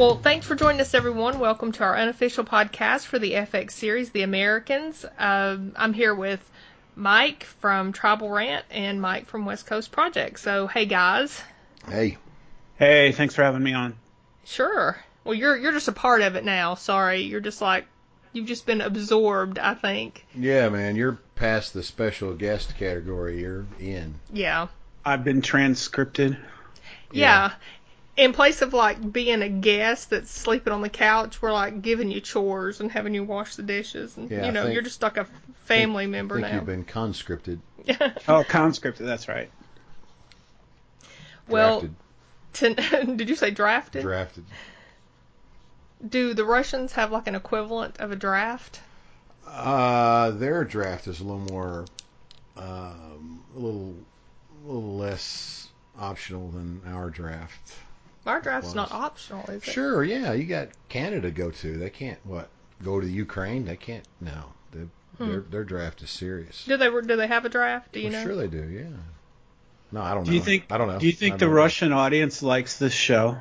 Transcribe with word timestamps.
Well, 0.00 0.16
thanks 0.16 0.46
for 0.46 0.54
joining 0.54 0.80
us, 0.80 0.94
everyone. 0.94 1.40
Welcome 1.40 1.72
to 1.72 1.84
our 1.84 1.94
unofficial 1.94 2.42
podcast 2.42 3.04
for 3.04 3.18
the 3.18 3.32
FX 3.32 3.72
series, 3.72 4.08
The 4.08 4.22
Americans. 4.22 5.04
Um, 5.18 5.72
I'm 5.76 5.92
here 5.92 6.14
with 6.14 6.40
Mike 6.96 7.44
from 7.60 7.92
Tribal 7.92 8.30
Rant 8.30 8.64
and 8.70 9.02
Mike 9.02 9.26
from 9.26 9.44
West 9.44 9.66
Coast 9.66 9.92
Project. 9.92 10.40
So, 10.40 10.66
hey 10.68 10.86
guys. 10.86 11.42
Hey. 11.86 12.16
Hey, 12.78 13.12
thanks 13.12 13.34
for 13.34 13.42
having 13.42 13.62
me 13.62 13.74
on. 13.74 13.94
Sure. 14.46 14.98
Well, 15.22 15.34
you're 15.34 15.58
you're 15.58 15.72
just 15.72 15.88
a 15.88 15.92
part 15.92 16.22
of 16.22 16.34
it 16.34 16.46
now. 16.46 16.76
Sorry, 16.76 17.20
you're 17.20 17.40
just 17.40 17.60
like 17.60 17.84
you've 18.32 18.46
just 18.46 18.64
been 18.64 18.80
absorbed. 18.80 19.58
I 19.58 19.74
think. 19.74 20.24
Yeah, 20.34 20.70
man, 20.70 20.96
you're 20.96 21.18
past 21.34 21.74
the 21.74 21.82
special 21.82 22.32
guest 22.32 22.74
category. 22.78 23.40
You're 23.40 23.66
in. 23.78 24.14
Yeah. 24.32 24.68
I've 25.04 25.24
been 25.24 25.42
transcripted. 25.42 26.38
Yeah. 27.12 27.52
In 28.20 28.34
place 28.34 28.60
of 28.60 28.74
like 28.74 29.12
being 29.12 29.40
a 29.40 29.48
guest 29.48 30.10
that's 30.10 30.30
sleeping 30.30 30.74
on 30.74 30.82
the 30.82 30.90
couch, 30.90 31.40
we're 31.40 31.54
like 31.54 31.80
giving 31.80 32.10
you 32.10 32.20
chores 32.20 32.78
and 32.80 32.92
having 32.92 33.14
you 33.14 33.24
wash 33.24 33.56
the 33.56 33.62
dishes, 33.62 34.14
and 34.18 34.30
Yeah, 34.30 34.44
you 34.44 34.52
know 34.52 34.64
think- 34.64 34.74
you're 34.74 34.82
just 34.82 35.00
like 35.00 35.16
a 35.16 35.26
family 35.64 36.04
I 36.04 36.06
member 36.08 36.34
think 36.34 36.48
now. 36.48 36.54
you've 36.56 36.66
been 36.66 36.84
conscripted, 36.84 37.60
Oh, 38.28 38.44
conscripted, 38.44 39.06
that's 39.06 39.26
right. 39.26 39.50
well, 41.48 41.80
drafted, 42.52 42.76
to, 43.06 43.14
did 43.16 43.30
you 43.30 43.36
say 43.36 43.50
drafted? 43.52 44.02
drafted. 44.02 44.44
Do 46.06 46.34
the 46.34 46.44
Russians 46.44 46.92
have 46.92 47.10
like 47.12 47.26
an 47.26 47.34
equivalent 47.34 48.00
of 48.00 48.12
a 48.12 48.16
draft? 48.16 48.80
Uh, 49.46 50.32
their 50.32 50.64
draft 50.64 51.06
is 51.08 51.20
a 51.20 51.24
little 51.24 51.40
more, 51.50 51.86
um, 52.58 53.42
a 53.56 53.58
little, 53.58 53.94
a 54.62 54.66
little 54.66 54.96
less 54.98 55.68
optional 55.98 56.50
than 56.50 56.82
our 56.86 57.08
draft. 57.08 57.72
Our 58.26 58.40
draft's 58.40 58.74
not 58.74 58.92
optional, 58.92 59.44
is 59.48 59.62
it? 59.62 59.72
Sure, 59.72 60.04
yeah, 60.04 60.32
you 60.32 60.44
got 60.44 60.68
Canada 60.88 61.22
to 61.22 61.30
go 61.30 61.50
to. 61.50 61.76
They 61.78 61.90
can't 61.90 62.18
what 62.24 62.48
go 62.82 63.00
to 63.00 63.06
Ukraine. 63.08 63.64
They 63.64 63.76
can't. 63.76 64.04
No, 64.20 64.52
they, 64.72 64.84
their 65.18 65.40
their 65.40 65.64
draft 65.64 66.02
is 66.02 66.10
serious. 66.10 66.64
Do 66.66 66.76
they 66.76 66.88
do 66.90 67.16
they 67.16 67.26
have 67.26 67.44
a 67.44 67.48
draft? 67.48 67.92
Do 67.92 68.00
you 68.00 68.10
Well, 68.10 68.12
know? 68.12 68.24
Sure, 68.24 68.36
they 68.36 68.46
do. 68.48 68.62
Yeah. 68.68 68.88
No, 69.92 70.02
I 70.02 70.14
don't 70.14 70.24
Do 70.24 70.30
know. 70.30 70.36
you 70.36 70.42
think? 70.42 70.64
I 70.70 70.78
don't 70.78 70.86
know. 70.88 70.98
Do 70.98 71.06
you 71.06 71.12
think 71.12 71.38
the 71.38 71.46
don't- 71.46 71.54
Russian 71.54 71.92
audience 71.92 72.42
likes 72.42 72.78
this 72.78 72.92
show? 72.92 73.38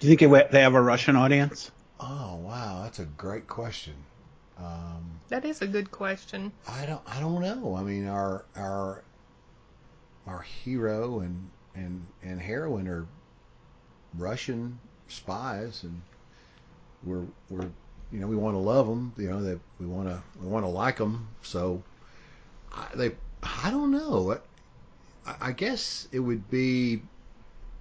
Do 0.00 0.06
you 0.06 0.14
think 0.16 0.30
it, 0.32 0.50
they 0.52 0.60
have 0.60 0.74
a 0.74 0.80
Russian 0.82 1.16
audience? 1.16 1.70
Oh 1.98 2.36
wow, 2.36 2.82
that's 2.84 2.98
a 3.00 3.04
great 3.06 3.48
question. 3.48 3.94
Um, 4.58 5.18
That 5.28 5.44
is 5.44 5.62
a 5.62 5.66
good 5.66 5.90
question. 5.90 6.52
I 6.68 6.84
don't 6.86 7.02
I 7.06 7.18
don't 7.18 7.40
know. 7.40 7.74
I 7.76 7.82
mean 7.82 8.06
our 8.06 8.44
our 8.56 9.02
our 10.26 10.40
hero 10.42 11.20
and 11.20 11.50
and 11.74 12.06
and 12.22 12.40
heroine 12.40 12.86
are 12.88 13.06
Russian 14.16 14.78
spies 15.08 15.82
and 15.84 16.00
we're 17.04 17.24
we're 17.48 17.68
you 18.12 18.20
know 18.20 18.26
we 18.26 18.36
want 18.36 18.54
to 18.54 18.58
love 18.58 18.86
them, 18.86 19.12
you 19.16 19.28
know 19.30 19.42
that 19.42 19.58
we 19.78 19.86
want 19.86 20.08
to 20.08 20.22
we 20.40 20.48
want 20.48 20.64
to 20.64 20.68
like 20.70 20.96
them. 20.96 21.28
So 21.42 21.82
I, 22.72 22.88
they 22.94 23.12
I 23.42 23.70
don't 23.70 23.90
know. 23.90 24.38
I, 25.26 25.34
I 25.40 25.52
guess 25.52 26.08
it 26.12 26.20
would 26.20 26.50
be 26.50 27.02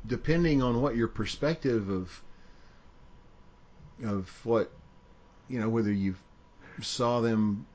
depending 0.05 0.61
on 0.61 0.81
what 0.81 0.95
your 0.95 1.07
perspective 1.07 1.89
of 1.89 2.21
of 4.03 4.29
what 4.45 4.71
you 5.49 5.59
know 5.59 5.69
whether 5.69 5.91
you 5.91 6.15
saw 6.81 7.21
them 7.21 7.65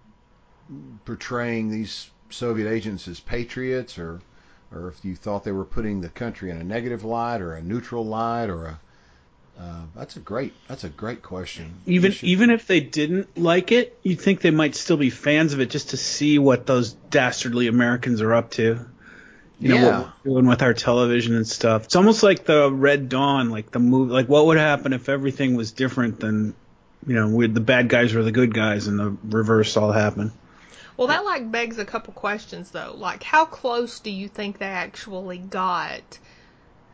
portraying 1.05 1.71
these 1.71 2.11
Soviet 2.31 2.71
agents 2.71 3.09
as 3.09 3.21
patriots, 3.21 3.99
or 3.99 4.21
or 4.75 4.89
if 4.89 5.05
you 5.05 5.15
thought 5.17 5.45
they 5.45 5.53
were 5.53 5.65
putting 5.65 6.01
the 6.01 6.09
country 6.09 6.51
in 6.51 6.57
a 6.59 6.65
negative 6.65 7.05
light, 7.05 7.41
or 7.41 7.55
a 7.55 7.63
neutral 7.63 8.05
light, 8.05 8.47
or 8.51 8.67
a 8.67 8.81
uh, 9.61 9.81
that's 9.95 10.17
a 10.17 10.21
great 10.21 10.55
that's 10.67 10.85
a 10.85 10.89
great 10.89 11.23
question. 11.23 11.75
Even 11.87 12.11
should- 12.13 12.29
even 12.29 12.51
if 12.51 12.67
they 12.67 12.81
didn't 12.81 13.37
like 13.39 13.71
it, 13.71 13.99
you'd 14.03 14.21
think 14.21 14.41
they 14.41 14.51
might 14.51 14.75
still 14.75 14.97
be 14.97 15.11
fans 15.11 15.53
of 15.53 15.61
it 15.61 15.69
just 15.71 15.91
to 15.91 15.97
see 15.97 16.39
what 16.39 16.65
those 16.67 16.93
dastardly 17.11 17.67
Americans 17.69 18.23
are 18.23 18.33
up 18.33 18.51
to. 18.53 18.81
You 19.61 19.69
know 19.69 19.75
Yeah. 19.77 19.99
what 20.01 20.13
we're 20.25 20.33
doing 20.33 20.47
with 20.47 20.63
our 20.63 20.75
television 20.75 21.37
and 21.37 21.47
stuff. 21.47 21.85
It's 21.85 21.95
almost 21.97 22.23
like 22.23 22.45
the 22.47 22.73
Red 22.73 23.09
Dawn, 23.11 23.51
like 23.51 23.71
the 23.71 23.79
movie. 23.79 24.13
Like 24.13 24.29
what 24.29 24.47
would 24.47 24.59
happen 24.59 24.93
if 24.95 25.09
everything 25.09 25.55
was 25.55 25.71
different 25.71 26.19
than, 26.19 26.55
you 27.07 27.15
know, 27.15 27.47
the 27.47 27.61
bad 27.61 27.89
guys 27.89 28.15
were 28.15 28.23
the 28.25 28.33
good 28.33 28.53
guys 28.55 28.87
and 28.89 28.99
the 28.99 29.15
reverse 29.25 29.77
all 29.77 29.93
happened. 29.93 30.33
Well, 30.97 31.09
that 31.09 31.25
like 31.25 31.51
begs 31.51 31.79
a 31.79 31.85
couple 31.85 32.13
questions 32.13 32.71
though. 32.71 32.95
Like, 32.97 33.23
how 33.23 33.45
close 33.45 34.01
do 34.01 34.11
you 34.11 34.29
think 34.29 34.59
they 34.59 34.67
actually 34.67 35.39
got 35.39 36.19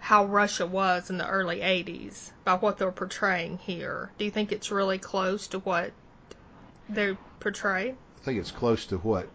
how 0.01 0.25
Russia 0.27 0.67
was 0.67 1.11
in 1.11 1.19
the 1.19 1.29
early 1.29 1.59
'80s 1.61 2.31
by 2.45 2.55
what 2.55 2.79
they're 2.79 2.93
portraying 2.93 3.59
here? 3.59 4.11
Do 4.19 4.25
you 4.25 4.31
think 4.31 4.53
it's 4.53 4.71
really 4.71 4.99
close 4.99 5.49
to 5.49 5.59
what 5.59 5.93
they 6.89 7.17
portray? 7.41 7.91
I 7.91 8.25
think 8.25 8.39
it's 8.39 8.51
close 8.51 8.87
to 8.87 8.99
what 8.99 9.29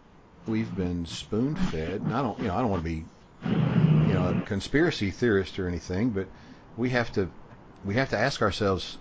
we've 0.46 0.74
been 0.74 1.06
spoon 1.06 1.56
fed. 1.56 2.00
And 2.02 2.14
I 2.14 2.22
don't, 2.22 2.38
you 2.38 2.48
know, 2.48 2.54
I 2.54 2.60
don't 2.60 2.70
want 2.70 2.82
to 2.82 2.88
be, 2.88 3.04
you 3.44 4.14
know, 4.14 4.28
a 4.28 4.42
conspiracy 4.46 5.10
theorist 5.10 5.58
or 5.58 5.68
anything, 5.68 6.10
but 6.10 6.26
we 6.76 6.90
have 6.90 7.12
to, 7.12 7.30
we 7.84 7.94
have 7.94 8.10
to 8.10 8.18
ask 8.18 8.42
ourselves, 8.42 8.98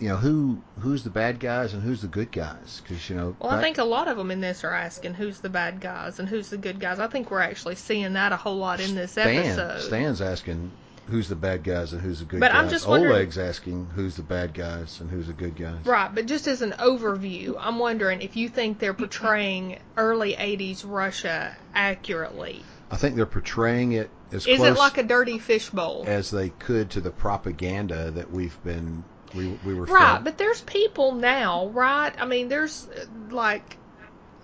you 0.00 0.08
know, 0.08 0.16
who 0.16 0.60
who's 0.80 1.04
the 1.04 1.10
bad 1.10 1.38
guys 1.40 1.74
and 1.74 1.82
who's 1.82 2.02
the 2.02 2.08
good 2.08 2.32
guys? 2.32 2.80
Because 2.82 3.08
you 3.08 3.16
know, 3.16 3.36
Well, 3.40 3.50
I 3.50 3.60
think 3.60 3.78
a 3.78 3.84
lot 3.84 4.08
of 4.08 4.16
them 4.16 4.30
in 4.30 4.40
this 4.40 4.64
are 4.64 4.72
asking 4.72 5.14
who's 5.14 5.40
the 5.40 5.48
bad 5.48 5.80
guys 5.80 6.18
and 6.18 6.28
who's 6.28 6.50
the 6.50 6.56
good 6.58 6.80
guys. 6.80 6.98
I 6.98 7.06
think 7.06 7.30
we're 7.30 7.40
actually 7.40 7.76
seeing 7.76 8.12
that 8.14 8.32
a 8.32 8.36
whole 8.36 8.56
lot 8.56 8.80
in 8.80 8.94
this 8.94 9.12
Stan, 9.12 9.28
episode. 9.44 9.80
Stan's 9.86 10.20
asking 10.20 10.70
who's 11.08 11.28
the 11.28 11.34
bad 11.36 11.64
guys 11.64 11.92
and 11.92 12.00
who's 12.00 12.20
the 12.20 12.24
good 12.24 12.40
But 12.40 12.52
guys. 12.52 12.62
I'm 12.64 12.70
just 12.70 12.86
wondering- 12.86 13.12
Oleg's 13.12 13.36
asking 13.38 13.90
who's 13.94 14.16
the 14.16 14.22
bad 14.22 14.54
guys 14.54 15.00
and 15.00 15.10
who's 15.10 15.26
the 15.26 15.32
good 15.32 15.56
guys. 15.56 15.84
Right, 15.84 16.12
but 16.14 16.26
just 16.26 16.46
as 16.46 16.62
an 16.62 16.72
overview, 16.78 17.56
I'm 17.58 17.78
wondering 17.80 18.22
if 18.22 18.36
you 18.36 18.48
think 18.48 18.78
they're 18.78 18.94
portraying 18.94 19.78
early 19.96 20.34
80s 20.36 20.84
Russia 20.86 21.56
accurately. 21.74 22.62
I 22.90 22.96
think 22.96 23.16
they're 23.16 23.26
portraying 23.26 23.92
it 23.92 24.10
as 24.32 24.46
Is 24.46 24.58
close 24.58 24.76
it 24.76 24.78
like 24.78 24.98
a 24.98 25.02
dirty 25.02 25.38
fishbowl? 25.38 26.04
as 26.06 26.30
they 26.30 26.50
could 26.50 26.90
to 26.90 27.00
the 27.00 27.10
propaganda 27.10 28.10
that 28.12 28.30
we've 28.30 28.62
been 28.62 29.02
we 29.34 29.46
we 29.46 29.74
were 29.74 29.86
Right, 29.86 30.18
fed. 30.18 30.24
but 30.24 30.38
there's 30.38 30.60
people 30.62 31.12
now, 31.12 31.68
right? 31.68 32.12
I 32.18 32.24
mean, 32.26 32.48
there's 32.48 32.86
uh, 32.88 33.06
like 33.30 33.76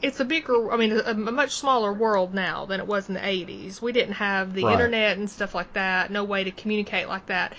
it's 0.02 0.20
a 0.20 0.24
bigger, 0.24 0.72
I 0.72 0.76
mean, 0.76 0.92
a, 0.92 1.10
a 1.10 1.14
much 1.14 1.52
smaller 1.54 1.92
world 1.92 2.34
now 2.34 2.66
than 2.66 2.80
it 2.80 2.86
was 2.86 3.08
in 3.08 3.14
the 3.14 3.24
80s. 3.24 3.82
We 3.82 3.92
didn't 3.92 4.14
have 4.14 4.54
the 4.54 4.62
Right. 4.62 4.72
internet 4.72 5.18
and 5.18 5.28
stuff 5.30 5.54
like 5.54 5.72
that, 5.74 6.10
no 6.10 6.24
way 6.24 6.44
to 6.44 6.50
communicate 6.52 7.08
like 7.08 7.26
that. 7.26 7.54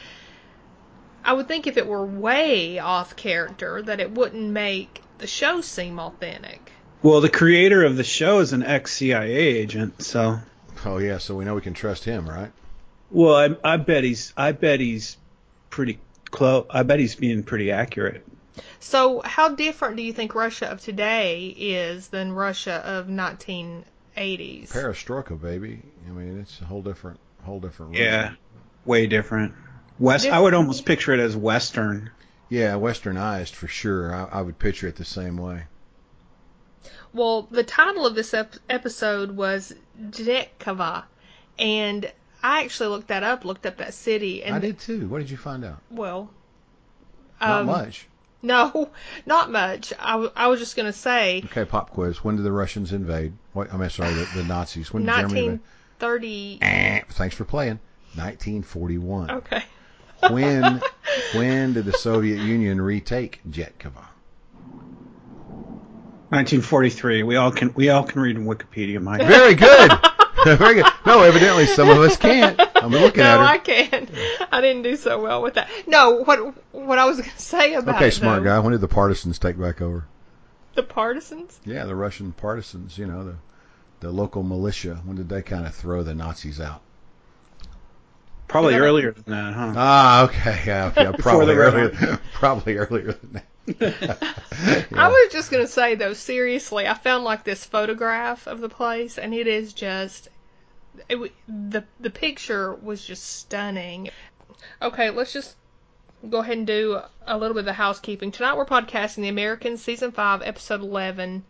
I 1.23 1.31
would 1.33 1.47
think 1.47 1.65
if 1.67 1.77
it 1.77 1.87
were 1.87 2.05
way 2.05 2.77
off 2.79 3.15
character 3.15 3.81
that 3.83 3.99
it 4.01 4.11
wouldn't 4.11 4.51
make 4.51 5.01
the 5.17 5.27
show 5.27 5.61
seem 5.61 5.99
authentic. 5.99 6.71
Well, 7.01 7.21
the 7.21 7.29
creator 7.29 7.83
of 7.83 7.97
the 7.97 8.03
show 8.03 8.39
is 8.39 8.53
an 8.53 8.63
ex 8.63 8.93
CIA 8.93 9.31
agent, 9.35 10.01
so 10.01 10.39
Oh 10.85 10.97
yeah, 10.97 11.17
so 11.17 11.35
we 11.35 11.45
know 11.45 11.55
we 11.55 11.61
can 11.61 11.73
trust 11.73 12.05
him, 12.05 12.27
right? 12.29 12.51
well, 13.11 13.35
I, 13.63 13.73
I 13.73 13.77
bet 13.77 14.03
he's 14.03 14.33
I 14.37 14.51
bet 14.51 14.79
he's 14.79 15.17
pretty 15.69 15.99
close. 16.31 16.65
I 16.69 16.83
bet 16.83 16.99
he's 16.99 17.15
being 17.15 17.43
pretty 17.43 17.71
accurate. 17.71 18.25
So, 18.79 19.21
how 19.23 19.49
different 19.49 19.97
do 19.97 20.03
you 20.03 20.13
think 20.13 20.35
Russia 20.35 20.67
of 20.67 20.81
today 20.81 21.47
is 21.47 22.09
than 22.09 22.33
Russia 22.33 22.81
of 22.85 23.07
1980s? 23.07 23.83
Perestroika, 24.69 25.39
baby. 25.39 25.81
I 26.07 26.11
mean, 26.11 26.39
it's 26.39 26.59
a 26.61 26.65
whole 26.65 26.81
different 26.81 27.19
whole 27.43 27.59
different. 27.59 27.95
Yeah, 27.95 28.33
way 28.85 29.07
different. 29.07 29.53
West. 29.97 30.27
I 30.27 30.39
would 30.39 30.53
almost 30.53 30.85
picture 30.85 31.13
it 31.13 31.19
as 31.19 31.35
Western. 31.35 32.11
Yeah, 32.49 32.73
westernized 32.73 33.53
for 33.53 33.67
sure. 33.67 34.13
I, 34.13 34.39
I 34.39 34.41
would 34.41 34.57
picture 34.57 34.87
it 34.87 34.95
the 34.95 35.05
same 35.05 35.37
way. 35.37 35.65
Well, 37.13 37.43
the 37.49 37.63
title 37.63 38.05
of 38.05 38.15
this 38.15 38.33
ep- 38.33 38.55
episode 38.69 39.31
was 39.31 39.73
Dnetkova, 39.99 41.03
and 41.57 42.11
I 42.41 42.63
actually 42.63 42.89
looked 42.89 43.07
that 43.09 43.23
up, 43.23 43.45
looked 43.45 43.65
up 43.65 43.77
that 43.77 43.93
city, 43.93 44.43
and 44.43 44.55
I 44.55 44.59
did 44.59 44.79
too. 44.79 45.07
What 45.07 45.19
did 45.19 45.29
you 45.29 45.37
find 45.37 45.63
out? 45.65 45.81
well, 45.91 46.29
Not 47.41 47.61
um, 47.61 47.65
much. 47.67 48.07
No, 48.41 48.89
not 49.25 49.51
much. 49.51 49.91
I, 49.99 50.11
w- 50.13 50.31
I 50.33 50.47
was 50.47 50.61
just 50.61 50.77
gonna 50.77 50.93
say 50.93 51.41
Okay, 51.43 51.65
pop 51.65 51.89
quiz. 51.89 52.23
When 52.23 52.37
did 52.37 52.43
the 52.43 52.53
Russians 52.53 52.93
invade? 52.93 53.33
What, 53.51 53.73
I'm 53.73 53.89
sorry, 53.89 54.13
the, 54.13 54.25
the 54.37 54.43
Nazis. 54.45 54.93
When 54.93 55.03
did 55.05 55.13
Germany 55.13 55.39
invade? 55.39 55.59
1930. 55.99 56.59
Eh, 56.61 57.01
Thanks 57.09 57.35
for 57.35 57.43
playing. 57.43 57.79
1941. 58.15 59.31
Okay. 59.31 59.63
When 60.29 60.81
when 61.33 61.73
did 61.73 61.83
the 61.83 61.91
Soviet 61.91 62.37
Union 62.39 62.79
retake 62.79 63.41
Jetkova? 63.49 64.05
1943. 66.29 67.23
We 67.23 67.35
all 67.35 67.51
can 67.51 67.73
we 67.73 67.89
all 67.89 68.03
can 68.03 68.21
read 68.21 68.37
in 68.37 68.45
Wikipedia, 68.45 69.01
Mike. 69.01 69.21
Very 69.27 69.55
good. 69.55 69.91
Very 70.57 70.75
good. 70.75 70.85
No, 71.05 71.21
evidently 71.21 71.65
some 71.65 71.89
of 71.89 71.97
us 71.97 72.17
can't. 72.17 72.59
I'm 72.75 72.91
looking 72.91 73.23
no, 73.23 73.29
at 73.29 73.39
her. 73.39 73.45
I 73.45 73.57
can't. 73.57 74.09
I 74.51 74.61
didn't 74.61 74.83
do 74.83 74.95
so 74.95 75.21
well 75.21 75.41
with 75.41 75.55
that. 75.55 75.69
No, 75.87 76.23
what 76.23 76.55
what 76.71 76.99
I 76.99 77.05
was 77.05 77.17
gonna 77.17 77.37
say 77.37 77.73
about 77.73 77.95
okay, 77.95 78.07
it, 78.07 78.11
smart 78.11 78.43
though, 78.43 78.49
guy. 78.49 78.59
When 78.59 78.71
did 78.71 78.81
the 78.81 78.87
partisans 78.87 79.39
take 79.39 79.59
back 79.59 79.81
over? 79.81 80.05
the 80.79 80.83
partisans. 80.83 81.59
Yeah, 81.65 81.85
the 81.85 81.95
Russian 81.95 82.31
partisans. 82.31 82.97
You 82.97 83.07
know, 83.07 83.23
the 83.23 83.35
the 83.99 84.11
local 84.11 84.43
militia. 84.43 85.01
When 85.03 85.17
did 85.17 85.29
they 85.29 85.41
kind 85.41 85.65
of 85.65 85.75
throw 85.75 86.03
the 86.03 86.15
Nazis 86.15 86.59
out? 86.61 86.81
Probably 88.47 88.75
earlier 88.75 89.11
than 89.11 89.25
that, 89.27 89.53
huh? 89.53 89.73
Ah, 89.75 90.23
okay, 90.23 90.63
yeah, 90.65 90.91
yeah 90.97 91.11
probably 91.19 91.53
earlier, 91.53 92.19
probably 92.33 92.77
earlier 92.77 93.11
than 93.11 93.33
that. 93.33 93.45
I 93.81 95.07
was 95.07 95.31
just 95.31 95.51
gonna 95.51 95.67
say 95.67 95.95
though, 95.95 96.13
seriously, 96.13 96.87
I 96.87 96.93
found 96.93 97.23
like 97.23 97.43
this 97.43 97.65
photograph 97.65 98.47
of 98.47 98.61
the 98.61 98.69
place, 98.69 99.17
and 99.17 99.33
it 99.33 99.47
is 99.47 99.73
just 99.73 100.29
it, 101.07 101.31
the 101.47 101.83
the 101.99 102.09
picture 102.09 102.73
was 102.75 103.03
just 103.05 103.25
stunning. 103.25 104.09
Okay, 104.81 105.09
let's 105.09 105.33
just 105.33 105.55
go 106.29 106.39
ahead 106.39 106.57
and 106.57 106.67
do 106.67 106.99
a 107.25 107.37
little 107.37 107.53
bit 107.53 107.61
of 107.61 107.65
the 107.65 107.73
housekeeping. 107.73 108.31
Tonight 108.31 108.57
we're 108.57 108.65
podcasting 108.65 109.21
the 109.21 109.29
Americans 109.29 109.81
season 109.81 110.11
five, 110.11 110.41
episode 110.41 110.81
eleven. 110.81 111.43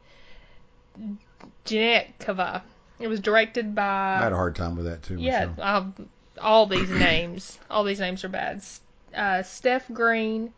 Jeanette 1.65 2.19
Kava. 2.19 2.63
It 2.99 3.07
was 3.07 3.21
directed 3.21 3.73
by 3.73 4.17
I 4.19 4.23
had 4.23 4.33
a 4.33 4.35
hard 4.35 4.55
time 4.55 4.75
with 4.75 4.85
that 4.85 5.03
too. 5.03 5.15
yeah, 5.17 5.49
um, 5.59 6.09
all 6.41 6.65
these 6.65 6.89
names, 6.89 7.57
all 7.69 7.83
these 7.83 7.99
names 7.99 8.23
are 8.23 8.29
bad. 8.29 8.61
Uh, 9.15 9.41
Steph 9.43 9.85
Green, 9.91 10.53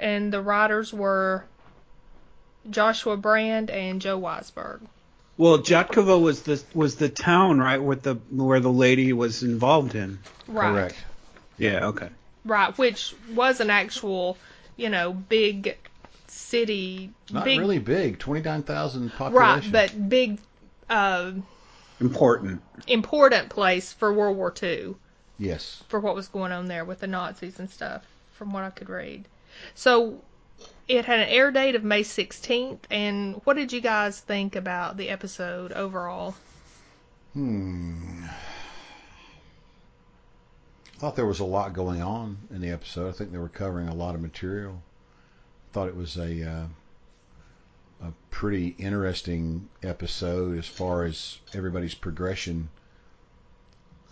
and 0.00 0.32
the 0.32 0.40
writers 0.40 0.92
were 0.92 1.44
Joshua 2.68 3.16
Brand 3.16 3.70
and 3.70 4.00
Joe 4.00 4.20
Weisberg. 4.20 4.80
Well, 5.38 5.58
Dyatkovo 5.58 6.20
was 6.20 6.42
the 6.42 6.62
was 6.74 6.96
the 6.96 7.08
town 7.08 7.58
right 7.58 7.82
with 7.82 8.02
the 8.02 8.14
where 8.30 8.60
the 8.60 8.72
lady 8.72 9.12
was 9.12 9.42
involved 9.42 9.94
in. 9.94 10.18
Right. 10.48 10.70
correct. 10.72 10.96
Yeah. 11.58 11.86
Okay. 11.88 12.08
Right, 12.44 12.76
which 12.78 13.14
was 13.34 13.60
an 13.60 13.70
actual, 13.70 14.38
you 14.76 14.88
know, 14.88 15.12
big 15.12 15.76
city. 16.28 17.10
Not 17.30 17.44
big, 17.44 17.58
really 17.58 17.78
big, 17.80 18.18
twenty 18.18 18.42
nine 18.42 18.62
thousand 18.62 19.10
population. 19.10 19.72
Right, 19.72 19.90
population. 19.90 20.00
but 20.00 20.08
big, 20.08 20.38
uh, 20.88 21.32
Important. 22.00 22.62
important 22.86 23.48
place 23.48 23.92
for 23.92 24.12
World 24.12 24.36
War 24.36 24.54
II. 24.62 24.94
yes, 25.38 25.82
for 25.88 25.98
what 25.98 26.14
was 26.14 26.28
going 26.28 26.52
on 26.52 26.66
there 26.66 26.84
with 26.84 27.00
the 27.00 27.06
Nazis 27.06 27.58
and 27.58 27.68
stuff, 27.70 28.04
from 28.34 28.52
what 28.52 28.62
I 28.64 28.70
could 28.70 28.88
read. 28.88 29.24
So 29.74 30.22
it 30.88 31.04
had 31.04 31.20
an 31.20 31.28
air 31.28 31.50
date 31.50 31.74
of 31.74 31.84
May 31.84 32.02
16th, 32.02 32.80
and 32.90 33.40
what 33.44 33.56
did 33.56 33.72
you 33.72 33.80
guys 33.80 34.20
think 34.20 34.56
about 34.56 34.96
the 34.96 35.08
episode 35.08 35.72
overall? 35.72 36.34
Hmm. 37.32 38.24
I 40.96 40.98
thought 40.98 41.16
there 41.16 41.26
was 41.26 41.40
a 41.40 41.44
lot 41.44 41.74
going 41.74 42.00
on 42.00 42.38
in 42.50 42.60
the 42.60 42.70
episode. 42.70 43.08
I 43.08 43.12
think 43.12 43.30
they 43.30 43.38
were 43.38 43.50
covering 43.50 43.88
a 43.88 43.94
lot 43.94 44.14
of 44.14 44.22
material. 44.22 44.82
I 45.70 45.72
thought 45.74 45.88
it 45.88 45.96
was 45.96 46.16
a 46.16 46.48
uh, 46.50 46.66
a 48.02 48.12
pretty 48.30 48.74
interesting 48.78 49.68
episode 49.82 50.58
as 50.58 50.66
far 50.66 51.04
as 51.04 51.38
everybody's 51.52 51.94
progression 51.94 52.68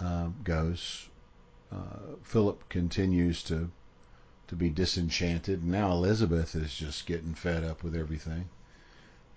uh, 0.00 0.28
goes. 0.42 1.08
Uh, 1.72 2.16
Philip 2.22 2.68
continues 2.68 3.42
to 3.44 3.70
to 4.54 4.58
be 4.58 4.70
disenchanted. 4.70 5.62
and 5.62 5.72
Now 5.72 5.92
Elizabeth 5.92 6.54
is 6.54 6.72
just 6.72 7.06
getting 7.06 7.34
fed 7.34 7.64
up 7.64 7.82
with 7.82 7.96
everything. 7.96 8.48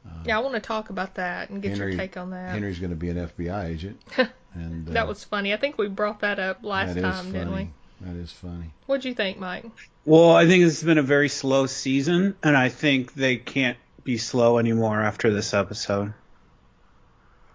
Uh, 0.06 0.12
Yeah, 0.26 0.38
I 0.38 0.42
want 0.42 0.54
to 0.54 0.60
talk 0.60 0.90
about 0.90 1.16
that 1.16 1.50
and 1.50 1.62
get 1.62 1.72
Henry- 1.72 1.94
your 1.94 2.00
take 2.00 2.18
on 2.18 2.30
that. 2.32 2.52
Henry's 2.52 2.80
going 2.80 2.92
to 2.92 2.96
be 2.96 3.10
an 3.10 3.18
FBI 3.18 3.66
agent, 3.66 4.02
and 4.54 4.88
uh, 4.88 4.94
that 4.94 5.08
was 5.08 5.24
funny. 5.24 5.54
I 5.54 5.58
think 5.58 5.78
we 5.78 5.88
brought 5.88 6.22
that 6.22 6.40
up 6.40 6.64
last 6.64 6.96
that 6.96 6.98
is 6.98 7.04
time, 7.04 7.32
didn't 7.32 7.56
we? 7.56 7.70
That 8.02 8.16
is 8.16 8.32
funny. 8.32 8.72
What 8.86 9.02
do 9.02 9.10
you 9.10 9.16
think, 9.16 9.40
Mike? 9.40 9.66
Well, 10.06 10.32
I 10.32 10.46
think 10.46 10.64
it's 10.64 10.84
been 10.84 11.00
a 11.00 11.04
very 11.04 11.30
slow 11.30 11.66
season, 11.66 12.36
and 12.44 12.56
I 12.56 12.70
think 12.70 13.14
they 13.16 13.38
can't 13.38 13.78
be 14.04 14.18
slow 14.18 14.60
anymore 14.60 15.02
after 15.02 15.34
this 15.34 15.54
episode. 15.54 16.14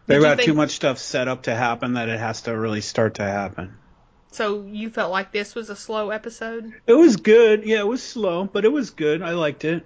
They've 0.06 0.20
Did 0.20 0.28
you 0.28 0.36
got 0.36 0.42
too 0.42 0.54
much 0.54 0.72
stuff 0.72 0.98
set 0.98 1.28
up 1.28 1.44
to 1.44 1.54
happen 1.54 1.94
that 1.94 2.08
it 2.08 2.18
has 2.18 2.42
to 2.42 2.58
really 2.58 2.80
start 2.80 3.14
to 3.14 3.22
happen. 3.22 3.78
So 4.32 4.62
you 4.62 4.88
felt 4.88 5.10
like 5.10 5.30
this 5.30 5.54
was 5.54 5.68
a 5.68 5.76
slow 5.76 6.08
episode? 6.08 6.72
It 6.86 6.94
was 6.94 7.16
good. 7.16 7.64
Yeah, 7.64 7.80
it 7.80 7.86
was 7.86 8.02
slow, 8.02 8.44
but 8.44 8.64
it 8.64 8.72
was 8.72 8.90
good. 8.90 9.20
I 9.20 9.32
liked 9.32 9.64
it. 9.64 9.84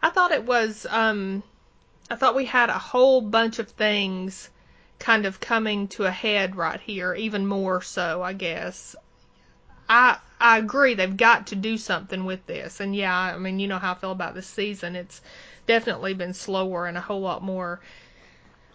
I 0.00 0.10
thought 0.10 0.30
it 0.30 0.44
was. 0.44 0.86
Um, 0.88 1.42
I 2.08 2.14
thought 2.14 2.36
we 2.36 2.44
had 2.44 2.70
a 2.70 2.78
whole 2.78 3.20
bunch 3.20 3.58
of 3.58 3.68
things 3.68 4.48
kind 5.00 5.26
of 5.26 5.40
coming 5.40 5.88
to 5.88 6.04
a 6.04 6.10
head 6.10 6.54
right 6.54 6.80
here, 6.80 7.14
even 7.14 7.44
more 7.44 7.82
so, 7.82 8.22
I 8.22 8.32
guess. 8.32 8.94
I 9.88 10.18
I 10.40 10.58
agree 10.58 10.94
they've 10.94 11.16
got 11.16 11.48
to 11.48 11.56
do 11.56 11.76
something 11.76 12.24
with 12.24 12.46
this, 12.46 12.78
and 12.78 12.94
yeah, 12.94 13.16
I 13.16 13.38
mean 13.38 13.58
you 13.58 13.66
know 13.66 13.78
how 13.78 13.92
I 13.92 13.96
feel 13.96 14.12
about 14.12 14.34
this 14.34 14.46
season. 14.46 14.94
It's 14.94 15.20
definitely 15.66 16.14
been 16.14 16.34
slower 16.34 16.86
and 16.86 16.96
a 16.96 17.00
whole 17.00 17.20
lot 17.20 17.42
more 17.42 17.80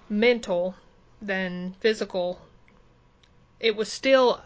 mental 0.10 0.76
than 1.22 1.74
physical. 1.80 2.42
It 3.62 3.78
was 3.78 3.90
still 3.92 4.42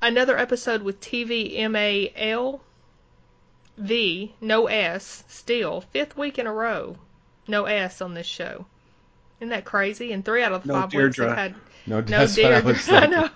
another 0.00 0.36
episode 0.38 0.82
with 0.82 1.00
TVMAL 1.00 2.60
V, 3.76 4.34
no 4.40 4.66
S, 4.66 5.24
still 5.28 5.80
fifth 5.80 6.16
week 6.16 6.38
in 6.38 6.46
a 6.46 6.52
row, 6.52 6.96
no 7.46 7.64
S 7.64 8.00
on 8.00 8.14
this 8.14 8.26
show. 8.26 8.66
Isn't 9.40 9.50
that 9.50 9.64
crazy? 9.64 10.12
And 10.12 10.24
three 10.24 10.42
out 10.42 10.52
of 10.52 10.62
the 10.62 10.68
No 10.68 10.74
five 10.74 10.92
weeks 10.92 11.16
Deirdre. 11.16 11.28
have 11.28 11.38
had 11.38 11.54
No, 11.86 12.00
no 12.00 12.26
what 12.26 12.38
I 12.38 12.60
I 12.88 13.06
know. 13.06 13.30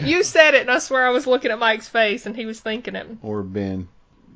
you 0.06 0.22
said 0.22 0.54
it, 0.54 0.62
and 0.62 0.70
I 0.70 0.78
swear 0.78 1.06
I 1.06 1.10
was 1.10 1.26
looking 1.26 1.50
at 1.50 1.58
Mike's 1.58 1.88
face, 1.88 2.24
and 2.26 2.34
he 2.34 2.46
was 2.46 2.60
thinking 2.60 2.96
it. 2.96 3.06
Or 3.22 3.42
Ben. 3.42 3.88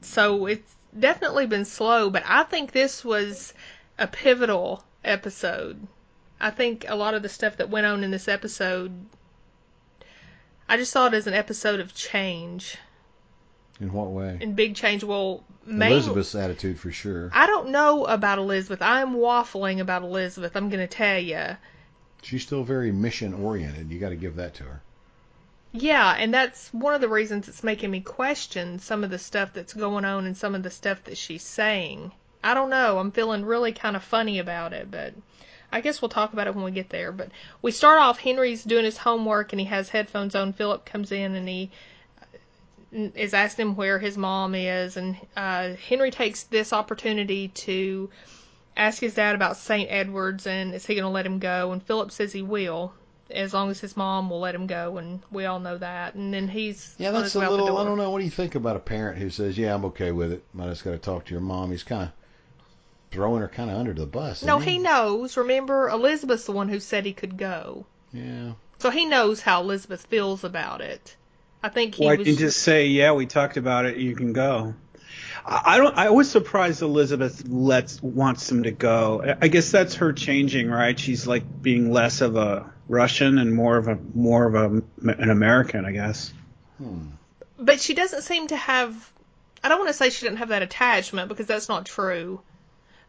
So 0.03 0.47
it's 0.47 0.75
definitely 0.99 1.47
been 1.47 1.65
slow, 1.65 2.11
but 2.11 2.23
I 2.27 2.43
think 2.43 2.73
this 2.73 3.05
was 3.05 3.55
a 3.99 4.07
pivotal 4.07 4.85
episode. 5.05 5.87
I 6.41 6.51
think 6.51 6.85
a 6.89 6.97
lot 6.97 7.15
of 7.15 7.23
the 7.23 7.29
stuff 7.29 7.57
that 7.59 7.71
went 7.71 7.87
on 7.87 8.05
in 8.05 8.11
this 8.11 8.29
episode, 8.29 8.93
I 10.71 10.77
just 10.77 10.93
saw 10.93 11.07
it 11.07 11.15
as 11.15 11.27
an 11.27 11.35
episode 11.35 11.81
of 11.81 11.97
change 11.97 12.79
In 13.81 13.93
what 13.93 14.11
way? 14.13 14.39
In 14.41 14.55
big 14.55 14.77
change. 14.77 15.03
Well, 15.03 15.43
main, 15.67 15.91
Elizabeth's 15.91 16.37
attitude 16.37 16.79
for 16.79 16.93
sure. 16.93 17.29
I 17.35 17.49
don't 17.49 17.71
know 17.71 18.05
about 18.05 18.39
Elizabeth. 18.39 18.81
I'm 18.81 19.17
waffling 19.17 19.81
about 19.81 20.03
Elizabeth. 20.03 20.55
I'm 20.55 20.69
going 20.69 20.79
to 20.79 20.87
tell 20.87 21.19
you. 21.19 21.57
She's 22.23 22.45
still 22.45 22.63
very 22.63 22.93
mission 22.93 23.35
oriented. 23.35 23.91
You 23.91 23.99
got 23.99 24.11
to 24.11 24.17
give 24.17 24.37
that 24.37 24.55
to 24.55 24.63
her. 24.63 24.81
Yeah, 25.73 26.15
and 26.17 26.33
that's 26.33 26.73
one 26.73 26.95
of 26.95 27.01
the 27.01 27.09
reasons 27.09 27.49
it's 27.49 27.65
making 27.65 27.91
me 27.91 28.01
question 28.01 28.79
some 28.79 29.03
of 29.03 29.11
the 29.11 29.19
stuff 29.19 29.53
that's 29.53 29.73
going 29.73 30.05
on 30.05 30.25
and 30.25 30.37
some 30.37 30.55
of 30.55 30.63
the 30.63 30.71
stuff 30.71 31.03
that 31.05 31.19
she's 31.19 31.43
saying. 31.43 32.13
I 32.45 32.55
don't 32.55 32.71
know. 32.71 32.99
I'm 32.99 33.11
feeling 33.11 33.45
really 33.45 33.73
kind 33.73 33.97
of 33.97 34.05
funny 34.05 34.39
about 34.39 34.73
it, 34.73 34.89
but 34.89 35.15
I 35.73 35.81
guess 35.81 36.03
we'll 36.03 36.09
talk 36.09 36.33
about 36.33 36.47
it 36.47 36.55
when 36.55 36.65
we 36.65 36.71
get 36.71 36.91
there. 36.91 37.13
But 37.13 37.31
we 37.63 37.71
start 37.71 37.99
off, 38.01 38.19
Henry's 38.19 38.65
doing 38.65 38.85
his 38.85 38.97
homework 38.97 39.53
and 39.53 39.61
he 39.61 39.67
has 39.67 39.89
headphones 39.89 40.35
on. 40.35 40.53
Philip 40.53 40.85
comes 40.85 41.13
in 41.13 41.35
and 41.35 41.49
he 41.49 41.71
uh, 42.21 43.09
is 43.15 43.35
asking 43.35 43.69
him 43.69 43.77
where 43.77 43.99
his 43.99 44.17
mom 44.17 44.55
is, 44.55 44.97
and 44.97 45.17
uh, 45.37 45.75
Henry 45.89 46.11
takes 46.11 46.45
this 46.45 46.73
opportunity 46.73 47.49
to 47.49 48.11
ask 48.77 49.01
his 49.01 49.15
dad 49.15 49.35
about 49.35 49.57
St. 49.57 49.91
Edward's 49.91 50.47
and 50.47 50.75
is 50.75 50.87
he 50.87 50.95
going 50.95 51.05
to 51.05 51.11
let 51.11 51.27
him 51.27 51.39
go? 51.39 51.73
And 51.73 51.83
Philip 51.83 52.11
says 52.11 52.33
he 52.33 52.43
will, 52.43 52.93
as 53.31 53.55
long 53.55 53.71
as 53.71 53.81
his 53.81 53.97
mom 53.97 54.31
will 54.31 54.41
let 54.41 54.55
him 54.55 54.67
go, 54.67 54.99
and 54.99 55.21
we 55.31 55.45
all 55.45 55.61
know 55.61 55.79
that. 55.79 56.15
And 56.15 56.33
then 56.35 56.49
he's 56.49 56.95
Yeah, 56.99 57.13
that's 57.13 57.35
a 57.35 57.39
way 57.39 57.45
out 57.47 57.51
the 57.51 57.57
little. 57.57 57.79
I 57.79 57.85
don't 57.85 57.99
know. 57.99 58.11
What 58.11 58.19
do 58.19 58.25
you 58.25 58.31
think 58.31 58.55
about 58.55 58.77
a 58.77 58.81
parent 58.81 59.19
who 59.19 59.31
says, 59.31 59.57
"Yeah, 59.57 59.75
I'm 59.75 59.85
okay 59.87 60.13
with 60.13 60.33
it. 60.33 60.43
I 60.59 60.65
just 60.69 60.85
got 60.85 60.93
to 60.93 60.99
talk 60.99 61.27
to 61.27 61.33
your 61.33 61.41
mom." 61.41 61.71
He's 61.71 61.85
kind 61.85 62.05
of 62.05 62.13
throwing 63.11 63.41
her 63.43 63.49
kind 63.49 63.71
of 63.71 63.77
under 63.77 63.93
the 63.93 64.07
bus. 64.07 64.43
No, 64.43 64.59
isn't 64.59 64.69
he 64.69 64.79
knows. 64.79 65.37
Remember, 65.37 65.89
Elizabeth's 65.89 66.45
the 66.45 66.53
one 66.53 66.69
who 66.69 66.81
said 66.81 67.05
he 67.05 67.13
could 67.13 67.37
go, 67.37 67.87
Yeah. 68.13 68.53
so 68.79 68.91
he 68.91 69.07
knows 69.07 69.41
how 69.41 69.63
Elizabeth 69.63 70.07
feels 70.07 70.45
about 70.45 70.81
it. 70.81 71.17
I 71.63 71.69
think 71.69 71.95
he 71.97 72.05
Why 72.07 72.17
was. 72.17 72.25
didn't 72.27 72.39
you 72.41 72.47
just 72.47 72.63
say, 72.63 72.87
"Yeah, 72.87 73.13
we 73.13 73.27
talked 73.27 73.57
about 73.59 73.85
it. 73.85 73.99
You 73.99 74.15
can 74.17 74.33
go"? 74.33 74.75
I 75.45 75.75
I 75.75 75.77
don't. 75.77 75.95
I 75.97 76.09
was 76.11 76.31
surprised 76.31 76.81
Elizabeth 76.81 77.47
lets 77.47 78.03
wants 78.03 78.51
him 78.51 78.63
to 78.63 78.71
go. 78.71 79.23
I- 79.23 79.37
I 79.43 79.49
guess 79.49 79.71
that's 79.71 79.97
her 79.97 80.13
changing, 80.15 80.71
right? 80.71 80.99
She's 80.99 81.27
like 81.27 81.43
being 81.63 81.93
less 81.93 82.23
of 82.23 82.37
a 82.37 82.71
Russian 82.89 83.37
and 83.39 83.55
more 83.55 83.77
of 83.77 83.89
a 83.89 83.99
more 84.15 84.47
of 84.47 84.55
a 84.55 84.83
an 85.11 85.31
American, 85.31 85.85
I 85.85 85.93
guess. 85.93 86.33
Hmm. 86.79 87.09
but 87.59 87.79
she 87.81 87.93
doesn't 87.93 88.23
seem 88.23 88.47
to 88.47 88.57
have 88.57 89.13
I 89.63 89.69
don't 89.69 89.79
want 89.81 89.91
to 89.91 89.95
say 89.95 90.09
she 90.09 90.25
didn't 90.25 90.39
have 90.39 90.49
that 90.49 90.63
attachment 90.63 91.29
because 91.29 91.45
that's 91.47 91.69
not 91.69 91.85
true. 91.85 92.41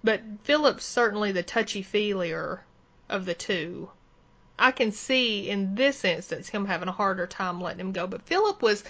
But 0.03 0.22
Philip's 0.43 0.86
certainly 0.86 1.31
the 1.31 1.43
touchy 1.43 1.84
feelier 1.84 2.62
of 3.10 3.25
the 3.25 3.34
two. 3.34 3.91
I 4.58 4.72
can 4.72 4.91
see 4.91 5.50
in 5.50 5.75
this 5.75 6.03
instance 6.03 6.50
him 6.50 6.65
having 6.65 6.88
a 6.88 6.93
harder 6.93 7.27
time 7.27 7.62
letting 7.62 7.79
him 7.79 7.91
go. 7.91 8.08
But 8.08 8.24
Philip 8.24 8.62
was 8.62 8.84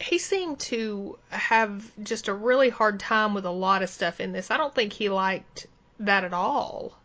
he 0.00 0.18
seemed 0.18 0.58
to 0.60 1.18
have 1.28 1.90
just 2.02 2.28
a 2.28 2.34
really 2.34 2.70
hard 2.70 2.98
time 2.98 3.34
with 3.34 3.44
a 3.44 3.50
lot 3.50 3.82
of 3.82 3.90
stuff 3.90 4.18
in 4.18 4.32
this. 4.32 4.50
I 4.50 4.56
don't 4.56 4.74
think 4.74 4.92
he 4.92 5.08
liked 5.08 5.66
that 5.98 6.24
at 6.24 6.32
all. 6.32 6.98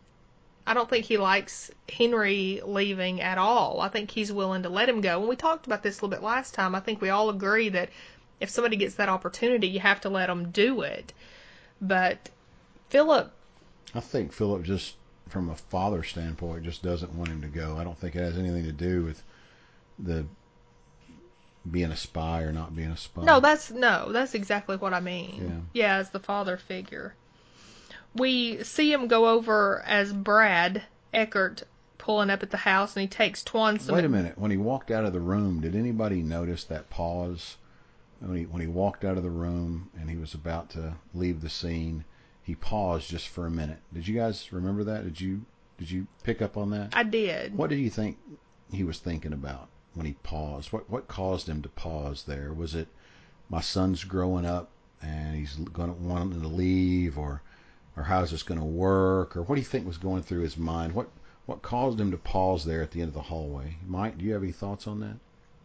I 0.66 0.74
don't 0.74 0.88
think 0.88 1.04
he 1.04 1.18
likes 1.18 1.70
Henry 1.88 2.60
leaving 2.64 3.20
at 3.20 3.38
all. 3.38 3.80
I 3.80 3.88
think 3.88 4.10
he's 4.10 4.32
willing 4.32 4.64
to 4.64 4.68
let 4.68 4.88
him 4.88 5.00
go. 5.00 5.20
And 5.20 5.28
we 5.28 5.36
talked 5.36 5.66
about 5.66 5.82
this 5.82 5.94
a 5.94 5.98
little 5.98 6.08
bit 6.16 6.24
last 6.24 6.54
time. 6.54 6.74
I 6.74 6.80
think 6.80 7.00
we 7.00 7.10
all 7.10 7.30
agree 7.30 7.68
that 7.68 7.90
if 8.40 8.50
somebody 8.50 8.76
gets 8.76 8.96
that 8.96 9.08
opportunity, 9.08 9.68
you 9.68 9.80
have 9.80 10.00
to 10.00 10.08
let 10.08 10.26
them 10.26 10.50
do 10.50 10.82
it. 10.82 11.12
But 11.80 12.30
Philip, 12.88 13.32
I 13.94 14.00
think 14.00 14.32
Philip 14.32 14.62
just, 14.62 14.94
from 15.28 15.50
a 15.50 15.56
father 15.56 16.02
standpoint, 16.02 16.64
just 16.64 16.82
doesn't 16.82 17.14
want 17.14 17.30
him 17.30 17.42
to 17.42 17.48
go. 17.48 17.76
I 17.78 17.84
don't 17.84 17.98
think 17.98 18.14
it 18.14 18.20
has 18.20 18.38
anything 18.38 18.64
to 18.64 18.72
do 18.72 19.04
with 19.04 19.22
the 19.98 20.26
being 21.70 21.90
a 21.90 21.96
spy 21.96 22.42
or 22.42 22.52
not 22.52 22.76
being 22.76 22.90
a 22.90 22.96
spy. 22.96 23.24
No, 23.24 23.40
that's 23.40 23.70
no, 23.70 24.12
that's 24.12 24.34
exactly 24.34 24.76
what 24.76 24.94
I 24.94 25.00
mean. 25.00 25.66
Yeah. 25.74 25.82
Yeah, 25.82 25.96
as 25.96 26.10
the 26.10 26.20
father 26.20 26.56
figure. 26.56 27.14
We 28.14 28.62
see 28.62 28.92
him 28.92 29.08
go 29.08 29.28
over 29.28 29.82
as 29.84 30.12
Brad 30.12 30.82
Eckert 31.12 31.64
pulling 31.98 32.30
up 32.30 32.42
at 32.42 32.50
the 32.50 32.56
house, 32.56 32.94
and 32.94 33.02
he 33.02 33.08
takes 33.08 33.42
Tuan 33.42 33.80
some. 33.80 33.94
Wait 33.94 34.04
a 34.04 34.08
minute. 34.08 34.38
When 34.38 34.50
he 34.50 34.56
walked 34.56 34.90
out 34.90 35.04
of 35.04 35.12
the 35.12 35.20
room, 35.20 35.60
did 35.60 35.74
anybody 35.74 36.22
notice 36.22 36.64
that 36.64 36.88
pause? 36.88 37.56
When 38.20 38.36
he 38.36 38.44
when 38.44 38.62
he 38.62 38.68
walked 38.68 39.04
out 39.04 39.16
of 39.16 39.22
the 39.22 39.30
room 39.30 39.90
and 40.00 40.08
he 40.08 40.16
was 40.16 40.34
about 40.34 40.70
to 40.70 40.94
leave 41.14 41.40
the 41.40 41.50
scene, 41.50 42.04
he 42.46 42.54
paused 42.54 43.10
just 43.10 43.26
for 43.26 43.44
a 43.44 43.50
minute. 43.50 43.80
Did 43.92 44.06
you 44.06 44.14
guys 44.14 44.52
remember 44.52 44.84
that? 44.84 45.02
Did 45.02 45.20
you 45.20 45.44
did 45.78 45.90
you 45.90 46.06
pick 46.22 46.40
up 46.40 46.56
on 46.56 46.70
that? 46.70 46.90
I 46.92 47.02
did. 47.02 47.56
What 47.56 47.70
do 47.70 47.76
you 47.76 47.90
think 47.90 48.18
he 48.70 48.84
was 48.84 49.00
thinking 49.00 49.32
about 49.32 49.68
when 49.94 50.06
he 50.06 50.12
paused? 50.22 50.72
What 50.72 50.88
what 50.88 51.08
caused 51.08 51.48
him 51.48 51.60
to 51.62 51.68
pause 51.68 52.22
there? 52.22 52.54
Was 52.54 52.76
it 52.76 52.86
my 53.48 53.60
son's 53.60 54.04
growing 54.04 54.46
up 54.46 54.70
and 55.02 55.34
he's 55.34 55.56
going 55.56 55.92
to 55.92 56.00
want 56.00 56.34
him 56.34 56.40
to 56.40 56.46
leave, 56.46 57.18
or 57.18 57.42
or 57.96 58.04
how's 58.04 58.30
this 58.30 58.44
going 58.44 58.60
to 58.60 58.64
work, 58.64 59.36
or 59.36 59.42
what 59.42 59.56
do 59.56 59.60
you 59.60 59.66
think 59.66 59.84
was 59.84 59.98
going 59.98 60.22
through 60.22 60.42
his 60.42 60.56
mind? 60.56 60.94
What 60.94 61.08
what 61.46 61.62
caused 61.62 62.00
him 62.00 62.12
to 62.12 62.16
pause 62.16 62.64
there 62.64 62.80
at 62.80 62.92
the 62.92 63.00
end 63.00 63.08
of 63.08 63.14
the 63.14 63.22
hallway? 63.22 63.78
Mike, 63.84 64.18
do 64.18 64.24
you 64.24 64.34
have 64.34 64.44
any 64.44 64.52
thoughts 64.52 64.86
on 64.86 65.00
that? 65.00 65.16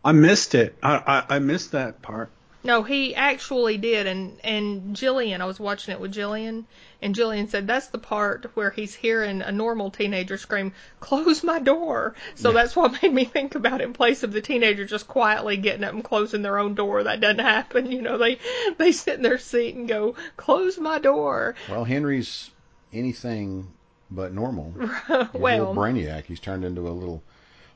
I 0.04 0.14
missed 0.14 0.56
it. 0.56 0.76
I, 0.82 0.96
I, 1.30 1.36
I 1.36 1.40
missed 1.40 1.74
that 1.74 2.02
part. 2.02 2.32
No, 2.64 2.84
he 2.84 3.16
actually 3.16 3.78
did, 3.78 4.06
and 4.06 4.40
and 4.44 4.96
Jillian, 4.96 5.42
I 5.42 5.46
was 5.46 5.60
watching 5.60 5.94
it 5.94 6.00
with 6.00 6.14
Jillian, 6.14 6.66
and 7.02 7.16
Jillian 7.16 7.50
said 7.50 7.66
that's 7.66 7.88
the 7.88 7.98
part 7.98 8.52
where 8.54 8.70
he's 8.70 8.94
hearing 8.94 9.42
a 9.42 9.52
normal 9.52 9.90
teenager 9.90 10.38
scream, 10.38 10.74
"Close 11.00 11.44
my 11.44 11.58
door!" 11.60 12.14
So 12.36 12.50
Yeah. 12.50 12.56
that's 12.56 12.76
what 12.76 12.92
made 13.02 13.14
me 13.14 13.26
think 13.26 13.56
about 13.56 13.82
it. 13.82 13.86
In 13.86 13.94
place 13.94 14.22
of 14.22 14.32
the 14.32 14.42
teenager 14.42 14.86
just 14.86 15.08
quietly 15.08 15.58
getting 15.58 15.84
up 15.84 15.94
and 15.94 16.04
closing 16.04 16.44
their 16.44 16.60
own 16.60 16.76
door, 16.76 17.04
that 17.04 17.20
doesn't 17.20 17.40
happen. 17.40 17.92
You 17.92 18.02
know, 18.04 18.18
they 18.20 18.38
they 18.78 18.92
sit 18.92 19.16
in 19.16 19.24
their 19.24 19.40
seat 19.40 19.76
and 19.76 19.88
go, 19.88 20.16
"Close 20.38 20.78
my 20.78 21.00
door." 21.00 21.56
Well, 21.68 21.84
Henry's 21.84 22.52
anything 22.94 23.68
but 24.12 24.34
normal. 24.34 24.74
Well, 25.34 25.74
brainiac. 25.74 26.26
He's 26.26 26.40
turned 26.40 26.64
into 26.64 26.88
a 26.88 26.92
little 26.92 27.24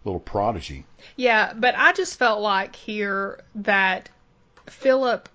little 0.04 0.20
prodigy. 0.20 0.86
Yeah, 1.16 1.54
but 1.56 1.74
I 1.76 1.92
just 1.94 2.20
felt 2.20 2.40
like 2.42 2.76
here 2.76 3.40
that 3.56 4.10
Philip, 4.68 5.30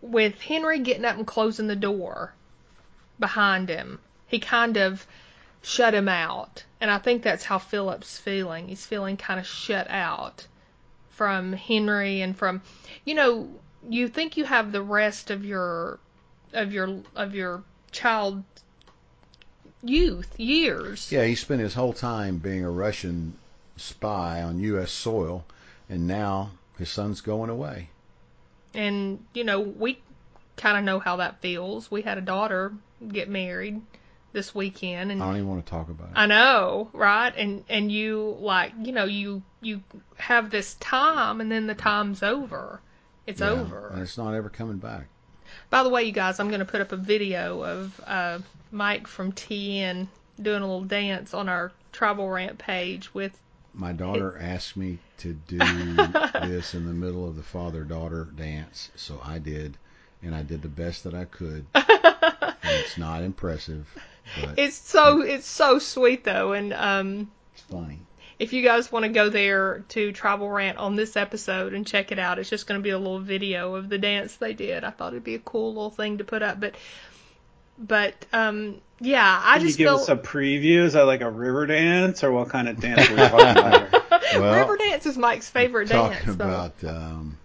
with 0.00 0.40
Henry 0.40 0.78
getting 0.78 1.04
up 1.04 1.16
and 1.16 1.26
closing 1.26 1.66
the 1.66 1.76
door 1.76 2.32
behind 3.18 3.68
him, 3.68 4.00
he 4.26 4.38
kind 4.38 4.76
of 4.76 5.06
shut 5.62 5.94
him 5.94 6.08
out. 6.08 6.64
And 6.80 6.90
I 6.90 6.98
think 6.98 7.22
that's 7.22 7.44
how 7.44 7.58
Philip's 7.58 8.18
feeling. 8.18 8.68
He's 8.68 8.86
feeling 8.86 9.16
kind 9.16 9.38
of 9.38 9.46
shut 9.46 9.88
out 9.90 10.46
from 11.10 11.52
Henry 11.52 12.22
and 12.22 12.36
from, 12.36 12.62
you 13.04 13.14
know, 13.14 13.48
you 13.88 14.08
think 14.08 14.36
you 14.36 14.44
have 14.44 14.72
the 14.72 14.82
rest 14.82 15.30
of 15.30 15.44
your, 15.44 15.98
of 16.52 16.72
your, 16.72 17.02
of 17.14 17.34
your 17.34 17.62
child 17.92 18.44
youth 19.82 20.38
years. 20.38 21.10
Yeah, 21.10 21.24
he 21.24 21.34
spent 21.34 21.60
his 21.60 21.74
whole 21.74 21.92
time 21.92 22.38
being 22.38 22.64
a 22.64 22.70
Russian 22.70 23.34
spy 23.76 24.42
on 24.42 24.60
U.S. 24.60 24.90
soil, 24.90 25.44
and 25.88 26.06
now 26.06 26.50
his 26.80 26.90
son's 26.90 27.20
going 27.20 27.50
away. 27.50 27.90
And, 28.74 29.24
you 29.34 29.44
know, 29.44 29.60
we 29.60 30.00
kind 30.56 30.78
of 30.78 30.84
know 30.84 30.98
how 30.98 31.16
that 31.16 31.40
feels. 31.40 31.90
We 31.90 32.02
had 32.02 32.18
a 32.18 32.22
daughter 32.22 32.72
get 33.06 33.28
married 33.28 33.80
this 34.32 34.54
weekend 34.54 35.10
and 35.10 35.22
I 35.22 35.26
don't 35.26 35.36
even 35.36 35.48
want 35.48 35.64
to 35.64 35.70
talk 35.70 35.88
about 35.88 36.08
it. 36.08 36.14
I 36.14 36.26
know, 36.26 36.88
right? 36.92 37.32
And 37.36 37.64
and 37.68 37.90
you 37.90 38.36
like, 38.38 38.72
you 38.80 38.92
know, 38.92 39.04
you 39.04 39.42
you 39.60 39.82
have 40.16 40.50
this 40.50 40.74
time 40.74 41.40
and 41.40 41.50
then 41.50 41.66
the 41.66 41.74
time's 41.74 42.22
over. 42.22 42.80
It's 43.26 43.40
Yeah, 43.40 43.50
over. 43.50 43.88
and 43.88 44.02
it's 44.02 44.16
not 44.16 44.34
ever 44.34 44.48
coming 44.48 44.78
back. 44.78 45.06
By 45.68 45.82
the 45.82 45.88
way, 45.88 46.04
you 46.04 46.12
guys, 46.12 46.38
I'm 46.38 46.48
going 46.48 46.60
to 46.60 46.64
put 46.64 46.80
up 46.80 46.92
a 46.92 46.96
video 46.96 47.62
of 47.64 48.00
uh, 48.06 48.38
Mike 48.70 49.06
from 49.08 49.32
TN 49.32 50.06
doing 50.40 50.62
a 50.62 50.66
little 50.66 50.84
dance 50.84 51.34
on 51.34 51.48
our 51.48 51.72
Tribal 51.92 52.28
Rant 52.28 52.58
page 52.58 53.12
with 53.12 53.32
My 53.74 53.92
daughter 53.92 54.38
asked 54.40 54.76
me 54.76 54.98
to 55.20 55.32
do 55.32 55.58
this 56.48 56.74
in 56.74 56.86
the 56.86 56.92
middle 56.92 57.26
of 57.26 57.36
the 57.36 57.42
father-daughter 57.42 58.28
dance, 58.36 58.90
so 58.96 59.20
I 59.24 59.38
did, 59.38 59.76
and 60.22 60.34
I 60.34 60.42
did 60.42 60.62
the 60.62 60.68
best 60.68 61.04
that 61.04 61.14
I 61.14 61.24
could. 61.24 61.66
and 61.74 62.54
it's 62.62 62.98
not 62.98 63.22
impressive, 63.22 63.86
but 64.40 64.58
It's 64.58 64.76
so 64.76 65.22
it's 65.22 65.46
so 65.46 65.78
sweet 65.78 66.24
though, 66.24 66.52
and 66.52 66.72
um, 66.72 67.30
it's 67.54 67.62
funny. 67.62 67.98
if 68.38 68.52
you 68.52 68.62
guys 68.62 68.90
want 68.92 69.04
to 69.04 69.10
go 69.10 69.28
there 69.28 69.84
to 69.90 70.12
Tribal 70.12 70.48
Rant 70.50 70.78
on 70.78 70.96
this 70.96 71.16
episode 71.16 71.72
and 71.74 71.86
check 71.86 72.12
it 72.12 72.18
out, 72.18 72.38
it's 72.38 72.50
just 72.50 72.66
going 72.66 72.78
to 72.78 72.82
be 72.82 72.90
a 72.90 72.98
little 72.98 73.20
video 73.20 73.74
of 73.74 73.88
the 73.88 73.98
dance 73.98 74.36
they 74.36 74.52
did. 74.54 74.84
I 74.84 74.90
thought 74.90 75.12
it'd 75.12 75.24
be 75.24 75.34
a 75.34 75.40
cool 75.40 75.68
little 75.74 75.90
thing 75.90 76.18
to 76.18 76.24
put 76.24 76.42
up, 76.42 76.60
but 76.60 76.74
but 77.78 78.26
um, 78.32 78.80
yeah, 79.00 79.40
I 79.42 79.54
Can 79.54 79.62
you 79.62 79.68
just 79.68 79.78
give 79.78 79.86
feel 79.86 79.96
us 79.96 80.08
a 80.10 80.16
preview? 80.16 80.82
Is 80.84 80.92
that 80.92 81.02
like 81.06 81.22
a 81.22 81.30
river 81.30 81.66
dance, 81.66 82.22
or 82.22 82.30
what 82.30 82.50
kind 82.50 82.68
of 82.68 82.78
dance 82.78 83.08
are 83.08 83.12
we 83.12 83.16
talking 83.28 83.50
about 83.50 83.90
here? 83.90 83.99
Well, 84.34 84.54
River 84.60 84.76
Dance 84.76 85.06
is 85.06 85.16
Mike's 85.18 85.48
favorite 85.48 85.88
Talking 85.88 86.18
dance. 86.24 86.36
though. 86.36 86.44
about 86.44 86.84
um, 86.84 87.38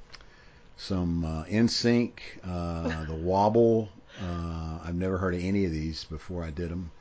some 0.77 1.25
uh, 1.25 1.43
NSYNC, 1.45 2.11
uh, 2.47 3.05
the 3.05 3.15
Wobble. 3.15 3.89
Uh, 4.21 4.79
I've 4.85 4.95
never 4.95 5.17
heard 5.17 5.33
of 5.35 5.43
any 5.43 5.65
of 5.65 5.71
these 5.71 6.03
before 6.05 6.43
I 6.43 6.49
did 6.49 6.69
them, 6.69 6.91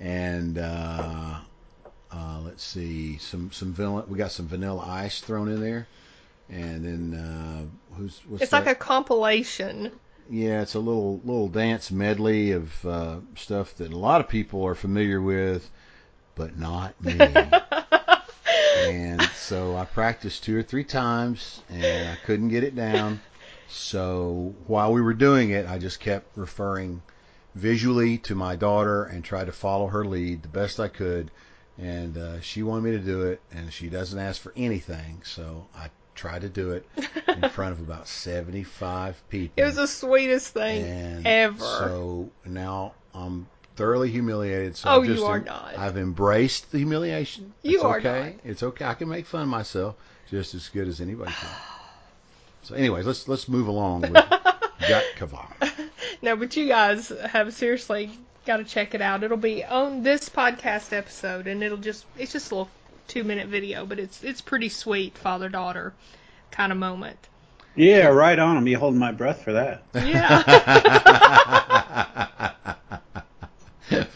and 0.00 0.58
uh, 0.58 1.38
uh, 2.12 2.40
let's 2.44 2.64
see, 2.64 3.18
some 3.18 3.52
some 3.52 3.72
vanilla. 3.72 4.04
We 4.08 4.18
got 4.18 4.32
some 4.32 4.46
Vanilla 4.48 4.84
Ice 4.84 5.20
thrown 5.20 5.48
in 5.48 5.60
there, 5.60 5.86
and 6.50 6.84
then 6.84 7.20
uh, 7.20 7.94
who's 7.96 8.20
It's 8.40 8.50
that? 8.50 8.64
like 8.66 8.66
a 8.66 8.74
compilation. 8.74 9.92
Yeah, 10.28 10.62
it's 10.62 10.74
a 10.74 10.80
little 10.80 11.20
little 11.24 11.48
dance 11.48 11.92
medley 11.92 12.50
of 12.52 12.84
uh, 12.84 13.16
stuff 13.36 13.76
that 13.76 13.92
a 13.92 13.96
lot 13.96 14.20
of 14.20 14.28
people 14.28 14.64
are 14.64 14.74
familiar 14.74 15.20
with, 15.20 15.70
but 16.34 16.58
not 16.58 17.00
me. 17.00 17.16
and 18.76 19.22
so 19.34 19.76
I 19.76 19.84
practiced 19.84 20.44
two 20.44 20.56
or 20.56 20.62
three 20.62 20.84
times, 20.84 21.62
and 21.68 22.08
I 22.10 22.16
couldn't 22.24 22.48
get 22.48 22.64
it 22.64 22.74
down. 22.74 23.20
So 23.68 24.54
while 24.66 24.92
we 24.92 25.00
were 25.00 25.14
doing 25.14 25.50
it, 25.50 25.66
I 25.68 25.78
just 25.78 26.00
kept 26.00 26.36
referring 26.36 27.02
visually 27.54 28.18
to 28.18 28.34
my 28.34 28.54
daughter 28.54 29.04
and 29.04 29.24
tried 29.24 29.46
to 29.46 29.52
follow 29.52 29.86
her 29.88 30.04
lead 30.04 30.42
the 30.42 30.48
best 30.48 30.78
I 30.78 30.88
could. 30.88 31.30
And 31.78 32.16
uh, 32.16 32.40
she 32.40 32.62
wanted 32.62 32.84
me 32.84 32.90
to 32.92 32.98
do 32.98 33.22
it, 33.24 33.40
and 33.52 33.72
she 33.72 33.88
doesn't 33.88 34.18
ask 34.18 34.40
for 34.40 34.52
anything, 34.56 35.20
so 35.24 35.66
I 35.74 35.90
tried 36.14 36.40
to 36.40 36.48
do 36.48 36.70
it 36.70 36.86
in 37.28 37.48
front 37.50 37.72
of 37.72 37.80
about 37.80 38.08
75 38.08 39.22
people. 39.28 39.62
It 39.62 39.66
was 39.66 39.76
the 39.76 39.86
sweetest 39.86 40.54
thing 40.54 40.84
and 40.84 41.26
ever. 41.26 41.58
So 41.58 42.30
now 42.46 42.94
I'm 43.14 43.46
thoroughly 43.76 44.10
humiliated. 44.10 44.76
So 44.76 44.88
Oh, 44.90 45.00
I've 45.00 45.06
just 45.06 45.20
you 45.20 45.26
are 45.26 45.36
em- 45.36 45.44
not. 45.44 45.78
I've 45.78 45.96
embraced 45.96 46.72
the 46.72 46.78
humiliation. 46.78 47.52
You 47.62 47.76
it's 47.76 47.84
are 47.84 47.98
okay. 47.98 48.36
It's 48.44 48.62
okay. 48.62 48.84
I 48.84 48.94
can 48.94 49.08
make 49.08 49.26
fun 49.26 49.42
of 49.42 49.48
myself 49.48 49.94
just 50.30 50.54
as 50.54 50.68
good 50.68 50.88
as 50.88 51.00
anybody 51.00 51.32
can. 51.32 51.50
So, 52.62 52.74
anyways, 52.74 53.06
let's 53.06 53.28
let's 53.28 53.48
move 53.48 53.68
along 53.68 54.00
with 54.02 54.12
Got 54.88 55.04
Kavar. 55.16 55.46
No, 56.20 56.34
but 56.36 56.56
you 56.56 56.66
guys 56.66 57.08
have 57.30 57.54
seriously 57.54 58.10
got 58.44 58.56
to 58.56 58.64
check 58.64 58.94
it 58.94 59.00
out. 59.00 59.22
It'll 59.22 59.36
be 59.36 59.64
on 59.64 60.02
this 60.02 60.28
podcast 60.28 60.92
episode, 60.92 61.46
and 61.46 61.62
it'll 61.62 61.78
just 61.78 62.04
it's 62.18 62.32
just 62.32 62.50
a 62.50 62.54
little 62.56 62.70
two 63.06 63.22
minute 63.22 63.46
video, 63.48 63.86
but 63.86 63.98
it's 64.00 64.24
it's 64.24 64.40
pretty 64.40 64.68
sweet 64.68 65.16
father 65.16 65.48
daughter 65.48 65.92
kind 66.50 66.72
of 66.72 66.78
moment. 66.78 67.18
Yeah, 67.76 68.06
right 68.06 68.38
on. 68.38 68.56
I'm 68.56 68.64
be 68.64 68.72
holding 68.72 68.98
my 68.98 69.12
breath 69.12 69.42
for 69.42 69.52
that. 69.52 69.82
Yeah. 69.94 70.42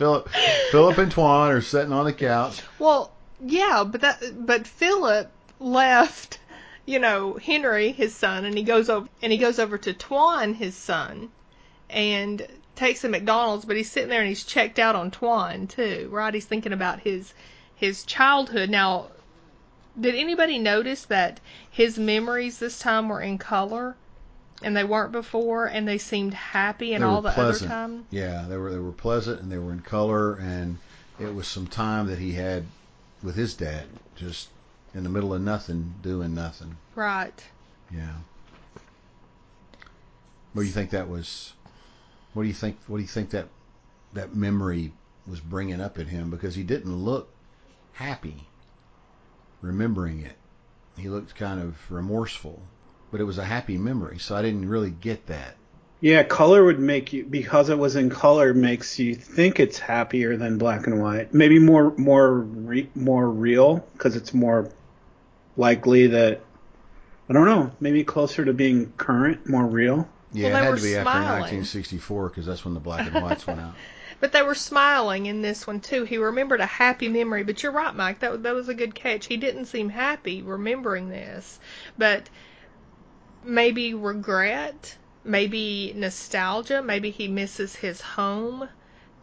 Philip, 0.00 0.30
Philip 0.70 0.96
and 0.96 1.12
Tuan 1.12 1.50
are 1.50 1.60
sitting 1.60 1.92
on 1.92 2.06
the 2.06 2.14
couch. 2.14 2.62
well, 2.78 3.12
yeah, 3.38 3.84
but 3.84 4.00
that 4.00 4.46
but 4.46 4.66
Philip 4.66 5.30
left, 5.58 6.38
you 6.86 6.98
know, 6.98 7.34
Henry 7.34 7.92
his 7.92 8.14
son, 8.14 8.46
and 8.46 8.56
he 8.56 8.64
goes 8.64 8.88
over 8.88 9.06
and 9.20 9.30
he 9.30 9.36
goes 9.36 9.58
over 9.58 9.76
to 9.76 9.92
Tuan 9.92 10.54
his 10.54 10.74
son, 10.74 11.28
and 11.90 12.48
takes 12.76 13.04
him 13.04 13.10
McDonald's, 13.10 13.66
but 13.66 13.76
he's 13.76 13.90
sitting 13.92 14.08
there 14.08 14.20
and 14.20 14.28
he's 14.30 14.44
checked 14.44 14.78
out 14.78 14.96
on 14.96 15.10
Tuan 15.10 15.66
too, 15.66 16.08
right? 16.10 16.32
He's 16.32 16.46
thinking 16.46 16.72
about 16.72 17.00
his 17.00 17.34
his 17.76 18.02
childhood. 18.06 18.70
Now, 18.70 19.08
did 20.00 20.14
anybody 20.14 20.58
notice 20.58 21.04
that 21.04 21.40
his 21.70 21.98
memories 21.98 22.58
this 22.58 22.78
time 22.78 23.10
were 23.10 23.20
in 23.20 23.36
color, 23.36 23.96
and 24.62 24.76
they 24.76 24.84
weren't 24.84 25.12
before, 25.12 25.66
and 25.66 25.86
they 25.86 25.98
seemed 25.98 26.34
happy, 26.34 26.94
and 26.94 27.04
all 27.04 27.22
the 27.22 27.30
pleasant. 27.30 27.70
other 27.70 27.80
time? 27.80 28.06
Yeah, 28.10 28.46
they 28.48 28.56
were 28.56 28.70
they 28.70 28.78
were 28.78 28.92
pleasant 28.92 29.40
and 29.40 29.50
they 29.50 29.58
were 29.58 29.72
in 29.72 29.80
color, 29.80 30.34
and 30.34 30.78
it 31.18 31.34
was 31.34 31.46
some 31.46 31.66
time 31.66 32.06
that 32.06 32.18
he 32.18 32.32
had 32.32 32.64
with 33.22 33.36
his 33.36 33.54
dad, 33.54 33.86
just 34.16 34.48
in 34.94 35.04
the 35.04 35.10
middle 35.10 35.34
of 35.34 35.42
nothing, 35.42 35.94
doing 36.02 36.34
nothing. 36.34 36.76
Right. 36.94 37.44
Yeah. 37.92 38.14
What 40.52 40.62
do 40.62 40.66
you 40.66 40.72
think 40.74 40.90
that 40.90 41.08
was? 41.08 41.52
What 42.34 42.42
do 42.42 42.48
you 42.48 42.54
think? 42.54 42.78
What 42.86 42.96
do 42.98 43.02
you 43.02 43.08
think 43.08 43.30
that 43.30 43.48
that 44.12 44.34
memory 44.34 44.92
was 45.26 45.40
bringing 45.40 45.80
up 45.80 45.98
in 45.98 46.06
him? 46.06 46.30
Because 46.30 46.54
he 46.54 46.62
didn't 46.62 46.96
look 46.96 47.28
happy 47.92 48.46
remembering 49.62 50.22
it. 50.22 50.36
he 50.96 51.08
looked 51.08 51.34
kind 51.34 51.60
of 51.60 51.90
remorseful, 51.90 52.62
but 53.10 53.20
it 53.20 53.24
was 53.24 53.38
a 53.38 53.44
happy 53.44 53.76
memory, 53.78 54.18
so 54.18 54.36
I 54.36 54.42
didn't 54.42 54.68
really 54.68 54.90
get 54.90 55.26
that. 55.26 55.56
Yeah, 56.00 56.22
color 56.22 56.64
would 56.64 56.80
make 56.80 57.12
you 57.12 57.24
because 57.24 57.68
it 57.68 57.78
was 57.78 57.94
in 57.94 58.08
color 58.08 58.54
makes 58.54 58.98
you 58.98 59.14
think 59.14 59.60
it's 59.60 59.78
happier 59.78 60.36
than 60.38 60.56
black 60.56 60.86
and 60.86 61.00
white. 61.00 61.34
Maybe 61.34 61.58
more 61.58 61.92
more 61.98 62.32
re, 62.38 62.88
more 62.94 63.28
real 63.28 63.84
because 63.92 64.16
it's 64.16 64.32
more 64.32 64.70
likely 65.58 66.06
that 66.08 66.40
I 67.28 67.32
don't 67.34 67.44
know, 67.44 67.70
maybe 67.80 68.02
closer 68.02 68.44
to 68.44 68.52
being 68.54 68.92
current, 68.96 69.46
more 69.46 69.66
real. 69.66 70.08
Yeah, 70.32 70.48
Well, 70.48 70.56
it 70.56 70.60
they 70.60 70.64
had 70.64 70.70
were 70.70 70.76
to 70.76 70.82
be 70.82 70.96
after 70.96 71.10
smiling. 71.10 71.40
1964 71.40 72.28
because 72.30 72.46
that's 72.46 72.64
when 72.64 72.74
the 72.74 72.80
black 72.80 73.06
and 73.12 73.22
whites 73.22 73.46
went 73.46 73.60
out. 73.60 73.74
But 74.20 74.32
they 74.32 74.42
were 74.42 74.54
smiling 74.54 75.24
in 75.26 75.40
this 75.40 75.66
one 75.66 75.80
too. 75.80 76.04
He 76.04 76.18
remembered 76.18 76.60
a 76.60 76.66
happy 76.66 77.08
memory. 77.08 77.42
But 77.42 77.62
you're 77.62 77.72
right, 77.72 77.94
Mike. 77.94 78.18
That 78.18 78.42
that 78.42 78.54
was 78.54 78.68
a 78.68 78.74
good 78.74 78.94
catch. 78.94 79.24
He 79.26 79.38
didn't 79.38 79.64
seem 79.64 79.88
happy 79.88 80.42
remembering 80.42 81.08
this, 81.08 81.58
but 81.96 82.28
maybe 83.44 83.94
regret, 83.94 84.96
maybe 85.24 85.92
nostalgia, 85.96 86.82
maybe 86.82 87.10
he 87.10 87.28
misses 87.28 87.74
his 87.74 88.00
home, 88.00 88.68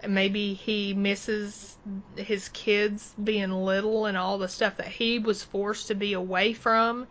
maybe 0.08 0.54
he 0.54 0.94
misses 0.94 1.78
his 2.16 2.50
kids 2.50 3.14
being 3.24 3.52
little 3.52 4.06
and 4.06 4.18
all 4.18 4.38
the 4.38 4.48
stuff 4.48 4.78
that 4.78 4.88
he 4.88 5.20
was 5.20 5.44
forced 5.44 5.88
to 5.88 5.96
be 5.96 6.14
away 6.14 6.54
from. 6.54 7.08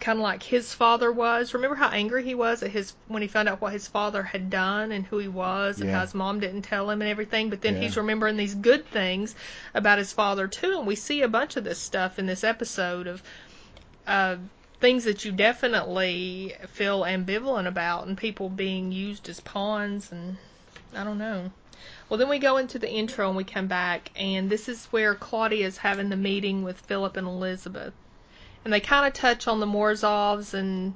Kind 0.00 0.18
of 0.18 0.22
like 0.22 0.42
his 0.42 0.74
father 0.74 1.10
was. 1.10 1.54
Remember 1.54 1.76
how 1.76 1.88
angry 1.88 2.24
he 2.24 2.34
was 2.34 2.62
at 2.62 2.70
his 2.70 2.92
when 3.08 3.22
he 3.22 3.28
found 3.28 3.48
out 3.48 3.60
what 3.60 3.72
his 3.72 3.88
father 3.88 4.22
had 4.22 4.50
done 4.50 4.92
and 4.92 5.06
who 5.06 5.18
he 5.18 5.28
was 5.28 5.80
and 5.80 5.88
Yeah. 5.88 5.96
how 5.96 6.02
his 6.02 6.14
mom 6.14 6.40
didn't 6.40 6.62
tell 6.62 6.90
him 6.90 7.00
and 7.00 7.10
everything. 7.10 7.48
But 7.48 7.62
then 7.62 7.74
Yeah. 7.74 7.80
he's 7.82 7.96
remembering 7.96 8.36
these 8.36 8.54
good 8.54 8.86
things 8.86 9.34
about 9.72 9.98
his 9.98 10.12
father 10.12 10.46
too, 10.48 10.78
and 10.78 10.86
we 10.86 10.96
see 10.96 11.22
a 11.22 11.28
bunch 11.28 11.56
of 11.56 11.64
this 11.64 11.78
stuff 11.78 12.18
in 12.18 12.26
this 12.26 12.44
episode 12.44 13.06
of 13.06 13.22
uh, 14.06 14.36
things 14.84 15.04
that 15.04 15.24
you 15.24 15.32
definitely 15.32 16.54
feel 16.68 17.04
ambivalent 17.04 17.66
about 17.66 18.06
and 18.06 18.18
people 18.18 18.50
being 18.50 18.92
used 18.92 19.26
as 19.30 19.40
pawns 19.40 20.12
and 20.12 20.36
I 20.94 21.02
don't 21.04 21.16
know. 21.16 21.50
Well, 22.06 22.18
then 22.18 22.28
we 22.28 22.38
go 22.38 22.58
into 22.58 22.78
the 22.78 22.90
intro 22.90 23.28
and 23.28 23.34
we 23.34 23.44
come 23.44 23.66
back, 23.66 24.10
and 24.14 24.50
this 24.50 24.68
is 24.68 24.84
where 24.90 25.14
Claudia 25.14 25.66
is 25.66 25.78
having 25.78 26.10
the 26.10 26.16
meeting 26.16 26.64
with 26.64 26.82
Philip 26.82 27.16
and 27.16 27.26
Elizabeth. 27.26 27.94
And 28.62 28.74
they 28.74 28.80
kind 28.80 29.06
of 29.06 29.14
touch 29.14 29.48
on 29.48 29.58
the 29.58 29.66
Morozovs 29.66 30.52
and 30.52 30.94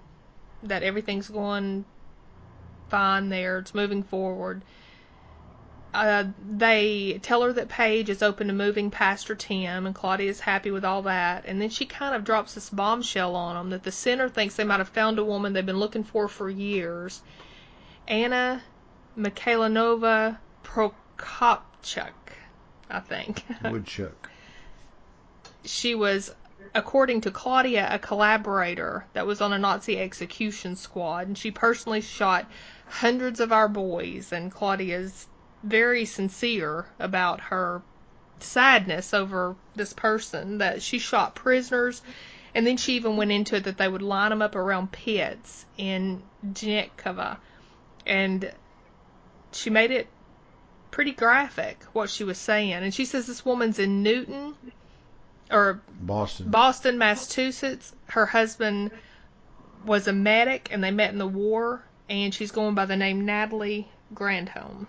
that 0.62 0.82
everything's 0.82 1.30
going 1.30 1.86
fine 2.90 3.30
there. 3.30 3.56
It's 3.56 3.74
moving 3.74 4.02
forward. 4.02 4.60
Uh, 5.94 6.24
they 6.48 7.18
tell 7.22 7.42
her 7.42 7.52
that 7.52 7.68
Paige 7.68 8.10
is 8.10 8.22
open 8.22 8.48
to 8.48 8.52
moving 8.52 8.90
past 8.90 9.28
her 9.28 9.34
Tim, 9.34 9.86
and 9.86 9.94
Claudia's 9.94 10.40
happy 10.40 10.70
with 10.70 10.84
all 10.84 11.02
that. 11.02 11.44
And 11.46 11.60
then 11.62 11.70
she 11.70 11.86
kind 11.86 12.14
of 12.14 12.24
drops 12.24 12.54
this 12.54 12.68
bombshell 12.68 13.34
on 13.34 13.56
them 13.56 13.70
that 13.70 13.84
the 13.84 13.92
center 13.92 14.28
thinks 14.28 14.56
they 14.56 14.64
might 14.64 14.78
have 14.80 14.90
found 14.90 15.18
a 15.18 15.24
woman 15.24 15.52
they've 15.54 15.64
been 15.64 15.78
looking 15.78 16.04
for 16.04 16.28
for 16.28 16.50
years. 16.50 17.22
Anna 18.06 18.62
Mikhailanova 19.18 20.38
Prokopchuk, 20.62 22.12
I 22.90 23.00
think. 23.00 23.44
Woodchuck. 23.64 24.30
she 25.64 25.94
was, 25.94 26.34
according 26.74 27.22
to 27.22 27.30
Claudia, 27.30 27.88
a 27.90 27.98
collaborator 27.98 29.06
that 29.14 29.26
was 29.26 29.40
on 29.40 29.54
a 29.54 29.58
Nazi 29.58 29.98
execution 29.98 30.76
squad, 30.76 31.26
and 31.26 31.38
she 31.38 31.50
personally 31.50 32.02
shot 32.02 32.46
hundreds 32.86 33.40
of 33.40 33.52
our 33.52 33.68
boys. 33.68 34.32
And 34.32 34.52
Claudia's 34.52 35.26
very 35.62 36.04
sincere 36.04 36.86
about 36.98 37.40
her 37.40 37.82
sadness 38.40 39.12
over 39.14 39.56
this 39.74 39.92
person 39.92 40.58
that 40.58 40.82
she 40.82 40.98
shot 40.98 41.34
prisoners. 41.34 42.02
And 42.54 42.66
then 42.66 42.76
she 42.76 42.94
even 42.94 43.16
went 43.16 43.30
into 43.30 43.56
it 43.56 43.64
that 43.64 43.78
they 43.78 43.88
would 43.88 44.02
line 44.02 44.30
them 44.30 44.42
up 44.42 44.56
around 44.56 44.92
pits 44.92 45.66
in 45.76 46.22
Zhnetkova. 46.46 47.36
And 48.06 48.52
she 49.52 49.70
made 49.70 49.90
it 49.90 50.08
pretty 50.90 51.12
graphic 51.12 51.84
what 51.92 52.10
she 52.10 52.24
was 52.24 52.38
saying. 52.38 52.72
And 52.72 52.94
she 52.94 53.04
says 53.04 53.26
this 53.26 53.44
woman's 53.44 53.78
in 53.78 54.02
Newton 54.02 54.54
or 55.50 55.82
Boston. 56.00 56.50
Boston, 56.50 56.98
Massachusetts. 56.98 57.94
Her 58.06 58.26
husband 58.26 58.90
was 59.84 60.08
a 60.08 60.12
medic 60.12 60.68
and 60.72 60.82
they 60.82 60.90
met 60.90 61.12
in 61.12 61.18
the 61.18 61.26
war. 61.26 61.82
And 62.08 62.32
she's 62.32 62.52
going 62.52 62.74
by 62.74 62.86
the 62.86 62.96
name 62.96 63.26
Natalie 63.26 63.88
Granholm. 64.14 64.86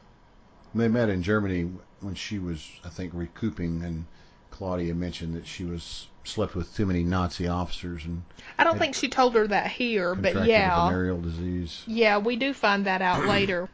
They 0.75 0.87
met 0.87 1.09
in 1.09 1.23
Germany 1.23 1.71
when 2.01 2.15
she 2.15 2.39
was, 2.39 2.67
I 2.85 2.89
think, 2.89 3.11
recouping, 3.13 3.83
and 3.83 4.05
Claudia 4.51 4.93
mentioned 4.93 5.35
that 5.35 5.47
she 5.47 5.63
was 5.65 6.07
slept 6.23 6.55
with 6.55 6.75
too 6.75 6.85
many 6.85 7.03
Nazi 7.03 7.47
officers 7.47 8.05
and 8.05 8.21
I 8.57 8.63
don't 8.63 8.77
think 8.77 8.93
she 8.93 9.09
told 9.09 9.33
her 9.33 9.47
that 9.47 9.71
here, 9.71 10.13
but 10.13 10.33
contracted 10.33 10.49
yeah. 10.49 10.87
venereal 10.87 11.21
disease. 11.21 11.83
Yeah, 11.87 12.17
we 12.17 12.35
do 12.35 12.53
find 12.53 12.85
that 12.85 13.01
out 13.01 13.25
later 13.25 13.69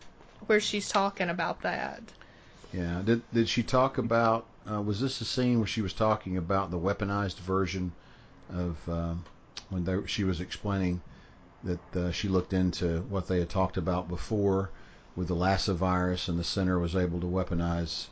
where 0.45 0.60
she's 0.60 0.88
talking 0.88 1.29
about 1.29 1.62
that. 1.63 2.01
Yeah. 2.71 3.01
Did 3.03 3.21
did 3.34 3.49
she 3.49 3.63
talk 3.63 3.97
about? 3.97 4.45
Uh, 4.69 4.81
was 4.81 4.99
this 4.99 5.19
the 5.19 5.25
scene 5.25 5.60
where 5.60 5.67
she 5.67 5.81
was 5.81 5.93
talking 5.93 6.38
about 6.38 6.71
the 6.71 6.79
weaponized 6.79 7.39
version 7.39 7.91
of 8.51 8.77
um, 8.89 9.23
when 9.69 9.84
they, 9.84 9.97
she 10.05 10.23
was 10.23 10.41
explaining 10.41 11.01
that 11.63 11.95
uh, 11.95 12.12
she 12.12 12.27
looked 12.27 12.53
into 12.53 13.01
what 13.10 13.27
they 13.27 13.39
had 13.39 13.49
talked 13.49 13.77
about 13.77 14.08
before 14.08 14.69
with 15.15 15.28
the 15.28 15.36
Lassa 15.36 15.73
virus, 15.73 16.28
and 16.28 16.38
the 16.38 16.43
center 16.43 16.78
was 16.80 16.95
able 16.95 17.19
to 17.21 17.28
weaponize 17.28 18.08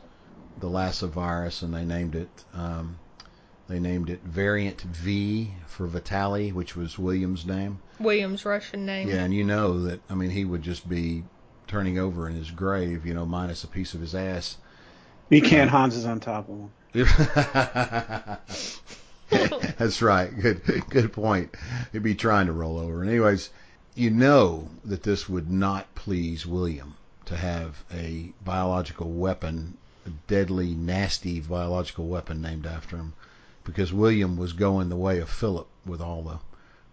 the 0.58 0.68
Lassa 0.68 1.06
virus, 1.06 1.62
and 1.62 1.74
they 1.74 1.84
named 1.84 2.14
it. 2.14 2.44
Um, 2.54 2.98
they 3.66 3.80
named 3.80 4.10
it 4.10 4.22
Variant 4.22 4.82
V 4.82 5.52
for 5.66 5.86
Vitali, 5.86 6.52
which 6.52 6.76
was 6.76 6.98
William's 6.98 7.46
name. 7.46 7.80
William's 7.98 8.44
Russian 8.44 8.84
name. 8.84 9.08
Yeah, 9.08 9.24
and 9.24 9.32
you 9.32 9.44
know 9.44 9.82
that 9.84 10.00
I 10.10 10.14
mean 10.14 10.30
he 10.30 10.44
would 10.44 10.62
just 10.62 10.88
be 10.88 11.24
turning 11.66 11.98
over 11.98 12.28
in 12.28 12.36
his 12.36 12.50
grave, 12.50 13.06
you 13.06 13.14
know, 13.14 13.24
minus 13.24 13.64
a 13.64 13.68
piece 13.68 13.94
of 13.94 14.00
his 14.00 14.14
ass. 14.14 14.58
He 15.30 15.40
can't. 15.40 15.70
Hans 15.70 15.96
is 15.96 16.04
on 16.04 16.20
top 16.20 16.48
of 16.48 16.58
him. 16.58 16.70
That's 19.78 20.02
right. 20.02 20.30
Good 20.38 20.62
good 20.90 21.12
point. 21.12 21.54
He'd 21.92 22.02
be 22.02 22.14
trying 22.14 22.46
to 22.46 22.52
roll 22.52 22.78
over. 22.78 23.00
And 23.00 23.10
anyways, 23.10 23.50
you 23.94 24.10
know 24.10 24.68
that 24.84 25.02
this 25.02 25.28
would 25.28 25.50
not 25.50 25.94
please 25.94 26.44
William 26.44 26.94
to 27.26 27.36
have 27.36 27.84
a 27.92 28.32
biological 28.44 29.10
weapon, 29.10 29.76
a 30.06 30.10
deadly, 30.26 30.74
nasty 30.74 31.40
biological 31.40 32.06
weapon 32.06 32.42
named 32.42 32.66
after 32.66 32.96
him, 32.96 33.12
because 33.64 33.92
William 33.92 34.36
was 34.36 34.52
going 34.52 34.88
the 34.88 34.96
way 34.96 35.20
of 35.20 35.28
Philip 35.28 35.68
with 35.86 36.00
all 36.00 36.22
the 36.22 36.38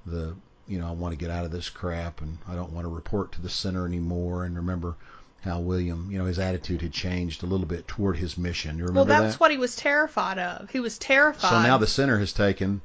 the 0.03 0.35
you 0.67 0.79
know 0.79 0.87
I 0.87 0.91
want 0.91 1.11
to 1.11 1.17
get 1.17 1.31
out 1.31 1.45
of 1.45 1.51
this 1.51 1.69
crap 1.69 2.21
and 2.21 2.37
I 2.47 2.55
don't 2.55 2.71
want 2.71 2.85
to 2.85 2.93
report 2.93 3.31
to 3.33 3.41
the 3.41 3.49
center 3.49 3.85
anymore. 3.85 4.45
And 4.45 4.55
remember 4.55 4.95
how 5.41 5.59
William, 5.59 6.09
you 6.11 6.19
know, 6.19 6.25
his 6.25 6.39
attitude 6.39 6.81
had 6.81 6.93
changed 6.93 7.43
a 7.43 7.47
little 7.47 7.65
bit 7.65 7.87
toward 7.87 8.17
his 8.17 8.37
mission. 8.37 8.77
You 8.77 8.85
remember 8.85 9.09
well, 9.09 9.21
that's 9.21 9.33
that? 9.33 9.39
what 9.39 9.51
he 9.51 9.57
was 9.57 9.75
terrified 9.75 10.37
of. 10.37 10.69
He 10.69 10.79
was 10.79 10.99
terrified. 10.99 11.49
So 11.49 11.61
now 11.63 11.79
the 11.79 11.87
center 11.87 12.19
has 12.19 12.31
taken 12.31 12.81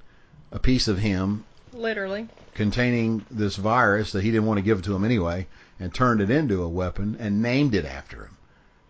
a 0.51 0.59
piece 0.59 0.89
of 0.89 0.99
him 0.99 1.45
literally. 1.77 2.29
containing 2.55 3.25
this 3.31 3.57
virus 3.57 4.13
that 4.13 4.23
he 4.25 4.31
didn't 4.31 4.47
want 4.47 4.59
to 4.59 4.63
give 4.63 4.83
to 4.83 4.95
him 4.95 5.05
anyway 5.05 5.47
and 5.79 5.93
turned 5.93 6.21
it 6.21 6.31
into 6.31 6.63
a 6.63 6.69
weapon 6.69 7.17
and 7.21 7.43
named 7.43 7.75
it 7.75 7.85
after 7.85 8.25
him. 8.25 8.37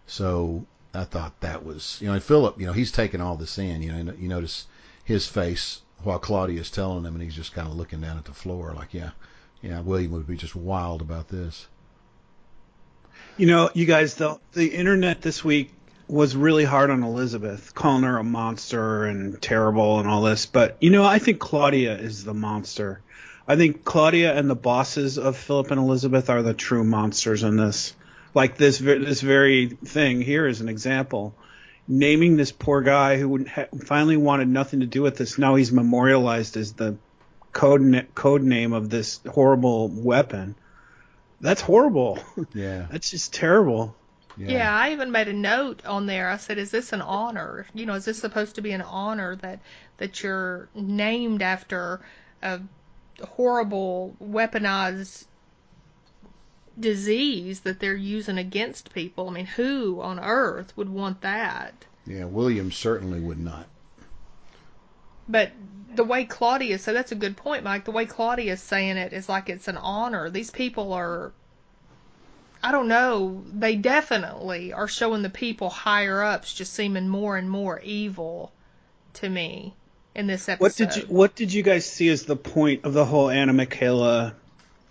So 0.06 0.66
I 0.94 1.04
thought 1.04 1.40
that 1.40 1.64
was, 1.64 1.98
you 2.00 2.06
know, 2.06 2.14
and 2.14 2.22
Philip, 2.22 2.60
you 2.60 2.66
know, 2.66 2.72
he's 2.72 2.92
taking 2.92 3.20
all 3.20 3.36
this 3.36 3.58
in, 3.58 3.82
you 3.82 3.92
know, 3.92 4.12
you 4.12 4.28
notice 4.28 4.66
his 5.04 5.26
face 5.26 5.80
while 6.02 6.18
Claudia's 6.18 6.70
telling 6.70 7.04
him 7.04 7.14
and 7.14 7.22
he's 7.22 7.34
just 7.34 7.54
kind 7.54 7.68
of 7.68 7.74
looking 7.74 8.00
down 8.00 8.18
at 8.18 8.24
the 8.24 8.32
floor 8.32 8.72
like, 8.74 8.94
yeah, 8.94 9.10
yeah, 9.62 9.80
William 9.80 10.12
would 10.12 10.26
be 10.26 10.36
just 10.36 10.54
wild 10.54 11.00
about 11.00 11.28
this. 11.28 11.66
You 13.36 13.46
know, 13.46 13.70
you 13.74 13.86
guys, 13.86 14.14
the 14.14 14.38
the 14.52 14.68
internet 14.68 15.22
this 15.22 15.44
week 15.44 15.72
was 16.08 16.36
really 16.36 16.64
hard 16.64 16.90
on 16.90 17.02
Elizabeth, 17.02 17.74
calling 17.74 18.04
her 18.04 18.18
a 18.18 18.24
monster 18.24 19.04
and 19.04 19.40
terrible 19.40 19.98
and 19.98 20.08
all 20.08 20.22
this. 20.22 20.46
But 20.46 20.76
you 20.80 20.90
know, 20.90 21.04
I 21.04 21.18
think 21.18 21.38
Claudia 21.38 21.96
is 21.98 22.24
the 22.24 22.34
monster. 22.34 23.00
I 23.48 23.56
think 23.56 23.84
Claudia 23.84 24.36
and 24.36 24.50
the 24.50 24.56
bosses 24.56 25.18
of 25.18 25.36
Philip 25.36 25.70
and 25.70 25.80
Elizabeth 25.80 26.30
are 26.30 26.42
the 26.42 26.54
true 26.54 26.84
monsters 26.84 27.42
in 27.42 27.56
this. 27.56 27.94
Like 28.34 28.56
this 28.56 28.78
this 28.78 29.20
very 29.20 29.68
thing 29.68 30.20
here 30.20 30.46
is 30.46 30.60
an 30.60 30.68
example. 30.68 31.34
Naming 31.88 32.36
this 32.36 32.50
poor 32.50 32.82
guy 32.82 33.16
who 33.16 33.46
ha- 33.46 33.68
finally 33.84 34.16
wanted 34.16 34.48
nothing 34.48 34.80
to 34.80 34.86
do 34.86 35.02
with 35.02 35.16
this. 35.16 35.38
Now 35.38 35.54
he's 35.54 35.70
memorialized 35.70 36.56
as 36.56 36.72
the 36.72 36.96
code 37.52 37.80
na- 37.80 38.02
code 38.14 38.42
name 38.42 38.72
of 38.72 38.90
this 38.90 39.20
horrible 39.26 39.88
weapon. 39.88 40.56
That's 41.40 41.60
horrible. 41.60 42.18
Yeah. 42.52 42.86
That's 42.90 43.10
just 43.10 43.32
terrible. 43.32 43.94
Yeah. 44.36 44.74
I 44.74 44.92
even 44.92 45.10
made 45.12 45.28
a 45.28 45.32
note 45.32 45.84
on 45.86 46.06
there. 46.06 46.28
I 46.28 46.36
said, 46.36 46.58
"Is 46.58 46.70
this 46.70 46.92
an 46.92 47.00
honor? 47.00 47.66
You 47.74 47.86
know, 47.86 47.94
is 47.94 48.04
this 48.04 48.20
supposed 48.20 48.56
to 48.56 48.60
be 48.60 48.72
an 48.72 48.82
honor 48.82 49.36
that 49.36 49.60
that 49.96 50.22
you're 50.22 50.68
named 50.74 51.42
after 51.42 52.00
a 52.42 52.60
horrible 53.22 54.14
weaponized 54.22 55.24
disease 56.78 57.60
that 57.60 57.80
they're 57.80 57.94
using 57.94 58.36
against 58.36 58.92
people? 58.92 59.28
I 59.28 59.32
mean, 59.32 59.46
who 59.46 60.00
on 60.02 60.20
earth 60.20 60.76
would 60.76 60.90
want 60.90 61.22
that?" 61.22 61.72
Yeah, 62.06 62.26
William 62.26 62.70
certainly 62.70 63.20
would 63.20 63.40
not. 63.40 63.66
But 65.28 65.52
the 65.94 66.04
way 66.04 66.24
Claudia 66.24 66.78
said 66.78 66.94
that's 66.94 67.12
a 67.12 67.16
good 67.16 67.36
point, 67.36 67.64
Mike. 67.64 67.84
The 67.84 67.90
way 67.90 68.06
Claudia's 68.06 68.60
saying 68.60 68.96
it 68.96 69.12
is 69.12 69.28
like 69.28 69.48
it's 69.48 69.66
an 69.66 69.78
honor. 69.78 70.30
These 70.30 70.50
people 70.50 70.92
are 70.92 71.32
I 72.66 72.72
don't 72.72 72.88
know, 72.88 73.44
they 73.54 73.76
definitely 73.76 74.72
are 74.72 74.88
showing 74.88 75.22
the 75.22 75.30
people 75.30 75.70
higher 75.70 76.20
ups 76.20 76.52
just 76.52 76.72
seeming 76.74 77.08
more 77.08 77.36
and 77.36 77.48
more 77.48 77.78
evil 77.78 78.50
to 79.14 79.28
me 79.28 79.72
in 80.16 80.26
this 80.26 80.48
episode. 80.48 80.64
What 80.64 80.74
did 80.74 80.96
you 80.96 81.02
What 81.08 81.34
did 81.36 81.52
you 81.52 81.62
guys 81.62 81.86
see 81.86 82.08
as 82.08 82.24
the 82.24 82.34
point 82.34 82.84
of 82.84 82.92
the 82.92 83.04
whole 83.04 83.30
Anna 83.30 83.52
Michaela 83.52 84.34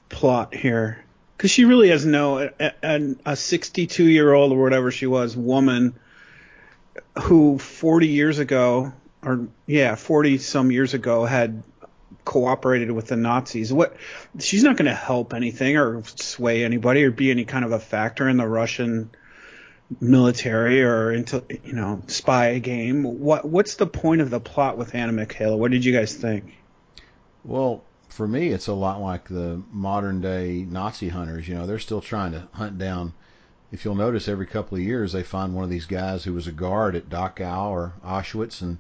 plot 0.08 0.56
here? 0.56 1.04
Because 1.36 1.52
she 1.52 1.66
really 1.66 1.90
has 1.90 2.06
no 2.06 2.50
a, 2.58 3.16
a 3.26 3.36
62 3.36 4.06
year 4.06 4.32
old 4.32 4.54
or 4.54 4.62
whatever 4.62 4.90
she 4.90 5.06
was 5.06 5.36
woman 5.36 5.96
who 7.24 7.58
40 7.58 8.08
years 8.08 8.40
ago 8.40 8.94
or 9.22 9.50
yeah 9.68 9.96
40 9.96 10.38
some 10.38 10.72
years 10.72 10.94
ago 10.94 11.26
had 11.26 11.62
cooperated 12.26 12.92
with 12.92 13.08
the 13.08 13.16
Nazis. 13.16 13.72
What 13.72 13.96
she's 14.40 14.64
not 14.64 14.76
going 14.76 14.90
to 14.90 14.96
help 14.96 15.34
anything 15.34 15.78
or 15.78 16.04
sway 16.16 16.66
anybody 16.66 17.04
or 17.04 17.12
be 17.12 17.32
any 17.32 17.46
kind 17.46 17.64
of 17.64 17.72
a 17.72 17.80
factor 17.80 18.28
in 18.28 18.38
the 18.38 18.48
Russian 18.48 19.12
military 20.02 20.84
or 20.84 21.12
into 21.12 21.44
you 21.64 21.74
know 21.74 22.02
spy 22.08 22.60
game. 22.60 23.04
What 23.04 23.46
what's 23.46 23.76
the 23.76 23.88
point 23.88 24.22
of 24.22 24.30
the 24.30 24.40
plot 24.40 24.78
with 24.78 24.96
Anna 24.96 25.12
Michaela? 25.12 25.56
What 25.56 25.72
did 25.72 25.86
you 25.86 25.94
guys 25.94 26.14
think? 26.14 26.58
Well, 27.44 27.84
for 28.10 28.28
me, 28.28 28.50
it's 28.50 28.68
a 28.68 28.74
lot 28.74 29.02
like 29.02 29.28
the 29.28 29.62
modern 29.72 30.22
day 30.22 30.66
Nazi 30.68 31.10
hunters. 31.10 31.48
You 31.48 31.56
know, 31.56 31.68
they're 31.68 31.80
still 31.80 32.02
trying 32.02 32.32
to 32.32 32.48
hunt 32.54 32.78
down. 32.78 33.14
If 33.72 33.84
you'll 33.84 33.96
notice, 33.96 34.28
every 34.28 34.46
couple 34.46 34.78
of 34.78 34.84
years 34.84 35.12
they 35.12 35.24
find 35.24 35.54
one 35.54 35.64
of 35.64 35.70
these 35.70 35.86
guys 35.86 36.24
who 36.24 36.34
was 36.34 36.48
a 36.48 36.52
guard 36.52 36.96
at 36.96 37.10
Dachau 37.10 37.70
or 37.70 37.94
Auschwitz, 38.04 38.62
and 38.62 38.80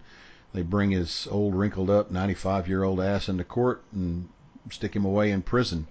they 0.56 0.64
bring 0.64 0.92
his 0.92 1.28
old 1.30 1.54
wrinkled 1.54 1.90
up 1.90 2.12
95 2.12 2.68
year 2.68 2.84
old 2.84 3.00
ass 3.00 3.30
into 3.30 3.44
court 3.44 3.84
and 3.92 4.30
stick 4.72 4.96
him 4.96 5.06
away 5.06 5.32
in 5.32 5.42
prison 5.42 5.88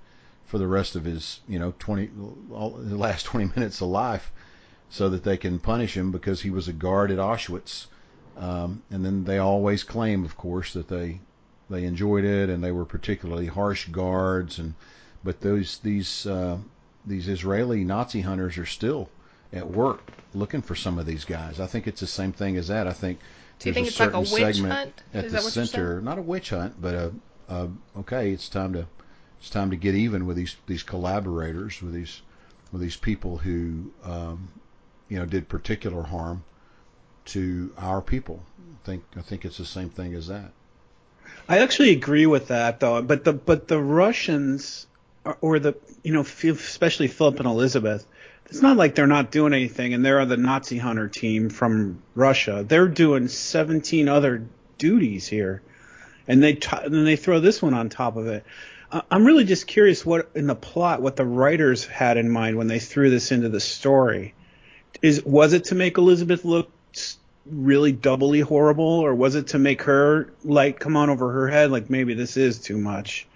for 0.46 0.59
the 0.59 0.66
rest 0.66 0.96
of 0.96 1.05
his 1.05 1.40
you 1.48 1.59
know 1.59 1.74
20 1.79 2.11
all, 2.53 2.70
the 2.70 2.96
last 2.96 3.22
20 3.27 3.53
minutes 3.57 3.81
of 3.81 3.88
life 3.88 4.33
so 4.94 5.09
that 5.09 5.24
they 5.24 5.37
can 5.37 5.59
punish 5.59 5.96
him 5.96 6.12
because 6.12 6.42
he 6.42 6.50
was 6.50 6.68
a 6.68 6.72
guard 6.72 7.11
at 7.11 7.18
Auschwitz. 7.18 7.87
Um, 8.37 8.83
and 8.90 9.05
then 9.05 9.24
they 9.24 9.38
always 9.38 9.83
claim, 9.83 10.24
of 10.24 10.37
course, 10.37 10.72
that 10.74 10.88
they 10.88 11.20
they 11.70 11.85
enjoyed 11.85 12.24
it 12.24 12.48
and 12.48 12.62
they 12.62 12.70
were 12.70 12.85
particularly 12.85 13.46
harsh 13.46 13.88
guards. 13.88 14.59
And 14.59 14.74
but 15.24 15.40
those 15.40 15.79
these 15.79 16.27
uh, 16.27 16.59
these 17.05 17.29
Israeli 17.29 17.83
Nazi 17.83 18.20
hunters 18.20 18.57
are 18.57 18.66
still 18.66 19.09
at 19.53 19.68
work 19.68 20.12
looking 20.33 20.62
for 20.62 20.77
some 20.77 20.98
of 20.98 21.07
these 21.07 21.24
guys. 21.24 21.59
I 21.59 21.66
think 21.66 21.88
it's 21.88 22.00
the 22.00 22.07
same 22.07 22.33
thing 22.33 22.57
as 22.57 22.68
that. 22.68 22.87
I 22.87 22.92
think 22.92 23.18
Do 23.64 23.70
you 23.70 23.74
think 23.74 23.87
a 23.87 23.88
it's 23.88 24.00
like 24.00 24.12
a 24.12 24.20
witch 24.20 24.57
segment 24.57 24.74
hunt? 24.74 25.03
at 25.14 25.24
Is 25.24 25.33
the 25.33 25.38
that 25.38 25.44
what 25.44 25.57
you're 25.57 25.64
center, 25.64 26.00
not 26.03 26.18
a 26.18 26.22
witch 26.22 26.50
hunt, 26.50 26.81
but 26.81 26.94
a, 26.94 27.12
a 27.48 27.68
okay, 28.00 28.31
it's 28.31 28.50
time 28.50 28.74
to 28.74 28.87
it's 29.40 29.48
time 29.48 29.70
to 29.70 29.77
get 29.77 29.94
even 29.94 30.27
with 30.27 30.37
these 30.37 30.57
these 30.66 30.83
collaborators 30.83 31.81
with 31.81 31.94
these 31.94 32.20
with 32.72 32.83
these 32.83 32.96
people 32.96 33.38
who 33.38 33.90
um, 34.05 34.48
you 35.09 35.18
know 35.18 35.24
did 35.24 35.48
particular 35.48 36.03
harm 36.03 36.44
to 37.27 37.72
our 37.79 38.03
people. 38.03 38.42
I 38.59 38.87
think 38.87 39.05
I 39.16 39.22
think 39.22 39.46
it's 39.46 39.57
the 39.57 39.64
same 39.64 39.88
thing 39.88 40.14
as 40.14 40.29
that. 40.29 40.53
I 41.48 41.59
actually 41.61 41.92
agree 41.92 42.27
with 42.27 42.48
that 42.48 42.81
though, 42.81 43.00
but 43.00 43.24
the 43.24 43.33
but 43.33 43.68
the 43.68 43.81
Russians 43.81 44.87
or 45.40 45.59
the 45.59 45.74
you 46.03 46.12
know 46.12 46.20
especially 46.20 47.09
Philip 47.09 47.38
and 47.38 47.48
Elizabeth, 47.48 48.07
it's 48.55 48.62
not 48.62 48.77
like 48.77 48.95
they're 48.95 49.09
not 49.09 49.33
doing 49.33 49.53
anything 49.53 49.95
and 49.95 50.05
they're 50.05 50.25
the 50.27 50.37
Nazi 50.37 50.79
hunter 50.79 51.09
team 51.09 51.51
from 51.51 52.01
Russia. 52.14 52.64
They're 52.67 52.87
doing 52.87 53.27
17 53.27 54.09
other 54.09 54.47
duties 54.79 55.27
here, 55.27 55.61
and 56.29 56.40
they 56.40 56.55
t- 56.55 56.69
and 56.85 57.05
they 57.05 57.17
throw 57.17 57.40
this 57.40 57.61
one 57.61 57.75
on 57.75 57.88
top 57.88 58.17
of 58.17 58.29
it. 58.29 58.45
I'm 59.11 59.25
really 59.25 59.43
just 59.43 59.67
curious 59.67 60.07
what 60.07 60.31
in 60.37 60.47
the 60.47 60.55
plot 60.55 61.03
what 61.03 61.17
the 61.17 61.25
writers 61.25 61.85
had 61.85 62.17
in 62.17 62.31
mind 62.31 62.57
when 62.57 62.69
they 62.69 62.79
threw 62.79 63.11
this 63.11 63.33
into 63.33 63.49
the 63.49 63.59
story. 63.59 64.35
Is 65.03 65.25
was 65.25 65.53
it 65.53 65.64
to 65.64 65.75
make 65.75 65.99
Elizabeth 65.99 66.45
look 66.45 66.71
really 67.51 67.90
doubly 67.90 68.38
horrible, 68.38 68.85
or 68.85 69.17
was 69.17 69.35
it 69.35 69.49
to 69.49 69.59
make 69.59 69.83
her 69.83 70.33
light 70.45 70.79
come 70.79 70.97
on 70.97 71.11
over 71.11 71.33
her 71.33 71.49
head? 71.49 71.73
Like 71.73 71.90
maybe 71.90 72.14
this 72.14 72.37
is 72.37 72.61
too 72.61 72.79
much. 72.79 73.27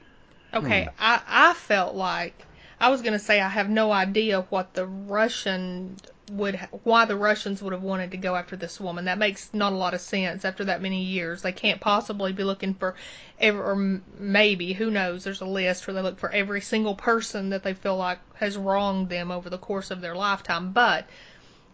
Okay, 0.55 0.85
Hmm. 0.85 0.89
I 1.01 1.21
I 1.27 1.55
felt 1.55 1.97
like 1.97 2.41
I 2.81 2.91
was 2.91 3.03
gonna 3.03 3.19
say 3.19 3.41
I 3.41 3.49
have 3.49 3.69
no 3.69 3.91
idea 3.91 4.43
what 4.51 4.75
the 4.75 4.87
Russian 4.87 5.97
would 6.31 6.61
why 6.85 7.05
the 7.07 7.17
Russians 7.17 7.61
would 7.61 7.73
have 7.73 7.83
wanted 7.83 8.13
to 8.13 8.17
go 8.17 8.37
after 8.37 8.55
this 8.55 8.79
woman. 8.79 9.07
That 9.07 9.19
makes 9.19 9.53
not 9.53 9.73
a 9.73 9.77
lot 9.77 9.95
of 9.95 10.01
sense 10.01 10.45
after 10.45 10.65
that 10.67 10.81
many 10.81 11.03
years. 11.03 11.43
They 11.43 11.51
can't 11.51 11.81
possibly 11.81 12.33
be 12.33 12.45
looking 12.45 12.75
for 12.75 12.95
every 13.41 13.61
or 13.61 13.75
maybe 14.17 14.75
who 14.75 14.93
knows. 14.93 15.25
There's 15.25 15.41
a 15.41 15.45
list 15.47 15.87
where 15.89 15.95
they 15.95 16.03
look 16.03 16.21
for 16.21 16.31
every 16.31 16.61
single 16.61 16.95
person 16.95 17.51
that 17.51 17.65
they 17.65 17.75
feel 17.75 17.97
like 17.97 18.21
has 18.37 18.57
wronged 18.57 19.09
them 19.09 19.33
over 19.33 19.51
the 19.51 19.59
course 19.59 19.91
of 19.91 20.01
their 20.01 20.15
lifetime. 20.15 20.71
But 20.71 21.09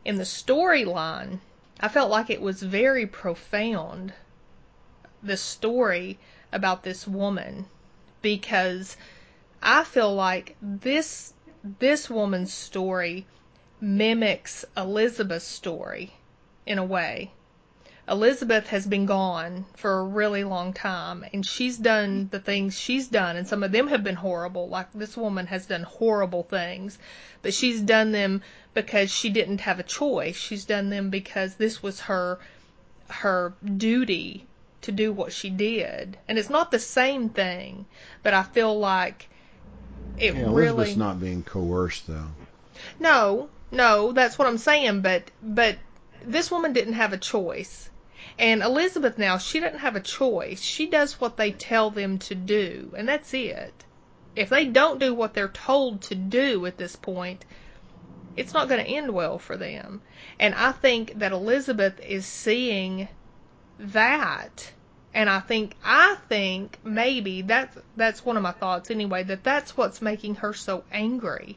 in 0.07 0.17
the 0.17 0.25
storyline, 0.25 1.41
I 1.81 1.89
felt 1.89 2.11
like 2.11 2.31
it 2.31 2.41
was 2.41 2.63
very 2.63 3.07
profound. 3.07 4.15
The 5.23 5.37
story 5.37 6.19
about 6.51 6.83
this 6.83 7.07
woman 7.07 7.67
because 8.23 8.97
I 9.67 9.83
feel 9.85 10.15
like 10.15 10.57
this 10.61 11.33
this 11.79 12.11
woman's 12.11 12.53
story 12.53 13.25
mimics 13.81 14.63
Elizabeth's 14.77 15.47
story 15.47 16.13
in 16.67 16.77
a 16.77 16.85
way. 16.85 17.31
Elizabeth 18.07 18.67
has 18.67 18.87
been 18.87 19.07
gone 19.07 19.65
for 19.75 20.01
a 20.01 20.05
really 20.05 20.45
long 20.45 20.75
time 20.75 21.25
and 21.33 21.47
she's 21.47 21.79
done 21.79 22.29
the 22.31 22.41
things 22.41 22.79
she's 22.79 23.09
done 23.09 23.37
and 23.37 23.49
some 23.49 23.63
of 23.63 23.73
them 23.73 23.89
have 23.89 24.05
been 24.05 24.17
horrible 24.17 24.69
like 24.69 24.89
this 24.93 25.17
woman 25.17 25.47
has 25.47 25.65
done 25.65 25.85
horrible 25.85 26.43
things 26.43 26.99
but 27.41 27.55
she's 27.55 27.81
done 27.81 28.13
them 28.13 28.43
because 28.75 29.11
she 29.11 29.31
didn't 29.31 29.63
have 29.63 29.79
a 29.81 29.83
choice 29.83 30.37
she's 30.37 30.67
done 30.67 30.91
them 30.91 31.09
because 31.09 31.55
this 31.55 31.83
was 31.83 32.01
her 32.01 32.39
her 33.09 33.55
duty 33.79 34.47
to 34.83 34.93
do 34.93 35.11
what 35.11 35.33
she 35.33 35.49
did 35.49 36.19
and 36.29 36.39
it's 36.39 36.51
not 36.51 36.71
the 36.71 36.79
same 36.79 37.31
thing 37.31 37.87
but 38.23 38.35
I 38.35 38.43
feel 38.43 38.79
like 38.79 39.31
it 40.17 40.35
Yeah, 40.35 40.43
really 40.43 40.69
Elizabeth's 40.69 40.97
not 40.97 41.21
being 41.21 41.43
coerced 41.43 42.07
though. 42.07 42.29
no, 42.99 43.51
no, 43.71 44.13
that's 44.13 44.39
what 44.39 44.49
I'm 44.49 44.59
saying, 44.59 45.01
but 45.01 45.31
but 45.43 45.79
this 46.25 46.51
woman 46.51 46.73
didn't 46.73 46.95
have 46.95 47.13
a 47.13 47.19
choice. 47.19 47.91
And 48.39 48.63
Elizabeth 48.63 49.19
now, 49.19 49.39
she 49.39 49.61
doesn't 49.61 49.79
have 49.81 49.97
a 49.97 50.01
choice. 50.01 50.61
She 50.63 50.89
does 50.89 51.21
what 51.21 51.37
they 51.37 51.53
tell 51.53 51.91
them 51.91 52.19
to 52.21 52.35
do, 52.35 52.93
and 52.97 53.09
that's 53.09 53.33
it. 53.35 53.85
If 54.35 54.49
they 54.49 54.65
don't 54.65 54.99
do 54.99 55.15
what 55.15 55.35
they're 55.35 55.49
told 55.49 56.03
to 56.03 56.15
do 56.15 56.67
at 56.67 56.79
this 56.79 56.97
point, 56.97 57.45
it's 58.37 58.53
not 58.55 58.69
going 58.69 58.85
to 58.85 58.91
end 58.91 59.13
well 59.13 59.39
for 59.39 59.57
them. 59.57 60.03
And 60.41 60.55
I 60.55 60.73
think 60.73 61.19
that 61.21 61.33
Elizabeth 61.33 62.01
is 62.01 62.27
seeing 62.27 63.09
that 63.79 64.73
and 65.15 65.31
I 65.31 65.39
think 65.39 65.77
I 65.85 66.17
think 66.29 66.77
maybe 66.83 67.43
that's 67.43 67.79
that's 67.97 68.25
one 68.25 68.37
of 68.37 68.43
my 68.43 68.51
thoughts 68.51 68.91
anyway 68.91 69.23
that 69.23 69.45
that's 69.45 69.77
what's 69.77 70.03
making 70.03 70.35
her 70.37 70.53
so 70.53 70.83
angry 70.91 71.57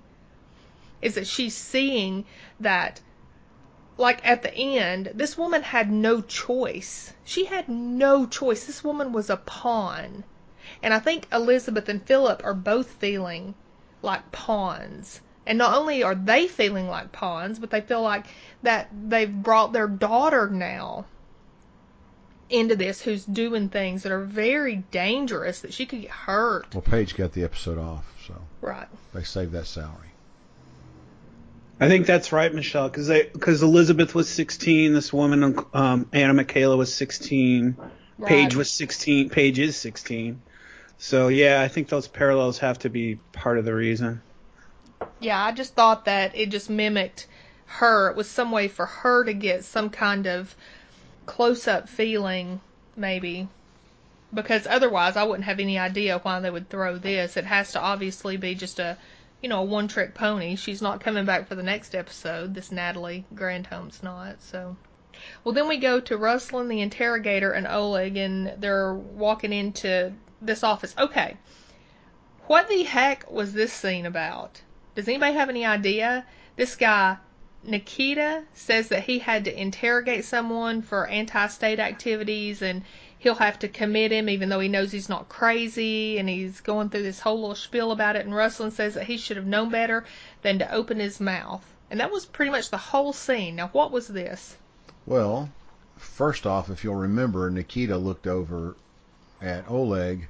is 1.01 1.15
that 1.15 1.25
she's 1.25 1.55
seeing 1.55 2.25
that 2.59 3.01
like 3.97 4.23
at 4.25 4.43
the 4.43 4.53
end 4.53 5.11
this 5.15 5.35
woman 5.35 5.63
had 5.63 5.91
no 5.91 6.21
choice. 6.21 7.13
She 7.25 7.45
had 7.45 7.67
no 7.67 8.27
choice. 8.27 8.65
This 8.65 8.83
woman 8.83 9.11
was 9.11 9.31
a 9.31 9.37
pawn. 9.37 10.23
And 10.83 10.93
i 10.93 10.99
think 10.99 11.27
elizabeth 11.33 11.89
and 11.89 12.05
philip 12.05 12.43
are 12.43 12.53
both 12.53 12.91
feeling 12.91 13.55
like 14.03 14.31
pawns. 14.31 15.19
And 15.47 15.57
not 15.57 15.75
only 15.75 16.03
are 16.03 16.13
they 16.13 16.47
feeling 16.47 16.87
like 16.87 17.11
pawns 17.11 17.57
but 17.57 17.71
they 17.71 17.81
feel 17.81 18.03
like 18.03 18.27
that 18.61 18.89
they've 19.09 19.33
brought 19.33 19.73
their 19.73 19.87
daughter 19.87 20.47
now 20.47 21.05
into 22.49 22.75
this 22.75 23.01
who's 23.01 23.25
doing 23.25 23.69
things 23.69 24.03
that 24.03 24.11
are 24.11 24.23
very 24.23 24.77
dangerous 24.91 25.61
that 25.61 25.73
she 25.73 25.85
could 25.85 26.01
get 26.01 26.11
hurt 26.11 26.73
Well, 26.73 26.81
Paige 26.81 27.15
got 27.15 27.33
the 27.33 27.43
episode 27.43 27.77
off, 27.77 28.05
so 28.25 28.35
right 28.61 28.87
they 29.13 29.23
saved 29.23 29.51
that 29.51 29.67
salary. 29.67 30.07
I 31.79 31.89
think 31.89 32.07
that's 32.07 32.31
right, 32.31 32.51
Michelle, 32.51 32.89
because 32.89 33.07
because 33.07 33.61
Elizabeth 33.61 34.15
was 34.15 34.27
16, 34.29 34.93
this 34.93 35.13
woman, 35.13 35.63
um, 35.73 36.09
Anna 36.11 36.33
Michaela 36.33 36.75
was 36.75 36.91
16, 36.91 37.77
Paige 38.25 38.55
was 38.55 38.71
16, 38.71 39.29
Paige 39.29 39.59
is 39.59 39.77
16. 39.77 40.41
So 40.97 41.27
yeah, 41.27 41.61
I 41.61 41.67
think 41.67 41.89
those 41.89 42.07
parallels 42.07 42.57
have 42.59 42.79
to 42.79 42.89
be 42.89 43.19
part 43.31 43.59
of 43.59 43.65
the 43.65 43.75
reason. 43.75 44.21
Yeah, 45.19 45.43
I 45.43 45.51
just 45.51 45.75
thought 45.75 46.05
that 46.05 46.35
it 46.35 46.49
just 46.49 46.69
mimicked 46.69 47.27
her. 47.67 48.09
It 48.09 48.17
was 48.17 48.27
some 48.27 48.51
way 48.51 48.67
for 48.67 48.87
her 48.87 49.23
to 49.25 49.33
get 49.33 49.63
some 49.63 49.91
kind 49.91 50.25
of 50.25 50.55
close 51.27 51.67
up 51.67 51.87
feeling, 51.87 52.59
maybe. 52.95 53.47
Because 54.33 54.65
otherwise, 54.65 55.15
I 55.15 55.23
wouldn't 55.23 55.45
have 55.45 55.59
any 55.59 55.77
idea 55.77 56.17
why 56.17 56.39
they 56.39 56.49
would 56.49 56.69
throw 56.69 56.97
this. 56.97 57.37
It 57.37 57.45
has 57.45 57.73
to 57.73 57.79
obviously 57.79 58.37
be 58.37 58.55
just 58.55 58.79
a, 58.79 58.97
you 59.41 59.49
know, 59.49 59.61
a 59.61 59.65
one 59.65 59.87
trick 59.87 60.15
pony. 60.15 60.55
She's 60.55 60.81
not 60.81 61.01
coming 61.01 61.25
back 61.25 61.47
for 61.47 61.55
the 61.55 61.63
next 61.63 61.93
episode. 61.93 62.55
This 62.55 62.71
Natalie 62.71 63.25
Granholm's 63.35 64.01
not. 64.01 64.41
So, 64.41 64.75
Well, 65.43 65.53
then 65.53 65.67
we 65.67 65.77
go 65.77 65.99
to 65.99 66.17
Ruslan, 66.17 66.67
the 66.67 66.81
interrogator, 66.81 67.51
and 67.51 67.67
Oleg, 67.67 68.17
and 68.17 68.53
they're 68.57 68.93
walking 68.93 69.53
into 69.53 70.13
this 70.41 70.63
office. 70.63 70.93
Okay, 70.97 71.37
what 72.47 72.69
the 72.69 72.83
heck 72.83 73.29
was 73.29 73.53
this 73.53 73.73
scene 73.73 74.05
about? 74.05 74.61
Does 74.95 75.07
anybody 75.07 75.33
have 75.33 75.49
any 75.49 75.65
idea? 75.65 76.25
This 76.55 76.75
guy, 76.75 77.17
Nikita, 77.63 78.43
says 78.53 78.89
that 78.89 79.05
he 79.05 79.17
had 79.17 79.43
to 79.45 79.59
interrogate 79.59 80.23
someone 80.25 80.83
for 80.83 81.07
anti 81.07 81.47
state 81.47 81.79
activities 81.79 82.61
and 82.61 82.83
he'll 83.17 83.33
have 83.33 83.57
to 83.57 83.67
commit 83.67 84.11
him 84.11 84.29
even 84.29 84.49
though 84.49 84.59
he 84.59 84.67
knows 84.67 84.91
he's 84.91 85.09
not 85.09 85.27
crazy 85.27 86.19
and 86.19 86.29
he's 86.29 86.61
going 86.61 86.91
through 86.91 87.01
this 87.01 87.21
whole 87.21 87.39
little 87.41 87.55
spiel 87.55 87.91
about 87.91 88.15
it 88.15 88.23
and 88.27 88.35
Ruslan 88.35 88.71
says 88.71 88.93
that 88.93 89.07
he 89.07 89.17
should 89.17 89.37
have 89.37 89.47
known 89.47 89.71
better 89.71 90.05
than 90.43 90.59
to 90.59 90.71
open 90.71 90.99
his 90.99 91.19
mouth. 91.19 91.65
And 91.89 91.99
that 91.99 92.11
was 92.11 92.27
pretty 92.27 92.51
much 92.51 92.69
the 92.69 92.77
whole 92.77 93.11
scene. 93.11 93.55
Now 93.55 93.69
what 93.69 93.89
was 93.89 94.07
this? 94.09 94.55
Well, 95.07 95.49
first 95.97 96.45
off, 96.45 96.69
if 96.69 96.83
you'll 96.83 96.93
remember, 96.93 97.49
Nikita 97.49 97.97
looked 97.97 98.27
over 98.27 98.75
at 99.41 99.67
Oleg 99.67 100.27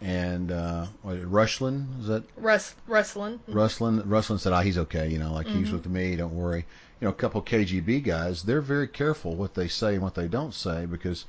and 0.00 0.50
uh 0.50 0.86
what 1.02 1.16
is 1.16 1.22
it, 1.22 1.30
Ruslan 1.30 2.00
is 2.00 2.06
that 2.06 2.24
Rus 2.36 2.74
Ruslan. 2.88 3.38
Ruslan 3.48 4.02
Ruslan 4.04 4.38
said, 4.38 4.52
"Ah, 4.52 4.62
he's 4.62 4.78
okay. 4.78 5.08
You 5.08 5.18
know, 5.18 5.32
like 5.32 5.48
he's 5.48 5.68
Mhm. 5.68 5.72
with 5.72 5.86
me. 5.88 6.16
Don't 6.16 6.34
worry." 6.34 6.64
You 7.00 7.06
know, 7.06 7.10
a 7.10 7.14
couple 7.14 7.42
KGB 7.42 8.02
guys, 8.02 8.42
they're 8.42 8.60
very 8.60 8.88
careful 8.88 9.34
what 9.36 9.54
they 9.54 9.68
say 9.68 9.94
and 9.94 10.02
what 10.02 10.14
they 10.14 10.28
don't 10.28 10.54
say 10.54 10.84
because, 10.86 11.24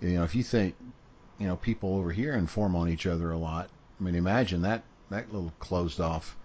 you 0.00 0.14
know, 0.14 0.24
if 0.24 0.34
you 0.34 0.42
think, 0.42 0.74
you 1.38 1.46
know, 1.46 1.56
people 1.56 1.94
over 1.96 2.10
here 2.12 2.34
inform 2.34 2.74
on 2.76 2.88
each 2.88 3.06
other 3.06 3.30
a 3.30 3.38
lot. 3.38 3.70
I 4.00 4.04
mean, 4.04 4.14
imagine 4.14 4.62
that 4.62 4.82
that 5.10 5.32
little 5.32 5.52
closed 5.58 6.00
off 6.00 6.36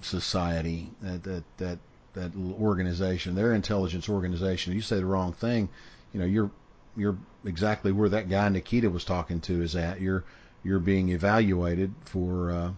society, 0.00 0.90
that 1.00 1.22
that 1.24 1.44
that 1.58 1.78
that 2.14 2.32
organization, 2.60 3.34
their 3.34 3.54
intelligence 3.54 4.08
organization. 4.08 4.74
You 4.74 4.82
say 4.82 4.96
the 4.96 5.06
wrong 5.06 5.32
thing, 5.32 5.68
you 6.12 6.20
know, 6.20 6.26
you're 6.26 6.50
you're 6.96 7.16
exactly 7.44 7.92
where 7.92 8.08
that 8.08 8.28
guy 8.28 8.48
Nikita 8.48 8.90
was 8.90 9.04
talking 9.04 9.40
to 9.42 9.62
is 9.62 9.74
at. 9.76 10.00
You're 10.00 10.24
you're 10.64 10.78
being 10.78 11.08
evaluated 11.08 11.92
for, 12.04 12.50
uh, 12.52 12.70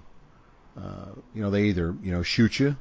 uh, 0.81 1.07
you 1.35 1.43
know, 1.43 1.51
they 1.51 1.65
either 1.65 1.95
you 2.03 2.13
know 2.13 2.23
shoot 2.23 2.59
you 2.61 2.77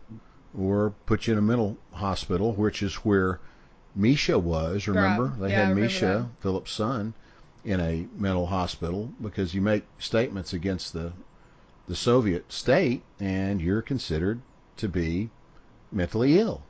or 0.57 0.93
put 1.05 1.27
you 1.27 1.33
in 1.33 1.39
a 1.39 1.41
mental 1.41 1.77
hospital, 1.93 2.53
which 2.53 2.81
is 2.83 2.95
where 2.95 3.39
Misha 3.95 4.37
was. 4.39 4.87
Remember, 4.87 5.25
Right. 5.25 5.39
they 5.41 5.51
Yeah, 5.51 5.65
had 5.67 5.75
Misha. 5.75 6.29
Philip's 6.39 6.71
son, 6.71 7.13
in 7.63 7.79
a 7.79 8.07
mental 8.17 8.47
hospital 8.47 9.11
because 9.21 9.53
you 9.53 9.61
make 9.61 9.85
statements 9.97 10.53
against 10.53 10.93
the 10.93 11.13
the 11.87 11.95
Soviet 11.95 12.51
state 12.51 13.03
and 13.19 13.61
you're 13.61 13.81
considered 13.81 14.41
to 14.77 14.87
be 14.87 15.29
mentally 15.91 16.39
ill. 16.39 16.61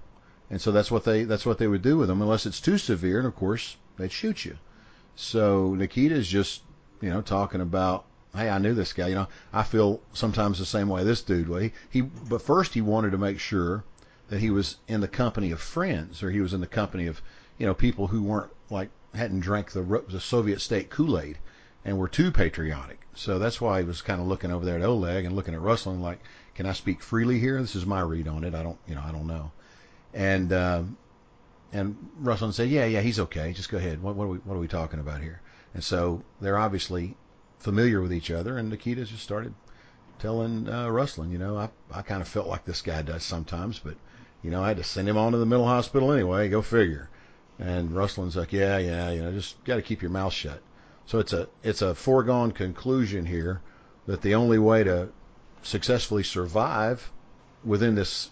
And 0.50 0.62
so 0.62 0.72
that's 0.72 0.92
what 0.92 1.04
they 1.04 1.24
that's 1.24 1.46
what 1.46 1.58
they 1.58 1.68
would 1.68 1.82
do 1.82 1.98
with 1.98 2.08
them 2.10 2.22
unless 2.22 2.46
it's 2.46 2.62
too 2.62 2.78
severe 2.78 3.18
and 3.20 3.28
of 3.28 3.36
course 3.36 3.78
they'd 3.98 4.12
shoot 4.12 4.46
you. 4.46 4.58
So 5.16 5.76
Nikita's 5.76 6.28
just, 6.28 6.62
you 7.02 7.10
know, 7.10 7.22
talking 7.22 7.62
about 7.62 8.06
hey, 8.36 8.50
I 8.50 8.58
knew 8.58 8.74
this 8.74 8.94
guy, 8.94 9.10
you 9.10 9.16
know, 9.16 9.28
I 9.52 9.64
feel 9.64 10.02
sometimes 10.14 10.58
the 10.58 10.66
same 10.66 10.90
way 10.90 11.04
this 11.04 11.22
dude 11.22 11.48
was. 11.48 11.64
He, 11.64 11.72
he 11.92 12.02
but 12.02 12.42
first 12.42 12.74
he 12.74 12.82
wanted 12.82 13.12
to 13.12 13.18
make 13.18 13.40
sure 13.40 13.84
that 14.30 14.40
he 14.40 14.50
was 14.50 14.78
in 14.88 15.02
the 15.02 15.08
company 15.08 15.52
of 15.52 15.62
friends 15.62 16.24
or 16.24 16.32
he 16.32 16.42
was 16.42 16.54
in 16.54 16.62
the 16.62 16.68
company 16.68 17.06
of, 17.06 17.22
you 17.58 17.66
know, 17.66 17.74
people 17.74 18.08
who 18.08 18.24
weren't 18.24 18.52
like 18.70 18.90
hadn't 19.14 19.42
drank 19.42 19.72
the 19.72 20.04
the 20.10 20.20
Soviet 20.20 20.62
state 20.62 20.90
Kool-Aid 20.90 21.38
and 21.86 21.98
were 21.98 22.08
too 22.08 22.32
patriotic. 22.32 23.02
So 23.14 23.38
that's 23.38 23.62
why 23.62 23.82
he 23.82 23.88
was 23.88 24.02
kind 24.02 24.20
of 24.20 24.28
looking 24.28 24.52
over 24.52 24.66
there 24.66 24.78
at 24.78 24.86
Oleg 24.86 25.26
and 25.26 25.36
looking 25.36 25.54
at 25.54 25.62
Ruslan 25.62 26.02
like, 26.02 26.20
can 26.56 26.66
I 26.66 26.74
speak 26.74 27.04
freely 27.04 27.40
here? 27.40 27.62
This 27.62 27.76
is 27.76 27.86
my 27.86 28.02
read 28.02 28.28
on 28.28 28.44
it. 28.44 28.56
I 28.56 28.64
don't, 28.64 28.80
you 28.88 28.96
know, 28.96 29.04
I 29.06 29.12
don't 29.12 29.28
know. 29.28 29.52
And 30.14 30.52
um, 30.54 30.98
and 31.74 31.98
Ruslan 32.22 32.54
said, 32.54 32.70
yeah, 32.70 32.86
yeah, 32.86 33.02
he's 33.02 33.20
okay. 33.20 33.52
Just 33.52 33.70
go 33.70 33.78
ahead. 33.78 34.02
What, 34.02 34.16
what 34.16 34.26
are 34.26 34.30
we 34.30 34.38
what 34.38 34.56
are 34.56 34.60
we 34.60 34.68
talking 34.68 35.00
about 35.00 35.22
here? 35.22 35.42
And 35.74 35.84
so 35.84 36.24
they're 36.40 36.58
obviously 36.58 37.18
familiar 37.58 38.00
with 38.00 38.14
each 38.14 38.30
other. 38.30 38.60
And 38.60 38.70
Nikita 38.70 39.06
just 39.06 39.24
started 39.24 39.56
telling 40.20 40.70
uh, 40.70 40.88
you 40.88 41.38
know, 41.40 41.58
I 41.58 41.70
I 41.92 42.04
kind 42.04 42.22
of 42.22 42.28
felt 42.28 42.48
like 42.48 42.64
this 42.64 42.84
guy 42.84 43.02
does 43.02 43.24
sometimes, 43.24 43.80
but 43.80 43.96
you 44.44 44.52
know, 44.52 44.64
I 44.64 44.68
had 44.68 44.78
to 44.78 44.84
send 44.84 45.10
him 45.10 45.18
on 45.18 45.32
to 45.32 45.40
the 45.40 45.48
mental 45.48 45.66
hospital 45.66 46.12
anyway. 46.12 46.48
Go 46.48 46.62
figure. 46.62 47.10
And 47.58 47.90
Ruslan's 47.90 48.36
like, 48.36 48.54
yeah, 48.54 48.78
yeah, 48.78 49.10
you 49.10 49.22
know, 49.22 49.32
just 49.32 49.64
got 49.64 49.78
to 49.78 49.82
keep 49.82 50.02
your 50.02 50.12
mouth 50.12 50.34
shut. 50.34 50.62
So 51.08 51.18
it's 51.18 51.34
a 51.34 51.50
it's 51.64 51.82
a 51.82 51.96
foregone 51.96 52.52
conclusion 52.52 53.26
here 53.26 53.62
that 54.06 54.22
the 54.22 54.36
only 54.36 54.60
way 54.60 54.84
to 54.84 55.10
successfully 55.64 56.24
survive 56.24 57.12
within 57.64 57.96
this, 57.96 58.30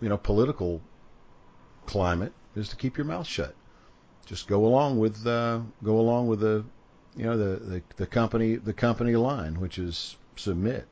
you 0.00 0.08
know, 0.08 0.16
political 0.16 0.80
climate 1.86 2.32
is 2.56 2.68
to 2.70 2.76
keep 2.76 2.96
your 2.96 3.06
mouth 3.06 3.26
shut. 3.26 3.54
Just 4.26 4.46
go 4.48 4.64
along 4.66 4.98
with 4.98 5.26
uh, 5.26 5.60
go 5.82 5.98
along 5.98 6.28
with 6.28 6.40
the, 6.40 6.64
you 7.16 7.24
know, 7.24 7.36
the, 7.36 7.56
the 7.64 7.82
the 7.96 8.06
company 8.06 8.56
the 8.56 8.74
company 8.74 9.16
line, 9.16 9.60
which 9.60 9.78
is 9.78 10.16
submit. 10.36 10.86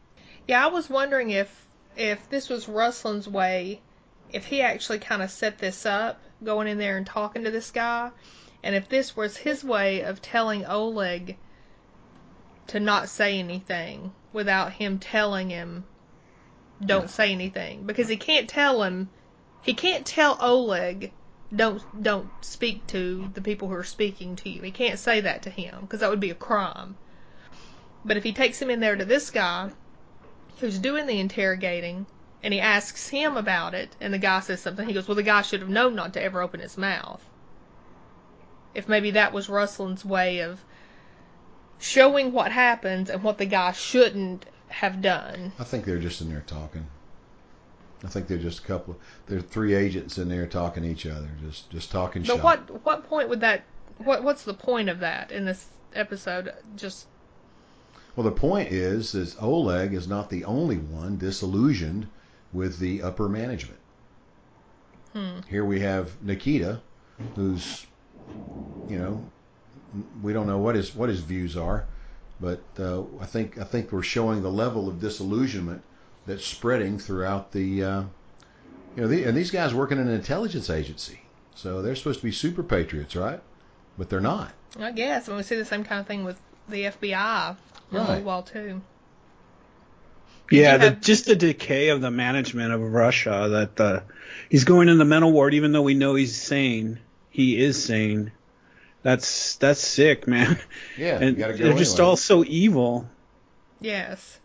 Yeah, 0.49 0.64
I 0.64 0.69
was 0.69 0.88
wondering 0.88 1.31
if 1.31 1.66
if 1.97 2.29
this 2.31 2.49
was 2.49 2.69
Ruslan's 2.69 3.29
way, 3.29 3.81
if 4.33 4.47
he 4.47 4.62
actually 4.62 4.99
kind 5.01 5.23
of 5.23 5.31
set 5.31 5.59
this 5.59 5.87
up, 5.87 6.21
going 6.42 6.69
in 6.69 6.79
there 6.79 6.97
and 6.97 7.07
talking 7.07 7.45
to 7.45 7.51
this 7.51 7.71
guy, 7.71 8.11
and 8.62 8.75
if 8.75 8.88
this 8.88 9.16
was 9.16 9.37
his 9.37 9.62
way 9.62 10.01
of 10.03 10.23
telling 10.23 10.64
Oleg 10.64 11.37
to 12.69 12.81
not 12.81 13.09
say 13.09 13.38
anything 13.38 14.12
without 14.33 14.73
him 14.73 14.99
telling 14.99 15.51
him 15.51 15.85
don't 16.85 17.03
Yeah. 17.03 17.07
say 17.07 17.33
anything 17.33 17.85
because 17.85 18.09
he 18.09 18.16
can't 18.16 18.49
tell 18.49 18.83
him 18.83 19.09
he 19.62 19.73
can't 19.73 20.05
tell 20.05 20.37
Oleg 20.40 21.12
don't 21.55 22.03
don't 22.03 22.29
speak 22.41 22.87
to 22.89 23.31
the 23.35 23.41
people 23.41 23.69
who 23.69 23.75
are 23.75 23.85
speaking 23.85 24.37
to 24.37 24.49
you. 24.49 24.63
He 24.63 24.71
can't 24.71 24.99
say 24.99 25.21
that 25.21 25.43
to 25.43 25.51
him 25.51 25.83
because 25.83 26.01
that 26.01 26.11
would 26.11 26.21
be 26.21 26.31
a 26.31 26.35
crime. 26.35 26.97
But 28.05 28.17
if 28.17 28.25
he 28.25 28.33
takes 28.33 28.61
him 28.61 28.71
in 28.71 28.81
there 28.81 28.97
to 28.97 29.05
this 29.05 29.31
guy 29.31 29.71
who's 30.59 30.79
doing 30.79 31.07
the 31.07 31.21
interrogating 31.21 32.07
and 32.43 32.55
he 32.55 32.61
asks 32.61 33.09
him 33.09 33.37
about 33.37 33.75
it 33.75 33.97
and 34.01 34.13
the 34.13 34.19
guy 34.19 34.41
says 34.41 34.61
something, 34.61 34.87
he 34.87 34.95
goes, 34.95 35.09
Well, 35.09 35.17
the 35.17 35.23
guy 35.23 35.43
should 35.43 35.61
have 35.61 35.69
known 35.69 35.95
not 35.95 36.13
to 36.15 36.23
ever 36.23 36.41
open 36.41 36.61
his 36.61 36.77
mouth. 36.77 37.23
If 38.75 38.89
maybe 38.89 39.13
that 39.13 39.33
was 39.33 39.49
Ruslan's 39.49 40.05
way 40.05 40.41
of 40.41 40.61
showing 41.79 42.33
what 42.33 42.53
happens 42.53 43.11
and 43.11 43.23
what 43.23 43.39
the 43.39 43.47
guy 43.47 43.73
shouldn't 43.73 44.47
have 44.69 45.01
done. 45.01 45.53
I 45.59 45.65
think 45.65 45.85
they're 45.85 45.99
just 45.99 46.21
in 46.21 46.29
there 46.29 46.45
talking. 46.47 46.87
I 48.05 48.09
think 48.09 48.27
they're 48.29 48.39
just 48.39 48.61
a 48.61 48.63
couple. 48.63 48.95
Of, 48.95 49.01
they're 49.27 49.41
three 49.41 49.75
agents 49.75 50.19
in 50.19 50.29
there 50.29 50.47
talking 50.47 50.83
to 50.83 50.89
each 50.89 51.07
other, 51.07 51.29
just 51.41 51.71
just 51.71 51.91
talking 51.91 52.25
But 52.25 52.39
shop. 52.39 52.45
what 52.45 52.85
what 52.85 53.05
point 53.05 53.29
would 53.29 53.41
that 53.41 53.65
what 53.99 54.23
what's 54.23 54.45
the 54.45 54.55
point 54.55 54.89
of 54.89 55.01
that 55.01 55.31
in 55.33 55.45
this 55.45 55.67
episode? 55.95 56.53
Just 56.77 57.09
Well, 58.17 58.25
the 58.25 58.33
point 58.33 58.73
is, 58.73 59.15
is 59.15 59.37
Oleg 59.41 59.93
is 59.95 60.09
not 60.09 60.31
the 60.31 60.45
only 60.45 60.79
one 60.79 61.19
disillusioned 61.19 62.11
with 62.53 62.79
the 62.79 63.03
upper 63.03 63.29
management. 63.29 63.81
hmm. 65.13 65.41
Here 65.49 65.65
we 65.65 65.81
have 65.81 66.23
Nikita, 66.23 66.83
who's, 67.35 67.87
you 68.87 68.99
know, 68.99 69.31
we 70.23 70.33
don't 70.33 70.47
know 70.47 70.59
what 70.59 70.75
his 70.75 70.95
what 70.95 71.09
his 71.09 71.21
views 71.21 71.57
are, 71.57 71.89
but 72.41 72.67
uh, 72.79 73.03
I 73.21 73.27
think 73.27 73.59
I 73.59 73.65
think 73.65 73.93
we're 73.93 74.03
showing 74.03 74.43
the 74.43 74.51
level 74.51 74.89
of 74.89 75.01
disillusionment 75.01 75.83
that's 76.27 76.45
spreading 76.45 76.99
throughout 76.99 77.53
the, 77.53 77.83
uh, 77.85 78.03
you 78.97 79.03
know, 79.03 79.09
the, 79.09 79.25
and 79.25 79.37
these 79.37 79.51
guys 79.51 79.73
working 79.75 79.99
in 79.99 80.09
an 80.09 80.15
intelligence 80.15 80.71
agency, 80.71 81.21
so 81.55 81.83
they're 81.83 81.97
supposed 81.97 82.21
to 82.21 82.27
be 82.27 82.33
super 82.33 82.62
patriots, 82.62 83.15
right? 83.17 83.41
But 83.99 84.11
they're 84.11 84.21
not. 84.21 84.53
I 84.79 84.93
guess. 84.93 85.29
And 85.29 85.37
we 85.37 85.43
see 85.43 85.57
the 85.57 85.65
same 85.65 85.85
kind 85.85 86.01
of 86.01 86.07
thing 86.07 86.25
with 86.25 86.39
the 86.69 86.85
FBI 86.85 87.57
for 87.91 87.97
a 87.97 88.01
Right. 88.01 88.09
little 88.09 88.25
while 88.25 88.43
too. 88.43 88.81
Yeah, 90.51 90.75
you 90.75 90.79
the, 90.91 90.97
just 90.97 91.27
the 91.27 91.35
decay 91.37 91.89
of 91.89 92.01
the 92.01 92.11
management 92.11 92.73
of 92.73 92.81
Russia. 92.81 93.49
That 93.51 93.77
the 93.77 94.03
he's 94.49 94.65
going 94.65 94.89
in 94.89 94.99
the 94.99 95.05
mental 95.05 95.33
ward, 95.33 95.55
even 95.55 95.73
though 95.73 95.83
we 95.83 95.95
know 95.95 96.15
he's 96.15 96.41
sane. 96.41 97.01
He 97.31 97.59
is 97.59 97.83
sane. 97.83 98.33
That's 99.03 99.57
that's 99.57 99.81
sick, 99.81 100.27
man. 100.27 100.59
Yeah, 100.97 101.19
and 101.21 101.37
you 101.37 101.43
got 101.43 101.49
to 101.49 101.53
go 101.55 101.65
they're 101.65 101.79
just 101.79 102.01
all 102.01 102.17
so 102.17 102.45
evil. 102.45 103.09
Yes. 103.81 104.39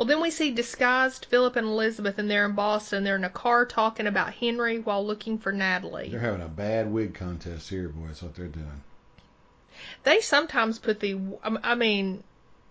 Well, 0.00 0.06
then 0.06 0.22
we 0.22 0.30
see 0.30 0.50
disguised 0.50 1.26
Philip 1.26 1.56
and 1.56 1.66
Elizabeth, 1.66 2.18
and 2.18 2.30
they're 2.30 2.46
in 2.46 2.54
Boston. 2.54 3.04
They're 3.04 3.16
in 3.16 3.24
a 3.24 3.28
car 3.28 3.66
talking 3.66 4.06
about 4.06 4.32
Henry 4.32 4.78
while 4.78 5.06
looking 5.06 5.36
for 5.36 5.52
Natalie. 5.52 6.08
They're 6.08 6.18
having 6.18 6.40
a 6.40 6.48
bad 6.48 6.90
wig 6.90 7.12
contest 7.12 7.68
here, 7.68 7.90
boy. 7.90 8.06
That's 8.06 8.22
what 8.22 8.34
they're 8.34 8.46
doing. 8.46 8.80
They 10.04 10.22
sometimes 10.22 10.78
put 10.78 11.00
the, 11.00 11.20
um, 11.44 11.58
I 11.62 11.74
mean, 11.74 12.24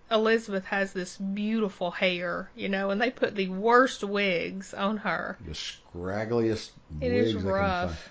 Elizabeth 0.09 0.65
has 0.65 0.91
this 0.91 1.17
beautiful 1.17 1.91
hair, 1.91 2.49
you 2.55 2.67
know, 2.67 2.89
and 2.89 2.99
they 2.99 3.11
put 3.11 3.35
the 3.35 3.49
worst 3.49 4.03
wigs 4.03 4.73
on 4.73 4.97
her. 4.97 5.37
The 5.45 5.51
scraggliest 5.51 6.71
It 6.99 7.11
wigs 7.11 7.27
is 7.27 7.33
they 7.35 7.41
can 7.41 7.41
find. 7.41 7.45
rough. 7.45 8.09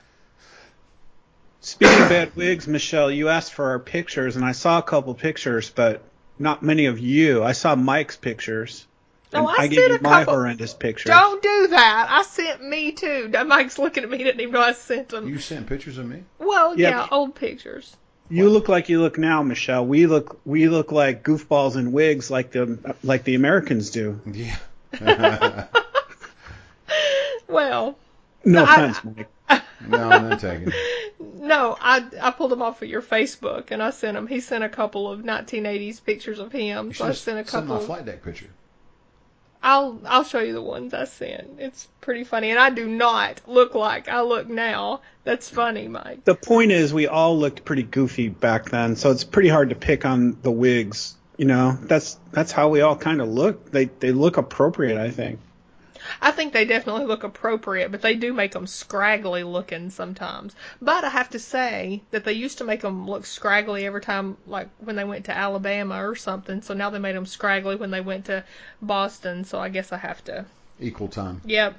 Speaking 1.59 2.03
of 2.05 2.09
bad 2.09 2.37
wigs, 2.37 2.69
Michelle, 2.69 3.11
you 3.11 3.31
asked 3.31 3.53
for 3.53 3.71
our 3.71 3.81
pictures, 3.81 4.37
and 4.37 4.45
I 4.45 4.53
saw 4.53 4.79
a 4.79 4.83
couple 4.83 5.13
pictures, 5.15 5.71
but 5.71 6.05
not 6.39 6.63
many 6.63 6.87
of 6.87 7.01
you. 7.01 7.43
I 7.43 7.51
saw 7.51 7.75
Mike's 7.75 8.17
pictures. 8.17 8.85
No, 9.33 9.41
And 9.41 9.49
I, 9.49 9.63
I 9.63 9.67
gave 9.69 9.79
sent 9.79 9.91
you 9.91 9.97
a 9.99 10.03
my 10.03 10.21
couple. 10.21 10.35
horrendous 10.35 10.73
pictures. 10.75 11.11
Don't 11.11 11.43
do 11.43 11.67
that. 11.69 12.07
I 12.11 12.23
sent 12.23 12.63
me 12.65 12.93
too. 12.93 13.29
Mike's 13.47 13.79
looking 13.79 14.05
at 14.05 14.11
me. 14.11 14.19
Didn't 14.19 14.41
even 14.41 14.55
know 14.55 14.61
I 14.61 14.73
sent 14.73 15.11
them. 15.11 15.29
You 15.29 15.39
sent 15.39 15.67
pictures 15.67 15.99
of 15.99 16.07
me? 16.07 16.23
Well, 16.39 16.79
Yeah, 16.79 16.91
yeah, 16.91 17.07
old 17.11 17.35
pictures. 17.35 17.95
You 18.31 18.49
look 18.51 18.69
like 18.69 18.89
you 18.91 19.01
look 19.01 19.17
now, 19.19 19.43
Michelle. 19.43 19.87
We 19.87 20.07
look 20.07 20.41
we 20.45 20.69
look 20.69 20.93
like 20.93 21.23
goofballs 21.25 21.77
in 21.77 21.93
wigs, 21.93 22.31
like 22.31 22.51
the 22.53 22.95
like 23.03 23.25
the 23.25 23.35
Americans 23.35 23.91
do. 23.91 24.21
Yeah. 24.31 24.57
Well, 27.47 27.97
No 28.45 28.65
I- 28.65 28.87
offense, 28.87 29.05
Mike. 29.05 29.63
no, 29.89 30.09
none 30.09 30.39
taken. 30.39 30.73
no, 31.21 31.77
I 31.81 32.05
I 32.21 32.31
pulled 32.31 32.51
them 32.51 32.61
off 32.63 32.83
of 32.83 32.89
your 32.89 33.01
Facebook 33.03 33.71
and 33.71 33.83
I 33.83 33.91
sent 33.91 34.17
him. 34.17 34.27
He 34.27 34.41
sent 34.41 34.65
a 34.65 34.69
couple 34.69 35.11
of 35.11 35.21
1980s 35.21 36.05
pictures 36.05 36.39
of 36.39 36.53
him. 36.53 36.89
You 36.89 36.93
So 36.95 37.07
I 37.07 37.13
sent 37.13 37.39
a 37.39 37.49
send 37.51 37.67
couple. 37.67 37.69
my 37.77 37.81
of- 37.81 37.87
flight 37.87 38.05
deck 38.05 38.23
picture. 38.23 38.49
I'll 39.63 40.01
I'll 40.05 40.25
show 40.25 40.41
you 40.41 40.53
the 40.53 40.63
ones 40.63 40.95
I 40.95 41.05
sent. 41.05 41.59
It's 41.59 41.89
pretty 42.01 42.25
funny, 42.25 42.51
and 42.51 42.59
I 42.59 42.71
do 42.71 42.87
not 42.87 43.41
look 43.47 43.75
like 43.75 44.09
I 44.09 44.21
look 44.23 44.49
now. 44.49 45.01
That's 45.25 45.51
funny, 45.51 45.89
Mike. 45.89 46.25
The 46.25 46.35
point 46.35 46.73
is, 46.73 46.95
we 46.95 47.07
all 47.07 47.39
looked 47.39 47.65
pretty 47.65 47.83
goofy 47.83 48.29
back 48.29 48.71
then, 48.71 48.97
so 48.97 49.11
it's 49.11 49.25
pretty 49.25 49.49
hard 49.49 49.71
to 49.71 49.75
pick 49.75 50.05
on 50.05 50.39
the 50.43 50.51
wigs. 50.51 51.17
You 51.37 51.47
know, 51.47 51.79
that's 51.83 52.19
that's 52.33 52.53
how 52.53 52.69
we 52.69 52.81
all 52.81 52.97
kind 52.97 53.21
of 53.21 53.29
look. 53.29 53.71
They 53.71 53.87
they 53.87 54.13
look 54.13 54.37
appropriate, 54.37 54.99
I 54.99 55.11
think. 55.11 55.41
I 56.21 56.31
think 56.31 56.53
they 56.53 56.65
definitely 56.65 57.07
look 57.07 57.25
appropriate, 57.25 57.91
but 57.91 58.03
they 58.03 58.15
do 58.15 58.33
make 58.33 58.53
them 58.53 58.67
scraggly 58.67 59.43
looking 59.43 59.91
sometimes. 59.91 60.55
But 60.81 61.05
I 61.05 61.09
have 61.09 61.31
to 61.31 61.39
say 61.39 62.03
that 62.11 62.25
they 62.25 62.33
used 62.33 62.59
to 62.59 62.65
make 62.65 62.81
them 62.81 63.09
look 63.09 63.27
scraggly 63.27 63.87
every 63.87 64.01
time, 64.01 64.37
like 64.47 64.69
when 64.79 64.97
they 64.97 65.05
went 65.05 65.27
to 65.27 65.37
Alabama 65.37 66.09
or 66.09 66.17
something. 66.17 66.63
So 66.63 66.75
now 66.75 66.91
they 66.91 66.99
made 66.99 67.17
them 67.17 67.27
scraggly 67.27 67.77
when 67.77 67.91
they 67.91 68.01
went 68.01 68.27
to 68.27 68.45
Boston. 68.81 69.45
So 69.45 69.59
I 69.59 69.69
guess 69.69 69.93
I 69.93 69.99
have 69.99 70.23
to. 70.25 70.47
Equal 70.81 71.09
time. 71.09 71.41
Yep. 71.45 71.77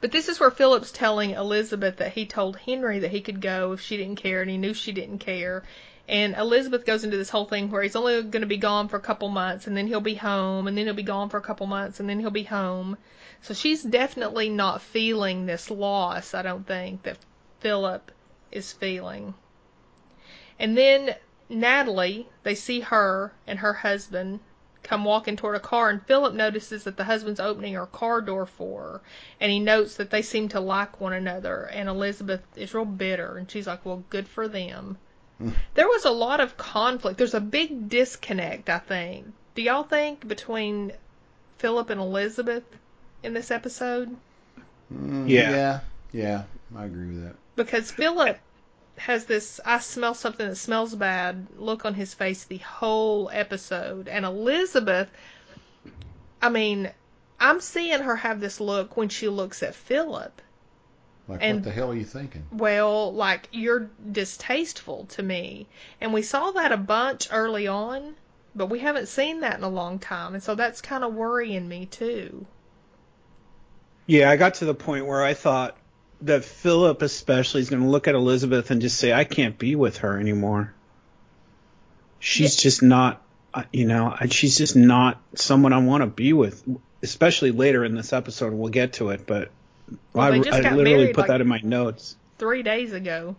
But 0.00 0.12
this 0.12 0.28
is 0.28 0.38
where 0.38 0.50
Philip's 0.50 0.92
telling 0.92 1.30
Elizabeth 1.30 1.96
that 1.96 2.12
he 2.12 2.24
told 2.26 2.56
Henry 2.56 3.00
that 3.00 3.10
he 3.10 3.20
could 3.20 3.40
go 3.40 3.72
if 3.72 3.80
she 3.80 3.96
didn't 3.96 4.16
care, 4.16 4.40
and 4.40 4.50
he 4.50 4.56
knew 4.56 4.72
she 4.72 4.92
didn't 4.92 5.18
care. 5.18 5.64
And 6.08 6.34
Elizabeth 6.36 6.86
goes 6.86 7.04
into 7.04 7.18
this 7.18 7.28
whole 7.28 7.44
thing 7.44 7.70
where 7.70 7.82
he's 7.82 7.94
only 7.94 8.22
going 8.22 8.40
to 8.40 8.46
be 8.46 8.56
gone 8.56 8.88
for 8.88 8.96
a 8.96 9.00
couple 9.00 9.28
months, 9.28 9.66
and 9.66 9.76
then 9.76 9.86
he'll 9.86 10.00
be 10.00 10.14
home, 10.14 10.66
and 10.66 10.76
then 10.76 10.86
he'll 10.86 10.94
be 10.94 11.02
gone 11.02 11.28
for 11.28 11.36
a 11.36 11.42
couple 11.42 11.66
months, 11.66 12.00
and 12.00 12.08
then 12.08 12.18
he'll 12.18 12.30
be 12.30 12.44
home. 12.44 12.96
So 13.42 13.52
she's 13.52 13.82
definitely 13.82 14.48
not 14.48 14.80
feeling 14.80 15.44
this 15.44 15.70
loss, 15.70 16.32
I 16.32 16.40
don't 16.40 16.66
think, 16.66 17.02
that 17.02 17.18
Philip 17.60 18.10
is 18.50 18.72
feeling. 18.72 19.34
And 20.58 20.78
then 20.78 21.14
Natalie, 21.50 22.26
they 22.42 22.54
see 22.54 22.80
her 22.80 23.32
and 23.46 23.58
her 23.58 23.74
husband 23.74 24.40
come 24.82 25.04
walking 25.04 25.36
toward 25.36 25.56
a 25.56 25.60
car, 25.60 25.90
and 25.90 26.06
Philip 26.06 26.32
notices 26.32 26.84
that 26.84 26.96
the 26.96 27.04
husband's 27.04 27.38
opening 27.38 27.74
her 27.74 27.84
car 27.84 28.22
door 28.22 28.46
for 28.46 28.82
her, 28.82 29.00
and 29.40 29.52
he 29.52 29.60
notes 29.60 29.96
that 29.96 30.08
they 30.10 30.22
seem 30.22 30.48
to 30.48 30.60
like 30.60 31.02
one 31.02 31.12
another, 31.12 31.64
and 31.64 31.86
Elizabeth 31.86 32.40
is 32.56 32.72
real 32.72 32.86
bitter, 32.86 33.36
and 33.36 33.50
she's 33.50 33.66
like, 33.66 33.84
well, 33.84 34.04
good 34.08 34.26
for 34.26 34.48
them. 34.48 34.96
There 35.74 35.86
was 35.86 36.04
a 36.04 36.10
lot 36.10 36.40
of 36.40 36.56
conflict. 36.56 37.18
There's 37.18 37.34
a 37.34 37.40
big 37.40 37.88
disconnect, 37.88 38.68
I 38.68 38.78
think. 38.78 39.26
Do 39.54 39.62
y'all 39.62 39.84
think 39.84 40.26
between 40.26 40.92
Philip 41.58 41.90
and 41.90 42.00
Elizabeth 42.00 42.64
in 43.22 43.34
this 43.34 43.50
episode? 43.50 44.16
Mm, 44.92 45.28
Yeah. 45.28 45.50
Yeah. 45.50 45.80
Yeah. 46.12 46.42
I 46.76 46.84
agree 46.84 47.06
with 47.08 47.24
that. 47.24 47.36
Because 47.56 47.90
Philip 47.90 48.38
has 48.96 49.26
this 49.26 49.60
I 49.64 49.78
smell 49.78 50.14
something 50.14 50.48
that 50.48 50.56
smells 50.56 50.94
bad 50.94 51.46
look 51.56 51.84
on 51.84 51.94
his 51.94 52.14
face 52.14 52.44
the 52.44 52.58
whole 52.58 53.30
episode. 53.32 54.08
And 54.08 54.24
Elizabeth, 54.24 55.08
I 56.42 56.48
mean, 56.48 56.90
I'm 57.38 57.60
seeing 57.60 58.00
her 58.00 58.16
have 58.16 58.40
this 58.40 58.60
look 58.60 58.96
when 58.96 59.08
she 59.08 59.28
looks 59.28 59.62
at 59.62 59.74
Philip. 59.76 60.42
Like, 61.28 61.40
And- 61.42 61.56
what 61.56 61.64
the 61.64 61.70
hell 61.70 61.90
are 61.90 61.94
you 61.94 62.04
thinking? 62.04 62.44
Well, 62.50 63.12
like, 63.12 63.48
you're 63.52 63.90
distasteful 64.10 65.04
to 65.10 65.22
me. 65.22 65.66
And 66.00 66.14
we 66.14 66.22
saw 66.22 66.50
that 66.52 66.72
a 66.72 66.76
bunch 66.78 67.28
early 67.30 67.68
on, 67.68 68.14
but 68.56 68.70
we 68.70 68.78
haven't 68.78 69.08
seen 69.08 69.40
that 69.40 69.58
in 69.58 69.62
a 69.62 69.68
long 69.68 69.98
time. 69.98 70.34
And 70.34 70.42
so 70.42 70.54
that's 70.54 70.80
kind 70.80 71.04
of 71.04 71.14
worrying 71.14 71.68
me, 71.68 71.86
too. 71.86 72.46
Yeah, 74.06 74.30
I 74.30 74.36
got 74.36 74.54
to 74.54 74.64
the 74.64 74.74
point 74.74 75.06
where 75.06 75.22
I 75.22 75.34
thought 75.34 75.76
that 76.22 76.44
Philip, 76.44 77.02
especially, 77.02 77.60
is 77.60 77.68
going 77.68 77.82
to 77.82 77.88
look 77.88 78.08
at 78.08 78.14
Elizabeth 78.14 78.70
and 78.70 78.80
just 78.80 78.96
say, 78.96 79.12
"I 79.12 79.24
can't 79.24 79.58
be 79.58 79.76
with 79.76 79.98
her 79.98 80.18
anymore." 80.18 80.72
She's 82.18 82.56
just 82.56 82.82
not, 82.82 83.22
uh, 83.52 83.64
you 83.70 83.84
know, 83.84 84.16
she's 84.30 84.56
just 84.56 84.74
not 84.74 85.20
someone 85.34 85.74
I 85.74 85.78
want 85.78 86.00
to 86.00 86.06
be 86.06 86.32
with. 86.32 86.64
Especially 87.02 87.52
later 87.52 87.84
in 87.84 87.94
this 87.94 88.12
episode, 88.12 88.52
we'll 88.54 88.70
get 88.70 88.94
to 88.94 89.10
it, 89.10 89.26
but 89.26 89.50
Well, 90.12 90.32
I, 90.32 90.38
just 90.38 90.64
I 90.64 90.74
literally 90.74 91.08
put 91.08 91.18
like- 91.18 91.28
that 91.28 91.40
in 91.40 91.48
my 91.48 91.60
notes. 91.62 92.16
Three 92.38 92.62
days 92.62 92.92
ago. 92.92 93.36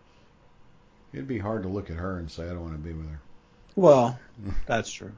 It'd 1.14 1.28
be 1.28 1.40
hard 1.40 1.64
to 1.64 1.70
look 1.70 1.90
at 1.90 1.96
her 1.96 2.18
and 2.20 2.30
say, 2.30 2.44
I 2.44 2.50
don't 2.50 2.62
want 2.62 2.74
to 2.74 2.80
be 2.80 2.94
with 2.94 3.10
her. 3.10 3.20
Well, 3.76 4.20
that's 4.66 4.92
true. 4.92 5.14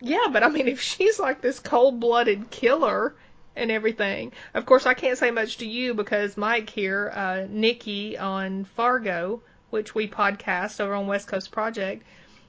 Yeah, 0.00 0.26
but 0.30 0.42
I 0.42 0.48
mean, 0.48 0.68
if 0.68 0.80
she's 0.82 1.18
like 1.18 1.40
this 1.40 1.58
cold 1.60 1.98
blooded 1.98 2.50
killer 2.50 3.14
and 3.56 3.70
everything, 3.70 4.32
of 4.52 4.66
course, 4.66 4.84
I 4.86 4.94
can't 4.94 5.16
say 5.16 5.30
much 5.30 5.58
to 5.58 5.66
you 5.66 5.94
because 5.94 6.36
Mike 6.36 6.68
here, 6.68 7.10
uh, 7.14 7.46
Nikki 7.48 8.18
on 8.18 8.64
Fargo, 8.64 9.40
which 9.70 9.94
we 9.94 10.08
podcast 10.08 10.80
over 10.80 10.94
on 10.94 11.06
West 11.06 11.28
Coast 11.28 11.50
Project, 11.52 12.04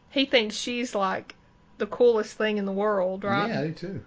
he 0.09 0.25
thinks 0.25 0.55
she's 0.55 0.93
like 0.95 1.35
the 1.77 1.87
coolest 1.87 2.37
thing 2.37 2.57
in 2.57 2.65
the 2.65 2.71
world, 2.73 3.23
right? 3.23 3.47
Yeah, 3.47 3.59
I 3.61 3.67
do 3.67 3.73
too. 3.73 4.01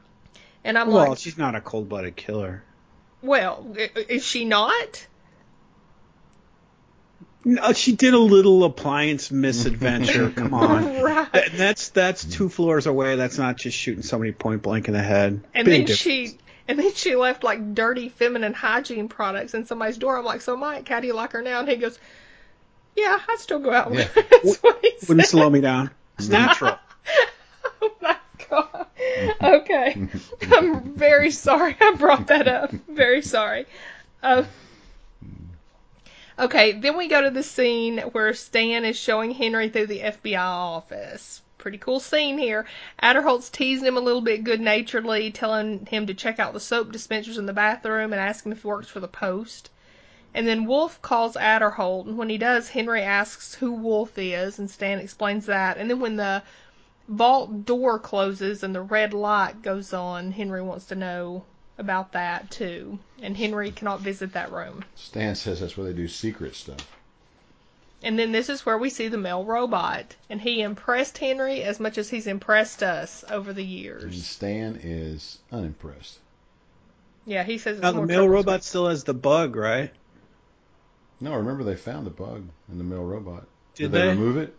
And 0.65 0.77
I'm 0.79 0.89
Well, 0.89 1.11
like, 1.11 1.19
she's 1.19 1.39
not 1.39 1.55
a 1.55 1.61
cold-blooded 1.61 2.17
killer. 2.17 2.63
well, 3.23 3.75
is 4.09 4.25
she 4.25 4.45
not? 4.45 5.07
No, 7.45 7.73
she 7.73 7.93
did 7.95 8.15
a 8.15 8.19
little 8.19 8.65
appliance 8.65 9.31
misadventure. 9.31 10.31
Come 10.37 10.53
on. 10.55 11.01
right. 11.03 11.29
That's 11.57 11.89
that's 11.91 12.25
two 12.25 12.49
floors 12.49 12.87
away. 12.87 13.17
That's 13.17 13.39
not 13.39 13.57
just 13.57 13.77
shooting 13.77 14.03
somebody 14.03 14.33
point 14.33 14.63
blank 14.63 14.89
in 14.89 14.95
the 14.95 15.03
head. 15.03 15.43
And 15.55 15.65
Big 15.65 15.73
then 15.73 15.81
difference. 15.87 15.99
she. 16.01 16.39
And 16.67 16.79
then 16.79 16.93
she 16.93 17.17
left 17.17 17.45
like 17.45 17.75
dirty 17.75 18.11
feminine 18.11 18.53
hygiene 18.53 19.09
products 19.09 19.55
in 19.55 19.65
somebody's 19.65 19.97
door. 19.97 20.19
I'm 20.19 20.25
like, 20.27 20.43
so 20.43 20.55
Mike, 20.55 20.87
how 20.87 21.01
do 21.01 21.07
you 21.07 21.15
like 21.15 21.33
her 21.33 21.41
now? 21.41 21.61
And 21.61 21.69
he 21.69 21.77
goes, 21.77 21.99
Yeah, 22.95 23.19
I 23.27 23.37
still 23.39 23.61
go 23.61 23.73
out 23.73 23.91
with 23.91 24.01
Yeah. 24.01 24.23
her. 24.23 24.29
That's 24.43 24.59
what 24.59 24.79
he 24.83 24.93
wouldn't 25.09 25.27
said. 25.27 25.31
slow 25.31 25.49
me 25.49 25.63
down. 25.63 25.91
It's 26.19 26.29
natural. 26.29 26.77
oh 27.83 27.93
my 28.03 28.18
god. 28.51 28.87
Okay. 29.41 30.09
I'm 30.51 30.95
very 30.95 31.31
sorry 31.31 31.77
I 31.81 31.95
brought 31.95 32.27
that 32.27 32.49
up. 32.49 32.71
Very 32.89 33.23
sorry. 33.23 33.67
Uh, 34.23 34.45
okay, 36.39 36.73
then 36.73 36.97
we 36.97 37.09
go 37.09 37.23
to 37.23 37.31
the 37.31 37.43
scene 37.43 37.99
where 37.99 38.35
Stan 38.35 38.85
is 38.85 38.99
showing 38.99 39.31
Henry 39.31 39.69
through 39.69 39.87
the 39.87 40.01
FBI 40.01 40.39
office. 40.39 41.43
Pretty 41.59 41.79
cool 41.79 42.01
scene 42.01 42.39
here. 42.39 42.67
Aderholt's 43.03 43.51
teasing 43.51 43.87
him 43.87 43.97
a 43.97 44.01
little 44.01 44.21
bit 44.21 44.45
good 44.45 44.61
naturedly, 44.61 45.31
telling 45.31 45.87
him 45.87 46.07
to 46.07 46.15
check 46.15 46.39
out 46.39 46.53
the 46.53 46.61
soap 46.61 46.93
dispensers 46.93 47.39
in 47.39 47.47
the 47.47 47.53
bathroom 47.53 48.13
and 48.13 48.21
ask 48.21 48.45
him 48.45 48.53
if 48.53 48.63
he 48.63 48.69
works 48.69 48.89
for 48.89 49.01
the 49.01 49.09
post. 49.09 49.71
And 50.35 50.47
then 50.47 50.67
Wolf 50.67 51.01
calls 51.03 51.37
Adderholt, 51.37 52.07
and 52.07 52.19
when 52.19 52.29
he 52.29 52.39
does, 52.39 52.69
Henry 52.69 53.03
asks 53.03 53.55
who 53.55 53.73
Wolf 53.73 54.19
is, 54.19 54.59
and 54.59 54.71
Stan 54.71 54.99
explains 54.99 55.47
that. 55.47 55.79
And 55.79 55.89
then 55.91 56.01
when 56.01 56.17
the 56.17 56.43
vault 57.09 57.65
door 57.65 57.99
closes 57.99 58.63
and 58.63 58.75
the 58.75 58.83
red 58.83 59.15
light 59.15 59.63
goes 59.63 59.93
on, 59.93 60.31
Henry 60.31 60.63
wants 60.63 60.87
to 60.87 60.95
know 60.95 61.45
about 61.79 62.13
that 62.13 62.51
too. 62.51 62.99
And 63.23 63.37
Henry 63.37 63.71
cannot 63.71 64.01
visit 64.01 64.35
that 64.35 64.53
room. 64.53 64.85
Stan 64.95 65.35
says 65.35 65.61
that's 65.61 65.77
where 65.77 65.87
they 65.87 65.93
do 65.93 66.09
secret 66.09 66.55
stuff. 66.55 66.87
And 68.03 68.17
then 68.17 68.31
this 68.31 68.49
is 68.49 68.65
where 68.65 68.79
we 68.79 68.91
see 68.91 69.09
the 69.09 69.19
mail 69.19 69.45
robot. 69.45 70.15
And 70.31 70.41
he 70.41 70.61
impressed 70.63 71.19
Henry 71.19 71.65
as 71.65 71.81
much 71.81 71.99
as 71.99 72.09
he's 72.09 72.29
impressed 72.29 72.83
us 72.83 73.25
over 73.29 73.53
the 73.53 73.65
years. 73.65 74.05
And 74.05 74.13
years. 74.13 74.27
Stan 74.27 74.81
is 74.83 75.39
unimpressed. 75.51 76.19
Yeah, 77.27 77.43
he 77.43 77.59
says 77.59 77.79
it's 77.79 77.83
Now 77.83 77.93
the 77.93 77.99
more 77.99 78.07
mail 78.07 78.29
robot 78.29 78.63
still 78.63 78.89
has 78.89 79.05
the 79.05 79.15
bug, 79.15 79.57
right? 79.57 79.91
No, 81.21 81.35
remember 81.35 81.65
they 81.65 81.75
found 81.75 82.07
the 82.07 82.11
bug 82.11 82.45
in 82.71 82.79
the 82.79 82.85
mail 82.85 83.03
robot. 83.03 83.47
Did 83.75 83.91
they, 83.91 84.03
they? 84.03 84.09
remove 84.09 84.37
it? 84.37 84.57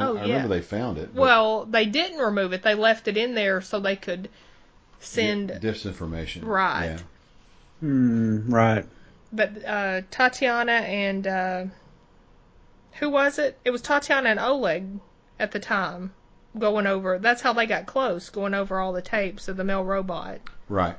I- 0.00 0.06
Oh, 0.06 0.16
I 0.16 0.24
yeah. 0.24 0.34
remember 0.34 0.54
they 0.54 0.62
found 0.62 0.98
it. 0.98 1.14
Well, 1.14 1.64
they 1.64 1.86
didn't 1.86 2.18
remove 2.18 2.52
it. 2.52 2.62
They 2.62 2.74
left 2.74 3.08
it 3.08 3.16
in 3.16 3.34
there 3.34 3.60
so 3.60 3.80
they 3.80 3.96
could 3.96 4.28
send. 5.00 5.48
di- 5.48 5.54
disinformation. 5.58 6.40
Right. 6.44 6.86
Yeah. 6.86 6.98
Hmm. 7.80 8.52
Right. 8.52 8.86
But 9.32 9.64
uh, 9.64 10.02
Tatiana 10.10 10.72
and 10.72 11.26
uh, 11.26 11.64
who 12.98 13.10
was 13.10 13.38
it? 13.38 13.58
It 13.64 13.70
was 13.70 13.82
Tatiana 13.82 14.30
and 14.30 14.40
Oleg 14.40 15.00
at 15.38 15.52
the 15.52 15.60
time 15.60 16.12
going 16.58 16.86
over. 16.86 17.18
That's 17.18 17.42
how 17.42 17.52
they 17.52 17.66
got 17.66 17.86
close, 17.86 18.30
going 18.30 18.54
over 18.54 18.80
all 18.80 18.92
the 18.92 19.02
tapes 19.02 19.46
of 19.48 19.56
the 19.56 19.64
mail 19.64 19.84
robot. 19.84 20.40
Right. 20.68 20.96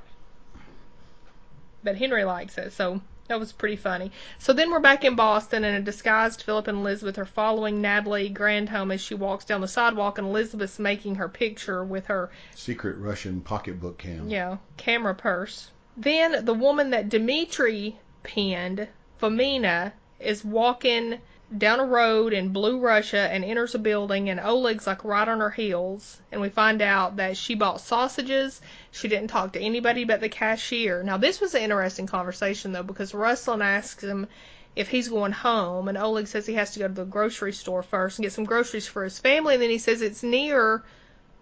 But 1.84 1.98
Henry 1.98 2.24
likes 2.24 2.58
it, 2.58 2.72
so 2.74 3.02
That 3.30 3.40
was 3.40 3.52
pretty 3.52 3.76
funny. 3.76 4.12
So 4.40 4.54
then 4.54 4.72
we're 4.72 4.80
back 4.80 5.06
in 5.06 5.14
Boston, 5.16 5.64
and 5.64 5.78
a 5.78 5.82
disguised 5.82 6.42
Philip 6.42 6.68
and 6.68 6.80
Elizabeth 6.80 7.20
are 7.20 7.26
following 7.26 7.80
Natalie 7.80 8.32
Granholm 8.32 8.92
as 8.92 9.02
she 9.02 9.14
walks 9.14 9.46
down 9.46 9.62
the 9.62 9.68
sidewalk, 9.68 10.18
and 10.18 10.26
Elizabeth's 10.26 10.80
making 10.80 11.14
her 11.14 11.30
picture 11.30 11.84
with 11.86 12.08
her 12.08 12.32
Secret 12.56 12.98
Russian 12.98 13.42
pocketbook 13.42 14.00
cam. 14.00 14.28
yeah 14.30 14.58
camera 14.78 15.14
purse. 15.14 15.70
Then 15.96 16.44
the 16.44 16.56
woman 16.56 16.90
that 16.90 17.10
Dmitri 17.10 18.00
pinned, 18.24 18.88
Fomina, 19.22 19.92
is 20.20 20.44
walking 20.44 21.20
down 21.56 21.80
a 21.80 21.86
road 21.86 22.34
in 22.34 22.52
Byelorussia 22.52 23.28
and 23.30 23.46
enters 23.46 23.76
a 23.76 23.80
building, 23.80 24.30
and 24.30 24.40
Oleg's 24.40 24.88
like 24.88 25.06
right 25.06 25.28
on 25.28 25.40
her 25.40 25.52
heels, 25.52 26.20
and 26.32 26.42
we 26.42 26.50
find 26.50 26.82
out 26.82 27.18
that 27.18 27.38
she 27.38 27.54
bought 27.54 27.80
sausages. 27.80 28.60
She 28.92 29.08
didn't 29.08 29.30
talk 29.30 29.54
to 29.54 29.60
anybody 29.60 30.04
but 30.04 30.20
the 30.20 30.30
cashier. 30.30 31.04
Now 31.04 31.18
this 31.18 31.40
was 31.40 31.54
an 31.54 31.62
interesting 31.62 32.08
conversation 32.08 32.72
though 32.72 32.84
because 32.84 33.12
Ruslan 33.12 33.64
asks 33.64 34.04
him 34.04 34.28
if 34.76 34.90
he's 34.90 35.10
going 35.10 35.32
home, 35.32 35.88
and 35.88 35.98
Oleg 35.98 36.28
says 36.28 36.46
he 36.46 36.54
has 36.54 36.72
to 36.72 36.80
go 36.80 36.88
to 36.88 36.94
the 36.94 37.04
grocery 37.04 37.54
store 37.54 37.84
first 37.84 38.18
and 38.18 38.24
get 38.24 38.34
some 38.34 38.46
groceries 38.46 38.88
for 38.88 39.04
his 39.04 39.20
family, 39.20 39.56
and 39.56 39.64
then 39.64 39.70
he 39.70 39.78
says 39.78 40.02
it's 40.02 40.24
near. 40.24 40.84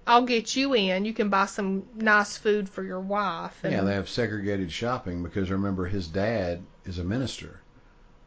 I'll 0.06 0.26
get 0.26 0.56
you 0.56 0.74
in. 0.74 1.04
You 1.04 1.14
can 1.14 1.30
buy 1.30 1.48
some 1.48 1.84
nice 1.96 2.38
food 2.38 2.70
for 2.70 2.82
your 2.82 3.02
wife. 3.02 3.60
And 3.64 3.74
Yeah, 3.74 3.82
they 3.82 3.94
have 3.94 4.08
segregated 4.08 4.72
shopping 4.72 5.22
because 5.22 5.52
remember 5.52 5.86
his 5.86 6.08
dad 6.08 6.64
is 6.86 6.98
a 6.98 7.04
minister, 7.04 7.60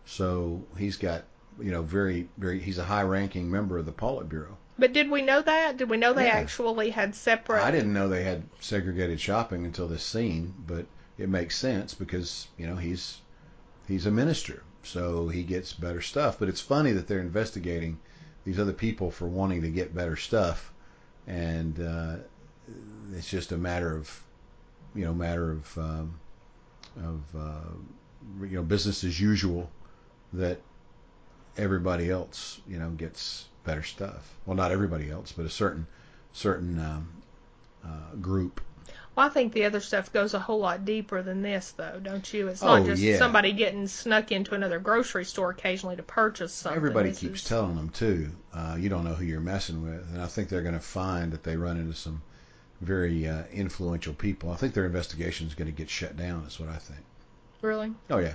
so 0.05 0.63
he's 0.77 0.97
got 0.97 1.25
you 1.59 1.71
know 1.71 1.83
very 1.83 2.29
very 2.39 2.61
he's 2.61 2.79
a 2.79 2.85
high-ranking 2.85 3.51
member 3.51 3.79
of 3.79 3.87
the 3.87 3.93
Politburo. 3.93 4.57
But 4.81 4.95
did 4.95 5.11
we 5.11 5.21
know 5.21 5.43
that? 5.43 5.77
Did 5.77 5.91
we 5.91 5.99
know 5.99 6.15
they 6.15 6.25
Yeah. 6.25 6.39
actually 6.39 6.89
had 6.89 7.15
separate? 7.15 7.63
I 7.63 7.71
didn't 7.71 7.93
know 7.93 8.09
they 8.09 8.25
had 8.25 8.45
segregated 8.61 9.21
shopping 9.21 9.67
until 9.67 9.87
this 9.87 10.03
scene, 10.03 10.55
but 10.67 10.87
it 11.19 11.29
makes 11.29 11.59
sense 11.59 11.93
because 11.93 12.49
you 12.57 12.67
know 12.67 12.77
he's 12.77 13.19
he's 13.87 14.07
a 14.07 14.11
minister, 14.11 14.63
so 14.83 15.29
he 15.29 15.43
gets 15.43 15.75
better 15.75 16.01
stuff. 16.01 16.39
But 16.39 16.49
it's 16.49 16.63
funny 16.63 16.93
that 16.93 17.07
they're 17.07 17.21
investigating 17.21 17.99
these 18.47 18.59
other 18.59 18.73
people 18.73 19.11
for 19.11 19.29
wanting 19.29 19.61
to 19.61 19.69
get 19.69 19.95
better 19.95 20.17
stuff, 20.17 20.73
and 21.27 21.79
uh, 21.79 22.17
it's 23.13 23.29
just 23.29 23.53
a 23.53 23.59
matter 23.59 23.95
of 23.95 24.23
you 24.95 25.05
know 25.05 25.13
matter 25.13 25.53
of 25.53 25.77
um, 25.77 26.19
of 26.97 27.21
uh, 27.37 28.47
you 28.47 28.57
know 28.57 28.63
business 28.63 29.05
as 29.05 29.21
usual 29.21 29.71
that 30.33 30.59
everybody 31.59 32.09
else 32.09 32.63
you 32.67 32.79
know 32.79 32.89
gets 32.91 33.50
better 33.65 33.83
stuff. 33.83 34.35
Well, 34.47 34.57
not 34.57 34.73
everybody 34.73 35.11
else, 35.11 35.33
but 35.33 35.47
a 35.47 35.51
certain 35.51 35.87
certain 36.33 36.79
um, 36.79 37.09
uh, 37.85 38.15
group. 38.21 38.61
Well, 39.17 39.27
I 39.27 39.29
think 39.31 39.53
the 39.53 39.65
other 39.65 39.81
stuff 39.81 40.13
goes 40.13 40.35
a 40.35 40.39
whole 40.39 40.61
lot 40.61 40.85
deeper 40.85 41.21
than 41.23 41.43
this, 41.43 41.73
though, 41.73 41.99
don't 42.01 42.33
you? 42.33 42.47
It's 42.49 42.63
Oh, 42.63 42.79
not 42.79 42.87
just 42.87 43.03
yeah. 43.03 43.19
somebody 43.19 43.53
getting 43.53 43.89
snuck 43.89 44.31
into 44.31 44.55
another 44.55 44.79
grocery 44.79 45.25
store 45.25 45.51
occasionally 45.51 45.97
to 45.97 46.03
purchase 46.05 46.53
something. 46.55 46.77
Everybody 46.77 47.09
This 47.11 47.19
keeps 47.19 47.43
is- 47.43 47.49
telling 47.49 47.75
them 47.75 47.89
too. 47.91 48.31
Uh, 48.55 48.77
you 48.79 48.89
don't 48.89 49.05
know 49.05 49.15
who 49.15 49.25
you're 49.25 49.41
messing 49.41 49.83
with, 49.83 50.09
and 50.13 50.23
I 50.23 50.27
think 50.27 50.49
they're 50.49 50.63
going 50.63 50.75
to 50.75 50.81
find 50.81 51.33
that 51.33 51.43
they 51.43 51.57
run 51.57 51.77
into 51.79 51.95
some 51.95 52.23
very 52.81 53.27
uh, 53.29 53.43
influential 53.53 54.15
people. 54.15 54.51
I 54.53 54.57
think 54.57 54.75
their 54.75 54.87
investigation 54.87 55.47
is 55.49 55.55
going 55.55 55.67
to 55.67 55.77
get 55.77 55.91
shut 55.91 56.17
down. 56.17 56.45
Is 56.47 56.59
what 56.61 56.69
I 56.71 56.77
think. 56.77 57.01
Really? 57.63 57.93
Oh 58.09 58.19
yeah, 58.19 58.35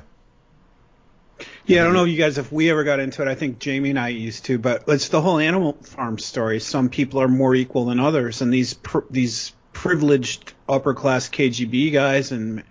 Yeah, 1.66 1.82
I 1.82 1.86
don't 1.86 1.94
know 1.94 2.06
if 2.06 2.10
you 2.12 2.18
guys, 2.18 2.38
if 2.38 2.52
we 2.52 2.70
ever 2.70 2.84
got 2.84 3.00
into 3.00 3.22
it. 3.22 3.28
I 3.28 3.36
think 3.36 3.60
Jamie 3.60 3.90
and 3.90 4.00
I 4.00 4.10
used 4.10 4.46
to, 4.46 4.58
but 4.58 4.84
it's 4.88 5.10
the 5.10 5.22
whole 5.22 5.40
Animal 5.40 5.74
Farm 5.74 6.18
story. 6.18 6.60
Some 6.60 6.90
people 6.90 7.22
are 7.22 7.28
more 7.28 7.56
equal 7.56 7.86
than 7.86 8.00
others, 8.00 8.42
and 8.42 8.54
these 8.54 8.76
pr- 8.76 9.00
these 9.10 9.54
privileged 9.74 10.54
upper 10.70 10.94
class 10.94 11.28
KGB 11.28 11.92
guys 11.92 12.32
and 12.32 12.64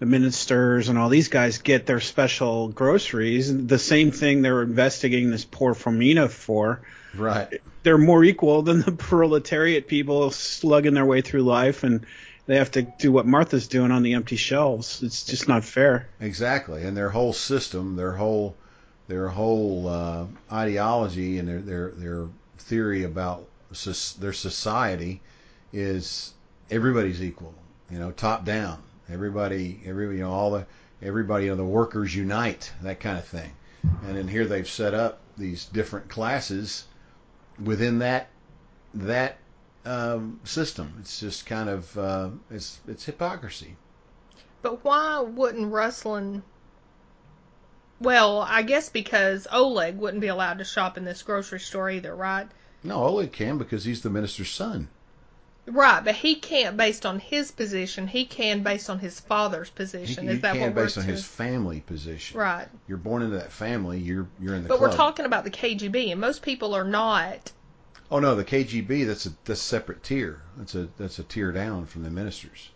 the 0.00 0.06
ministers 0.06 0.88
and 0.88 0.98
all 0.98 1.08
these 1.08 1.28
guys 1.28 1.58
get 1.58 1.86
their 1.86 2.00
special 2.00 2.68
groceries. 2.68 3.50
And 3.50 3.68
the 3.68 3.78
same 3.78 4.10
thing 4.10 4.42
they're 4.42 4.62
investigating 4.62 5.30
this 5.30 5.44
poor 5.44 5.74
Fomina 5.74 6.28
for. 6.28 6.82
right. 7.14 7.60
They're 7.84 7.98
more 7.98 8.24
equal 8.24 8.62
than 8.62 8.82
the 8.82 8.92
proletariat 8.92 9.86
people 9.86 10.30
slugging 10.30 10.94
their 10.94 11.06
way 11.06 11.20
through 11.20 11.42
life, 11.42 11.84
and 11.84 12.04
they 12.48 12.56
have 12.56 12.70
to 12.70 12.82
do 12.82 13.12
what 13.12 13.26
Martha's 13.26 13.68
doing 13.68 13.92
on 13.92 14.02
the 14.02 14.14
empty 14.14 14.36
shelves. 14.36 15.02
It's 15.02 15.22
just 15.24 15.48
not 15.48 15.64
fair. 15.64 16.08
Exactly, 16.18 16.82
and 16.82 16.96
their 16.96 17.10
whole 17.10 17.34
system, 17.34 17.94
their 17.94 18.12
whole 18.12 18.56
their 19.06 19.28
whole 19.28 19.86
uh, 19.86 20.24
ideology, 20.50 21.38
and 21.38 21.46
their 21.46 21.60
their 21.60 21.90
their 21.90 22.28
theory 22.56 23.04
about 23.04 23.46
their 24.18 24.32
society 24.32 25.20
is 25.74 26.32
everybody's 26.70 27.22
equal. 27.22 27.54
You 27.90 27.98
know, 27.98 28.12
top 28.12 28.46
down. 28.46 28.82
Everybody, 29.10 29.80
every 29.84 30.16
you 30.16 30.22
know, 30.22 30.32
all 30.32 30.50
the 30.50 30.66
everybody, 31.02 31.44
you 31.44 31.50
know, 31.50 31.56
the 31.56 31.64
workers 31.64 32.16
unite, 32.16 32.72
that 32.80 32.98
kind 32.98 33.18
of 33.18 33.26
thing. 33.26 33.52
And 34.06 34.16
then 34.16 34.26
here 34.26 34.46
they've 34.46 34.68
set 34.68 34.94
up 34.94 35.20
these 35.36 35.66
different 35.66 36.08
classes 36.08 36.86
within 37.62 37.98
that 37.98 38.28
that 38.94 39.36
um, 39.88 40.40
system. 40.44 40.94
It's 41.00 41.18
just 41.20 41.46
kind 41.46 41.68
of 41.68 41.96
uh, 41.98 42.30
it's 42.50 42.80
it's 42.86 43.04
hypocrisy. 43.04 43.76
But 44.62 44.84
why 44.84 45.20
wouldn't 45.20 45.72
Ruslan? 45.72 46.42
Well, 48.00 48.40
I 48.42 48.62
guess 48.62 48.88
because 48.88 49.46
Oleg 49.50 49.96
wouldn't 49.98 50.20
be 50.20 50.28
allowed 50.28 50.58
to 50.58 50.64
shop 50.64 50.96
in 50.96 51.04
this 51.04 51.22
grocery 51.22 51.60
store 51.60 51.90
either, 51.90 52.14
right? 52.14 52.46
No, 52.84 53.02
Oleg 53.02 53.32
can 53.32 53.58
because 53.58 53.84
he's 53.84 54.02
the 54.02 54.10
minister's 54.10 54.50
son. 54.50 54.88
Right, 55.66 56.02
but 56.02 56.14
he 56.14 56.36
can't 56.36 56.76
based 56.76 57.04
on 57.04 57.18
his 57.18 57.50
position. 57.50 58.06
He 58.06 58.24
can 58.24 58.62
based 58.62 58.88
on 58.88 59.00
his 59.00 59.20
father's 59.20 59.68
position. 59.68 60.24
you 60.24 60.30
Is 60.30 60.40
that 60.40 60.52
can 60.54 60.62
what 60.62 60.74
based 60.76 60.96
on 60.96 61.04
to- 61.04 61.10
his 61.10 61.24
family 61.26 61.80
position. 61.80 62.38
Right. 62.38 62.68
You're 62.86 62.96
born 62.98 63.22
into 63.22 63.36
that 63.36 63.52
family. 63.52 63.98
You're 63.98 64.28
you're 64.40 64.54
in 64.54 64.62
the 64.62 64.68
But 64.68 64.78
club. 64.78 64.90
we're 64.90 64.96
talking 64.96 65.26
about 65.26 65.44
the 65.44 65.50
KGB, 65.50 66.10
and 66.12 66.20
most 66.20 66.40
people 66.42 66.74
are 66.74 66.84
not. 66.84 67.52
Oh 68.10 68.20
no, 68.20 68.34
the 68.34 68.44
KGB. 68.44 69.06
That's 69.06 69.26
a 69.26 69.30
that's 69.44 69.60
a 69.60 69.62
separate 69.62 70.02
tier. 70.02 70.40
That's 70.56 70.74
a 70.74 70.88
that's 70.96 71.18
a 71.18 71.24
tier 71.24 71.52
down 71.52 71.86
from 71.86 72.02
the 72.02 72.10
ministers. 72.10 72.70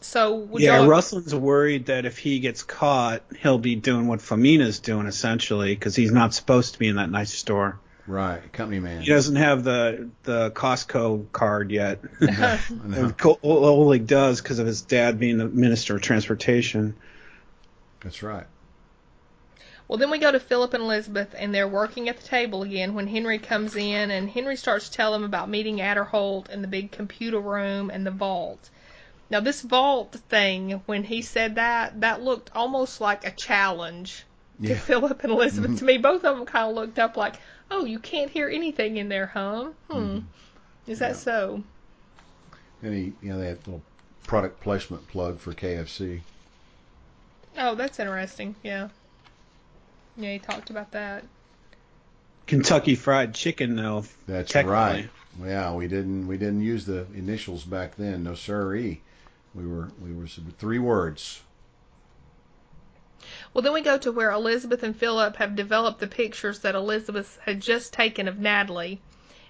So 0.00 0.36
would 0.36 0.62
yeah, 0.62 0.80
y'all, 0.80 0.88
Ruslan's 0.88 1.34
worried 1.34 1.86
that 1.86 2.04
if 2.04 2.18
he 2.18 2.38
gets 2.38 2.62
caught, 2.62 3.22
he'll 3.38 3.58
be 3.58 3.74
doing 3.76 4.06
what 4.06 4.20
Fomina's 4.20 4.78
doing 4.78 5.06
essentially, 5.06 5.74
because 5.74 5.96
he's 5.96 6.12
not 6.12 6.34
supposed 6.34 6.74
to 6.74 6.78
be 6.78 6.88
in 6.88 6.96
that 6.96 7.10
nice 7.10 7.32
store. 7.32 7.80
Right, 8.06 8.52
company 8.52 8.78
man. 8.78 9.00
He 9.00 9.08
doesn't 9.08 9.36
have 9.36 9.64
the 9.64 10.10
the 10.22 10.50
Costco 10.50 11.32
card 11.32 11.70
yet. 11.70 12.00
No, 12.20 12.58
no. 12.84 13.38
Oleg 13.42 14.06
does 14.06 14.40
because 14.40 14.58
of 14.58 14.66
his 14.66 14.82
dad 14.82 15.18
being 15.18 15.38
the 15.38 15.48
minister 15.48 15.96
of 15.96 16.02
transportation. 16.02 16.94
That's 18.02 18.22
right. 18.22 18.46
Well, 19.88 19.98
then 19.98 20.10
we 20.10 20.18
go 20.18 20.32
to 20.32 20.40
Philip 20.40 20.74
and 20.74 20.82
Elizabeth, 20.82 21.34
and 21.38 21.54
they're 21.54 21.68
working 21.68 22.08
at 22.08 22.16
the 22.16 22.26
table 22.26 22.62
again 22.62 22.94
when 22.94 23.06
Henry 23.06 23.38
comes 23.38 23.76
in, 23.76 24.10
and 24.10 24.28
Henry 24.28 24.56
starts 24.56 24.88
to 24.88 24.92
tell 24.96 25.12
them 25.12 25.22
about 25.24 25.48
meeting 25.48 25.76
Aderholt 25.78 26.48
in 26.50 26.60
the 26.62 26.68
big 26.68 26.90
computer 26.90 27.38
room 27.38 27.90
and 27.90 28.04
the 28.06 28.10
vault. 28.10 28.70
Now, 29.30 29.40
this 29.40 29.62
vault 29.62 30.16
thing, 30.28 30.82
when 30.86 31.04
he 31.04 31.22
said 31.22 31.54
that, 31.54 32.00
that 32.00 32.20
looked 32.22 32.50
almost 32.54 33.00
like 33.00 33.24
a 33.26 33.30
challenge 33.30 34.24
to 34.62 34.68
Yeah. 34.70 34.74
Philip 34.74 35.22
and 35.22 35.32
Elizabeth. 35.32 35.72
Mhm. 35.72 35.78
To 35.78 35.84
me, 35.84 35.98
both 35.98 36.24
of 36.24 36.36
them 36.36 36.46
kind 36.46 36.68
of 36.68 36.74
looked 36.74 36.98
up 36.98 37.16
like, 37.16 37.36
"Oh, 37.70 37.84
you 37.84 37.98
can't 38.00 38.30
hear 38.30 38.48
anything 38.48 38.96
in 38.96 39.08
there, 39.08 39.26
huh? 39.26 39.70
Hmm, 39.88 39.98
Mhm. 39.98 40.22
is 40.88 40.98
that 40.98 41.10
Yeah. 41.10 41.16
so?" 41.16 41.62
And 42.82 42.94
he, 42.94 43.12
you 43.20 43.30
know, 43.32 43.38
they 43.38 43.46
had 43.48 43.56
a 43.58 43.70
little 43.70 43.82
product 44.24 44.60
placement 44.60 45.06
plug 45.08 45.38
for 45.38 45.52
KFC. 45.52 46.22
Oh, 47.58 47.74
that's 47.74 47.98
interesting. 47.98 48.54
Yeah, 48.62 48.88
yeah, 50.16 50.32
he 50.32 50.38
talked 50.38 50.70
about 50.70 50.92
that. 50.92 51.24
Kentucky 52.46 52.94
Fried 52.94 53.34
Chicken, 53.34 53.76
though. 53.76 54.04
That's 54.26 54.54
right. 54.54 55.08
Yeah, 55.42 55.74
we 55.74 55.88
didn't 55.88 56.28
we 56.28 56.38
didn't 56.38 56.62
use 56.62 56.86
the 56.86 57.06
initials 57.14 57.64
back 57.64 57.96
then. 57.96 58.22
No 58.22 58.34
siree. 58.34 59.00
We 59.54 59.66
were 59.66 59.90
we 60.02 60.12
were 60.12 60.26
three 60.26 60.78
words. 60.78 61.42
Well, 63.52 63.62
then 63.62 63.72
we 63.72 63.82
go 63.82 63.98
to 63.98 64.12
where 64.12 64.30
Elizabeth 64.30 64.82
and 64.82 64.96
Philip 64.96 65.36
have 65.36 65.56
developed 65.56 65.98
the 65.98 66.06
pictures 66.06 66.60
that 66.60 66.74
Elizabeth 66.74 67.38
had 67.42 67.60
just 67.60 67.92
taken 67.92 68.28
of 68.28 68.38
Natalie. 68.38 69.00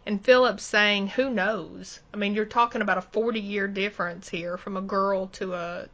And 0.07 0.25
Philip's 0.25 0.63
saying, 0.63 1.09
who 1.09 1.31
knows? 1.31 1.99
I 2.15 2.17
mean, 2.17 2.35
you're 2.35 2.45
talking 2.45 2.81
about 2.81 2.99
a 2.99 3.03
40 3.03 3.41
year 3.41 3.67
difference 3.67 4.29
here 4.29 4.57
from 4.57 4.77
a 4.77 4.81
girl 4.81 5.27
to 5.35 5.55
a 5.55 5.89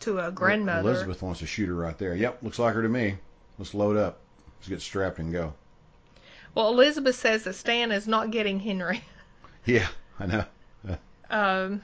to 0.00 0.20
a 0.20 0.30
grandmother. 0.30 0.90
Elizabeth 0.90 1.22
wants 1.22 1.40
to 1.40 1.46
shoot 1.46 1.66
her 1.66 1.74
right 1.74 1.98
there. 1.98 2.14
Yep, 2.14 2.42
looks 2.42 2.58
like 2.58 2.74
her 2.74 2.82
to 2.82 2.88
me. 2.88 3.16
Let's 3.58 3.74
load 3.74 3.96
up. 3.96 4.20
Let's 4.58 4.68
get 4.68 4.80
strapped 4.82 5.18
and 5.18 5.32
go. 5.32 5.54
Well, 6.54 6.70
Elizabeth 6.70 7.16
says 7.16 7.44
that 7.44 7.54
Stan 7.54 7.92
is 7.92 8.06
not 8.06 8.30
getting 8.30 8.60
Henry. 8.60 9.02
Yeah, 9.64 9.88
I 10.20 10.26
know. 10.26 10.44
Um, 11.28 11.82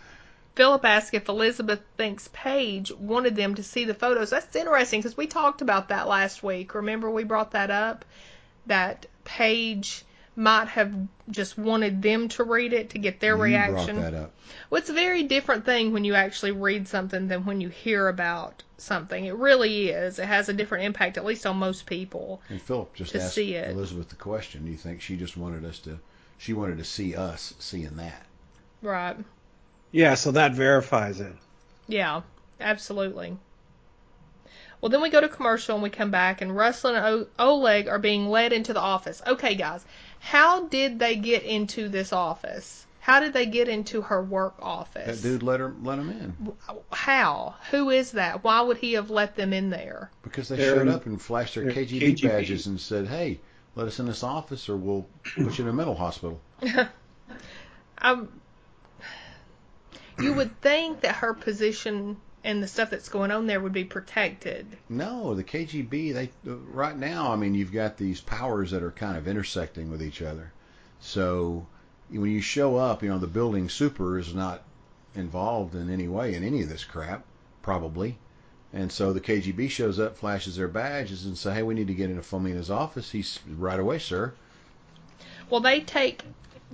Philip 0.55 0.85
asks 0.85 1.15
if 1.15 1.29
Elizabeth 1.29 1.81
thinks 1.97 2.29
Paige 2.33 2.93
wanted 2.93 3.35
them 3.35 3.57
to 3.57 3.63
see 3.65 3.85
the 3.85 3.93
photos. 3.93 4.31
That's 4.31 4.55
interesting 4.55 5.01
because 5.01 5.17
we 5.17 5.27
talked 5.27 5.63
about 5.63 5.89
that 5.89 6.07
last 6.07 6.45
week. 6.45 6.77
Remember 6.77 7.11
we 7.11 7.25
brought 7.25 7.51
that 7.51 7.73
up? 7.73 8.05
That 8.67 9.07
Paige 9.25 10.05
might 10.35 10.69
have 10.69 10.95
just 11.31 11.59
wanted 11.59 12.01
them 12.01 12.29
to 12.29 12.45
read 12.45 12.73
it 12.73 12.91
to 12.91 12.99
get 12.99 13.21
their 13.21 13.37
you 13.37 13.43
reaction. 13.43 13.97
brought 13.97 14.13
that 14.13 14.15
up. 14.15 14.33
Well, 14.71 14.81
it's 14.81 14.89
a 14.91 14.95
very 14.95 15.25
different 15.25 15.65
thing 15.65 15.93
when 15.93 16.05
you 16.05 16.15
actually 16.15 16.53
read 16.53 16.89
something 16.89 17.29
than 17.29 17.45
when 17.45 17.61
you 17.61 17.69
hear 17.69 18.09
about 18.09 18.63
something. 18.79 19.27
It 19.27 19.35
really 19.37 19.91
is. 19.91 20.19
It 20.19 20.25
has 20.27 20.49
a 20.49 20.53
different 20.55 20.85
impact, 20.85 21.17
at 21.19 21.25
least 21.25 21.47
on 21.47 21.57
most 21.59 21.85
people. 21.87 22.41
And 22.49 22.61
Philip 22.61 22.95
just 22.95 23.13
To 23.13 23.21
asked 23.23 23.35
see 23.35 23.55
it. 23.55 23.71
Elizabeth 23.71 24.09
the 24.09 24.17
question. 24.17 24.65
Do 24.65 24.71
you 24.71 24.77
think 24.79 25.03
she 25.03 25.17
just 25.17 25.37
wanted 25.37 25.65
us 25.65 25.79
to? 25.81 25.99
She 26.39 26.55
wanted 26.55 26.79
to 26.79 26.85
see 26.85 27.15
us 27.15 27.55
seeing 27.59 27.97
that. 27.97 28.25
Right. 28.81 29.17
Yeah, 29.93 30.15
so 30.15 30.33
that 30.33 30.53
verifies 30.55 31.21
it. 31.21 31.35
Yeah, 31.87 32.23
absolutely. 32.59 33.37
Well, 34.81 34.89
then 34.91 35.01
we 35.03 35.11
go 35.11 35.21
to 35.21 35.29
commercial 35.29 35.75
and 35.77 35.83
we 35.83 35.91
come 35.91 36.11
back, 36.11 36.41
and 36.41 36.57
Russell 36.57 36.97
and 36.97 37.07
o- 37.07 37.27
Oleg 37.39 37.87
are 37.87 38.01
being 38.01 38.29
led 38.29 38.53
into 38.53 38.73
the 38.73 38.81
office. 38.81 39.23
Okay, 39.25 39.55
guys, 39.55 39.85
how 40.23 40.67
did 40.69 40.99
they 41.01 41.17
get 41.17 41.43
into 41.43 41.89
this 41.89 42.13
office? 42.13 42.87
How 43.01 43.19
did 43.19 43.33
they 43.33 43.47
get 43.47 43.69
into 43.69 44.01
her 44.03 44.23
work 44.23 44.55
office? 44.63 45.21
That 45.21 45.29
dude 45.29 45.43
let 45.43 45.59
her 45.59 45.75
let 45.83 45.99
him 45.99 46.09
in 46.11 46.53
How? 46.93 47.57
Who 47.73 47.91
is 47.91 48.13
that? 48.13 48.45
Why 48.45 48.61
would 48.61 48.77
he 48.79 48.93
have 48.93 49.11
let 49.11 49.35
them 49.35 49.53
in 49.53 49.71
there? 49.71 50.11
because 50.23 50.49
they 50.49 50.57
They're 50.57 50.77
showed 50.77 50.87
up 50.89 51.07
and 51.07 51.21
flashed 51.21 51.57
their 51.57 51.65
KGB, 51.65 52.15
KGB. 52.15 52.23
badges 52.23 52.67
and 52.69 52.81
said, 52.81 53.09
"Hey, 53.09 53.41
let 53.75 53.89
us 53.89 53.99
in 53.99 54.07
this 54.07 54.23
office, 54.23 54.69
or 54.69 54.77
we'll 54.77 55.07
put 55.35 55.59
you 55.59 55.65
in 55.65 55.69
a 55.71 55.73
mental 55.73 55.97
hospital." 55.97 56.41
Um, 58.05 58.41
you 60.19 60.33
would 60.33 60.61
think 60.61 61.03
that 61.03 61.17
her 61.17 61.35
position 61.35 62.17
and 62.45 62.63
the 62.63 62.69
stuff 62.69 62.91
that's 62.91 63.09
going 63.09 63.31
on 63.31 63.47
there 63.47 63.61
would 63.61 63.73
be 63.73 63.85
protected. 63.85 64.67
No, 64.89 65.35
the 65.35 65.45
KGB. 65.45 66.13
They 66.13 66.31
right 66.45 66.97
now. 66.97 67.33
I 67.33 67.37
mean, 67.37 67.55
you've 67.55 67.73
got 67.73 67.97
these 67.97 68.21
powers 68.21 68.73
that 68.73 68.83
are 68.83 68.91
kind 68.91 69.17
of 69.17 69.29
intersecting 69.29 69.91
with 69.91 70.03
each 70.03 70.23
other. 70.23 70.53
So 71.01 71.67
when 72.11 72.31
you 72.31 72.41
show 72.41 72.77
up, 72.77 73.03
you 73.03 73.09
know 73.09 73.19
the 73.19 73.27
building 73.27 73.69
super 73.69 74.19
is 74.19 74.35
not 74.35 74.63
involved 75.15 75.75
in 75.75 75.91
any 75.91 76.09
way 76.09 76.35
in 76.35 76.43
any 76.43 76.63
of 76.63 76.69
this 76.69 76.85
crap, 76.85 77.25
probably. 77.63 78.19
And 78.73 78.91
so 78.91 79.13
the 79.13 79.21
KGB 79.21 79.69
shows 79.71 79.99
up, 79.99 80.17
flashes 80.17 80.57
their 80.57 80.69
badges, 80.69 81.27
and 81.27 81.37
say, 81.37 81.55
"Hey, 81.55 81.63
we 81.63 81.75
need 81.75 81.89
to 81.89 81.95
get 81.95 82.11
into 82.11 82.23
Fomina's 82.23 82.71
office." 82.71 83.11
He's 83.11 83.39
right 83.47 83.79
away, 83.79 83.99
sir. 83.99 84.33
Well, 85.51 85.61
they 85.61 85.81
take 85.81 86.23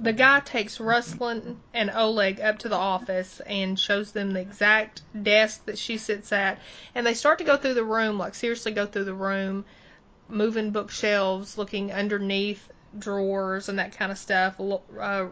the 0.00 0.12
guy 0.12 0.40
takes 0.40 0.78
Ruslan 0.78 1.56
and 1.74 1.90
Oleg 1.90 2.40
up 2.40 2.58
to 2.60 2.68
the 2.68 2.76
office 2.76 3.40
and 3.40 3.78
shows 3.78 4.12
them 4.12 4.32
the 4.32 4.40
exact 4.40 5.02
desk 5.24 5.64
that 5.66 5.76
she 5.78 5.98
sits 5.98 6.32
at, 6.32 6.58
and 6.94 7.04
they 7.06 7.14
start 7.14 7.38
to 7.38 7.44
go 7.44 7.56
through 7.56 7.74
the 7.74 7.84
room, 7.84 8.16
like 8.16 8.34
seriously 8.34 8.72
go 8.72 8.86
through 8.86 9.04
the 9.04 9.14
room, 9.14 9.64
moving 10.28 10.70
bookshelves, 10.70 11.58
looking 11.58 11.92
underneath 11.92 12.70
drawers 12.96 13.68
and 13.68 13.78
that 13.78 13.96
kind 13.96 14.12
of 14.12 14.18
stuff. 14.18 14.60
Uh, 14.98 15.26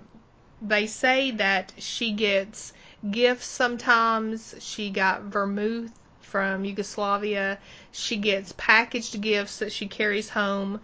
they 0.60 0.86
say 0.86 1.30
that 1.30 1.72
she 1.78 2.12
gets 2.12 2.72
gifts 3.08 3.46
sometimes. 3.46 4.54
She 4.58 4.90
got 4.90 5.22
vermouth 5.22 5.92
from 6.20 6.64
Yugoslavia. 6.64 7.58
She 7.92 8.16
gets 8.16 8.52
packaged 8.56 9.20
gifts 9.20 9.58
that 9.60 9.70
she 9.70 9.86
carries 9.86 10.30
home. 10.30 10.80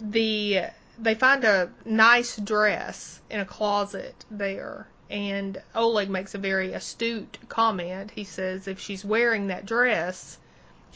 The 0.00 0.66
they 0.98 1.14
find 1.14 1.44
a 1.44 1.70
nice 1.84 2.36
dress 2.36 3.20
in 3.30 3.40
a 3.40 3.44
closet 3.44 4.24
there, 4.30 4.86
and 5.10 5.60
Oleg 5.74 6.08
makes 6.08 6.34
a 6.34 6.38
very 6.38 6.72
astute 6.72 7.38
comment. 7.48 8.10
He 8.10 8.24
says 8.24 8.68
if 8.68 8.80
she's 8.80 9.04
wearing 9.04 9.48
that 9.48 9.66
dress, 9.66 10.38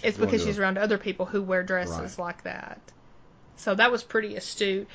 it's 0.02 0.18
because 0.18 0.42
she's 0.42 0.58
around 0.58 0.78
other 0.78 0.98
people 0.98 1.26
who 1.26 1.42
wear 1.42 1.62
dresses 1.62 2.18
Right. 2.18 2.18
like 2.18 2.42
that. 2.44 2.80
So 3.56 3.74
that 3.74 3.90
was 3.90 4.02
pretty 4.04 4.36
astute. 4.36 4.88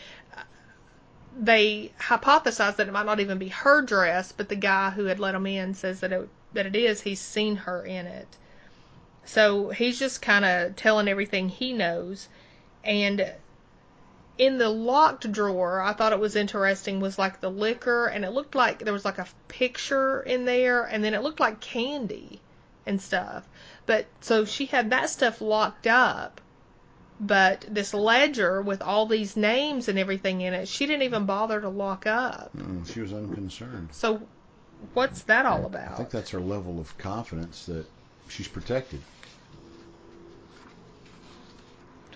They 1.37 1.91
hypothesize 1.99 2.75
that 2.77 2.87
it 2.87 2.91
might 2.93 3.05
not 3.05 3.19
even 3.19 3.39
be 3.39 3.49
her 3.49 3.81
dress, 3.81 4.31
but 4.31 4.49
the 4.49 4.55
guy 4.55 4.91
who 4.91 5.05
had 5.05 5.19
let 5.19 5.31
them 5.33 5.47
in 5.47 5.73
says 5.73 5.99
that 6.01 6.13
it 6.13 6.29
that 6.53 6.67
it 6.67 6.75
is. 6.75 7.01
He's 7.01 7.19
seen 7.19 7.55
her 7.55 7.83
in 7.83 8.05
it. 8.05 8.27
So 9.25 9.69
he's 9.69 9.97
just 9.99 10.21
kind 10.21 10.45
of 10.45 10.75
telling 10.75 11.07
everything 11.07 11.49
he 11.49 11.73
knows. 11.73 12.27
And 12.83 13.33
in 14.37 14.57
the 14.57 14.69
locked 14.69 15.31
drawer, 15.31 15.81
I 15.81 15.93
thought 15.93 16.13
it 16.13 16.19
was 16.19 16.35
interesting 16.35 16.99
was 16.99 17.19
like 17.19 17.39
the 17.39 17.51
liquor, 17.51 18.07
and 18.07 18.25
it 18.25 18.31
looked 18.31 18.55
like 18.55 18.79
there 18.79 18.93
was 18.93 19.05
like 19.05 19.19
a 19.19 19.27
picture 19.47 20.21
in 20.21 20.45
there, 20.45 20.83
and 20.83 21.03
then 21.03 21.13
it 21.13 21.21
looked 21.21 21.39
like 21.39 21.59
candy 21.59 22.39
and 22.85 23.01
stuff. 23.01 23.47
But 23.85 24.05
so 24.21 24.45
she 24.45 24.65
had 24.65 24.89
that 24.89 25.09
stuff 25.09 25.41
locked 25.41 25.87
up. 25.87 26.41
But 27.19 27.65
this 27.69 27.93
ledger 27.93 28.61
with 28.61 28.81
all 28.81 29.05
these 29.05 29.37
names 29.37 29.87
and 29.87 29.99
everything 29.99 30.41
in 30.41 30.53
it, 30.53 30.67
she 30.67 30.85
didn't 30.85 31.03
even 31.03 31.25
bother 31.25 31.61
to 31.61 31.69
lock 31.69 32.05
up. 32.05 32.51
Mm, 32.57 32.91
she 32.91 33.01
was 33.01 33.13
unconcerned. 33.13 33.89
So 33.91 34.21
what's 34.93 35.21
that 35.23 35.45
all 35.45 35.65
about? 35.65 35.93
I 35.93 35.95
think 35.95 36.09
that's 36.09 36.31
her 36.31 36.41
level 36.41 36.79
of 36.79 36.97
confidence 36.97 37.65
that 37.67 37.85
she's 38.27 38.47
protected. 38.47 39.01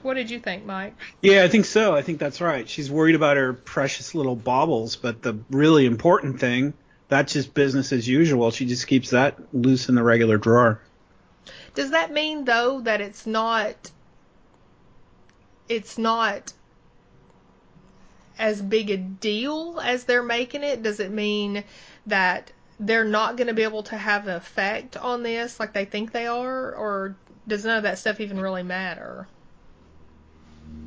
What 0.01 0.15
did 0.15 0.29
you 0.29 0.39
think, 0.39 0.65
Mike? 0.65 0.95
Yeah, 1.21 1.43
I 1.43 1.47
think 1.47 1.65
so. 1.65 1.95
I 1.95 2.01
think 2.01 2.19
that's 2.19 2.41
right. 2.41 2.67
She's 2.69 2.89
worried 2.89 3.15
about 3.15 3.37
her 3.37 3.53
precious 3.53 4.13
little 4.15 4.35
baubles, 4.35 4.95
but 4.95 5.21
the 5.21 5.39
really 5.49 5.85
important 5.85 6.39
thing, 6.39 6.73
that's 7.07 7.33
just 7.33 7.53
business 7.53 7.91
as 7.91 8.07
usual. 8.07 8.51
She 8.51 8.65
just 8.65 8.87
keeps 8.87 9.11
that 9.11 9.37
loose 9.53 9.89
in 9.89 9.95
the 9.95 10.03
regular 10.03 10.37
drawer. 10.37 10.81
Does 11.73 11.91
that 11.91 12.11
mean 12.11 12.45
though 12.45 12.81
that 12.81 13.01
it's 13.01 13.27
not 13.27 13.91
it's 15.69 15.97
not 15.97 16.53
as 18.39 18.61
big 18.61 18.89
a 18.89 18.97
deal 18.97 19.79
as 19.83 20.03
they're 20.03 20.23
making 20.23 20.63
it? 20.63 20.83
Does 20.83 20.99
it 20.99 21.11
mean 21.11 21.63
that 22.07 22.51
they're 22.79 23.05
not 23.05 23.37
going 23.37 23.47
to 23.47 23.53
be 23.53 23.63
able 23.63 23.83
to 23.83 23.97
have 23.97 24.27
an 24.27 24.35
effect 24.35 24.97
on 24.97 25.23
this 25.23 25.59
like 25.59 25.73
they 25.73 25.85
think 25.85 26.11
they 26.11 26.27
are 26.27 26.73
or 26.73 27.15
does 27.47 27.65
none 27.65 27.77
of 27.77 27.83
that 27.83 27.97
stuff 27.97 28.19
even 28.19 28.39
really 28.39 28.63
matter? 28.63 29.27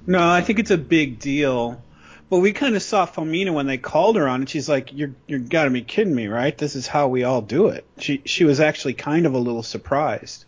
No, 0.07 0.28
I 0.28 0.41
think 0.41 0.59
it's 0.59 0.70
a 0.70 0.78
big 0.78 1.18
deal. 1.18 1.83
But 2.31 2.39
we 2.39 2.53
kind 2.53 2.76
of 2.76 2.83
saw 2.83 3.07
Fomina 3.07 3.53
when 3.53 3.66
they 3.66 3.76
called 3.76 4.16
her 4.16 4.28
on 4.28 4.43
it. 4.43 4.49
She's 4.49 4.68
like, 4.68 4.93
"You're 4.93 5.14
you're 5.26 5.41
got 5.41 5.64
to 5.64 5.70
be 5.70 5.83
kidding 5.83 6.14
me, 6.14 6.28
right? 6.28 6.57
This 6.57 6.76
is 6.76 6.87
how 6.87 7.09
we 7.09 7.24
all 7.24 7.43
do 7.43 7.68
it." 7.68 7.85
She 7.99 8.22
she 8.24 8.45
was 8.45 8.61
actually 8.61 8.95
kind 8.95 9.26
of 9.26 9.35
a 9.35 9.39
little 9.39 9.64
surprised. 9.64 10.45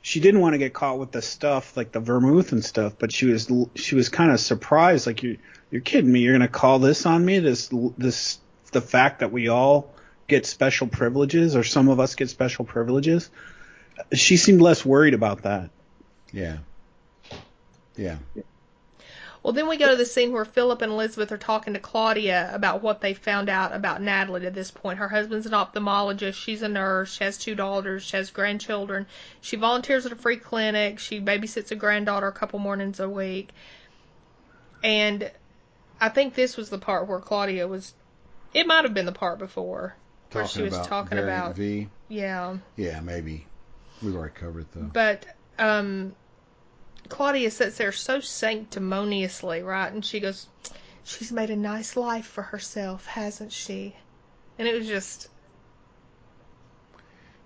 She 0.00 0.20
didn't 0.20 0.40
want 0.40 0.54
to 0.54 0.58
get 0.58 0.72
caught 0.72 0.98
with 0.98 1.12
the 1.12 1.20
stuff 1.20 1.76
like 1.76 1.92
the 1.92 2.00
vermouth 2.00 2.52
and 2.52 2.64
stuff, 2.64 2.94
but 2.98 3.12
she 3.12 3.26
was 3.26 3.50
she 3.74 3.94
was 3.94 4.08
kind 4.08 4.30
of 4.30 4.40
surprised. 4.40 5.06
Like 5.06 5.22
you're 5.22 5.36
you're 5.70 5.82
kidding 5.82 6.10
me? 6.10 6.20
You're 6.20 6.34
gonna 6.34 6.48
call 6.48 6.78
this 6.78 7.04
on 7.04 7.24
me? 7.24 7.38
This 7.38 7.70
this 7.98 8.38
the 8.72 8.80
fact 8.80 9.20
that 9.20 9.30
we 9.30 9.48
all 9.48 9.92
get 10.28 10.46
special 10.46 10.86
privileges, 10.86 11.54
or 11.54 11.64
some 11.64 11.88
of 11.88 12.00
us 12.00 12.14
get 12.14 12.30
special 12.30 12.64
privileges. 12.64 13.30
She 14.14 14.38
seemed 14.38 14.62
less 14.62 14.84
worried 14.86 15.14
about 15.14 15.42
that. 15.42 15.70
Yeah. 16.32 16.58
Yeah. 17.96 18.16
Well, 19.46 19.52
then 19.52 19.68
we 19.68 19.76
go 19.76 19.90
to 19.90 19.96
the 19.96 20.04
scene 20.04 20.32
where 20.32 20.44
Philip 20.44 20.82
and 20.82 20.90
Elizabeth 20.90 21.30
are 21.30 21.38
talking 21.38 21.74
to 21.74 21.78
Claudia 21.78 22.50
about 22.52 22.82
what 22.82 23.00
they 23.00 23.14
found 23.14 23.48
out 23.48 23.72
about 23.72 24.02
Natalie 24.02 24.44
at 24.44 24.54
this 24.54 24.72
point. 24.72 24.98
Her 24.98 25.08
husband's 25.08 25.46
an 25.46 25.52
ophthalmologist. 25.52 26.34
She's 26.34 26.62
a 26.62 26.68
nurse. 26.68 27.14
She 27.14 27.22
has 27.22 27.38
two 27.38 27.54
daughters. 27.54 28.02
She 28.02 28.16
has 28.16 28.32
grandchildren. 28.32 29.06
She 29.42 29.54
volunteers 29.54 30.04
at 30.04 30.10
a 30.10 30.16
free 30.16 30.38
clinic. 30.38 30.98
She 30.98 31.20
babysits 31.20 31.70
a 31.70 31.76
granddaughter 31.76 32.26
a 32.26 32.32
couple 32.32 32.58
mornings 32.58 32.98
a 32.98 33.08
week. 33.08 33.50
And 34.82 35.30
I 36.00 36.08
think 36.08 36.34
this 36.34 36.56
was 36.56 36.68
the 36.68 36.78
part 36.78 37.06
where 37.06 37.20
Claudia 37.20 37.68
was. 37.68 37.94
It 38.52 38.66
might 38.66 38.82
have 38.82 38.94
been 38.94 39.06
the 39.06 39.12
part 39.12 39.38
before 39.38 39.94
where 40.32 40.48
she 40.48 40.62
was 40.62 40.74
about 40.74 40.88
talking 40.88 41.18
about. 41.18 41.54
V. 41.54 41.88
Yeah. 42.08 42.56
Yeah, 42.74 42.98
maybe. 42.98 43.46
We've 44.02 44.16
already 44.16 44.34
covered 44.34 44.62
it 44.62 44.72
though. 44.72 44.90
But 44.92 45.24
um, 45.56 46.16
Claudia 47.08 47.50
sits 47.50 47.78
there 47.78 47.92
so 47.92 48.20
sanctimoniously, 48.20 49.62
right? 49.62 49.92
And 49.92 50.04
she 50.04 50.20
goes, 50.20 50.46
She's 51.04 51.30
made 51.30 51.50
a 51.50 51.56
nice 51.56 51.96
life 51.96 52.26
for 52.26 52.42
herself, 52.42 53.06
hasn't 53.06 53.52
she? 53.52 53.94
And 54.58 54.66
it 54.66 54.76
was 54.76 54.86
just, 54.86 55.28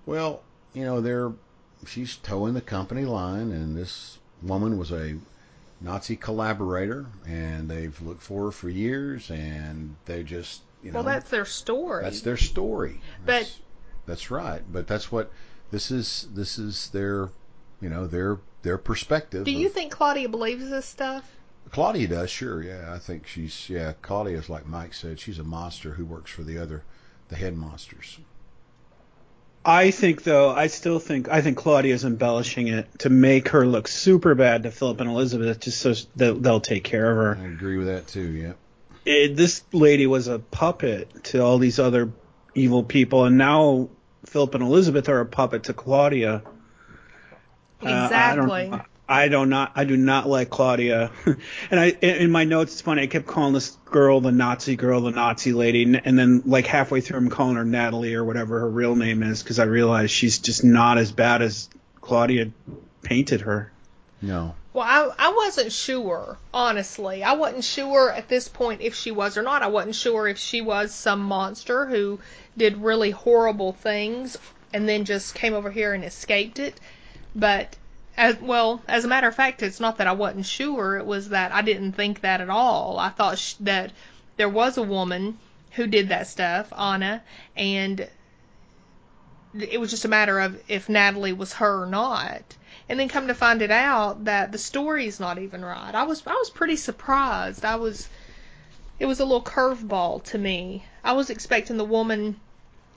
Well, 0.06 0.42
you 0.72 0.84
know, 0.84 1.00
they're 1.00 1.32
she's 1.86 2.16
toeing 2.16 2.54
the 2.54 2.61
company 2.61 3.04
line, 3.04 3.50
and 3.52 3.76
this 3.76 4.18
woman 4.42 4.78
was 4.78 4.92
a 4.92 5.16
Nazi 5.80 6.16
collaborator, 6.16 7.06
and 7.26 7.68
they've 7.68 8.00
looked 8.02 8.22
for 8.22 8.46
her 8.46 8.50
for 8.50 8.68
years, 8.68 9.30
and 9.30 9.96
they 10.04 10.22
just, 10.22 10.62
you 10.82 10.90
know, 10.90 10.96
well, 10.96 11.04
that's 11.04 11.30
their 11.30 11.44
story. 11.46 12.02
that's 12.04 12.20
their 12.20 12.36
story. 12.36 13.00
But- 13.24 13.32
That's, 13.32 13.58
that's 14.06 14.30
right. 14.30 14.62
But 14.72 14.86
that's 14.86 15.12
what 15.12 15.30
this 15.70 15.90
is. 15.90 16.26
This 16.34 16.58
is 16.58 16.90
their, 16.90 17.30
you 17.80 17.88
know, 17.88 18.06
their 18.06 18.38
their 18.62 18.78
perspective. 18.78 19.44
Do 19.44 19.50
you 19.50 19.66
of- 19.68 19.72
think 19.72 19.92
Claudia 19.92 20.28
believes 20.28 20.68
this 20.68 20.86
stuff? 20.86 21.24
Claudia 21.70 22.08
does? 22.08 22.30
Sure. 22.30 22.62
Yeah, 22.62 22.92
I 22.92 22.98
think 22.98 23.26
she's. 23.26 23.68
Yeah, 23.70 23.92
Claudia's 24.02 24.48
like 24.48 24.66
Mike 24.66 24.92
said. 24.94 25.20
She's 25.20 25.38
a 25.38 25.44
monster 25.44 25.90
who 25.92 26.04
works 26.04 26.30
for 26.30 26.42
the 26.42 26.58
other, 26.58 26.82
the 27.28 27.36
head 27.36 27.56
monsters. 27.56 28.18
I 29.64 29.90
think 29.90 30.22
though, 30.24 30.50
I 30.50 30.68
still 30.68 30.98
think 30.98 31.28
I 31.28 31.42
think 31.42 31.58
Claudia's 31.58 32.04
embellishing 32.04 32.68
it 32.68 32.86
to 33.00 33.11
make 33.11 33.48
her 33.50 33.66
look 33.66 33.88
super 33.88 34.34
bad 34.34 34.62
to 34.62 34.70
Philip 34.70 35.00
and 35.00 35.11
Elizabeth, 35.11 35.61
just 35.61 35.78
so 35.80 35.92
that 36.16 36.42
they'll 36.42 36.61
take 36.61 36.82
care 36.82 37.11
of 37.11 37.16
her. 37.18 37.42
I 37.42 37.46
agree 37.48 37.76
with 37.76 37.86
that 37.88 38.06
too. 38.08 38.26
Yeah. 38.26 38.52
it, 39.04 39.36
this 39.36 39.62
lady 39.72 40.06
was 40.06 40.28
a 40.28 40.38
puppet 40.38 41.24
to 41.24 41.40
all 41.42 41.58
these 41.58 41.78
other 41.78 42.11
evil 42.54 42.82
people, 42.82 43.26
and 43.26 43.36
now 43.36 43.90
Philip 44.24 44.54
and 44.54 44.64
Elizabeth 44.64 45.08
are 45.11 45.20
a 45.20 45.26
puppet 45.26 45.64
to 45.64 45.74
Claudia. 45.74 46.42
Exactly. 47.82 48.70
Uh, 48.70 48.78
I 49.08 49.28
don't, 49.28 49.42
I 49.42 49.44
do 49.44 49.46
not 49.46 49.72
I 49.74 49.84
do 49.84 49.96
not 49.96 50.28
like 50.28 50.50
Claudia, 50.50 51.10
and 51.70 51.80
I 51.80 51.88
in 52.00 52.30
my 52.30 52.44
notes 52.44 52.74
it's 52.74 52.80
funny 52.80 53.02
I 53.02 53.06
kept 53.06 53.26
calling 53.26 53.54
this 53.54 53.76
girl 53.86 54.20
the 54.20 54.30
Nazi 54.30 54.76
girl 54.76 55.00
the 55.00 55.10
Nazi 55.10 55.52
lady, 55.52 55.82
and 55.82 56.18
then 56.18 56.42
like 56.46 56.66
halfway 56.66 57.00
through 57.00 57.18
I'm 57.18 57.30
calling 57.30 57.56
her 57.56 57.64
Natalie 57.64 58.14
or 58.14 58.24
whatever 58.24 58.60
her 58.60 58.70
real 58.70 58.94
name 58.94 59.22
is 59.22 59.42
because 59.42 59.58
I 59.58 59.64
realized 59.64 60.12
she's 60.12 60.38
just 60.38 60.62
not 60.62 60.98
as 60.98 61.10
bad 61.10 61.42
as 61.42 61.68
Claudia 62.00 62.52
painted 63.02 63.42
her. 63.42 63.72
No. 64.22 64.54
Well, 64.72 64.84
I, 64.86 65.26
I 65.30 65.32
wasn't 65.32 65.72
sure, 65.72 66.38
honestly. 66.54 67.24
I 67.24 67.32
wasn't 67.32 67.64
sure 67.64 68.12
at 68.12 68.28
this 68.28 68.46
point 68.46 68.80
if 68.82 68.94
she 68.94 69.10
was 69.10 69.36
or 69.36 69.42
not. 69.42 69.62
I 69.62 69.66
wasn't 69.66 69.96
sure 69.96 70.28
if 70.28 70.38
she 70.38 70.60
was 70.60 70.94
some 70.94 71.20
monster 71.20 71.86
who 71.86 72.20
did 72.56 72.76
really 72.76 73.10
horrible 73.10 73.72
things 73.72 74.36
and 74.72 74.88
then 74.88 75.04
just 75.04 75.34
came 75.34 75.54
over 75.54 75.70
here 75.70 75.92
and 75.92 76.04
escaped 76.04 76.60
it. 76.60 76.78
But 77.34 77.76
as 78.16 78.36
well, 78.40 78.82
as 78.88 79.04
a 79.04 79.08
matter 79.08 79.28
of 79.28 79.34
fact, 79.34 79.62
it's 79.62 79.80
not 79.80 79.98
that 79.98 80.06
I 80.06 80.12
wasn't 80.12 80.46
sure. 80.46 80.96
It 80.96 81.06
was 81.06 81.28
that 81.28 81.52
I 81.52 81.62
didn't 81.62 81.92
think 81.92 82.20
that 82.20 82.40
at 82.40 82.50
all. 82.50 82.98
I 82.98 83.10
thought 83.10 83.38
sh- 83.38 83.54
that 83.60 83.92
there 84.36 84.48
was 84.48 84.76
a 84.76 84.82
woman 84.82 85.38
who 85.72 85.86
did 85.86 86.08
that 86.08 86.26
stuff, 86.26 86.72
Anna, 86.76 87.22
and 87.56 88.08
it 89.58 89.80
was 89.80 89.90
just 89.90 90.04
a 90.04 90.08
matter 90.08 90.38
of 90.40 90.60
if 90.68 90.88
Natalie 90.88 91.32
was 91.32 91.54
her 91.54 91.82
or 91.82 91.86
not. 91.86 92.42
And 92.88 92.98
then 92.98 93.08
come 93.08 93.28
to 93.28 93.34
find 93.34 93.62
it 93.62 93.70
out 93.70 94.24
that 94.24 94.52
the 94.52 94.58
story's 94.58 95.20
not 95.20 95.38
even 95.38 95.64
right. 95.64 95.94
I 95.94 96.02
was 96.04 96.22
I 96.26 96.32
was 96.32 96.50
pretty 96.50 96.76
surprised. 96.76 97.64
I 97.64 97.76
was 97.76 98.08
it 98.98 99.06
was 99.06 99.20
a 99.20 99.24
little 99.24 99.42
curveball 99.42 100.24
to 100.24 100.38
me. 100.38 100.84
I 101.02 101.12
was 101.12 101.30
expecting 101.30 101.76
the 101.76 101.84
woman 101.84 102.40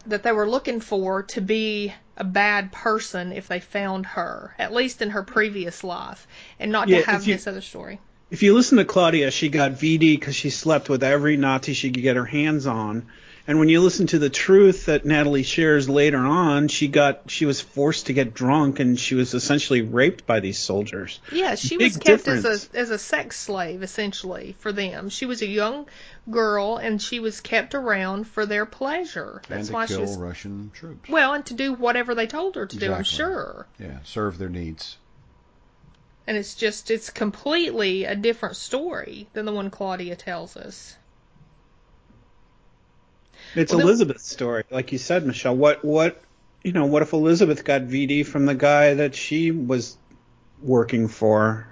that 0.06 0.24
they 0.24 0.32
were 0.32 0.50
looking 0.50 0.80
for 0.80 1.24
to 1.24 1.42
be 1.42 1.94
a 2.18 2.24
bad 2.24 2.72
person 2.72 3.32
if 3.32 3.48
they 3.48 3.60
found 3.60 4.06
her, 4.06 4.54
at 4.60 4.74
least 4.74 5.02
in 5.02 5.10
her 5.12 5.24
previous 5.24 5.84
life, 5.84 6.28
and 6.60 6.72
not 6.72 6.88
Yeah, 6.88 7.00
to 7.00 7.06
have 7.06 7.28
you- 7.28 7.34
this 7.36 7.48
other 7.48 7.62
story. 7.62 8.00
If 8.34 8.42
you 8.42 8.56
listen 8.56 8.80
to 8.80 8.86
Claudia, 8.86 9.30
she 9.30 9.48
got 9.48 9.74
VD 9.74 10.20
because 10.20 10.36
she 10.36 10.50
slept 10.50 10.90
with 10.90 11.04
every 11.04 11.38
Nazi 11.38 11.74
she 11.74 11.92
could 11.92 12.02
get 12.02 12.16
her 12.16 12.26
hands 12.26 12.66
on. 12.66 13.06
And 13.48 13.60
when 13.60 13.70
you 13.70 13.80
listen 13.80 14.08
to 14.08 14.18
the 14.18 14.32
truth 14.32 14.88
that 14.88 15.06
Natalie 15.06 15.44
shares 15.44 15.88
later 15.88 16.18
on, 16.18 16.68
she 16.68 16.88
got 16.88 17.30
she 17.30 17.46
was 17.46 17.62
forced 17.62 18.08
to 18.08 18.14
get 18.14 18.34
drunk 18.34 18.80
and 18.80 19.00
she 19.00 19.14
was 19.14 19.36
essentially 19.36 19.84
raped 19.84 20.26
by 20.26 20.40
these 20.40 20.58
soldiers. 20.58 21.20
Yeah, 21.32 21.54
she 21.54 21.78
Big 21.78 21.94
was 21.94 21.98
kept 21.98 22.28
as 22.28 22.44
a 22.44 22.76
as 22.76 22.90
a 22.90 22.98
sex 22.98 23.40
slave 23.40 23.84
essentially 23.84 24.56
for 24.58 24.72
them. 24.72 25.10
She 25.10 25.28
was 25.28 25.44
a 25.44 25.48
young 25.48 25.86
girl 26.32 26.78
and 26.78 27.00
she 27.00 27.20
was 27.20 27.40
kept 27.40 27.76
around 27.76 28.24
for 28.24 28.48
their 28.48 28.66
pleasure. 28.66 29.44
That's 29.48 29.60
and 29.60 29.68
to 29.68 29.74
why 29.74 29.86
she 29.86 29.94
kill 29.94 30.02
was 30.02 30.18
Russian 30.18 30.72
troops. 30.74 31.08
well, 31.08 31.36
and 31.36 31.46
to 31.46 31.54
do 31.54 31.74
whatever 31.74 32.16
they 32.16 32.26
told 32.26 32.56
her 32.56 32.66
to 32.66 32.78
do. 32.78 32.92
I'm 32.92 33.04
sure. 33.04 33.68
yeah, 33.80 34.00
serve 34.04 34.40
their 34.40 34.50
needs. 34.50 34.98
And 36.26 36.38
it's 36.38 36.56
just 36.56 36.90
it's 36.90 37.10
completely 37.10 38.06
a 38.06 38.16
different 38.16 38.56
story 38.56 39.28
than 39.34 39.46
the 39.46 39.52
one 39.52 39.70
Claudia 39.70 40.16
tells 40.16 40.56
us. 40.56 40.96
It's 43.56 43.72
Well, 43.72 43.80
the- 43.80 43.88
Elizabeth's 43.88 44.30
story, 44.30 44.64
like 44.72 44.92
you 44.92 44.98
said, 44.98 45.26
Michelle. 45.26 45.56
What 45.56 45.84
what 45.84 46.22
you 46.64 46.72
know? 46.72 46.86
What 46.86 47.02
if 47.02 47.14
Elizabeth 47.14 47.64
got 47.64 47.82
VD 47.82 48.26
from 48.26 48.46
the 48.46 48.56
guy 48.56 48.94
that 48.96 49.16
she 49.16 49.52
was 49.52 49.98
working 50.62 51.08
for? 51.08 51.68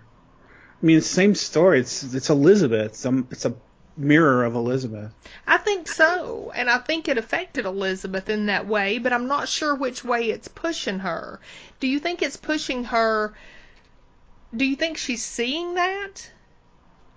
I 0.81 0.85
mean, 0.85 0.97
it's 0.97 1.07
the 1.07 1.15
same 1.15 1.35
story. 1.35 1.79
It's 1.79 2.13
it's 2.13 2.29
Elizabeth. 2.29 2.91
It's 2.91 3.05
a, 3.05 3.23
it's 3.31 3.45
a 3.45 3.55
mirror 3.97 4.43
of 4.43 4.55
Elizabeth. 4.55 5.13
I 5.47 5.57
think 5.57 5.87
so, 5.87 6.51
and 6.55 6.69
I 6.69 6.79
think 6.79 7.07
it 7.07 7.17
affected 7.17 7.65
Elizabeth 7.65 8.29
in 8.29 8.47
that 8.47 8.67
way, 8.67 8.97
but 8.97 9.13
I'm 9.13 9.27
not 9.27 9.47
sure 9.47 9.75
which 9.75 10.03
way 10.03 10.29
it's 10.29 10.47
pushing 10.47 10.99
her. 10.99 11.39
Do 11.79 11.87
you 11.87 11.99
think 11.99 12.21
it's 12.21 12.37
pushing 12.37 12.85
her? 12.85 13.33
Do 14.55 14.65
you 14.65 14.75
think 14.75 14.97
she's 14.97 15.23
seeing 15.23 15.75
that? 15.75 16.29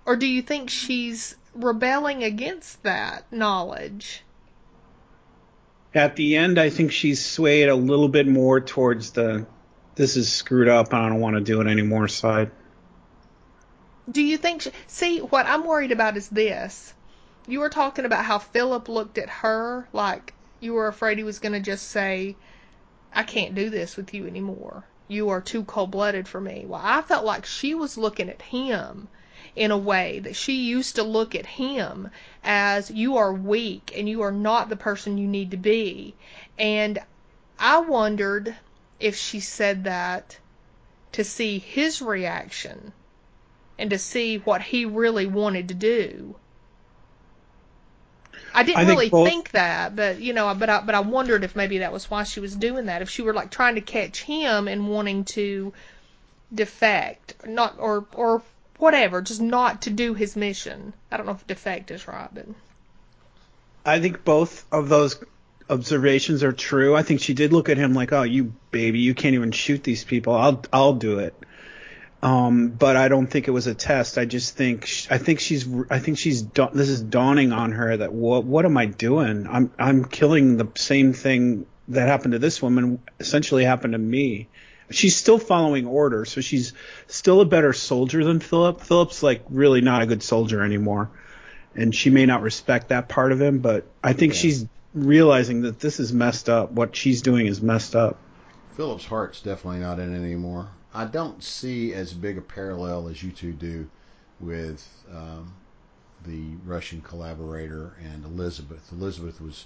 Or 0.05 0.15
do 0.15 0.25
you 0.25 0.41
think 0.41 0.69
she's 0.69 1.35
rebelling 1.53 2.23
against 2.23 2.83
that 2.83 3.25
knowledge? 3.31 4.23
At 5.93 6.15
the 6.15 6.35
end, 6.35 6.59
I 6.59 6.69
think 6.69 6.91
she's 6.91 7.25
swayed 7.25 7.69
a 7.69 7.75
little 7.75 8.09
bit 8.09 8.27
more 8.27 8.61
towards 8.61 9.11
the 9.11 9.45
this 9.95 10.17
is 10.17 10.31
screwed 10.31 10.67
up 10.67 10.93
and 10.93 11.05
I 11.05 11.09
don't 11.09 11.21
want 11.21 11.37
to 11.37 11.41
do 11.41 11.61
it 11.61 11.67
anymore 11.67 12.07
side. 12.09 12.51
Do 14.11 14.21
you 14.21 14.37
think 14.37 14.61
she, 14.61 14.71
see 14.87 15.19
what 15.19 15.45
I'm 15.45 15.65
worried 15.65 15.91
about 15.91 16.17
is 16.17 16.27
this. 16.27 16.93
You 17.47 17.61
were 17.61 17.69
talking 17.69 18.05
about 18.05 18.25
how 18.25 18.39
Philip 18.39 18.89
looked 18.89 19.17
at 19.17 19.29
her 19.29 19.87
like 19.93 20.33
you 20.59 20.73
were 20.73 20.87
afraid 20.87 21.17
he 21.17 21.23
was 21.23 21.39
going 21.39 21.53
to 21.53 21.59
just 21.59 21.87
say 21.89 22.35
I 23.13 23.23
can't 23.23 23.55
do 23.55 23.69
this 23.69 23.95
with 23.95 24.13
you 24.13 24.27
anymore. 24.27 24.83
You 25.07 25.29
are 25.29 25.39
too 25.41 25.63
cold-blooded 25.65 26.27
for 26.27 26.41
me. 26.41 26.65
Well, 26.67 26.81
I 26.83 27.03
felt 27.03 27.23
like 27.25 27.45
she 27.45 27.75
was 27.75 27.95
looking 27.95 28.27
at 28.27 28.41
him 28.41 29.07
in 29.55 29.69
a 29.69 29.77
way 29.77 30.17
that 30.19 30.35
she 30.35 30.53
used 30.65 30.95
to 30.95 31.03
look 31.03 31.35
at 31.35 31.45
him 31.45 32.09
as 32.43 32.89
you 32.89 33.15
are 33.15 33.31
weak 33.31 33.93
and 33.95 34.09
you 34.09 34.21
are 34.23 34.31
not 34.31 34.69
the 34.69 34.75
person 34.75 35.17
you 35.19 35.27
need 35.27 35.51
to 35.51 35.57
be. 35.57 36.15
And 36.57 36.99
I 37.59 37.79
wondered 37.81 38.55
if 38.99 39.15
she 39.15 39.39
said 39.39 39.83
that 39.83 40.39
to 41.11 41.23
see 41.23 41.59
his 41.59 42.01
reaction 42.01 42.91
and 43.77 43.89
to 43.91 43.99
see 43.99 44.37
what 44.39 44.61
he 44.63 44.85
really 44.85 45.27
wanted 45.27 45.67
to 45.67 45.73
do. 45.75 46.35
I 48.55 48.63
didn't 48.63 48.77
I 48.77 48.85
think 48.85 48.99
really 48.99 49.09
both- 49.09 49.27
think 49.27 49.51
that, 49.51 49.95
but 49.95 50.19
you 50.21 50.33
know, 50.33 50.53
but 50.55 50.69
I, 50.69 50.81
but 50.81 50.95
I 50.95 51.01
wondered 51.01 51.43
if 51.43 51.55
maybe 51.55 51.79
that 51.79 51.91
was 51.91 52.09
why 52.09 52.23
she 52.23 52.39
was 52.39 52.55
doing 52.55 52.85
that. 52.87 53.01
If 53.01 53.09
she 53.09 53.21
were 53.21 53.33
like 53.33 53.51
trying 53.51 53.75
to 53.75 53.81
catch 53.81 54.21
him 54.23 54.67
and 54.67 54.87
wanting 54.87 55.25
to 55.25 55.73
defect, 56.53 57.35
not 57.45 57.75
or 57.79 58.05
or 58.13 58.41
whatever, 58.77 59.21
just 59.21 59.41
not 59.41 59.83
to 59.83 59.89
do 59.89 60.13
his 60.13 60.35
mission. 60.35 60.93
I 61.11 61.17
don't 61.17 61.25
know 61.25 61.33
if 61.33 61.45
defect 61.47 61.91
is 61.91 62.07
right, 62.07 62.29
but 62.33 62.45
I 63.85 63.99
think 63.99 64.23
both 64.23 64.65
of 64.71 64.89
those 64.89 65.17
observations 65.69 66.43
are 66.43 66.51
true. 66.53 66.95
I 66.95 67.03
think 67.03 67.21
she 67.21 67.33
did 67.33 67.53
look 67.53 67.69
at 67.69 67.77
him 67.77 67.93
like, 67.93 68.13
"Oh, 68.13 68.23
you 68.23 68.53
baby, 68.71 68.99
you 68.99 69.13
can't 69.13 69.35
even 69.35 69.51
shoot 69.51 69.83
these 69.83 70.03
people. 70.03 70.33
I'll 70.33 70.63
I'll 70.71 70.93
do 70.93 71.19
it." 71.19 71.33
Um, 72.25 72.69
but 72.69 72.95
I 72.95 73.07
don't 73.07 73.27
think 73.27 73.47
it 73.47 73.51
was 73.51 73.67
a 73.67 73.75
test. 73.75 74.17
I 74.17 74.25
just 74.25 74.55
think 74.57 74.85
sh- 74.87 75.07
I 75.11 75.17
think 75.19 75.39
she's 75.39 75.67
I 75.89 75.99
think 75.99 76.17
she's 76.17 76.41
da- 76.41 76.71
this 76.71 76.89
is 76.89 77.01
dawning 77.01 77.51
on 77.51 77.71
her 77.73 77.97
that 77.97 78.11
what 78.13 78.43
what 78.45 78.65
am 78.65 78.77
I 78.77 78.85
doing? 78.87 79.47
I'm 79.47 79.71
I'm 79.77 80.05
killing 80.05 80.57
the 80.57 80.67
same 80.75 81.13
thing 81.13 81.67
that 81.89 82.07
happened 82.07 82.31
to 82.31 82.39
this 82.39 82.61
woman 82.61 82.99
essentially 83.19 83.63
happened 83.63 83.93
to 83.93 83.99
me. 83.99 84.47
She's 84.89 85.15
still 85.15 85.37
following 85.37 85.85
orders, 85.85 86.31
so 86.31 86.41
she's 86.41 86.73
still 87.07 87.41
a 87.41 87.45
better 87.45 87.73
soldier 87.73 88.23
than 88.23 88.39
Philip. 88.39 88.81
Philip's 88.81 89.21
like 89.21 89.43
really 89.49 89.81
not 89.81 90.01
a 90.01 90.05
good 90.07 90.23
soldier 90.23 90.63
anymore 90.63 91.09
and 91.75 91.93
she 91.93 92.09
may 92.09 92.25
not 92.25 92.41
respect 92.41 92.87
that 92.89 93.09
part 93.09 93.33
of 93.33 93.41
him, 93.41 93.59
but 93.59 93.85
I 94.03 94.13
think 94.13 94.33
Yeah. 94.33 94.39
she's 94.39 94.65
realizing 94.93 95.61
that 95.63 95.79
this 95.79 95.99
is 95.99 96.13
messed 96.13 96.49
up. 96.49 96.71
What 96.71 96.95
she's 96.95 97.21
doing 97.21 97.47
is 97.47 97.61
messed 97.61 97.95
up. 97.95 98.17
Philip's 98.77 99.05
heart's 99.05 99.41
definitely 99.41 99.81
not 99.81 99.99
in 99.99 100.15
it 100.15 100.17
anymore. 100.17 100.69
I 100.95 101.05
don't 101.05 101.43
see 101.43 101.93
as 101.93 102.13
big 102.13 102.37
a 102.37 102.41
parallel 102.41 103.09
as 103.09 103.21
you 103.21 103.31
two 103.31 103.51
do 103.53 103.87
with 104.39 104.87
um, 105.13 105.53
the 106.25 106.41
Russian 106.65 107.01
collaborator 107.01 107.93
and 108.03 108.23
Elizabeth. 108.25 108.89
Elizabeth 108.91 109.41
was, 109.41 109.65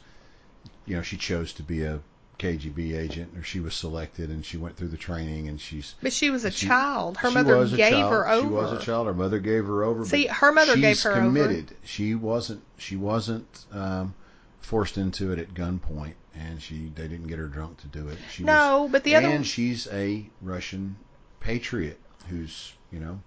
you 0.85 0.95
know, 0.95 1.01
she 1.03 1.17
chose 1.17 1.53
to 1.53 1.63
be 1.63 1.83
a 1.83 1.99
KGB 2.39 2.97
agent, 2.97 3.37
or 3.37 3.43
she 3.43 3.59
was 3.59 3.75
selected, 3.75 4.29
and 4.29 4.45
she 4.45 4.57
went 4.57 4.75
through 4.77 4.87
the 4.87 4.97
training, 4.97 5.47
and 5.49 5.59
she's. 5.59 5.95
but 6.01 6.13
she 6.13 6.29
was 6.29 6.45
a 6.45 6.51
She- 6.51 6.67
child. 6.67 7.17
Her 7.17 7.31
mother 7.31 7.65
gave 7.67 7.91
child. 7.91 8.11
her 8.13 8.29
over. 8.29 8.47
She 8.47 8.53
was 8.53 8.71
a 8.81 8.85
child. 8.85 9.07
Her 9.07 9.13
mother 9.13 9.39
gave 9.39 9.65
her 9.65 9.83
over. 9.83 10.05
See, 10.05 10.27
her 10.27 10.51
mother 10.51 10.77
gave 10.77 11.01
her 11.03 11.11
over. 11.11 11.19
committed. 11.21 11.75
She 11.83 12.15
wasn't. 12.15 12.61
She 12.77 12.95
wasn't 12.95 13.65
um, 13.73 14.13
forced 14.61 14.97
into 14.97 15.31
it 15.33 15.39
at 15.39 15.53
gunpoint, 15.53 16.13
and 16.33 16.61
she 16.61 16.91
they 16.95 17.07
didn't 17.09 17.27
get 17.27 17.39
her 17.39 17.47
drunk 17.47 17.77
to 17.81 17.87
do 17.87 18.07
it. 18.07 18.17
She 18.31 18.43
was, 18.43 18.47
No, 18.47 18.87
but 18.91 19.03
the 19.03 19.15
other 19.15 19.27
and 19.27 19.45
she's 19.45 19.87
a 19.91 20.25
Russian 20.41 20.95
patriot 21.39 21.99
who's 22.27 22.73
you 22.91 22.99
know 22.99 23.19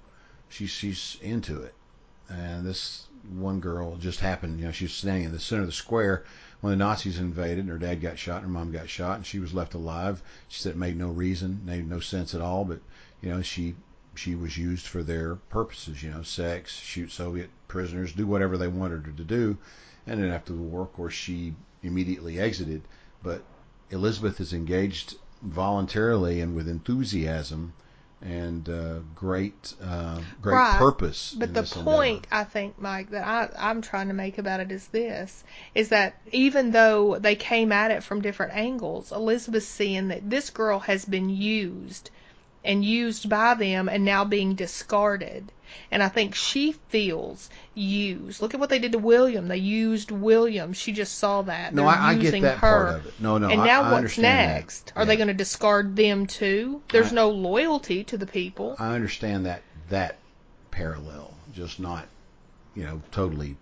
she's 0.53 0.71
she's 0.71 1.17
into 1.23 1.63
it. 1.63 1.75
And 2.29 2.65
this 2.65 3.07
one 3.39 3.61
girl 3.61 3.97
just 3.97 4.21
happened. 4.21 4.61
You 4.61 4.67
know, 4.67 4.73
she 4.73 4.85
was 4.85 4.93
standing 4.93 5.25
in 5.25 5.33
the 5.33 5.41
center 5.41 5.63
of 5.63 5.69
the 5.69 5.73
square 5.73 6.25
when 6.61 6.73
the 6.73 6.77
Nazis 6.77 7.19
invaded. 7.19 7.61
And 7.61 7.71
her 7.71 7.79
dad 7.79 8.01
got 8.01 8.19
shot, 8.19 8.43
and 8.43 8.47
her 8.47 8.53
mom 8.53 8.71
got 8.71 8.89
shot, 8.89 9.17
and 9.17 9.27
she 9.27 9.39
was 9.39 9.55
left 9.55 9.75
alive. 9.75 10.23
She 10.49 10.61
said 10.61 10.73
it 10.73 10.79
made 10.79 10.97
no 10.97 11.09
reason, 11.09 11.63
made 11.65 11.89
no 11.89 12.01
sense 12.01 12.35
at 12.35 12.43
all. 12.43 12.65
But 12.65 12.81
you 13.23 13.31
know, 13.31 13.41
she 13.41 13.75
she 14.15 14.35
was 14.35 14.59
used 14.59 14.87
for 14.87 15.03
their 15.03 15.37
purposes. 15.37 16.03
You 16.03 16.11
know, 16.11 16.23
sex, 16.23 16.73
shoot 16.73 17.11
Soviet 17.11 17.51
prisoners, 17.67 18.13
do 18.13 18.27
whatever 18.27 18.59
they 18.59 18.69
wanted 18.69 19.07
her 19.07 19.13
to 19.13 19.25
do. 19.25 19.57
And 20.07 20.23
then 20.23 20.31
after 20.31 20.53
the 20.53 20.61
war, 20.61 20.83
of 20.83 20.93
course, 20.93 21.15
she 21.15 21.55
immediately 21.83 22.39
exited. 22.39 22.83
But 23.23 23.43
Elizabeth 23.91 24.39
is 24.41 24.53
engaged 24.53 25.17
voluntarily 25.43 26.41
and 26.41 26.55
with 26.55 26.69
enthusiasm 26.69 27.73
and 28.25 28.69
uh, 28.69 29.01
great 29.15 29.75
uh, 29.83 30.21
great 30.41 30.55
Right. 30.55 30.79
purpose. 30.79 31.35
But 31.37 31.49
in 31.49 31.55
the 31.55 31.63
point 31.63 32.25
endeavor. 32.27 32.27
I 32.31 32.45
think, 32.45 32.79
Mike, 32.81 33.11
that 33.11 33.27
I, 33.27 33.49
I'm 33.71 33.83
trying 33.83 34.09
to 34.09 34.15
make 34.15 34.39
about 34.39 34.61
it 34.61 34.71
is 34.71 34.87
this: 34.89 35.45
is 35.75 35.89
that 35.91 36.15
even 36.31 36.71
though 36.71 37.19
they 37.19 37.35
came 37.35 37.73
at 37.73 37.91
it 37.91 38.03
from 38.03 38.23
different 38.23 38.55
angles, 38.55 39.13
Elizabeth's 39.13 39.67
seeing 39.67 40.09
that 40.09 40.29
this 40.31 40.51
girl 40.51 40.79
has 40.81 41.05
been 41.05 41.29
used 41.29 42.11
and 42.65 42.85
used 42.85 43.29
by 43.29 43.55
them 43.55 43.89
and 43.89 44.05
now 44.05 44.25
being 44.25 44.55
discarded. 44.55 45.51
And 45.91 46.03
I 46.03 46.09
think 46.09 46.35
she 46.35 46.73
feels 46.91 47.49
used. 47.75 48.43
Look 48.43 48.53
at 48.55 48.61
what 48.61 48.69
they 48.69 48.79
did 48.79 48.93
to 48.93 48.99
William. 48.99 49.49
They 49.49 49.57
used 49.57 50.11
William. 50.11 50.75
She 50.75 50.93
just 50.93 51.19
saw 51.19 51.43
that. 51.43 51.75
No, 51.75 51.83
They're 51.85 51.91
I, 51.93 52.11
I 52.11 52.15
get 52.15 52.23
using 52.25 52.43
that 52.43 52.59
her. 52.59 52.85
part 52.85 52.97
of 53.01 53.07
it. 53.07 53.15
No, 53.19 53.39
no, 53.39 53.49
and 53.49 53.65
now 53.65 53.81
I 53.83 53.85
what's 53.85 53.97
understand 53.97 54.51
that. 54.51 54.55
next? 54.55 54.93
Are 54.95 55.07
they 55.07 55.17
going 55.17 55.29
to 55.29 55.35
discard 55.35 55.97
them 55.97 56.27
too? 56.27 56.83
There's 56.91 57.13
I- 57.13 57.17
no 57.17 57.31
loyalty 57.31 58.05
to 58.05 58.19
the 58.19 58.27
people. 58.27 58.77
I 58.79 58.95
understand 58.95 59.47
that 59.47 59.63
that 59.89 60.19
parallel, 60.71 61.33
just 61.55 61.81
not, 61.81 62.07
you 62.75 62.85
know, 62.85 63.01
totally 63.11 63.57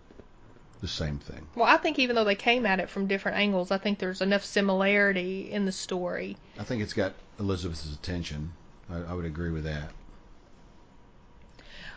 the 0.80 0.88
same 0.88 1.18
thing. 1.18 1.46
Well, 1.54 1.66
I 1.66 1.76
think 1.76 1.98
even 2.00 2.16
though 2.16 2.24
they 2.24 2.34
came 2.34 2.66
at 2.66 2.80
it 2.80 2.88
from 2.88 3.06
different 3.06 3.38
angles, 3.38 3.70
I 3.70 3.78
think 3.78 3.98
there's 4.00 4.20
enough 4.20 4.44
similarity 4.44 5.50
in 5.50 5.64
the 5.64 5.72
story. 5.72 6.36
I 6.58 6.64
think 6.64 6.82
it's 6.82 6.94
got 6.94 7.12
Elizabeth's 7.38 7.92
attention. 7.94 8.52
I, 8.92 9.10
I 9.10 9.14
would 9.14 9.24
agree 9.24 9.50
with 9.50 9.64
that. 9.64 9.90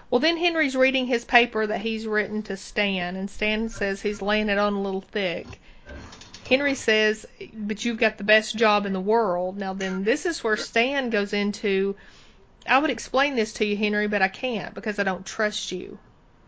Well, 0.10 0.20
then 0.20 0.38
Henry's 0.38 0.76
reading 0.76 1.08
his 1.08 1.26
paper 1.26 1.66
that 1.66 1.82
he's 1.82 2.06
written 2.06 2.44
to 2.44 2.56
Stan, 2.56 3.16
and 3.16 3.30
Stan 3.30 3.70
says 3.70 4.02
he's 4.02 4.22
laying 4.22 4.50
it 4.50 4.60
on 4.60 4.74
a 4.74 4.82
little 4.82 5.02
thick. 5.02 5.60
Henry 6.48 6.76
says, 6.76 7.26
But 7.54 7.84
you've 7.84 7.98
got 7.98 8.18
the 8.18 8.24
best 8.24 8.56
job 8.56 8.86
in 8.86 8.94
the 8.94 9.00
world. 9.00 9.58
Now, 9.58 9.74
then, 9.74 10.04
this 10.04 10.26
is 10.26 10.44
where 10.44 10.58
Stan 10.58 11.10
goes 11.10 11.34
into, 11.34 11.96
I 12.68 12.78
would 12.78 12.92
explain 12.92 13.36
this 13.36 13.54
to 13.54 13.66
you, 13.66 13.76
Henry, 13.76 14.08
but 14.08 14.22
I 14.22 14.28
can't 14.28 14.76
because 14.76 15.00
I 15.00 15.04
don't 15.04 15.26
trust 15.26 15.72
you. 15.72 15.98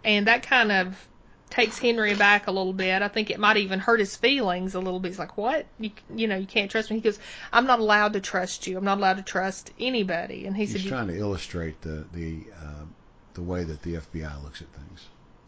And 0.03 0.27
that 0.27 0.43
kind 0.43 0.71
of 0.71 1.07
takes 1.55 1.77
Henry 1.79 2.13
back 2.15 2.47
a 2.47 2.51
little 2.51 2.73
bit. 2.73 3.01
I 3.01 3.07
think 3.07 3.29
it 3.29 3.39
might 3.39 3.57
even 3.57 3.79
hurt 3.79 3.99
his 3.99 4.15
feelings 4.15 4.75
a 4.75 4.79
little 4.79 4.99
bit. 4.99 5.09
He's 5.09 5.19
like, 5.19 5.37
"What? 5.37 5.65
You, 5.79 5.91
you 6.15 6.27
know, 6.27 6.35
you 6.37 6.45
can't 6.47 6.69
trust 6.69 6.89
me." 6.89 6.97
He 6.97 7.01
goes, 7.01 7.19
"I'm 7.53 7.65
not 7.65 7.79
allowed 7.79 8.13
to 8.13 8.19
trust 8.19 8.67
you. 8.67 8.77
I'm 8.77 8.85
not 8.85 8.97
allowed 8.97 9.17
to 9.17 9.23
trust 9.23 9.71
anybody." 9.79 10.45
And 10.45 10.55
he 10.55 10.63
He's 10.63 10.73
said, 10.73 10.81
"You- 10.81 10.89
trying 10.89 11.07
to 11.07 11.17
illustrate 11.17 11.81
the 11.81 12.05
the 12.13 12.39
uh, 12.61 12.85
the 13.33 13.41
way 13.43 13.63
that 13.63 13.81
the 13.83 13.95
FBI 13.95 14.43
looks 14.43 14.61
at 14.61 14.67
things. 14.69 15.07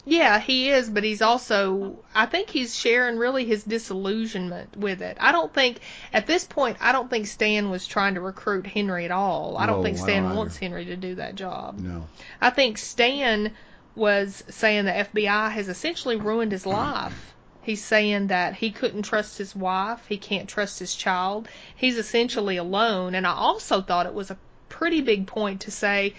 Yeah, 0.09 0.39
he 0.39 0.69
is, 0.69 0.89
but 0.89 1.03
he's 1.03 1.21
also 1.21 1.97
I 2.15 2.27
think 2.27 2.49
he's 2.49 2.73
sharing 2.73 3.17
really 3.17 3.43
his 3.43 3.63
disillusionment 3.65 4.77
with 4.77 5.01
it. 5.01 5.17
I 5.19 5.33
don't 5.33 5.53
think 5.53 5.79
at 6.13 6.25
this 6.27 6.45
point 6.45 6.77
I 6.79 6.93
don't 6.93 7.09
think 7.09 7.27
Stan 7.27 7.69
was 7.69 7.85
trying 7.85 8.13
to 8.15 8.21
recruit 8.21 8.65
Henry 8.67 9.03
at 9.03 9.11
all. 9.11 9.57
I 9.57 9.65
don't 9.65 9.79
No, 9.79 9.83
think 9.83 9.97
Stan 9.97 10.23
don't 10.23 10.35
wants. 10.37 10.55
Henry 10.57 10.85
to 10.85 10.95
do 10.95 11.15
that 11.15 11.35
job. 11.35 11.79
No, 11.79 12.07
I 12.39 12.51
think 12.51 12.77
Stan 12.77 13.51
was 13.97 14.43
saying 14.49 14.85
the 14.85 14.91
FBI 14.91 15.51
has 15.51 15.67
essentially 15.67 16.15
ruined 16.15 16.51
his 16.51 16.65
life. 16.65 17.33
He's 17.63 17.83
saying 17.83 18.27
that 18.27 18.53
he 18.53 18.71
couldn't 18.71 19.01
trust 19.01 19.37
his 19.37 19.53
wife, 19.53 20.05
he 20.07 20.17
can't 20.17 20.47
trust 20.47 20.79
his 20.79 20.95
child. 20.95 21.49
He's 21.75 21.97
essentially 21.97 22.55
alone, 22.55 23.15
and 23.15 23.27
I 23.27 23.33
also 23.33 23.81
thought 23.81 24.05
it 24.05 24.13
was 24.13 24.31
a 24.31 24.37
pretty 24.69 25.01
big 25.01 25.27
point 25.27 25.61
to 25.61 25.71
say 25.71 26.13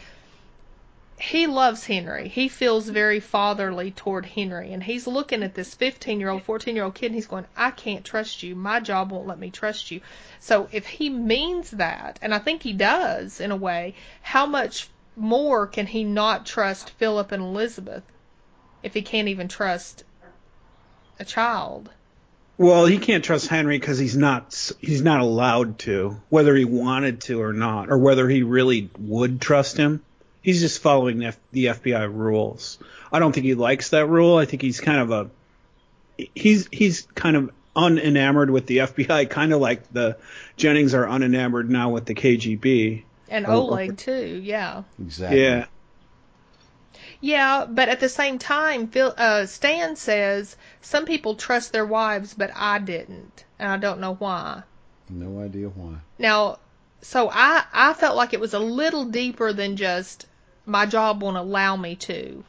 he 1.20 1.46
loves 1.46 1.84
Henry. 1.86 2.28
He 2.28 2.48
feels 2.48 2.88
very 2.88 3.18
fatherly 3.18 3.90
toward 3.90 4.26
Henry, 4.26 4.72
and 4.72 4.82
he's 4.82 5.06
looking 5.06 5.42
at 5.42 5.54
this 5.54 5.74
15 5.74 6.20
year 6.20 6.28
old, 6.28 6.42
14 6.42 6.76
year 6.76 6.84
old 6.84 6.94
kid, 6.94 7.06
and 7.06 7.14
he's 7.14 7.26
going, 7.26 7.46
I 7.56 7.70
can't 7.70 8.04
trust 8.04 8.42
you. 8.42 8.54
My 8.54 8.80
job 8.80 9.10
won't 9.10 9.26
let 9.26 9.38
me 9.38 9.50
trust 9.50 9.90
you. 9.90 10.00
So 10.38 10.68
if 10.70 10.86
he 10.86 11.10
means 11.10 11.70
that, 11.72 12.18
and 12.22 12.34
I 12.34 12.38
think 12.38 12.62
he 12.62 12.72
does 12.72 13.40
in 13.40 13.50
a 13.50 13.56
way, 13.56 13.94
how 14.22 14.46
much 14.46 14.88
more 15.18 15.66
can 15.66 15.86
he 15.86 16.04
not 16.04 16.46
trust 16.46 16.90
Philip 16.90 17.32
and 17.32 17.42
Elizabeth 17.42 18.02
if 18.82 18.94
he 18.94 19.02
can't 19.02 19.28
even 19.28 19.48
trust 19.48 20.04
a 21.18 21.24
child? 21.24 21.90
Well, 22.56 22.86
he 22.86 22.98
can't 22.98 23.24
trust 23.24 23.46
Henry 23.46 23.78
because 23.78 23.98
he's 23.98 24.16
not 24.16 24.72
he's 24.80 25.02
not 25.02 25.20
allowed 25.20 25.78
to, 25.80 26.20
whether 26.28 26.54
he 26.56 26.64
wanted 26.64 27.20
to 27.22 27.40
or 27.40 27.52
not, 27.52 27.88
or 27.90 27.98
whether 27.98 28.28
he 28.28 28.42
really 28.42 28.90
would 28.98 29.40
trust 29.40 29.76
him. 29.76 30.02
He's 30.42 30.60
just 30.60 30.80
following 30.80 31.18
the, 31.18 31.26
F- 31.26 31.38
the 31.52 31.66
FBI 31.66 32.12
rules. 32.12 32.78
I 33.12 33.18
don't 33.18 33.32
think 33.32 33.46
he 33.46 33.54
likes 33.54 33.90
that 33.90 34.06
rule. 34.06 34.36
I 34.36 34.44
think 34.44 34.62
he's 34.62 34.80
kind 34.80 35.00
of 35.00 35.10
a 35.10 35.30
he's 36.34 36.68
he's 36.72 37.02
kind 37.14 37.36
of 37.36 37.50
unenamored 37.76 38.50
with 38.50 38.66
the 38.66 38.78
FBI, 38.78 39.30
kind 39.30 39.52
of 39.52 39.60
like 39.60 39.92
the 39.92 40.16
Jennings 40.56 40.94
are 40.94 41.08
unenamored 41.08 41.70
now 41.70 41.90
with 41.90 42.06
the 42.06 42.14
KGB. 42.14 43.04
And 43.30 43.46
Oh, 43.46 43.70
Oleg 43.70 43.96
too, 43.98 44.40
yeah. 44.42 44.84
exactly. 44.98 45.42
Yeah. 45.42 45.66
Yeah, 47.20 47.66
but 47.68 47.88
at 47.88 48.00
the 48.00 48.08
same 48.08 48.38
time, 48.38 48.88
Phil, 48.88 49.12
uh, 49.16 49.46
Stan 49.46 49.96
says 49.96 50.56
some 50.80 51.04
people 51.04 51.34
trust 51.34 51.72
their 51.72 51.84
wives, 51.86 52.34
but 52.34 52.50
I 52.54 52.78
didn't, 52.78 53.44
and 53.58 53.70
I 53.70 53.76
don't 53.76 54.00
know 54.00 54.14
why. 54.14 54.62
No 55.08 55.40
idea 55.40 55.68
why. 55.68 55.96
Now, 56.18 56.58
so 57.02 57.30
I 57.30 57.64
I 57.72 57.92
felt 57.94 58.16
like 58.16 58.32
it 58.34 58.40
was 58.40 58.54
a 58.54 58.58
little 58.58 59.04
deeper 59.04 59.52
than 59.52 59.76
just 59.76 60.26
my 60.66 60.86
job 60.86 61.22
won't 61.22 61.36
allow 61.36 61.76
me 61.76 61.96
to. 61.96 62.44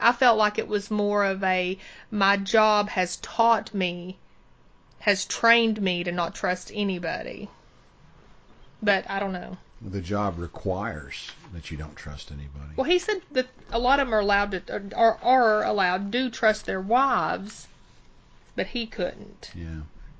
I 0.00 0.12
felt 0.12 0.38
like 0.38 0.58
it 0.58 0.68
was 0.68 0.90
more 0.90 1.24
of 1.24 1.42
a 1.42 1.78
my 2.10 2.36
job 2.36 2.88
has 2.90 3.16
taught 3.16 3.74
me, 3.74 4.16
has 5.00 5.24
trained 5.24 5.80
me 5.80 6.04
to 6.04 6.12
not 6.12 6.34
trust 6.34 6.70
anybody. 6.74 7.48
But 8.82 9.08
I 9.10 9.18
don't 9.18 9.32
know. 9.32 9.56
The 9.84 10.00
job 10.00 10.38
requires 10.38 11.30
that 11.52 11.70
you 11.70 11.76
don't 11.76 11.94
trust 11.94 12.30
anybody. 12.30 12.72
Well, 12.76 12.84
he 12.86 12.98
said 12.98 13.20
that 13.32 13.46
a 13.70 13.78
lot 13.78 14.00
of 14.00 14.06
them 14.06 14.14
are 14.14 14.20
allowed 14.20 14.52
to, 14.66 14.92
or 14.96 15.18
are 15.22 15.62
allowed, 15.64 16.10
do 16.10 16.30
trust 16.30 16.64
their 16.64 16.80
wives, 16.80 17.68
but 18.56 18.66
he 18.66 18.86
couldn't. 18.86 19.50
Yeah. 19.54 19.66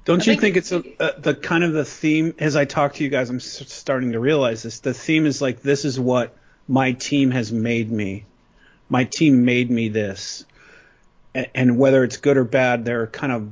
Don't 0.05 0.21
I 0.21 0.33
you 0.33 0.39
think- 0.39 0.41
think, 0.41 0.57
it's 0.59 0.73
a, 0.73 0.83
a, 1.17 1.21
the 1.21 1.35
kind 1.35 1.65
of 1.65 1.73
the 1.73 1.85
theme 1.85 2.35
as 2.39 2.57
I 2.57 2.67
talk 2.67 2.95
to 2.95 3.05
you 3.05 3.09
guys? 3.09 3.31
I'm 3.31 3.37
s- 3.37 3.73
starting 3.73 4.13
to 4.13 4.21
realize 4.21 4.63
this. 4.63 4.81
The 4.81 4.93
theme 4.93 5.25
is 5.25 5.41
like 5.41 5.63
this 5.63 5.87
is 5.87 5.99
what 5.99 6.37
my 6.69 6.93
team 6.93 7.31
has 7.31 7.51
made 7.51 7.91
me. 7.91 8.25
My 8.91 9.05
team 9.05 9.47
made 9.47 9.71
me 9.71 9.89
this, 9.89 10.45
A- 11.35 11.57
and 11.57 11.79
whether 11.79 12.05
it's 12.05 12.19
good 12.19 12.37
or 12.37 12.45
bad, 12.45 12.85
they're 12.85 13.07
kind 13.07 13.33
of 13.33 13.51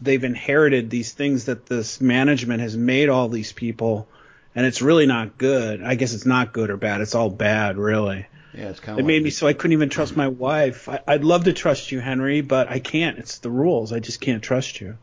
they've 0.00 0.24
inherited 0.24 0.90
these 0.90 1.12
things 1.12 1.44
that 1.44 1.66
this 1.66 2.00
management 2.00 2.60
has 2.60 2.76
made 2.76 3.08
all 3.08 3.28
these 3.28 3.52
people, 3.52 4.08
and 4.54 4.66
it's 4.66 4.82
really 4.82 5.06
not 5.06 5.36
good. 5.38 5.82
I 5.82 5.94
guess 5.94 6.14
it's 6.14 6.26
not 6.26 6.52
good 6.52 6.70
or 6.70 6.76
bad. 6.76 7.00
It's 7.00 7.14
all 7.14 7.30
bad, 7.30 7.76
really. 7.76 8.26
Yeah, 8.52 8.68
it's 8.68 8.80
kind 8.80 8.94
of. 8.94 9.00
It 9.00 9.02
of 9.02 9.06
made 9.06 9.16
like 9.16 9.24
me 9.24 9.30
so 9.30 9.46
I 9.46 9.52
couldn't 9.52 9.72
even 9.72 9.88
trust 9.88 10.16
my 10.16 10.28
wife. 10.28 10.88
I, 10.88 11.00
I'd 11.06 11.24
love 11.24 11.44
to 11.44 11.52
trust 11.52 11.90
you, 11.90 12.00
Henry, 12.00 12.40
but 12.40 12.68
I 12.68 12.78
can't. 12.78 13.18
It's 13.18 13.38
the 13.38 13.50
rules. 13.50 13.92
I 13.92 13.98
just 13.98 14.20
can't 14.20 14.42
trust 14.42 14.80
you. 14.80 14.96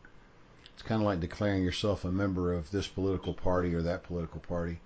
it's 0.74 0.82
kind 0.82 1.02
of 1.02 1.06
like 1.06 1.20
declaring 1.20 1.62
yourself 1.62 2.04
a 2.04 2.12
member 2.12 2.54
of 2.54 2.70
this 2.70 2.86
political 2.86 3.34
party 3.34 3.74
or 3.74 3.82
that 3.82 4.04
political 4.04 4.40
party. 4.40 4.80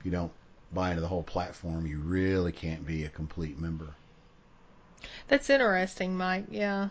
If 0.00 0.06
you 0.06 0.12
don't 0.12 0.32
buy 0.72 0.90
into 0.90 1.02
the 1.02 1.08
whole 1.08 1.22
platform, 1.22 1.86
you 1.86 1.98
really 1.98 2.52
can't 2.52 2.86
be 2.86 3.04
a 3.04 3.08
complete 3.08 3.58
member. 3.58 3.94
That's 5.28 5.50
interesting, 5.50 6.16
Mike. 6.16 6.46
Yeah. 6.50 6.88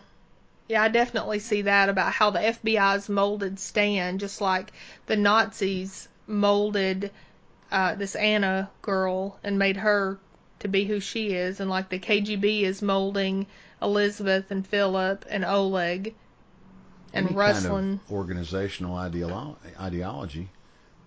Yeah, 0.68 0.82
I 0.82 0.88
definitely 0.88 1.38
see 1.38 1.62
that 1.62 1.88
about 1.88 2.12
how 2.12 2.30
the 2.30 2.40
FBI's 2.40 3.08
molded 3.08 3.60
Stan, 3.60 4.18
just 4.18 4.40
like 4.40 4.72
the 5.06 5.16
Nazis 5.16 6.08
molded 6.26 7.10
uh, 7.70 7.94
this 7.94 8.14
Anna 8.14 8.70
girl 8.82 9.38
and 9.42 9.58
made 9.58 9.76
her 9.78 10.18
to 10.60 10.68
be 10.68 10.84
who 10.84 11.00
she 11.00 11.32
is, 11.34 11.60
and 11.60 11.68
like 11.68 11.88
the 11.88 11.98
KGB 11.98 12.62
is 12.62 12.80
molding 12.82 13.46
Elizabeth 13.82 14.50
and 14.50 14.66
Philip 14.66 15.24
and 15.28 15.44
Oleg 15.44 16.14
and 17.12 17.26
Any 17.26 17.36
Ruslan. 17.36 17.70
kind 17.70 18.00
of 18.04 18.10
organizational 18.12 18.96
ideolo- 18.96 19.56
ideology, 19.80 20.50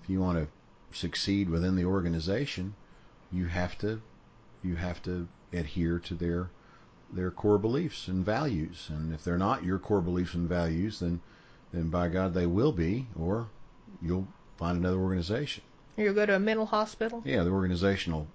if 0.04 0.10
you 0.10 0.20
want 0.20 0.38
to 0.38 0.98
succeed 0.98 1.50
within 1.50 1.76
the 1.76 1.86
organization, 1.86 2.76
you 3.32 3.48
have 3.48 3.78
to 3.80 4.02
you 4.64 4.76
have 4.76 5.02
to 5.04 5.28
adhere 5.54 6.00
to 6.00 6.14
their 6.16 6.50
their 7.12 7.32
core 7.32 7.58
beliefs 7.58 8.08
and 8.08 8.24
values. 8.26 8.88
And 8.90 9.14
if 9.14 9.24
they're 9.24 9.38
not 9.38 9.64
your 9.64 9.80
core 9.80 10.02
beliefs 10.02 10.34
and 10.36 10.48
values, 10.48 11.00
then 11.00 11.22
then 11.74 11.90
by 11.90 12.08
God 12.10 12.34
they 12.34 12.46
will 12.46 12.72
be, 12.72 13.08
or 13.16 13.48
you'll 14.02 14.28
find 14.60 14.78
another 14.78 15.00
organization. 15.00 15.64
You'll 15.96 16.14
go 16.14 16.26
to 16.26 16.36
a 16.36 16.40
mental 16.40 16.66
hospital. 16.66 17.24
Yeah, 17.26 17.44
the 17.44 17.52
organization 17.52 18.14
will 18.14 18.28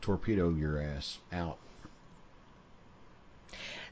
torpedo 0.00 0.48
your 0.50 0.80
ass 0.80 1.18
out. 1.32 1.58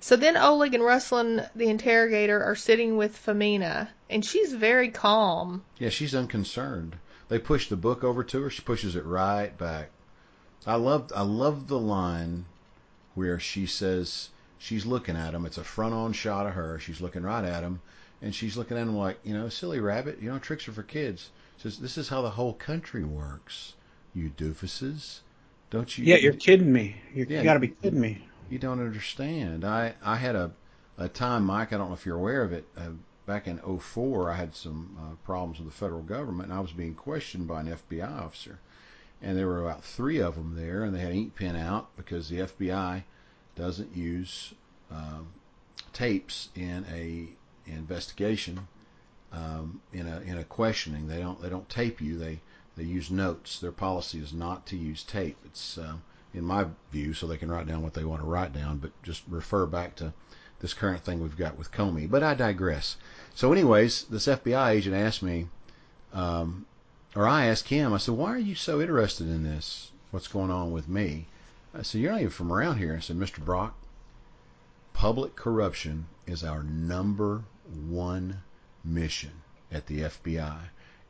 So 0.01 0.17
then 0.17 0.37
Oleg 0.37 0.75
and 0.75 0.83
Ruslan, 0.83 1.47
the 1.55 1.69
interrogator, 1.69 2.43
are 2.43 2.57
sitting 2.57 2.97
with 2.97 3.17
Fomina, 3.17 3.89
and 4.09 4.25
she's 4.25 4.53
very 4.53 4.91
calm. 4.91 5.63
Yeah, 5.79 5.91
she's 5.91 6.15
unconcerned. 6.15 6.97
They 7.29 7.39
push 7.39 7.69
the 7.69 7.77
book 7.77 8.03
over 8.03 8.25
to 8.25 8.43
her. 8.43 8.51
She 8.51 8.63
pushes 8.63 8.97
it 8.97 9.05
right 9.05 9.57
back. 9.59 9.91
I 10.67 10.77
love 10.77 11.13
I 11.15 11.23
love 11.23 11.69
the 11.69 11.79
line 11.79 12.47
where 13.15 13.39
she 13.39 13.67
says 13.67 14.31
she's 14.59 14.87
looking 14.87 15.17
at 15.17 15.35
him. 15.35 15.45
It's 15.45 15.59
a 15.59 15.65
front-on 15.65 16.15
shot 16.15 16.47
of 16.47 16.55
her. 16.55 16.79
She's 16.79 17.01
looking 17.01 17.25
right 17.25 17.45
at 17.45 17.63
him, 17.63 17.81
and 18.23 18.35
she's 18.35 18.57
looking 18.57 18.79
at 18.79 18.85
him 18.85 18.97
like, 18.97 19.19
you 19.25 19.35
know, 19.35 19.49
silly 19.49 19.81
rabbit. 19.81 20.23
You 20.23 20.31
know, 20.31 20.39
tricks 20.39 20.67
are 20.69 20.73
for 20.73 20.83
kids. 20.83 21.31
Says 21.59 21.79
this 21.79 21.99
is 21.99 22.09
how 22.09 22.23
the 22.23 22.31
whole 22.31 22.55
country 22.55 23.05
works. 23.05 23.75
You 24.15 24.31
doofuses. 24.31 25.21
Don't 25.71 25.99
you? 25.99 26.05
Yeah, 26.05 26.17
you're 26.17 26.33
kidding 26.33 26.73
me. 26.73 26.97
You're, 27.15 27.27
Yeah, 27.27 27.39
you 27.39 27.45
got 27.45 27.55
to 27.55 27.61
be 27.61 27.69
kidding 27.69 28.01
me. 28.01 28.27
You 28.49 28.59
don't 28.59 28.81
understand. 28.81 29.65
I 29.65 29.95
I 30.03 30.17
had 30.17 30.37
a 30.37 30.53
a 30.97 31.09
time, 31.09 31.45
Mike. 31.45 31.73
I 31.73 31.79
don't 31.79 31.89
know 31.89 31.95
if 31.95 32.07
you're 32.07 32.17
aware 32.17 32.43
of 32.43 32.53
it. 32.53 32.67
Uh, 32.77 32.91
back 33.27 33.47
in 33.47 33.59
'04, 33.59 34.31
I 34.31 34.37
had 34.37 34.55
some 34.55 34.97
uh, 34.99 35.15
problems 35.25 35.59
with 35.59 35.69
the 35.69 35.75
federal 35.75 36.03
government, 36.03 36.51
and 36.51 36.59
I 36.59 36.61
was 36.61 36.73
being 36.73 36.95
questioned 36.95 37.47
by 37.47 37.61
an 37.61 37.77
FBI 37.89 38.25
officer. 38.25 38.59
And 39.21 39.37
there 39.37 39.49
were 39.49 39.63
about 39.63 39.85
three 39.85 40.21
of 40.21 40.37
them 40.37 40.55
there, 40.55 40.85
and 40.85 40.95
they 40.95 41.01
had 41.01 41.13
ink 41.13 41.35
pen 41.35 41.57
out 41.57 41.89
because 41.97 42.29
the 42.29 42.39
FBI 42.39 43.03
doesn't 43.57 43.97
use 43.97 44.55
um, 44.91 45.29
tapes 45.93 46.51
in 46.55 46.87
a 46.93 47.29
investigation, 47.71 48.69
um, 49.33 49.81
in 49.93 50.07
a 50.07 50.21
in 50.21 50.39
a 50.39 50.45
questioning. 50.45 51.07
They 51.09 51.19
don't 51.19 51.41
they 51.41 51.49
don't 51.49 51.69
tape 51.69 52.01
you. 52.01 52.19
They 52.19 52.41
they 52.77 52.85
use 52.85 53.11
notes. 53.11 53.59
Their 53.59 53.73
policy 53.73 54.19
is 54.19 54.33
not 54.33 54.67
to 54.67 54.77
use 54.77 55.03
tape. 55.03 55.37
It's 55.45 55.79
um, 55.79 56.03
in 56.35 56.45
my 56.45 56.67
view, 56.93 57.15
so 57.15 57.27
they 57.27 57.37
can 57.37 57.51
write 57.51 57.67
down 57.67 57.83
what 57.83 57.95
they 57.95 58.05
want 58.05 58.23
to 58.23 58.29
write 58.29 58.53
down, 58.53 58.79
but 58.79 58.91
just 59.03 59.23
refer 59.29 59.67
back 59.67 59.97
to 59.97 60.13
this 60.61 60.75
current 60.75 61.03
thing 61.03 61.21
we've 61.21 61.37
got 61.37 61.57
with 61.57 61.73
Comey. 61.73 62.09
But 62.11 62.23
I 62.23 62.35
digress. 62.35 62.97
So, 63.35 63.53
anyways, 63.53 64.05
this 64.05 64.27
FBI 64.27 64.71
agent 64.71 64.95
asked 64.95 65.23
me, 65.23 65.49
um, 66.13 66.67
or 67.15 67.27
I 67.27 67.47
asked 67.47 67.69
him, 67.69 67.93
I 67.93 67.99
said, 67.99 68.15
why 68.15 68.35
are 68.35 68.39
you 68.39 68.55
so 68.55 68.81
interested 68.81 69.27
in 69.27 69.45
this? 69.45 69.91
What's 70.11 70.29
going 70.29 70.51
on 70.51 70.73
with 70.73 70.89
me? 70.89 71.27
I 71.75 71.83
said, 71.83 72.01
you're 72.01 72.13
not 72.13 72.21
even 72.21 72.31
from 72.31 72.53
around 72.53 72.79
here. 72.79 72.95
I 72.97 73.01
said, 73.01 73.17
Mr. 73.17 73.45
Brock, 73.45 73.75
public 74.93 75.37
corruption 75.37 76.07
is 76.27 76.43
our 76.43 76.63
number 76.63 77.45
one 77.89 78.43
mission 78.89 79.33
at 79.71 79.87
the 79.87 80.01
FBI. 80.01 80.59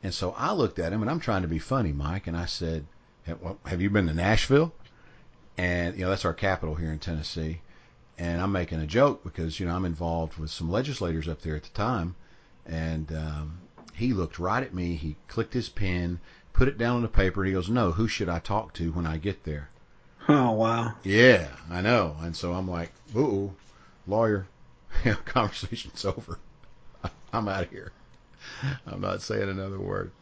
And 0.03 0.15
so 0.15 0.35
I 0.37 0.53
looked 0.53 0.79
at 0.79 0.93
him, 0.93 1.03
and 1.03 1.11
I'm 1.11 1.21
trying 1.21 1.43
to 1.43 1.49
be 1.49 1.59
funny, 1.59 1.93
Mike, 1.93 2.27
and 2.27 2.37
I 2.37 2.47
said, 2.47 2.87
have, 3.65 3.81
you 3.81 3.91
been 3.91 4.07
to 4.07 4.15
Nashville? 4.15 4.73
And, 5.57 5.97
you 5.97 6.05
know, 6.05 6.11
that's 6.11 6.25
our 6.25 6.35
capital 6.35 6.77
here 6.77 6.93
in 6.93 6.99
Tennessee. 6.99 7.61
And 8.17 8.41
I'm 8.41 8.53
making 8.53 8.81
a 8.81 8.87
joke 8.87 9.23
because, 9.23 9.61
you 9.61 9.67
know, 9.67 9.75
I'm 9.75 9.85
involved 9.85 10.39
with 10.39 10.51
some 10.51 10.71
legislators 10.71 11.29
up 11.29 11.43
there 11.43 11.57
at 11.57 11.65
the 11.65 11.69
time. 11.71 12.15
And 12.65 13.13
um, 13.13 13.59
he 13.95 14.13
looked 14.13 14.39
right 14.39 14.63
at 14.63 14.75
me. 14.75 14.95
He 14.95 15.17
clicked 15.27 15.55
his 15.55 15.69
pen, 15.69 16.21
put 16.53 16.69
it 16.69 16.79
down 16.79 16.97
on 16.97 17.03
the 17.03 17.09
paper, 17.09 17.43
and 17.43 17.49
he 17.49 17.55
goes, 17.55 17.69
No, 17.69 17.93
who 17.93 18.09
should 18.09 18.29
I 18.29 18.39
talk 18.39 18.73
to 18.75 18.93
when 18.93 19.07
I 19.07 19.19
get 19.19 19.45
there? 19.45 19.71
Oh 20.29 20.53
wow. 20.53 20.95
Yeah, 21.05 21.49
I 21.71 21.81
know. 21.81 22.17
And 22.21 22.37
so 22.37 22.53
I'm 22.53 22.69
like, 22.69 22.93
Ooh, 23.17 23.55
lawyer, 24.07 24.47
conversation's 25.25 26.05
over. 26.05 26.39
I'm 27.33 27.49
out 27.49 27.65
of 27.65 27.71
here. 27.71 27.93
I'm 28.87 29.01
not 29.01 29.23
saying 29.23 29.49
another 29.49 29.79
word. 29.79 30.13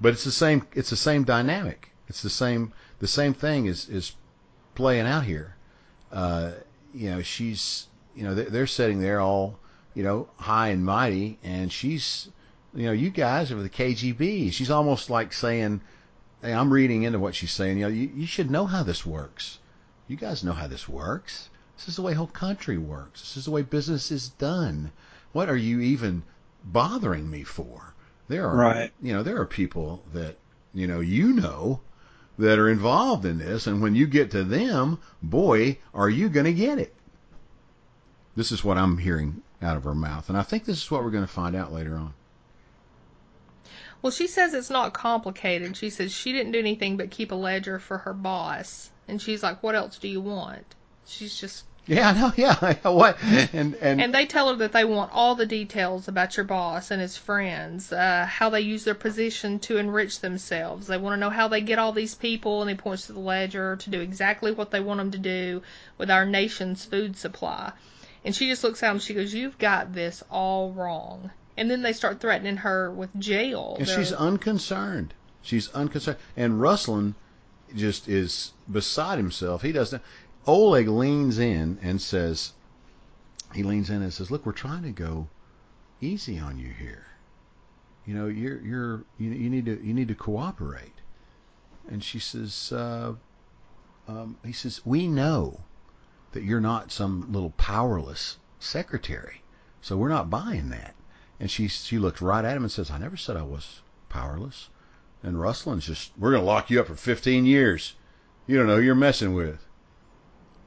But 0.00 0.12
it's 0.12 0.24
the 0.24 0.32
same. 0.32 0.66
It's 0.74 0.90
the 0.90 0.96
same 0.96 1.24
dynamic. 1.24 1.90
It's 2.08 2.22
the 2.22 2.30
same. 2.30 2.72
The 2.98 3.06
same 3.06 3.32
thing 3.32 3.66
is 3.66 3.88
is 3.88 4.14
playing 4.74 5.06
out 5.06 5.24
here. 5.24 5.56
Uh, 6.12 6.52
you 6.92 7.10
know, 7.10 7.22
she's. 7.22 7.86
You 8.14 8.22
know, 8.22 8.34
they're, 8.34 8.50
they're 8.50 8.66
sitting 8.66 9.00
there 9.00 9.20
all. 9.20 9.58
You 9.94 10.02
know, 10.02 10.28
high 10.36 10.68
and 10.68 10.84
mighty, 10.84 11.38
and 11.42 11.72
she's. 11.72 12.28
You 12.74 12.86
know, 12.86 12.92
you 12.92 13.10
guys 13.10 13.52
are 13.52 13.62
the 13.62 13.68
KGB. 13.68 14.52
She's 14.52 14.70
almost 14.70 15.08
like 15.08 15.32
saying, 15.32 15.80
"Hey, 16.42 16.52
I'm 16.52 16.72
reading 16.72 17.04
into 17.04 17.20
what 17.20 17.36
she's 17.36 17.52
saying. 17.52 17.78
You 17.78 17.84
know, 17.84 17.90
you, 17.90 18.10
you 18.14 18.26
should 18.26 18.50
know 18.50 18.66
how 18.66 18.82
this 18.82 19.06
works. 19.06 19.60
You 20.08 20.16
guys 20.16 20.42
know 20.42 20.52
how 20.52 20.66
this 20.66 20.88
works. 20.88 21.48
This 21.76 21.88
is 21.88 21.96
the 21.96 22.02
way 22.02 22.14
whole 22.14 22.26
country 22.26 22.78
works. 22.78 23.20
This 23.20 23.36
is 23.36 23.44
the 23.46 23.52
way 23.52 23.62
business 23.62 24.10
is 24.10 24.28
done. 24.28 24.92
What 25.34 25.50
are 25.50 25.56
you 25.56 25.80
even 25.80 26.22
bothering 26.64 27.28
me 27.28 27.42
for? 27.42 27.92
There 28.28 28.48
are, 28.48 28.56
Right. 28.56 28.92
you 29.02 29.12
know, 29.12 29.22
there 29.22 29.38
are 29.38 29.44
people 29.46 30.02
that 30.14 30.38
you 30.72 30.86
know 30.86 31.00
you 31.00 31.32
know 31.32 31.80
that 32.38 32.58
are 32.58 32.68
involved 32.70 33.26
in 33.26 33.38
this, 33.38 33.66
and 33.66 33.82
when 33.82 33.94
you 33.94 34.06
get 34.06 34.30
to 34.30 34.44
them, 34.44 34.98
boy, 35.22 35.78
are 35.92 36.08
you 36.08 36.28
going 36.28 36.46
to 36.46 36.52
get 36.54 36.78
it. 36.78 36.94
This 38.36 38.50
is 38.50 38.64
what 38.64 38.78
I'm 38.78 38.98
hearing 38.98 39.42
out 39.60 39.76
of 39.76 39.84
her 39.84 39.94
mouth, 39.94 40.28
and 40.28 40.38
I 40.38 40.42
think 40.42 40.64
this 40.64 40.82
is 40.82 40.90
what 40.90 41.04
we're 41.04 41.10
going 41.10 41.26
to 41.26 41.32
find 41.32 41.54
out 41.54 41.72
later 41.72 41.96
on. 41.96 42.14
Well, 44.02 44.10
she 44.10 44.26
says 44.26 44.54
it's 44.54 44.70
not 44.70 44.92
complicated. 44.94 45.76
She 45.76 45.90
says 45.90 46.12
she 46.12 46.32
didn't 46.32 46.52
do 46.52 46.58
anything 46.58 46.96
but 46.96 47.10
keep 47.10 47.32
a 47.32 47.36
ledger 47.36 47.78
for 47.78 47.98
her 47.98 48.12
boss. 48.12 48.90
And 49.08 49.20
she's 49.20 49.42
like, 49.42 49.62
what 49.62 49.74
else 49.74 49.98
do 49.98 50.08
you 50.08 50.20
want? 50.20 50.74
She's 51.06 51.38
just. 51.38 51.64
Yeah, 51.86 52.08
I 52.08 52.12
know. 52.18 52.32
Yeah, 52.36 52.74
what? 52.90 53.18
And 53.22 53.74
and, 53.74 54.00
And 54.00 54.14
they 54.14 54.24
tell 54.26 54.48
her 54.48 54.56
that 54.56 54.72
they 54.72 54.84
want 54.84 55.12
all 55.12 55.34
the 55.34 55.44
details 55.46 56.08
about 56.08 56.36
your 56.36 56.44
boss 56.44 56.90
and 56.90 57.00
his 57.00 57.16
friends, 57.16 57.92
uh, 57.92 58.26
how 58.28 58.48
they 58.50 58.62
use 58.62 58.84
their 58.84 58.94
position 58.94 59.58
to 59.60 59.76
enrich 59.76 60.20
themselves. 60.20 60.86
They 60.86 60.96
want 60.96 61.14
to 61.14 61.20
know 61.20 61.30
how 61.30 61.48
they 61.48 61.60
get 61.60 61.78
all 61.78 61.92
these 61.92 62.14
people, 62.14 62.62
and 62.62 62.70
he 62.70 62.76
points 62.76 63.06
to 63.06 63.12
the 63.12 63.20
ledger 63.20 63.76
to 63.76 63.90
do 63.90 64.00
exactly 64.00 64.52
what 64.52 64.70
they 64.70 64.80
want 64.80 64.98
them 64.98 65.10
to 65.10 65.18
do 65.18 65.62
with 65.98 66.10
our 66.10 66.24
nation's 66.24 66.84
food 66.84 67.16
supply. 67.16 67.72
And 68.24 68.34
she 68.34 68.48
just 68.48 68.64
looks 68.64 68.82
at 68.82 68.90
him. 68.90 68.98
She 68.98 69.12
goes, 69.12 69.34
"You've 69.34 69.58
got 69.58 69.92
this 69.92 70.22
all 70.30 70.72
wrong." 70.72 71.30
And 71.58 71.70
then 71.70 71.82
they 71.82 71.92
start 71.92 72.18
threatening 72.20 72.56
her 72.58 72.90
with 72.90 73.10
jail. 73.18 73.76
and 73.78 73.86
They're- 73.86 73.96
she's 73.98 74.12
unconcerned. 74.12 75.12
She's 75.42 75.68
unconcerned. 75.74 76.16
And 76.36 76.54
Ruslan 76.54 77.14
just 77.76 78.08
is 78.08 78.52
beside 78.70 79.18
himself. 79.18 79.60
He 79.62 79.72
doesn't. 79.72 80.02
Oleg 80.46 80.88
leans 80.88 81.38
in 81.38 81.78
and 81.80 82.02
says, 82.02 82.52
he 83.54 83.62
leans 83.62 83.88
in 83.88 84.02
and 84.02 84.12
says, 84.12 84.32
"Look, 84.32 84.44
we're 84.44 84.52
trying 84.52 84.82
to 84.82 84.90
go 84.90 85.28
easy 86.00 86.40
on 86.40 86.58
you 86.58 86.70
here. 86.70 87.06
You 88.04 88.14
know, 88.14 88.26
you're 88.26 88.60
you're 88.60 89.04
you, 89.16 89.30
you 89.30 89.48
need 89.48 89.64
to 89.66 89.80
you 89.80 89.94
need 89.94 90.08
to 90.08 90.14
cooperate." 90.14 91.00
And 91.88 92.02
she 92.02 92.18
says, 92.18 92.72
uh, 92.72 93.14
um, 94.08 94.36
"He 94.44 94.52
says 94.52 94.84
we 94.84 95.06
know 95.06 95.60
that 96.32 96.42
you're 96.42 96.60
not 96.60 96.90
some 96.90 97.32
little 97.32 97.50
powerless 97.50 98.38
secretary, 98.58 99.42
so 99.80 99.96
we're 99.96 100.08
not 100.08 100.30
buying 100.30 100.68
that." 100.70 100.96
And 101.38 101.48
she 101.48 101.68
she 101.68 101.98
looked 101.98 102.20
right 102.20 102.44
at 102.44 102.56
him 102.56 102.64
and 102.64 102.72
says, 102.72 102.90
"I 102.90 102.98
never 102.98 103.16
said 103.16 103.36
I 103.36 103.42
was 103.42 103.82
powerless." 104.08 104.68
And 105.22 105.40
Ruslan's 105.40 105.86
just, 105.86 106.10
"We're 106.18 106.32
gonna 106.32 106.42
lock 106.42 106.70
you 106.70 106.80
up 106.80 106.88
for 106.88 106.96
15 106.96 107.46
years. 107.46 107.94
You 108.48 108.58
don't 108.58 108.66
know 108.66 108.76
who 108.76 108.82
you're 108.82 108.94
messing 108.96 109.32
with." 109.32 109.63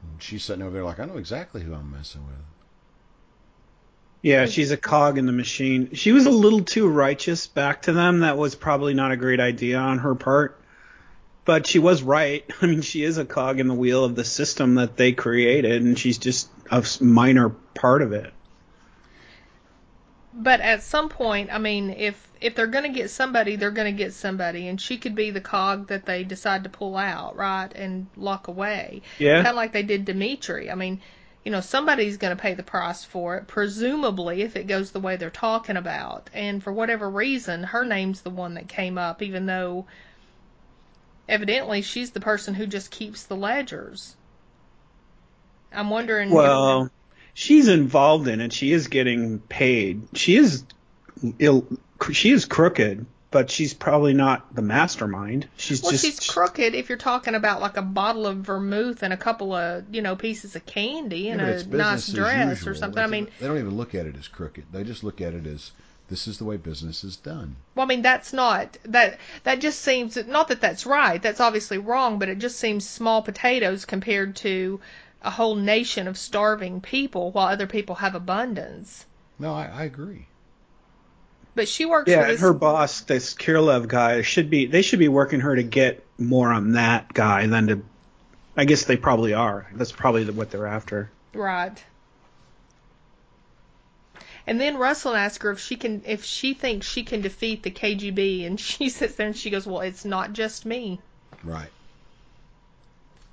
And 0.03 0.21
she's 0.21 0.43
sitting 0.43 0.63
over 0.63 0.71
there 0.71 0.83
like, 0.83 0.99
"I 0.99 1.05
know 1.05 1.17
exactly 1.17 1.61
who 1.61 1.73
I'm 1.73 1.91
messing 1.91 2.25
with." 2.25 2.35
Yeah, 4.21 4.45
she's 4.45 4.71
a 4.71 4.77
cog 4.77 5.17
in 5.17 5.25
the 5.25 5.31
machine. 5.31 5.93
She 5.93 6.11
was 6.11 6.25
a 6.25 6.31
little 6.31 6.61
too 6.61 6.87
righteous 6.87 7.47
back 7.47 7.83
to 7.83 7.93
them. 7.93 8.21
That 8.21 8.37
was 8.37 8.55
probably 8.55 8.93
not 8.93 9.11
a 9.11 9.17
great 9.17 9.39
idea 9.39 9.77
on 9.77 9.99
her 9.99 10.15
part. 10.15 10.59
But 11.45 11.65
she 11.65 11.79
was 11.79 12.03
right. 12.03 12.43
I 12.61 12.65
mean, 12.65 12.81
she 12.81 13.03
is 13.03 13.17
a 13.17 13.25
cog 13.25 13.59
in 13.59 13.67
the 13.67 13.73
wheel 13.73 14.03
of 14.03 14.15
the 14.15 14.25
system 14.25 14.75
that 14.75 14.97
they 14.97 15.13
created, 15.13 15.81
and 15.81 15.97
she's 15.97 16.17
just 16.17 16.49
a 16.69 16.85
minor 16.99 17.49
part 17.49 18.01
of 18.01 18.11
it. 18.11 18.33
But 20.39 20.61
at 20.61 20.83
some 20.83 21.09
point, 21.09 21.49
I 21.51 21.57
mean, 21.57 21.89
if 21.89 22.27
if 22.39 22.53
they're 22.53 22.67
going 22.67 22.83
to 22.83 22.97
get 22.97 23.09
somebody, 23.09 23.55
they're 23.55 23.71
going 23.71 23.91
to 23.91 24.03
get 24.03 24.13
somebody, 24.13 24.67
and 24.67 24.79
she 24.79 24.97
could 24.97 25.15
be 25.15 25.31
the 25.31 25.41
cog 25.41 25.87
that 25.87 26.05
they 26.05 26.23
decide 26.23 26.63
to 26.63 26.69
pull 26.69 26.95
out, 26.95 27.35
right, 27.35 27.71
and 27.73 28.05
lock 28.15 28.47
away. 28.47 29.01
Yeah. 29.17 29.37
Kind 29.37 29.47
of 29.47 29.55
like 29.55 29.73
they 29.73 29.83
did 29.83 30.05
Dimitri. 30.05 30.69
I 30.69 30.75
mean, 30.75 31.01
you 31.43 31.51
know, 31.51 31.61
somebody's 31.61 32.17
going 32.17 32.35
to 32.35 32.41
pay 32.41 32.53
the 32.53 32.61
price 32.63 33.03
for 33.03 33.37
it, 33.37 33.47
presumably, 33.47 34.43
if 34.43 34.55
it 34.55 34.67
goes 34.67 34.91
the 34.91 34.99
way 34.99 35.15
they're 35.15 35.29
talking 35.29 35.77
about. 35.77 36.29
And 36.33 36.61
for 36.61 36.71
whatever 36.71 37.09
reason, 37.09 37.63
her 37.63 37.83
name's 37.83 38.21
the 38.21 38.29
one 38.29 38.55
that 38.55 38.67
came 38.67 38.97
up, 38.97 39.21
even 39.21 39.45
though 39.45 39.87
evidently 41.27 41.81
she's 41.81 42.11
the 42.11 42.19
person 42.19 42.53
who 42.53 42.67
just 42.67 42.91
keeps 42.91 43.23
the 43.23 43.35
ledgers. 43.35 44.15
I'm 45.73 45.89
wondering. 45.89 46.29
Well, 46.29 46.91
she's 47.37 47.67
involved 47.67 48.27
in 48.27 48.41
it. 48.41 48.51
She 48.51 48.73
is 48.73 48.87
getting 48.87 49.37
paid. 49.39 50.01
She 50.15 50.35
is 50.35 50.63
ill. 51.37 51.67
She 52.11 52.31
is 52.31 52.45
crooked, 52.45 53.05
but 53.29 53.51
she's 53.51 53.75
probably 53.75 54.13
not 54.13 54.55
the 54.55 54.63
mastermind. 54.63 55.47
She's 55.55 55.83
Well, 55.83 55.91
just 55.91 56.03
she's 56.03 56.19
crooked 56.19 56.73
if 56.73 56.89
you're 56.89 56.97
talking 56.97 57.35
about 57.35 57.61
like 57.61 57.77
a 57.77 57.81
bottle 57.83 58.25
of 58.25 58.37
vermouth 58.37 59.03
and 59.03 59.13
a 59.13 59.17
couple 59.17 59.53
of, 59.53 59.85
you 59.93 60.01
know, 60.01 60.15
pieces 60.15 60.55
of 60.55 60.65
candy 60.65 61.29
and 61.29 61.39
Yeah, 61.39 61.47
a 61.47 61.51
nice 61.51 61.63
business 61.63 62.09
as 62.09 62.13
dress 62.15 62.47
or 62.65 62.71
usual. 62.71 62.75
something. 62.75 62.99
I 62.99 63.05
It's- 63.05 63.11
mean, 63.11 63.27
they 63.39 63.47
don't 63.47 63.59
even 63.59 63.77
look 63.77 63.93
at 63.93 64.07
it 64.07 64.15
as 64.17 64.27
crooked. 64.27 64.65
They 64.71 64.83
just 64.83 65.03
look 65.03 65.21
at 65.21 65.33
it 65.35 65.45
as 65.45 65.71
this 66.09 66.27
is 66.27 66.37
the 66.39 66.45
way 66.45 66.57
business 66.57 67.03
is 67.03 67.17
done. 67.17 67.55
well, 67.75 67.83
I 67.85 67.87
mean 67.87 68.01
that's 68.01 68.31
not 68.33 68.77
that 68.85 69.19
that 69.43 69.59
just 69.59 69.81
seems 69.81 70.17
not 70.25 70.47
that 70.47 70.61
that's 70.61 70.85
right. 70.87 71.21
That's 71.21 71.39
obviously 71.41 71.77
wrong, 71.77 72.17
but 72.17 72.29
it 72.29 72.39
just 72.39 72.57
seems 72.57 72.87
small 72.89 73.21
potatoes 73.21 73.85
compared 73.85 74.35
to 74.37 74.79
a 75.21 75.31
whole 75.31 75.55
nation 75.55 76.07
of 76.07 76.17
starving 76.17 76.81
people 76.81 77.31
while 77.31 77.47
other 77.47 77.67
people 77.67 77.95
have 77.95 78.15
abundance. 78.15 79.05
No, 79.39 79.53
I, 79.53 79.65
I 79.65 79.83
agree. 79.83 80.25
But 81.55 81.67
she 81.67 81.85
works 81.85 82.09
yeah. 82.09 82.23
for 82.23 82.29
And 82.29 82.39
her 82.39 82.53
boss, 82.53 83.01
this 83.01 83.33
Kirlev 83.33 83.87
guy, 83.87 84.21
should 84.21 84.49
be. 84.49 84.67
They 84.67 84.83
should 84.83 84.99
be 84.99 85.07
working 85.07 85.39
her 85.39 85.55
to 85.55 85.63
get 85.63 86.05
more 86.19 86.51
on 86.51 86.73
that 86.73 87.11
guy 87.11 87.47
than 87.47 87.67
to. 87.67 87.81
I 88.55 88.65
guess 88.65 88.85
they 88.85 88.97
probably 88.97 89.33
are. 89.33 89.67
That's 89.73 89.91
probably 89.91 90.25
what 90.25 90.51
they're 90.51 90.67
after. 90.67 91.09
Right. 91.33 91.83
And 94.45 94.61
then 94.61 94.77
Russell 94.77 95.15
asks 95.15 95.43
her 95.43 95.51
if 95.51 95.59
she 95.59 95.75
can, 95.75 96.03
if 96.05 96.23
she 96.23 96.53
thinks 96.53 96.87
she 96.87 97.03
can 97.03 97.21
defeat 97.21 97.63
the 97.63 97.71
KGB, 97.71 98.45
and 98.45 98.59
she 98.59 98.89
sits 98.89 99.15
there 99.15 99.27
and 99.27 99.35
she 99.35 99.49
goes, 99.49 99.65
"Well, 99.65 99.81
it's 99.81 100.05
not 100.05 100.33
just 100.33 100.65
me." 100.65 101.01
Right. 101.43 101.69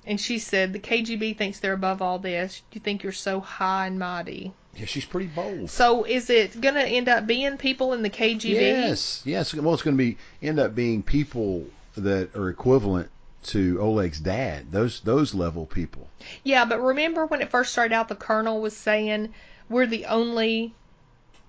And 0.05 0.19
she 0.19 0.39
said, 0.39 0.73
The 0.73 0.79
KGB 0.79 1.37
thinks 1.37 1.59
they're 1.59 1.73
above 1.73 2.01
all 2.01 2.19
this. 2.19 2.61
You 2.71 2.81
think 2.81 3.03
you're 3.03 3.11
so 3.11 3.39
high 3.39 3.87
and 3.87 3.97
mighty. 3.97 4.53
Yeah, 4.75 4.85
she's 4.85 5.05
pretty 5.05 5.27
bold. 5.27 5.69
So 5.69 6.03
is 6.03 6.29
it 6.29 6.59
going 6.59 6.75
to 6.75 6.85
end 6.85 7.07
up 7.07 7.25
being 7.25 7.57
people 7.57 7.93
in 7.93 8.01
the 8.01 8.09
KGB? 8.09 8.43
Yes, 8.43 9.21
yes. 9.25 9.53
Well, 9.53 9.73
it's 9.73 9.83
going 9.83 9.97
to 9.97 10.03
be 10.03 10.17
end 10.41 10.59
up 10.59 10.75
being 10.75 11.01
people 11.01 11.65
that 11.95 12.35
are 12.35 12.49
equivalent 12.49 13.09
to 13.43 13.79
Oleg's 13.79 14.19
dad. 14.19 14.71
Those 14.71 14.99
those 15.01 15.33
level 15.33 15.65
people. 15.65 16.09
Yeah, 16.43 16.65
but 16.65 16.81
remember 16.81 17.25
when 17.25 17.41
it 17.41 17.49
first 17.49 17.71
started 17.71 17.95
out, 17.95 18.09
the 18.09 18.15
colonel 18.15 18.59
was 18.61 18.75
saying 18.75 19.33
we're 19.69 19.87
the 19.87 20.05
only 20.05 20.73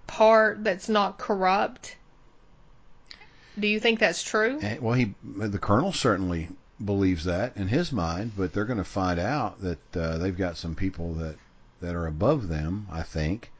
part 0.07 0.63
that's 0.63 0.89
not 0.89 1.19
corrupt. 1.19 1.97
Do 3.59 3.67
you 3.67 3.81
think 3.81 3.99
that's 3.99 4.23
true? 4.23 4.59
And, 4.61 4.81
well, 4.81 4.95
he 4.95 5.15
the 5.25 5.59
colonel 5.59 5.93
certainly 5.93 6.49
believes 6.85 7.25
that 7.25 7.57
in 7.57 7.69
his 7.69 7.93
mind, 7.93 8.33
but 8.37 8.53
they're 8.53 8.65
going 8.65 8.79
to 8.79 8.85
find 8.85 9.19
out 9.19 9.61
that 9.63 9.97
uh, 9.97 10.19
they've 10.19 10.37
got 10.37 10.57
some 10.57 10.75
people 10.75 11.15
that 11.15 11.37
that 11.81 11.95
are 11.95 12.07
above 12.07 12.49
them. 12.49 12.87
I 12.91 13.03
think 13.03 13.53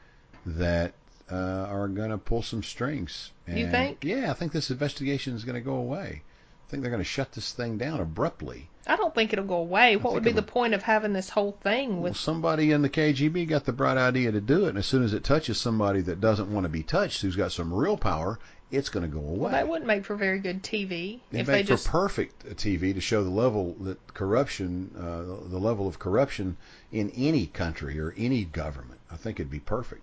that 0.45 0.93
uh, 1.31 1.35
are 1.35 1.87
going 1.87 2.09
to 2.09 2.17
pull 2.17 2.41
some 2.41 2.63
strings. 2.63 3.31
And, 3.45 3.59
you 3.59 3.69
think? 3.69 4.03
Yeah, 4.03 4.31
I 4.31 4.33
think 4.33 4.51
this 4.51 4.71
investigation 4.71 5.35
is 5.35 5.43
going 5.43 5.55
to 5.55 5.61
go 5.61 5.75
away. 5.75 6.23
I 6.67 6.69
think 6.69 6.83
they're 6.83 6.91
going 6.91 7.01
to 7.01 7.05
shut 7.05 7.31
this 7.31 7.53
thing 7.53 7.77
down 7.77 8.01
abruptly. 8.01 8.69
I 8.85 8.97
don't 8.97 9.15
think 9.15 9.31
it'll 9.31 9.45
go 9.45 9.55
away. 9.55 9.95
What 9.95 10.13
would 10.13 10.23
be 10.23 10.33
the 10.33 10.41
point 10.41 10.73
of 10.73 10.83
having 10.83 11.13
this 11.13 11.29
whole 11.29 11.53
thing 11.53 12.01
with 12.01 12.11
well, 12.11 12.13
somebody 12.13 12.73
in 12.73 12.81
the 12.81 12.89
KGB 12.89 13.47
got 13.47 13.63
the 13.63 13.71
bright 13.71 13.97
idea 13.97 14.33
to 14.33 14.41
do 14.41 14.65
it, 14.65 14.69
and 14.69 14.77
as 14.77 14.85
soon 14.85 15.03
as 15.03 15.13
it 15.13 15.23
touches 15.23 15.57
somebody 15.57 16.01
that 16.01 16.19
doesn't 16.19 16.53
want 16.53 16.65
to 16.65 16.69
be 16.69 16.83
touched, 16.83 17.21
who's 17.21 17.37
got 17.37 17.53
some 17.53 17.73
real 17.73 17.95
power, 17.95 18.37
it's 18.69 18.89
going 18.89 19.09
to 19.09 19.13
go 19.13 19.19
away. 19.21 19.37
Well, 19.39 19.51
that 19.51 19.69
wouldn't 19.69 19.87
make 19.87 20.03
for 20.03 20.17
very 20.17 20.39
good 20.39 20.61
TV. 20.61 21.21
It 21.31 21.39
if 21.39 21.47
make 21.47 21.55
they 21.55 21.63
just 21.63 21.85
for 21.85 21.91
perfect 21.91 22.45
TV 22.57 22.93
to 22.93 22.99
show 22.99 23.23
the 23.23 23.29
level 23.29 23.73
that 23.81 24.13
corruption, 24.13 24.91
uh, 24.97 25.47
the 25.49 25.59
level 25.59 25.87
of 25.87 25.99
corruption 25.99 26.57
in 26.91 27.11
any 27.11 27.47
country 27.47 27.97
or 27.97 28.13
any 28.17 28.43
government. 28.43 28.99
I 29.09 29.15
think 29.15 29.39
it'd 29.39 29.49
be 29.49 29.61
perfect. 29.61 30.01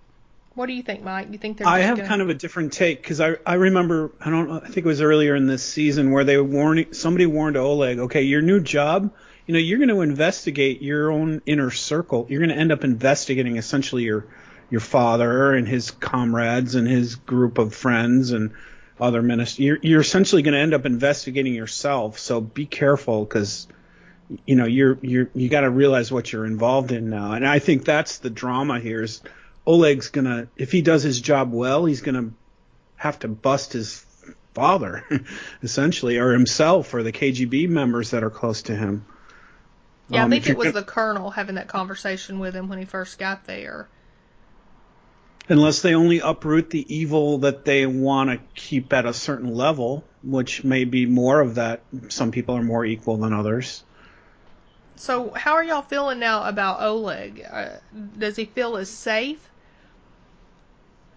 What 0.54 0.66
do 0.66 0.72
you 0.72 0.82
think, 0.82 1.02
Mike? 1.02 1.28
You 1.32 1.38
think 1.38 1.58
they're? 1.58 1.66
I 1.66 1.80
have 1.80 1.96
gonna- 1.96 2.08
kind 2.08 2.22
of 2.22 2.28
a 2.28 2.34
different 2.34 2.72
take 2.72 3.02
because 3.02 3.20
I 3.20 3.36
I 3.44 3.54
remember 3.54 4.12
I 4.20 4.30
don't 4.30 4.48
know 4.48 4.60
I 4.62 4.66
think 4.66 4.78
it 4.78 4.86
was 4.86 5.00
earlier 5.00 5.34
in 5.34 5.46
this 5.46 5.62
season 5.62 6.12
where 6.12 6.24
they 6.24 6.38
warning 6.38 6.92
somebody 6.92 7.26
warned 7.26 7.56
Oleg, 7.56 7.98
okay, 7.98 8.22
your 8.22 8.40
new 8.42 8.60
job, 8.60 9.12
you 9.46 9.54
know, 9.54 9.58
you're 9.60 9.78
going 9.78 9.88
to 9.88 10.00
investigate 10.00 10.80
your 10.80 11.10
own 11.10 11.42
inner 11.44 11.70
circle. 11.70 12.26
You're 12.28 12.40
going 12.40 12.54
to 12.54 12.56
end 12.56 12.72
up 12.72 12.84
investigating 12.84 13.56
essentially 13.56 14.04
your 14.04 14.26
your 14.70 14.80
father 14.80 15.52
and 15.52 15.68
his 15.68 15.90
comrades 15.90 16.74
and 16.74 16.88
his 16.88 17.16
group 17.16 17.58
of 17.58 17.74
friends 17.74 18.30
and 18.32 18.52
other 19.00 19.22
ministers. 19.22 19.58
You're 19.58 19.78
you're 19.82 20.00
essentially 20.00 20.42
going 20.42 20.54
to 20.54 20.60
end 20.60 20.72
up 20.72 20.86
investigating 20.86 21.54
yourself. 21.54 22.18
So 22.18 22.40
be 22.40 22.64
careful 22.64 23.24
because 23.24 23.66
you 24.46 24.54
know 24.56 24.64
you're 24.66 24.98
you're 25.02 25.30
you 25.34 25.48
got 25.48 25.62
to 25.62 25.70
realize 25.70 26.10
what 26.12 26.32
you're 26.32 26.46
involved 26.46 26.92
in 26.92 27.10
now. 27.10 27.32
And 27.32 27.46
I 27.46 27.58
think 27.58 27.84
that's 27.84 28.18
the 28.18 28.30
drama 28.30 28.78
here 28.78 29.02
is 29.02 29.20
Oleg's 29.66 30.10
gonna 30.10 30.48
if 30.56 30.72
he 30.72 30.82
does 30.82 31.02
his 31.02 31.20
job 31.20 31.52
well, 31.52 31.84
he's 31.84 32.02
gonna 32.02 32.30
have 32.96 33.18
to 33.20 33.28
bust 33.28 33.72
his 33.72 34.04
father 34.54 35.04
essentially 35.62 36.18
or 36.18 36.32
himself 36.32 36.94
or 36.94 37.02
the 37.02 37.12
KGB 37.12 37.68
members 37.68 38.10
that 38.10 38.22
are 38.22 38.30
close 38.30 38.62
to 38.62 38.76
him. 38.76 39.04
Yeah, 40.08 40.20
I 40.20 40.24
Um, 40.24 40.30
think 40.30 40.48
it 40.48 40.56
was 40.56 40.66
you're 40.66 40.72
the 40.72 40.82
colonel 40.82 41.30
having 41.30 41.56
that 41.56 41.66
conversation 41.68 42.38
with 42.38 42.54
him 42.54 42.68
when 42.68 42.78
he 42.78 42.84
first 42.84 43.18
got 43.18 43.46
there. 43.46 43.88
unless 45.48 45.82
they 45.82 45.94
only 45.94 46.20
uproot 46.20 46.70
the 46.70 46.94
evil 46.94 47.38
that 47.38 47.64
they 47.66 47.84
want 47.86 48.30
to 48.30 48.38
keep 48.54 48.92
at 48.92 49.04
a 49.06 49.12
certain 49.12 49.54
level, 49.54 50.04
which 50.22 50.64
may 50.64 50.84
be 50.84 51.04
more 51.04 51.40
of 51.40 51.56
that. 51.56 51.82
Some 52.08 52.30
people 52.30 52.56
are 52.56 52.62
more 52.62 52.84
equal 52.84 53.18
than 53.18 53.32
others. 53.34 53.82
So, 54.96 55.30
how 55.30 55.54
are 55.54 55.64
y'all 55.64 55.82
feeling 55.82 56.18
now 56.18 56.44
about 56.44 56.80
Oleg? 56.80 57.44
Uh, 57.50 57.70
does 58.18 58.36
he 58.36 58.44
feel 58.46 58.76
as 58.76 58.88
safe? 58.88 59.50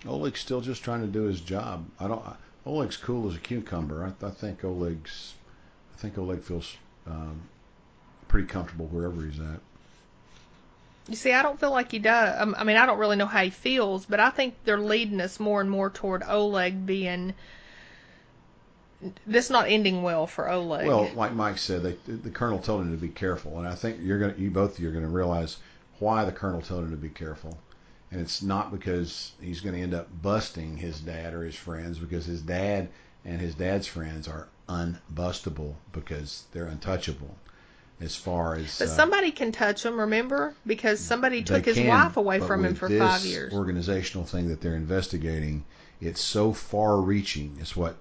Oleg's 0.06 0.39
still 0.39 0.62
just 0.62 0.84
trying 0.84 1.02
to 1.02 1.08
do 1.08 1.24
his 1.24 1.41
job. 1.41 1.86
I 2.00 2.08
don't. 2.08 2.24
Oleg's 2.66 2.98
cool 2.98 3.30
as 3.30 3.36
a 3.36 3.39
cucumber. 3.39 4.04
I, 4.04 4.26
I 4.26 4.30
think 4.30 4.64
Oleg's. 4.64 5.34
I 5.95 5.98
think 6.00 6.18
Oleg 6.18 6.43
feels 6.43 6.76
um, 7.08 7.41
pretty 8.28 8.48
comfortable 8.48 8.88
wherever 8.88 9.26
he's 9.26 9.39
at. 9.39 9.60
You 11.08 11.16
see, 11.16 11.32
I 11.32 11.41
don't 11.41 11.60
feel 11.60 11.72
like 11.72 11.91
he 11.91 12.00
does. 12.00 12.36
Um, 12.39 12.56
I 12.58 12.66
mean, 12.66 12.76
I 12.76 12.86
don't 12.86 13.00
really 13.00 13.16
know 13.16 13.26
how 13.26 13.43
he 13.43 13.50
feels, 13.50 14.06
but 14.06 14.20
I 14.20 14.30
think 14.30 14.56
they're 14.66 14.80
leading 14.80 15.22
us 15.22 15.39
more 15.39 15.62
and 15.62 15.70
more 15.70 15.89
toward 15.89 16.22
Oleg 16.28 16.86
being. 16.86 17.34
This 19.26 19.50
not 19.50 19.70
ending 19.70 20.04
well 20.04 20.28
for 20.28 20.50
Oleg. 20.50 20.88
Well, 20.88 21.10
like 21.16 21.34
Mike 21.34 21.60
said, 21.60 21.84
they, 21.84 21.93
the 22.14 22.30
colonel 22.30 22.60
told 22.60 22.82
him 22.82 22.91
to 22.91 22.98
be 22.98 23.10
careful, 23.10 23.58
and 23.60 23.68
I 23.68 23.76
think 23.76 24.00
you're 24.02 24.20
gonna, 24.20 24.36
you 24.38 24.52
both 24.52 24.74
of 24.74 24.80
you 24.80 24.89
are 24.89 24.91
gonna 24.91 25.08
realize 25.08 25.58
why 26.00 26.26
the 26.26 26.32
colonel 26.32 26.62
told 26.62 26.84
him 26.84 26.91
to 26.91 26.98
be 26.98 27.10
careful, 27.10 27.58
and 28.12 28.22
it's 28.22 28.41
not 28.41 28.72
because 28.72 29.32
he's 29.41 29.62
going 29.62 29.76
to 29.76 29.82
end 29.82 29.93
up 29.93 30.08
busting 30.22 30.78
his 30.78 30.99
dad 30.99 31.34
or 31.34 31.43
his 31.43 31.55
friends, 31.55 31.99
because 31.99 32.26
his 32.26 32.41
dad 32.41 32.89
and 33.26 33.41
his 33.41 33.55
dad's 33.55 33.88
friends 33.88 34.28
are 34.28 34.47
unbustable 34.70 35.74
because 35.91 36.45
they're 36.51 36.66
untouchable. 36.66 37.36
As 37.99 38.16
far 38.16 38.53
as 38.53 38.78
but 38.78 38.89
uh, 38.89 38.91
somebody 38.91 39.32
can 39.32 39.51
touch 39.51 39.84
him, 39.84 39.99
remember? 39.99 40.53
Because 40.68 40.99
somebody 40.99 41.41
took 41.41 41.66
his 41.66 41.78
can, 41.78 41.88
wife 41.88 42.16
away 42.16 42.39
from 42.39 42.64
him 42.64 42.76
for 42.76 42.88
this 42.88 42.99
five 42.99 43.26
years. 43.26 43.51
Organizational 43.53 44.24
thing 44.24 44.49
that 44.49 44.62
they're 44.62 44.76
investigating, 44.76 45.66
it's 45.99 46.22
so 46.22 46.53
far-reaching. 46.53 47.58
It's 47.60 47.76
what 47.76 47.97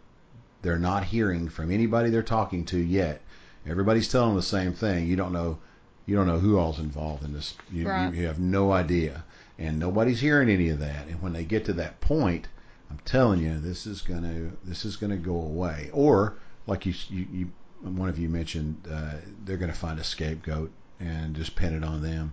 they're 0.61 0.79
not 0.79 1.05
hearing 1.05 1.49
from 1.49 1.71
anybody 1.71 2.11
they're 2.11 2.23
talking 2.23 2.67
to 2.67 2.79
yet. 2.79 3.23
Everybody's 3.67 4.09
telling 4.09 4.37
the 4.37 4.43
same 4.43 4.75
thing. 4.75 5.07
You 5.07 5.17
don't 5.17 5.33
know, 5.33 5.59
you 6.05 6.15
don't 6.15 6.27
know 6.27 6.41
who 6.41 6.59
all's 6.59 6.79
involved 6.79 7.25
in 7.25 7.33
this. 7.33 7.55
You, 7.73 7.89
Right. 7.89 8.13
you, 8.13 8.21
you 8.21 8.27
have 8.27 8.39
no 8.39 8.73
idea, 8.73 9.25
and 9.59 9.79
nobody's 9.79 10.21
hearing 10.21 10.49
any 10.49 10.69
of 10.69 10.79
that. 10.79 11.07
And 11.07 11.21
when 11.23 11.33
they 11.33 11.45
get 11.45 11.65
to 11.67 11.73
that 11.75 12.01
point, 12.01 12.49
I'm 12.91 12.99
telling 13.05 13.41
you, 13.41 13.59
this 13.59 13.87
is 13.87 14.03
gonna 14.03 14.51
this 14.65 14.85
is 14.85 14.97
gonna 14.97 15.17
go 15.17 15.35
away. 15.35 15.91
Or 15.93 16.37
like 16.67 16.87
you 16.87 16.95
you, 17.09 17.27
you 17.33 17.53
one 17.83 18.09
of 18.09 18.19
you 18.19 18.29
mentioned, 18.29 18.77
uh, 18.91 19.15
they're 19.45 19.57
gonna 19.57 19.73
find 19.73 19.99
a 19.99 20.05
scapegoat 20.05 20.71
and 21.01 21.35
just 21.35 21.57
pin 21.57 21.75
it 21.75 21.85
on 21.85 22.03
them. 22.03 22.33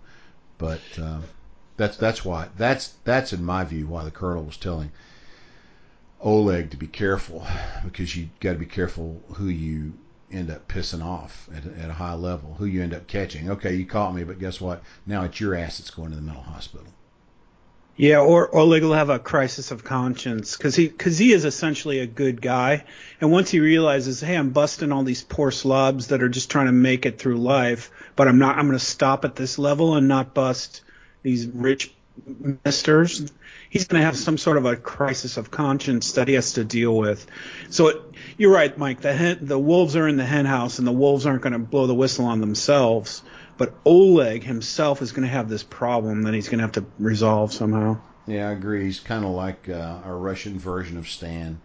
But 0.58 0.82
uh, 1.02 1.22
that's 1.78 1.98
that's 1.98 2.24
why 2.24 2.50
that's 2.58 2.96
that's 3.04 3.34
in 3.34 3.44
my 3.44 3.64
view 3.64 3.88
why 3.88 4.04
the 4.04 4.12
colonel 4.12 4.44
was 4.44 4.58
telling 4.58 4.92
Oleg 6.24 6.72
to 6.72 6.78
be 6.78 6.88
careful 6.88 7.46
because 7.84 8.16
you 8.16 8.30
got 8.40 8.54
to 8.54 8.58
be 8.60 8.66
careful 8.66 9.22
who 9.34 9.48
you 9.48 9.94
end 10.32 10.50
up 10.50 10.68
pissing 10.68 11.04
off 11.04 11.50
at, 11.54 11.66
at 11.66 11.90
a 11.90 11.94
high 11.94 12.14
level, 12.14 12.56
who 12.56 12.66
you 12.66 12.82
end 12.82 12.94
up 12.94 13.08
catching. 13.08 13.50
Okay, 13.50 13.76
you 13.76 13.86
caught 13.86 14.16
me, 14.16 14.24
but 14.24 14.40
guess 14.40 14.62
what? 14.62 14.82
Now 15.06 15.24
it's 15.24 15.40
your 15.42 15.54
ass 15.54 15.80
that's 15.80 15.92
going 15.92 16.12
to 16.12 16.16
the 16.16 16.22
mental 16.22 16.44
hospital. 16.44 16.88
Yeah, 17.96 18.22
or 18.22 18.56
Oleg 18.56 18.82
will 18.82 18.94
have 18.94 19.12
a 19.12 19.20
crisis 19.20 19.70
of 19.70 19.84
conscience 19.84 20.58
because 20.58 20.76
he 20.76 20.88
because 20.88 21.20
he 21.20 21.32
is 21.32 21.46
essentially 21.46 22.00
a 22.00 22.08
good 22.08 22.42
guy, 22.42 22.86
and 23.22 23.32
once 23.32 23.52
he 23.52 23.60
realizes, 23.60 24.20
hey, 24.20 24.36
I'm 24.36 24.50
busting 24.50 24.92
all 24.92 25.04
these 25.04 25.24
poor 25.24 25.52
slobs 25.52 26.08
that 26.08 26.24
are 26.24 26.30
just 26.30 26.50
trying 26.50 26.66
to 26.66 26.72
make 26.72 27.06
it 27.06 27.20
through 27.20 27.38
life, 27.38 27.92
but 28.16 28.28
I'm 28.28 28.40
not. 28.40 28.58
I'm 28.58 28.66
going 28.66 28.80
to 28.80 28.84
stop 28.84 29.26
at 29.26 29.36
this 29.36 29.60
level 29.60 29.96
and 29.96 30.08
not 30.08 30.34
bust 30.34 30.82
these 31.22 31.46
rich 31.46 31.94
misters. 32.66 33.32
He's 33.70 33.86
going 33.86 34.02
to 34.02 34.06
have 34.06 34.18
some 34.18 34.38
sort 34.38 34.58
of 34.58 34.66
a 34.66 34.76
crisis 34.76 35.38
of 35.38 35.52
conscience 35.52 36.14
that 36.14 36.28
he 36.28 36.34
has 36.36 36.54
to 36.54 36.64
deal 36.64 36.96
with. 36.96 37.26
So 37.70 37.88
it, 37.88 38.02
you're 38.38 38.54
right, 38.54 38.76
Mike. 38.76 39.02
The 39.02 39.14
hen, 39.14 39.40
the 39.42 39.60
wolves 39.60 39.96
are 39.96 40.08
in 40.08 40.18
the 40.18 40.26
hen 40.26 40.46
house, 40.46 40.80
and 40.80 40.88
the 40.88 40.92
wolves 40.92 41.28
aren't 41.28 41.44
going 41.44 41.54
to 41.54 41.60
blow 41.60 41.86
the 41.86 41.96
whistle 41.96 42.26
on 42.26 42.42
themselves. 42.42 43.22
But 43.58 43.74
Oleg 43.86 44.44
himself 44.44 45.02
is 45.02 45.12
going 45.12 45.28
to 45.28 45.34
have 45.34 45.48
this 45.48 45.64
problem 45.64 46.24
that 46.24 46.34
he's 46.34 46.48
going 46.48 46.60
to 46.60 46.64
have 46.64 46.72
to 46.74 46.86
resolve 47.00 47.54
somehow. 47.54 48.00
Yeah, 48.26 48.50
I 48.50 48.52
agree. 48.52 48.86
He's 48.86 49.00
kind 49.00 49.26
of 49.26 49.32
like 49.32 49.70
uh, 49.70 50.00
our 50.06 50.18
Russian 50.18 50.58
version 50.58 50.98
of 50.98 51.08
Stan. 51.08 51.60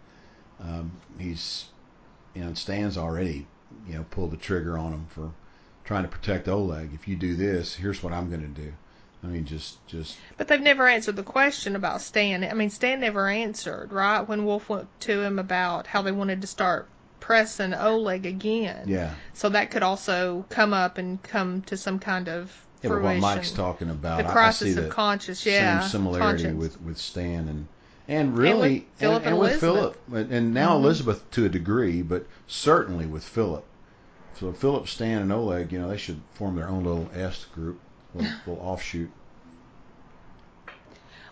Um, 0.59 0.91
he's, 1.17 1.65
you 2.33 2.43
know, 2.43 2.53
Stan's 2.53 2.97
already, 2.97 3.47
you 3.87 3.95
know, 3.95 4.05
pulled 4.11 4.31
the 4.31 4.37
trigger 4.37 4.77
on 4.77 4.93
him 4.93 5.07
for 5.09 5.31
trying 5.85 6.03
to 6.03 6.09
protect 6.09 6.47
Oleg. 6.47 6.91
If 6.93 7.07
you 7.07 7.15
do 7.15 7.35
this, 7.35 7.75
here's 7.75 8.03
what 8.03 8.13
I'm 8.13 8.29
going 8.29 8.41
to 8.41 8.61
do. 8.61 8.73
I 9.23 9.27
mean, 9.27 9.45
just, 9.45 9.85
just 9.87 10.17
But 10.37 10.47
they've 10.47 10.61
never 10.61 10.87
answered 10.87 11.15
the 11.15 11.23
question 11.23 11.75
about 11.75 12.01
Stan. 12.01 12.43
I 12.43 12.53
mean, 12.53 12.69
Stan 12.69 12.99
never 12.99 13.27
answered, 13.27 13.91
right? 13.91 14.21
When 14.21 14.45
Wolf 14.45 14.69
went 14.69 14.87
to 15.01 15.21
him 15.21 15.39
about 15.39 15.87
how 15.87 16.01
they 16.01 16.11
wanted 16.11 16.41
to 16.41 16.47
start 16.47 16.87
pressing 17.29 17.75
Oleg 17.75 18.25
again. 18.25 18.85
yeah. 18.87 19.13
So 19.35 19.49
that 19.49 19.69
could 19.69 19.83
also 19.83 20.45
come 20.49 20.73
up 20.73 20.97
and 20.97 21.21
come 21.21 21.61
to 21.63 21.77
some 21.77 21.99
kind 21.99 22.27
of 22.27 22.45
Yeah, 22.81 22.89
but 22.89 22.95
fruition. 23.01 23.21
what 23.21 23.35
Mike's 23.35 23.51
talking 23.51 23.91
about, 23.91 24.17
the 24.25 24.31
crisis 24.31 24.75
of 24.77 24.89
conscience, 24.89 25.45
yeah. 25.45 25.81
same 25.81 25.89
similarity 25.89 26.45
conscience. 26.45 26.57
with 26.59 26.81
with 26.81 26.97
Stan 26.97 27.47
and 27.47 27.67
and 28.07 28.35
really 28.35 28.87
Philip 28.95 29.21
and, 29.25 29.33
and 29.33 29.39
with 29.39 29.59
Philip 29.59 29.95
and 30.11 30.55
now 30.55 30.71
Mhm. 30.75 30.83
Elizabeth 30.83 31.29
to 31.29 31.45
a 31.45 31.49
degree, 31.49 32.01
but 32.01 32.25
certainly 32.47 33.05
with 33.05 33.23
Philip. 33.23 33.63
So 34.39 34.51
Philip, 34.51 34.87
Stan, 34.87 35.21
and 35.21 35.31
Oleg, 35.31 35.71
you 35.71 35.79
know, 35.79 35.87
they 35.89 35.97
should 35.97 36.21
form 36.33 36.55
their 36.55 36.67
own 36.67 36.83
little 36.83 37.11
S 37.13 37.45
group, 37.53 37.79
little, 38.15 38.31
little 38.47 38.63
offshoot. 38.65 39.11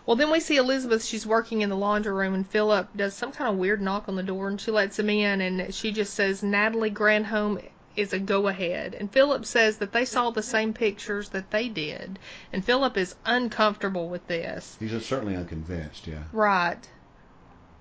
Well, 0.08 0.16
then 0.16 0.30
we 0.30 0.40
see 0.40 0.56
Elizabeth. 0.56 1.04
She's 1.04 1.26
working 1.26 1.60
in 1.60 1.68
the 1.68 1.76
laundry 1.76 2.14
room, 2.14 2.32
and 2.32 2.48
Philip 2.48 2.88
does 2.96 3.12
some 3.12 3.30
kind 3.30 3.50
of 3.52 3.58
weird 3.58 3.82
knock 3.82 4.08
on 4.08 4.16
the 4.16 4.22
door, 4.22 4.48
and 4.48 4.58
she 4.58 4.70
lets 4.70 4.98
him 4.98 5.10
in, 5.10 5.42
and 5.42 5.74
she 5.74 5.92
just 5.92 6.14
says, 6.14 6.42
"Natalie 6.42 6.90
Granholm 6.90 7.62
is 7.94 8.14
a 8.14 8.18
go 8.18 8.48
ahead. 8.48 8.94
And 8.94 9.12
Philip 9.12 9.44
says 9.44 9.76
that 9.76 9.92
they 9.92 10.06
saw 10.06 10.30
the 10.30 10.42
same 10.42 10.72
pictures 10.72 11.28
that 11.28 11.50
they 11.50 11.68
did. 11.68 12.18
And 12.54 12.64
Philip 12.64 12.96
is 12.96 13.16
uncomfortable 13.26 14.08
with 14.08 14.26
this. 14.28 14.78
He's 14.80 15.04
certainly 15.04 15.36
unconvinced, 15.36 16.06
yeah. 16.06 16.22
Right. 16.32 16.88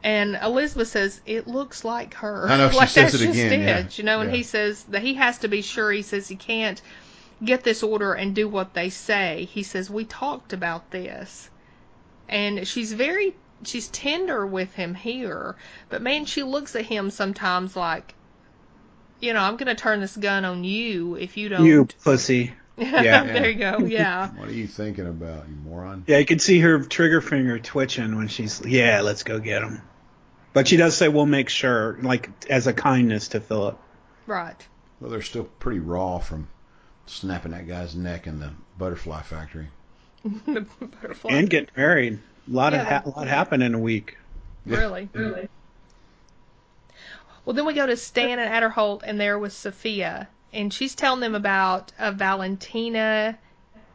And 0.03 0.37
Elizabeth 0.43 0.89
says 0.89 1.21
it 1.25 1.47
looks 1.47 1.85
like 1.85 2.15
her. 2.15 2.49
I 2.49 2.57
know, 2.57 2.69
she 2.71 2.77
like 2.83 2.89
says 2.89 3.13
that's 3.13 3.23
it 3.23 3.27
just 3.27 3.39
again, 3.39 3.61
it, 3.61 3.65
yeah. 3.65 3.87
you 3.91 4.03
know. 4.03 4.19
And 4.19 4.31
Yeah. 4.31 4.35
he 4.35 4.43
says 4.43 4.83
that 4.89 5.01
he 5.01 5.13
has 5.13 5.37
to 5.37 5.47
be 5.47 5.61
sure. 5.61 5.93
He 5.93 6.01
says 6.01 6.27
he 6.27 6.35
can't 6.35 6.81
get 7.41 7.63
this 7.63 7.83
order 7.83 8.13
and 8.13 8.35
do 8.35 8.49
what 8.49 8.73
they 8.73 8.89
say. 8.89 9.47
He 9.49 9.63
says 9.63 9.89
we 9.89 10.03
talked 10.03 10.51
about 10.51 10.91
this, 10.91 11.49
and 12.29 12.67
she's 12.67 12.93
very 12.93 13.35
she's 13.63 13.87
tender 13.87 14.45
with 14.45 14.73
him 14.73 14.93
here, 14.93 15.55
but 15.89 16.01
man, 16.01 16.25
she 16.25 16.43
looks 16.43 16.75
at 16.75 16.85
him 16.85 17.09
sometimes 17.09 17.75
like, 17.75 18.13
you 19.19 19.33
know, 19.33 19.39
I'm 19.39 19.57
gonna 19.57 19.75
turn 19.75 19.99
this 19.99 20.15
gun 20.15 20.45
on 20.45 20.63
you 20.63 21.15
if 21.15 21.37
you 21.37 21.49
don't. 21.49 21.65
You 21.65 21.87
pussy. 22.03 22.53
Yeah. 22.79 23.23
there 23.23 23.49
you 23.49 23.57
go. 23.57 23.79
Yeah. 23.87 24.29
What 24.35 24.49
are 24.49 24.53
you 24.53 24.67
thinking 24.67 25.07
about, 25.07 25.49
you 25.49 25.55
moron? 25.55 26.03
Yeah, 26.05 26.19
you 26.19 26.25
can 26.27 26.37
see 26.37 26.59
her 26.59 26.83
trigger 26.83 27.21
finger 27.21 27.57
twitching 27.57 28.15
when 28.15 28.27
she's, 28.27 28.63
yeah, 28.63 29.01
let's 29.01 29.23
go 29.23 29.39
get 29.39 29.63
him. 29.63 29.81
But 30.53 30.67
she 30.67 30.77
does 30.77 30.95
say, 30.95 31.07
we'll 31.07 31.25
make 31.25 31.49
sure, 31.49 31.97
like, 32.03 32.29
as 32.51 32.67
a 32.67 32.73
kindness 32.73 33.29
to 33.29 33.39
Philip. 33.39 33.79
right. 34.27 34.67
Well, 34.99 35.09
they're 35.09 35.23
still 35.23 35.45
pretty 35.45 35.79
raw 35.79 36.19
from 36.19 36.49
snapping 37.07 37.51
that 37.51 37.67
guy's 37.67 37.95
neck 37.95 38.27
in 38.27 38.39
the 38.39 38.51
butterfly 38.77 39.23
factory. 39.23 39.69
The 40.45 40.61
butterfly. 40.85 41.31
And 41.33 41.49
get 41.49 41.75
married. 41.75 42.19
A 42.47 42.51
lot, 42.51 42.73
of 42.73 42.81
ha- 42.85 43.03
a 43.05 43.09
lot 43.09 43.27
happened 43.27 43.63
in 43.63 43.73
a 43.73 43.79
week. 43.79 44.17
Really? 44.65 45.09
Really? 45.13 45.49
Well, 47.45 47.53
then 47.53 47.65
we 47.65 47.73
go 47.73 47.85
to 47.85 47.95
Stan 47.95 48.39
and 48.39 48.51
Aderholt, 48.51 49.01
and 49.05 49.19
there 49.19 49.39
was 49.39 49.53
Sophia, 49.53 50.27
and 50.51 50.73
she's 50.73 50.95
telling 50.95 51.21
them 51.21 51.35
about 51.35 51.93
a 51.97 52.11
Valentina 52.11 53.37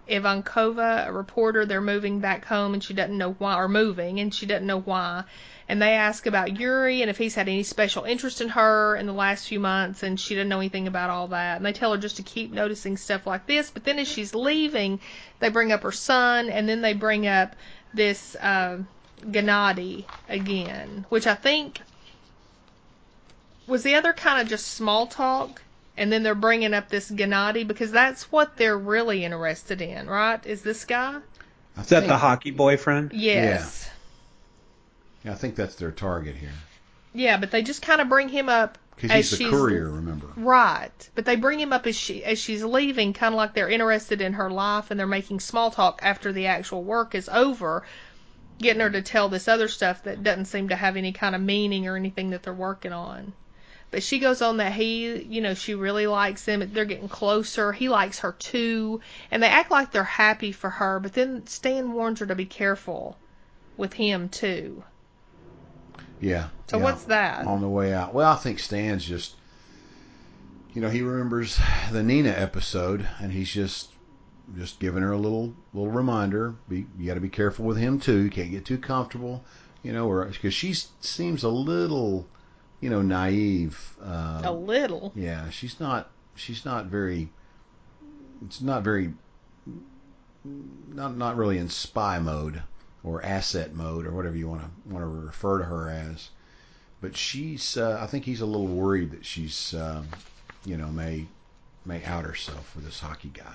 Ivankova, 0.09 1.09
a 1.09 1.13
reporter. 1.13 1.67
They're 1.67 1.81
moving 1.81 2.21
back 2.21 2.45
home, 2.45 2.75
and 2.75 2.83
she 2.83 2.95
doesn't 2.95 3.17
know 3.17 3.33
why, 3.33 3.57
or 3.57 3.69
moving, 3.69 4.21
and 4.21 4.35
she 4.35 4.47
doesn't 4.47 4.67
know 4.67 4.81
why. 4.81 5.25
And 5.69 5.81
they 5.81 5.95
ask 5.95 6.27
about 6.27 6.59
Yuri 6.59 7.03
and 7.03 7.11
if 7.11 7.19
he's 7.19 7.35
had 7.35 7.49
any 7.49 7.63
special 7.63 8.05
interest 8.05 8.41
in 8.41 8.49
her 8.51 8.97
in 8.97 9.07
the 9.07 9.13
last 9.13 9.47
few 9.47 9.61
months, 9.61 10.03
and 10.03 10.19
she 10.19 10.35
doesn't 10.35 10.49
know 10.49 10.59
anything 10.59 10.87
about 10.87 11.11
all 11.11 11.29
that. 11.29 11.57
And 11.57 11.65
they 11.65 11.73
tell 11.73 11.93
her 11.93 11.99
just 11.99 12.17
to 12.17 12.23
keep 12.23 12.53
noticing 12.53 12.97
stuff 12.97 13.27
like 13.27 13.47
this. 13.47 13.71
But 13.71 13.85
then 13.85 13.99
as 13.99 14.09
she's 14.09 14.35
leaving, 14.35 15.01
they 15.41 15.49
bring 15.49 15.73
up 15.73 15.83
her 15.83 15.93
son, 15.93 16.51
and 16.51 16.69
then 16.69 16.83
they 16.83 16.95
bring 16.95 17.27
up 17.27 17.57
this 17.95 18.35
uh, 18.37 18.79
Gennady 19.23 20.05
again, 20.29 21.07
which 21.09 21.27
I 21.27 21.35
think 21.35 21.81
was 23.67 23.83
the 23.83 23.95
other 23.95 24.13
kind 24.13 24.41
of 24.41 24.49
just 24.49 24.67
small 24.67 25.07
talk, 25.07 25.63
and 25.97 26.13
then 26.13 26.23
they're 26.23 26.35
bringing 26.35 26.75
up 26.75 26.89
this 26.89 27.11
Gennady 27.11 27.67
because 27.67 27.91
that's 27.91 28.31
what 28.33 28.57
they're 28.57 28.79
really 28.79 29.25
interested 29.25 29.81
in, 29.81 30.09
right? 30.09 30.45
Is 30.45 30.63
this 30.63 30.85
guy? 30.85 31.21
Is 31.79 31.89
that 31.89 32.07
the 32.07 32.17
hockey 32.19 32.51
boyfriend? 32.51 33.13
Yes. 33.15 33.82
I 35.25 35.35
think 35.35 35.55
that's 35.55 35.77
their 35.77 35.93
target 35.93 36.37
here. 36.37 36.53
Yeah, 37.13 37.37
but 37.37 37.51
they 37.51 37.63
just 37.63 37.83
kind 37.83 38.01
of 38.01 38.09
bring 38.09 38.29
him 38.29 38.49
up 38.49 38.79
Because 38.97 39.11
he's 39.13 39.39
the 39.39 39.51
courier, 39.51 39.91
remember? 39.91 40.29
Right, 40.37 41.11
but 41.15 41.25
they 41.25 41.37
bring 41.37 41.61
him 41.61 41.73
up 41.73 41.87
as 41.87 41.97
she 41.97 42.25
as 42.25 42.39
she's 42.39 42.65
leaving, 42.65 43.13
kind 43.13 43.35
of 43.35 43.37
like 43.37 43.55
they're 43.55 43.69
interested 43.69 44.21
in 44.21 44.33
her 44.35 44.51
life, 44.51 44.91
and 44.91 44.99
they're 44.99 45.07
making 45.07 45.41
small 45.41 45.71
talk 45.71 46.01
after 46.03 46.33
the 46.33 46.47
actual 46.47 46.83
work 46.83 47.15
is 47.15 47.29
over, 47.29 47.85
getting 48.59 48.81
her 48.81 48.91
to 48.91 49.03
tell 49.03 49.29
this 49.29 49.49
other 49.49 49.69
stuff 49.69 50.03
that 50.05 50.23
doesn't 50.23 50.47
seem 50.47 50.69
to 50.71 50.77
have 50.77 50.97
any 50.97 51.13
kind 51.13 51.35
of 51.35 51.41
meaning 51.41 51.87
or 51.87 51.97
anything 51.97 52.31
that 52.31 52.43
they're 52.43 52.53
working 52.55 52.93
on. 52.93 53.33
But 53.91 54.03
she 54.03 54.19
goes 54.19 54.41
on 54.41 54.57
that 54.57 54.73
he, 54.73 55.23
you 55.23 55.43
know, 55.43 55.55
she 55.55 55.75
really 55.75 56.07
likes 56.07 56.47
him. 56.47 56.69
They're 56.73 56.87
getting 56.87 57.09
closer. 57.11 57.73
He 57.73 57.91
likes 57.91 58.21
her 58.21 58.33
too, 58.33 59.03
and 59.31 59.43
they 59.43 59.49
act 59.49 59.71
like 59.71 59.93
they're 59.93 60.03
happy 60.05 60.51
for 60.53 60.71
her. 60.71 60.99
But 60.99 61.13
then 61.13 61.47
Stan 61.47 61.93
warns 61.93 62.21
her 62.21 62.27
to 62.27 62.35
be 62.35 62.47
careful 62.47 63.19
with 63.77 63.93
him 63.93 64.31
too. 64.31 64.83
Yeah. 66.23 66.49
So 66.69 66.79
yeah, 66.79 66.85
what's 66.85 67.05
that? 67.05 67.47
On 67.47 67.61
the 67.61 67.69
way 67.69 67.93
out. 67.93 68.15
Well, 68.15 68.31
I 68.33 68.37
think 68.37 68.61
Stan's 68.61 69.05
just, 69.05 69.35
you 70.73 70.81
know, 70.81 70.89
he 70.89 71.03
remembers 71.03 71.59
the 71.91 72.03
Nina 72.03 72.31
episode, 72.31 73.07
and 73.21 73.33
he's 73.33 73.51
just 73.51 73.91
just 74.57 74.81
giving 74.81 75.03
her 75.03 75.13
a 75.13 75.19
little 75.19 75.53
little 75.75 75.91
reminder. 75.91 76.55
Be 76.69 76.87
you 76.97 77.07
got 77.07 77.15
to 77.15 77.21
be 77.21 77.29
careful 77.29 77.65
with 77.65 77.77
him 77.77 77.99
too. 77.99 78.19
You 78.19 78.31
can't 78.31 78.53
get 78.53 78.65
too 78.65 78.79
comfortable, 78.79 79.45
you 79.83 79.93
know, 79.93 80.09
or 80.09 80.25
because 80.27 80.55
she 80.55 80.75
seems 81.01 81.43
a 81.43 81.49
little, 81.49 82.29
you 82.81 82.89
know, 82.89 83.03
naive. 83.03 83.97
Uh, 84.01 84.43
A 84.45 84.53
little. 84.53 85.13
Yeah, 85.17 85.51
she's 85.51 85.81
not. 85.81 86.13
She's 86.37 86.65
not 86.65 86.87
very. 86.87 87.31
It's 88.47 88.63
not 88.63 88.85
very. 88.85 89.13
Not 90.45 91.17
not 91.17 91.37
really 91.37 91.59
in 91.59 91.69
spy 91.69 92.19
mode 92.21 92.63
or 93.05 93.25
asset 93.25 93.75
mode 93.75 94.07
or 94.07 94.13
whatever 94.13 94.37
you 94.37 94.49
want 94.49 94.63
to 94.63 94.93
want 94.93 95.03
to 95.03 95.09
refer 95.09 95.59
to 95.59 95.65
her 95.65 95.89
as. 95.91 96.31
But 97.01 97.17
she's. 97.17 97.77
Uh, 97.77 97.99
I 98.01 98.07
think 98.07 98.25
he's 98.25 98.41
a 98.41 98.47
little 98.47 98.67
worried 98.67 99.13
that 99.13 99.25
she's. 99.25 99.75
Um, 99.75 100.09
you 100.65 100.77
know, 100.77 100.89
may 100.89 101.27
may 101.85 102.05
out 102.05 102.25
herself 102.25 102.75
with 102.77 102.85
this 102.85 103.01
hockey 103.01 103.31
guy. 103.33 103.55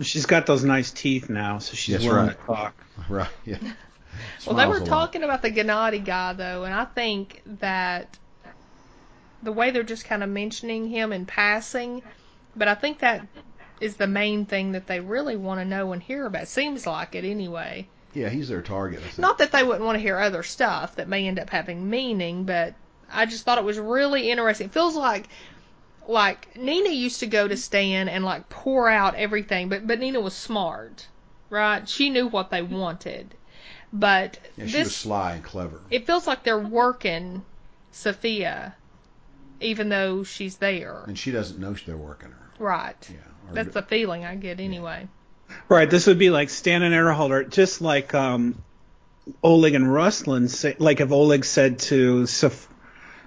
She's 0.00 0.26
got 0.26 0.46
those 0.46 0.64
nice 0.64 0.90
teeth 0.90 1.30
now, 1.30 1.58
so 1.58 1.74
she's 1.74 1.94
That's 1.96 2.04
willing 2.06 2.26
right. 2.28 2.40
to 2.40 2.46
talk. 2.46 2.74
Right. 3.08 3.28
Yeah. 3.44 3.58
Well, 4.46 4.56
they 4.56 4.66
were 4.66 4.84
talking 4.84 5.22
about 5.22 5.40
the 5.40 5.50
Gennady 5.50 6.04
guy 6.04 6.34
though, 6.34 6.64
and 6.64 6.74
I 6.74 6.84
think 6.84 7.40
that 7.60 8.18
the 9.42 9.52
way 9.52 9.70
they're 9.70 9.82
just 9.82 10.04
kind 10.04 10.22
of 10.22 10.28
mentioning 10.28 10.86
him 10.86 11.14
in 11.14 11.24
passing, 11.24 12.02
but 12.54 12.68
I 12.68 12.74
think 12.74 12.98
that 12.98 13.26
is 13.80 13.96
the 13.96 14.06
main 14.06 14.44
thing 14.44 14.72
that 14.72 14.86
they 14.86 15.00
really 15.00 15.36
want 15.36 15.60
to 15.60 15.64
know 15.64 15.92
and 15.92 16.02
hear 16.02 16.26
about. 16.26 16.46
Seems 16.46 16.86
like 16.86 17.14
it 17.14 17.24
anyway. 17.24 17.88
Yeah, 18.14 18.28
he's 18.28 18.48
their 18.48 18.62
target. 18.62 19.00
Not 19.18 19.38
that 19.38 19.52
they 19.52 19.62
wouldn't 19.62 19.84
want 19.84 19.96
to 19.96 20.02
hear 20.02 20.18
other 20.18 20.42
stuff 20.42 20.96
that 20.96 21.08
may 21.08 21.26
end 21.26 21.38
up 21.38 21.48
having 21.50 21.88
meaning, 21.88 22.44
but 22.44 22.74
I 23.10 23.26
just 23.26 23.44
thought 23.44 23.58
it 23.58 23.64
was 23.64 23.78
really 23.78 24.30
interesting. 24.30 24.66
It 24.66 24.72
feels 24.72 24.94
like 24.96 25.28
like 26.08 26.56
Nina 26.56 26.90
used 26.90 27.20
to 27.20 27.26
go 27.26 27.46
to 27.46 27.56
Stan 27.56 28.08
and 28.08 28.24
like 28.24 28.48
pour 28.48 28.88
out 28.88 29.14
everything, 29.14 29.68
but 29.68 29.86
but 29.86 29.98
Nina 29.98 30.20
was 30.20 30.34
smart, 30.34 31.06
right? 31.48 31.88
She 31.88 32.10
knew 32.10 32.28
what 32.28 32.50
they 32.50 32.62
wanted. 32.62 33.34
But 33.92 34.38
yeah, 34.56 34.66
she 34.66 34.72
this 34.72 34.84
was 34.88 34.96
sly 34.96 35.32
and 35.34 35.44
clever. 35.44 35.80
it 35.90 36.06
feels 36.06 36.26
like 36.26 36.42
they're 36.42 36.58
working 36.58 37.44
Sophia, 37.92 38.74
even 39.60 39.88
though 39.90 40.24
she's 40.24 40.56
there. 40.56 41.04
and 41.06 41.18
she 41.18 41.30
doesn't 41.30 41.58
know 41.60 41.72
they're 41.74 41.96
working 41.96 42.30
her. 42.30 42.50
Right. 42.58 42.96
Yeah. 43.10 43.16
or- 43.50 43.54
That's 43.54 43.74
the 43.74 43.82
feeling 43.82 44.24
I 44.24 44.34
get 44.34 44.60
anyway. 44.60 45.08
Right, 45.68 45.88
this 45.88 46.06
would 46.06 46.18
be 46.18 46.30
like 46.30 46.50
Stan 46.50 46.82
and 46.82 46.94
Aderholt, 46.94 47.50
just 47.50 47.80
like 47.80 48.14
um, 48.14 48.62
Oleg 49.42 49.74
and 49.74 49.86
Ruslan 49.86 50.48
say, 50.48 50.76
like 50.78 51.00
if 51.00 51.10
Oleg 51.10 51.44
said 51.44 51.78
to 51.80 52.26
Soph, 52.26 52.68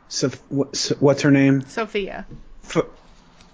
Soph, 0.08 0.42
what's, 0.50 0.90
what's 0.90 1.24
her 1.24 1.32
name? 1.32 1.62
Sophia. 1.68 2.26
F- 2.66 2.86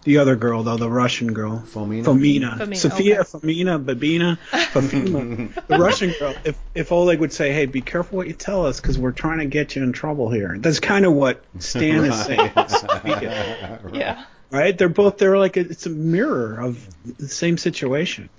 the 0.03 0.17
other 0.17 0.35
girl 0.35 0.64
though, 0.64 0.77
the 0.77 0.89
Russian 0.89 1.34
girl. 1.34 1.64
Fomina. 1.68 2.03
Fomina. 2.03 2.57
Fomina, 2.57 2.76
Sophia, 2.76 3.19
okay. 3.22 3.30
Fomina, 3.30 3.84
Babina, 3.84 4.39
Fomina. 4.49 5.68
the 5.68 5.77
Russian 5.77 6.14
girl. 6.18 6.34
If 6.43 6.57
if 6.73 6.91
Oleg 6.91 7.19
would 7.19 7.31
say, 7.31 7.53
"Hey, 7.53 7.68
be 7.68 7.81
careful 7.81 8.18
what 8.18 8.27
you 8.27 8.34
tell 8.34 8.65
us, 8.65 8.81
because 8.81 8.98
we're 8.98 9.11
trying 9.11 9.39
to 9.39 9.45
get 9.45 9.76
you 9.76 9.84
in 9.84 9.93
trouble 9.93 10.30
here." 10.31 10.57
That's 10.57 10.80
kind 10.80 11.06
of 11.06 11.14
what 11.14 11.43
Stan 11.60 12.06
is 12.06 12.26
saying. 12.26 12.52
Right. 13.03 13.93
Yeah. 13.93 14.26
right? 14.49 14.77
They're 14.77 14.89
both 14.89 15.18
they're 15.18 15.38
like 15.38 15.57
a, 15.57 15.61
it's 15.61 15.85
a 15.85 15.89
mirror 15.89 16.60
of 16.60 16.88
the 17.18 17.27
same 17.27 17.57
situation. 17.57 18.30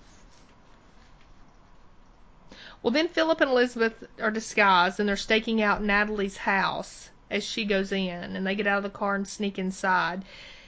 Well, 2.83 2.91
then 2.91 3.09
Philip 3.09 3.41
and 3.41 3.51
Elizabeth 3.51 4.05
are 4.21 4.31
disguised 4.31 4.99
and 4.99 5.09
they're 5.09 5.17
staking 5.17 5.63
out 5.63 5.83
Natalie's 5.83 6.37
house 6.37 7.11
as 7.31 7.45
she 7.45 7.65
goes 7.65 7.93
in, 7.93 8.37
and 8.37 8.47
they 8.47 8.55
get 8.55 8.67
out 8.67 8.79
of 8.79 8.83
the 8.83 8.91
car 8.91 9.15
and 9.15 9.27
sneak 9.27 9.59
inside. 9.59 10.25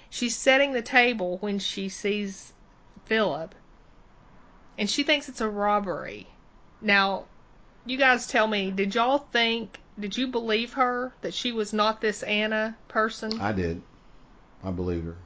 She's 0.09 0.37
setting 0.37 0.73
the 0.73 0.83
table 0.83 1.39
when 1.39 1.59
she 1.59 1.89
sees 1.89 2.53
Philip, 3.05 3.55
and 4.79 4.89
she 4.89 5.03
thinks 5.03 5.29
it's 5.29 5.41
a 5.41 5.49
robbery. 5.49 6.29
Now, 6.81 7.25
you 7.85 7.99
guys 7.99 8.27
tell 8.27 8.47
me, 8.47 8.71
did 8.71 8.95
y'all 8.95 9.19
think, 9.19 9.81
did 9.99 10.17
you 10.17 10.29
believe 10.29 10.75
her 10.75 11.13
that 11.21 11.35
she 11.35 11.53
was 11.53 11.73
not 11.73 12.01
this 12.01 12.23
Anna 12.23 12.77
person? 12.89 13.41
I 13.41 13.53
did. 13.53 13.83
I 14.63 14.71
believed 14.71 15.07
her. 15.07 15.17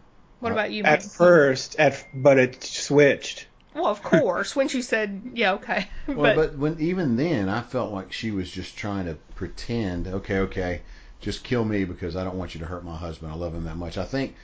What 0.40 0.52
about 0.52 0.73
you, 0.73 0.85
At 0.85 1.01
Mike? 1.01 1.10
first, 1.10 1.77
at 1.78 2.05
but 2.15 2.39
it 2.39 2.62
switched. 2.65 3.48
Well, 3.74 3.86
of 3.86 4.03
course, 4.03 4.57
when 4.57 4.69
she 4.69 4.82
said, 4.82 5.23
yeah, 5.35 5.53
okay. 5.55 5.89
Well, 6.07 6.35
but, 6.35 6.57
when 6.57 6.78
even 6.81 7.16
then, 7.16 7.49
I 7.49 7.61
felt 7.61 7.93
like 7.93 8.12
she 8.12 8.31
was 8.31 8.51
just 8.51 8.77
trying 8.77 9.07
to 9.07 9.15
pretend. 9.35 10.09
Okay, 10.09 10.39
okay, 10.39 10.82
just 11.20 11.45
kill 11.45 11.65
me 11.65 11.85
because 11.85 12.16
I 12.16 12.24
don't 12.24 12.39
want 12.39 12.55
you 12.55 12.61
to 12.61 12.66
hurt 12.66 12.85
my 12.85 12.97
husband. 12.97 13.31
I 13.31 13.35
love 13.36 13.55
him 13.55 13.65
that 13.65 13.77
much. 13.77 13.99
I 13.99 14.05
think 14.05 14.35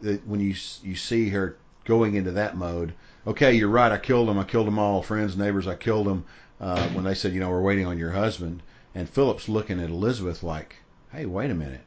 that 0.00 0.26
when 0.26 0.40
you 0.40 0.54
you 0.82 0.96
see 0.96 1.28
her 1.30 1.56
going 1.84 2.14
into 2.16 2.32
that 2.32 2.56
mode, 2.56 2.92
okay, 3.26 3.52
you're 3.52 3.68
right. 3.68 3.92
I 3.92 3.98
killed 3.98 4.28
him. 4.28 4.38
I 4.38 4.44
killed 4.44 4.66
them 4.66 4.78
all. 4.78 5.02
Friends, 5.02 5.36
neighbors. 5.36 5.66
I 5.66 5.74
killed 5.76 6.06
them. 6.06 6.24
Uh, 6.60 6.88
when 6.88 7.04
they 7.04 7.14
said, 7.14 7.32
you 7.32 7.40
know, 7.40 7.50
we're 7.50 7.60
waiting 7.60 7.86
on 7.86 7.98
your 7.98 8.12
husband, 8.12 8.62
and 8.94 9.08
Philip's 9.08 9.48
looking 9.48 9.80
at 9.80 9.90
Elizabeth 9.90 10.42
like, 10.42 10.76
hey, 11.12 11.26
wait 11.26 11.50
a 11.50 11.54
minute, 11.54 11.84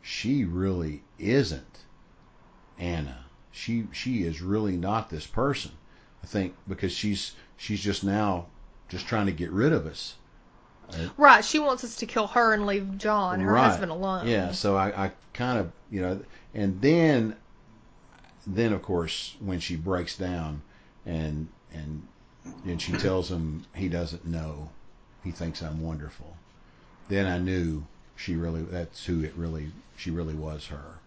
she 0.00 0.44
really 0.44 1.02
isn't 1.18 1.80
Anna. 2.78 3.26
she 3.52 3.86
she 3.92 4.22
is 4.22 4.40
really 4.40 4.76
not 4.76 5.10
this 5.10 5.26
person. 5.26 5.72
I 6.22 6.26
think 6.26 6.54
because 6.68 6.92
she's 6.92 7.32
she's 7.56 7.80
just 7.80 8.04
now 8.04 8.46
just 8.88 9.06
trying 9.06 9.26
to 9.26 9.32
get 9.32 9.50
rid 9.50 9.72
of 9.72 9.86
us. 9.86 10.14
Right. 11.16 11.44
She 11.44 11.60
wants 11.60 11.84
us 11.84 11.96
to 11.96 12.06
kill 12.06 12.26
her 12.28 12.52
and 12.52 12.66
leave 12.66 12.98
John, 12.98 13.40
her 13.40 13.52
Right. 13.52 13.68
husband, 13.68 13.92
alone. 13.92 14.26
Yeah, 14.26 14.50
so 14.50 14.76
I, 14.76 15.06
I 15.06 15.12
kind 15.32 15.60
of, 15.60 15.70
you 15.88 16.02
know, 16.02 16.20
and 16.52 16.80
then, 16.80 17.36
then 18.44 18.72
of 18.72 18.82
course 18.82 19.36
when 19.38 19.60
she 19.60 19.76
breaks 19.76 20.16
down, 20.16 20.62
and 21.06 21.46
and 21.72 22.02
and 22.64 22.82
she 22.82 22.92
tells 22.92 23.30
him 23.30 23.64
he 23.74 23.88
doesn't 23.88 24.26
know, 24.26 24.68
he 25.22 25.30
thinks 25.30 25.62
I'm 25.62 25.80
wonderful. 25.80 26.36
Then 27.08 27.26
I 27.26 27.38
knew 27.38 27.84
she 28.16 28.34
really, 28.34 28.62
that's 28.62 29.04
who 29.06 29.22
it 29.22 29.34
really, 29.36 29.70
she 29.96 30.10
really 30.10 30.34
was 30.34 30.66
her. 30.66 30.98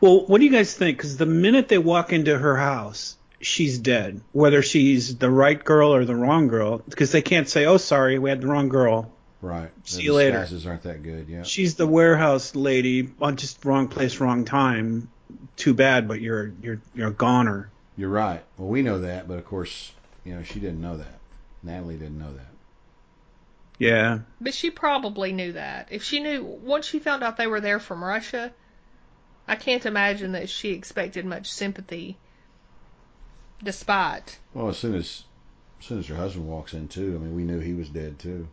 Well, 0.00 0.26
what 0.26 0.38
do 0.38 0.44
you 0.44 0.50
guys 0.50 0.74
think? 0.74 0.96
Because 0.96 1.18
the 1.18 1.26
minute 1.26 1.68
they 1.68 1.78
walk 1.78 2.12
into 2.14 2.38
her 2.38 2.56
house, 2.56 3.16
she's 3.40 3.78
dead. 3.78 4.20
Whether 4.32 4.62
she's 4.62 5.16
the 5.16 5.30
right 5.30 5.62
girl 5.62 5.94
or 5.94 6.04
the 6.04 6.16
wrong 6.16 6.48
girl, 6.48 6.78
because 6.78 7.12
they 7.12 7.22
can't 7.22 7.48
say, 7.48 7.66
"Oh, 7.66 7.76
sorry, 7.76 8.18
we 8.18 8.30
had 8.30 8.40
the 8.40 8.46
wrong 8.46 8.68
girl." 8.68 9.12
Right. 9.40 9.70
See 9.84 9.98
the 9.98 10.02
you 10.04 10.14
later. 10.14 10.40
disguises 10.40 10.66
aren't 10.66 10.82
that 10.82 11.02
good. 11.02 11.28
Yeah. 11.28 11.44
She's 11.44 11.76
the 11.76 11.86
warehouse 11.86 12.56
lady, 12.56 13.10
on 13.20 13.36
just 13.36 13.64
wrong 13.64 13.88
place, 13.88 14.18
wrong 14.18 14.44
time. 14.44 15.10
Too 15.56 15.74
bad, 15.74 16.08
but 16.08 16.20
you're 16.20 16.52
you're 16.62 16.80
you're 16.94 17.08
a 17.08 17.12
goner. 17.12 17.70
You're 17.96 18.08
right. 18.08 18.42
Well, 18.56 18.68
we 18.68 18.82
know 18.82 19.00
that, 19.00 19.28
but 19.28 19.38
of 19.38 19.44
course, 19.44 19.92
you 20.24 20.34
know, 20.34 20.42
she 20.42 20.60
didn't 20.60 20.80
know 20.80 20.96
that. 20.96 21.18
Natalie 21.62 21.96
didn't 21.96 22.18
know 22.18 22.32
that. 22.32 22.46
Yeah. 23.78 24.20
But 24.40 24.54
she 24.54 24.70
probably 24.70 25.32
knew 25.32 25.52
that. 25.52 25.88
If 25.90 26.02
she 26.02 26.20
knew, 26.20 26.42
once 26.44 26.86
she 26.86 26.98
found 26.98 27.22
out 27.22 27.36
they 27.36 27.46
were 27.46 27.60
there 27.60 27.78
from 27.78 28.02
Russia, 28.02 28.52
I 29.46 29.56
can't 29.56 29.86
imagine 29.86 30.32
that 30.32 30.48
she 30.48 30.70
expected 30.70 31.24
much 31.24 31.50
sympathy. 31.50 32.16
Despite, 33.62 34.38
Well, 34.54 34.68
as 34.68 34.78
soon 34.78 34.94
as, 34.94 35.24
as 35.80 35.86
soon 35.86 35.98
as 35.98 36.06
her 36.06 36.14
husband 36.16 36.46
walks 36.48 36.74
in 36.74 36.88
too, 36.88 37.16
I 37.16 37.24
mean, 37.24 37.34
we 37.34 37.42
knew 37.44 37.58
he 37.58 37.74
was 37.74 37.88
dead 37.88 38.18
too. 38.18 38.48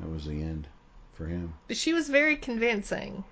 That 0.00 0.08
was 0.08 0.26
the 0.26 0.40
end 0.42 0.68
for 1.14 1.26
him. 1.26 1.54
but 1.66 1.76
she 1.76 1.92
was 1.92 2.08
very 2.08 2.36
convincing 2.36 3.24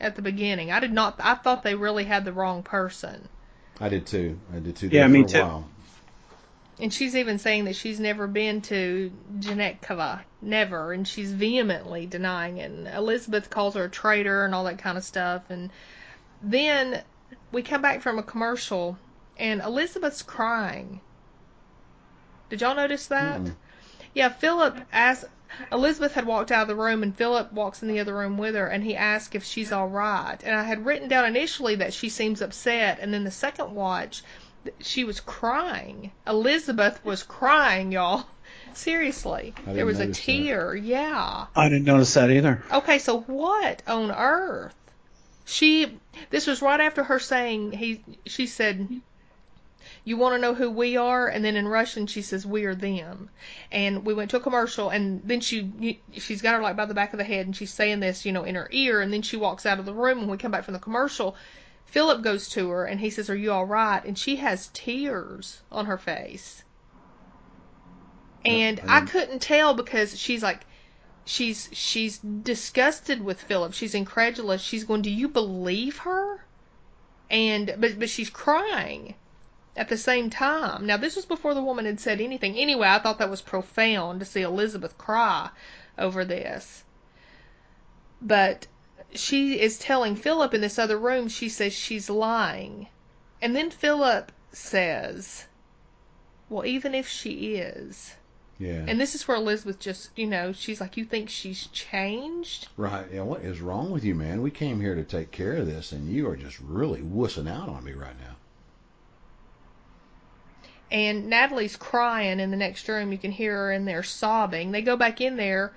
at 0.00 0.16
the 0.16 0.22
beginning. 0.22 0.72
I 0.72 0.80
did 0.80 0.92
not. 0.92 1.16
I 1.22 1.34
thought 1.34 1.62
they 1.62 1.74
really 1.74 2.04
had 2.04 2.24
the 2.24 2.32
wrong 2.32 2.62
person. 2.62 3.28
I 3.80 3.88
did 3.90 4.06
too. 4.06 4.38
I 4.54 4.60
did 4.60 4.76
too. 4.76 4.88
Yeah, 4.88 5.06
me 5.06 5.20
for 5.22 5.26
a 5.26 5.28
too. 5.28 5.38
While. 5.40 5.68
And 6.80 6.92
she's 6.92 7.14
even 7.14 7.38
saying 7.38 7.66
that 7.66 7.76
she's 7.76 8.00
never 8.00 8.26
been 8.26 8.60
to 8.62 9.12
Dyatkovo, 9.38 10.20
never, 10.42 10.92
and 10.92 11.06
she's 11.06 11.30
vehemently 11.30 12.06
denying 12.06 12.58
it. 12.58 12.70
And 12.70 12.88
Elizabeth 12.88 13.48
calls 13.50 13.74
her 13.74 13.84
a 13.84 13.90
traitor 13.90 14.44
and 14.44 14.54
all 14.54 14.64
that 14.64 14.78
kind 14.78 14.98
of 14.98 15.04
stuff. 15.04 15.42
And 15.50 15.70
then 16.42 17.02
we 17.52 17.62
come 17.62 17.80
back 17.82 18.00
from 18.00 18.18
a 18.18 18.22
commercial, 18.24 18.98
and 19.38 19.60
Elizabeth's 19.60 20.22
crying. 20.22 21.00
Did 22.50 22.60
y'all 22.60 22.74
notice 22.74 23.06
that? 23.08 23.40
Mm-mm. 23.40 23.54
Yeah, 24.14 24.28
Philip 24.28 24.78
asked. 24.92 25.24
Elizabeth 25.70 26.14
had 26.14 26.26
walked 26.26 26.50
out 26.50 26.62
of 26.62 26.68
the 26.68 26.74
room, 26.74 27.02
and 27.02 27.16
Philip 27.16 27.52
walks 27.52 27.82
in 27.82 27.88
the 27.88 28.00
other 28.00 28.14
room 28.14 28.38
with 28.38 28.54
her, 28.56 28.66
and 28.66 28.82
he 28.82 28.96
asks 28.96 29.36
if 29.36 29.44
she's 29.44 29.70
all 29.70 29.88
right. 29.88 30.38
And 30.42 30.54
I 30.54 30.64
had 30.64 30.84
written 30.84 31.08
down 31.08 31.26
initially 31.26 31.76
that 31.76 31.92
she 31.92 32.08
seems 32.08 32.42
upset, 32.42 32.98
and 33.00 33.14
then 33.14 33.22
the 33.24 33.30
second 33.30 33.74
watch, 33.74 34.22
she 34.80 35.04
was 35.04 35.20
crying. 35.20 36.10
Elizabeth 36.26 37.04
was 37.04 37.22
crying, 37.22 37.92
y'all. 37.92 38.24
Seriously, 38.72 39.54
there 39.66 39.86
was 39.86 40.00
a 40.00 40.06
notice 40.06 40.18
that. 40.18 40.24
tear. 40.24 40.74
Yeah. 40.74 41.46
I 41.54 41.68
didn't 41.68 41.84
notice 41.84 42.14
that 42.14 42.30
either. 42.30 42.62
Okay, 42.72 42.98
so 42.98 43.20
what 43.20 43.82
on 43.86 44.10
earth? 44.10 44.74
She 45.44 45.98
this 46.30 46.46
was 46.46 46.62
right 46.62 46.80
after 46.80 47.04
her 47.04 47.18
saying 47.20 47.72
he 47.72 48.02
she 48.26 48.46
said 48.46 48.88
you 50.04 50.18
want 50.18 50.34
to 50.34 50.38
know 50.38 50.52
who 50.54 50.70
we 50.70 50.96
are 50.98 51.26
and 51.28 51.42
then 51.42 51.56
in 51.56 51.66
Russian 51.66 52.06
she 52.06 52.20
says 52.20 52.44
we 52.46 52.64
are 52.66 52.74
them. 52.74 53.30
And 53.72 54.04
we 54.04 54.12
went 54.12 54.30
to 54.32 54.36
a 54.36 54.40
commercial 54.40 54.90
and 54.90 55.22
then 55.24 55.40
she 55.40 56.00
she's 56.12 56.42
got 56.42 56.54
her 56.54 56.60
like 56.60 56.76
by 56.76 56.84
the 56.84 56.94
back 56.94 57.12
of 57.14 57.18
the 57.18 57.24
head 57.24 57.46
and 57.46 57.56
she's 57.56 57.72
saying 57.72 58.00
this, 58.00 58.26
you 58.26 58.32
know, 58.32 58.44
in 58.44 58.54
her 58.54 58.68
ear 58.70 59.00
and 59.00 59.12
then 59.12 59.22
she 59.22 59.36
walks 59.36 59.64
out 59.64 59.78
of 59.78 59.86
the 59.86 59.94
room 59.94 60.18
and 60.18 60.30
we 60.30 60.36
come 60.36 60.50
back 60.50 60.64
from 60.64 60.74
the 60.74 60.80
commercial 60.80 61.34
Philip 61.86 62.22
goes 62.22 62.48
to 62.50 62.70
her 62.70 62.84
and 62.84 63.00
he 63.00 63.08
says, 63.08 63.30
"Are 63.30 63.36
you 63.36 63.52
all 63.52 63.64
right?" 63.64 64.04
and 64.04 64.18
she 64.18 64.36
has 64.36 64.68
tears 64.74 65.62
on 65.72 65.86
her 65.86 65.96
face. 65.96 66.64
And 68.44 68.80
I 68.86 68.98
I 68.98 69.00
couldn't 69.02 69.40
tell 69.40 69.72
because 69.74 70.18
she's 70.18 70.42
like 70.42 70.66
she's 71.24 71.70
she's 71.72 72.18
disgusted 72.18 73.22
with 73.22 73.40
Philip. 73.40 73.72
She's 73.72 73.94
incredulous. 73.94 74.60
She's 74.60 74.84
going, 74.84 75.00
"Do 75.02 75.10
you 75.10 75.28
believe 75.28 75.98
her?" 75.98 76.44
And 77.30 77.74
but 77.78 77.98
but 77.98 78.10
she's 78.10 78.28
crying 78.28 79.14
at 79.76 79.88
the 79.88 79.96
same 79.96 80.30
time. 80.30 80.86
Now 80.86 80.96
this 80.96 81.16
was 81.16 81.26
before 81.26 81.54
the 81.54 81.62
woman 81.62 81.84
had 81.84 82.00
said 82.00 82.20
anything. 82.20 82.56
Anyway, 82.56 82.86
I 82.86 82.98
thought 82.98 83.18
that 83.18 83.30
was 83.30 83.42
profound 83.42 84.20
to 84.20 84.26
see 84.26 84.42
Elizabeth 84.42 84.96
cry 84.98 85.50
over 85.98 86.24
this. 86.24 86.84
But 88.22 88.66
she 89.12 89.60
is 89.60 89.78
telling 89.78 90.16
Philip 90.16 90.54
in 90.54 90.60
this 90.60 90.78
other 90.78 90.98
room, 90.98 91.28
she 91.28 91.48
says 91.48 91.72
she's 91.72 92.08
lying. 92.10 92.88
And 93.42 93.54
then 93.54 93.70
Philip 93.70 94.32
says, 94.52 95.46
Well, 96.48 96.64
even 96.64 96.94
if 96.94 97.08
she 97.08 97.56
is. 97.56 98.14
Yeah. 98.58 98.84
And 98.86 99.00
this 99.00 99.16
is 99.16 99.26
where 99.26 99.36
Elizabeth 99.36 99.80
just, 99.80 100.10
you 100.16 100.26
know, 100.26 100.52
she's 100.52 100.80
like, 100.80 100.96
You 100.96 101.04
think 101.04 101.28
she's 101.28 101.66
changed? 101.66 102.68
right. 102.76 103.06
Yeah. 103.12 103.22
What 103.22 103.42
is 103.42 103.60
wrong 103.60 103.90
with 103.90 104.04
you, 104.04 104.14
man? 104.14 104.42
We 104.42 104.50
came 104.52 104.80
here 104.80 104.94
to 104.94 105.02
take 105.04 105.32
care 105.32 105.56
of 105.56 105.66
this, 105.66 105.90
and 105.92 106.08
you 106.08 106.28
are 106.28 106.36
just 106.36 106.60
really 106.60 107.00
wussing 107.02 107.50
out 107.50 107.68
on 107.68 107.84
me 107.84 107.92
right 107.92 108.18
now. 108.20 108.36
And 110.94 111.28
Natalie's 111.28 111.74
crying 111.74 112.38
in 112.38 112.52
the 112.52 112.56
next 112.56 112.86
room. 112.86 113.10
You 113.10 113.18
can 113.18 113.32
hear 113.32 113.56
her 113.56 113.72
in 113.72 113.84
there 113.84 114.04
sobbing. 114.04 114.70
They 114.70 114.80
go 114.80 114.96
back 114.96 115.20
in 115.20 115.36
there, 115.36 115.72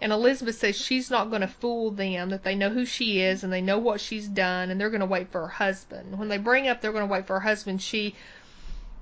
and 0.00 0.10
Elizabeth 0.10 0.56
says 0.56 0.76
she's 0.76 1.10
not 1.10 1.28
going 1.28 1.42
to 1.42 1.46
fool 1.46 1.90
them, 1.90 2.30
that 2.30 2.42
they 2.42 2.54
know 2.54 2.70
who 2.70 2.86
she 2.86 3.20
is 3.20 3.44
and 3.44 3.52
they 3.52 3.60
know 3.60 3.78
what 3.78 4.00
she's 4.00 4.26
done, 4.26 4.70
and 4.70 4.80
they're 4.80 4.88
going 4.88 5.00
to 5.00 5.06
wait 5.06 5.30
for 5.30 5.42
her 5.42 5.46
husband. 5.46 6.18
When 6.18 6.28
they 6.28 6.38
bring 6.38 6.68
up 6.68 6.80
they're 6.80 6.90
going 6.90 7.06
to 7.06 7.12
wait 7.12 7.26
for 7.26 7.34
her 7.34 7.46
husband, 7.46 7.82
she 7.82 8.14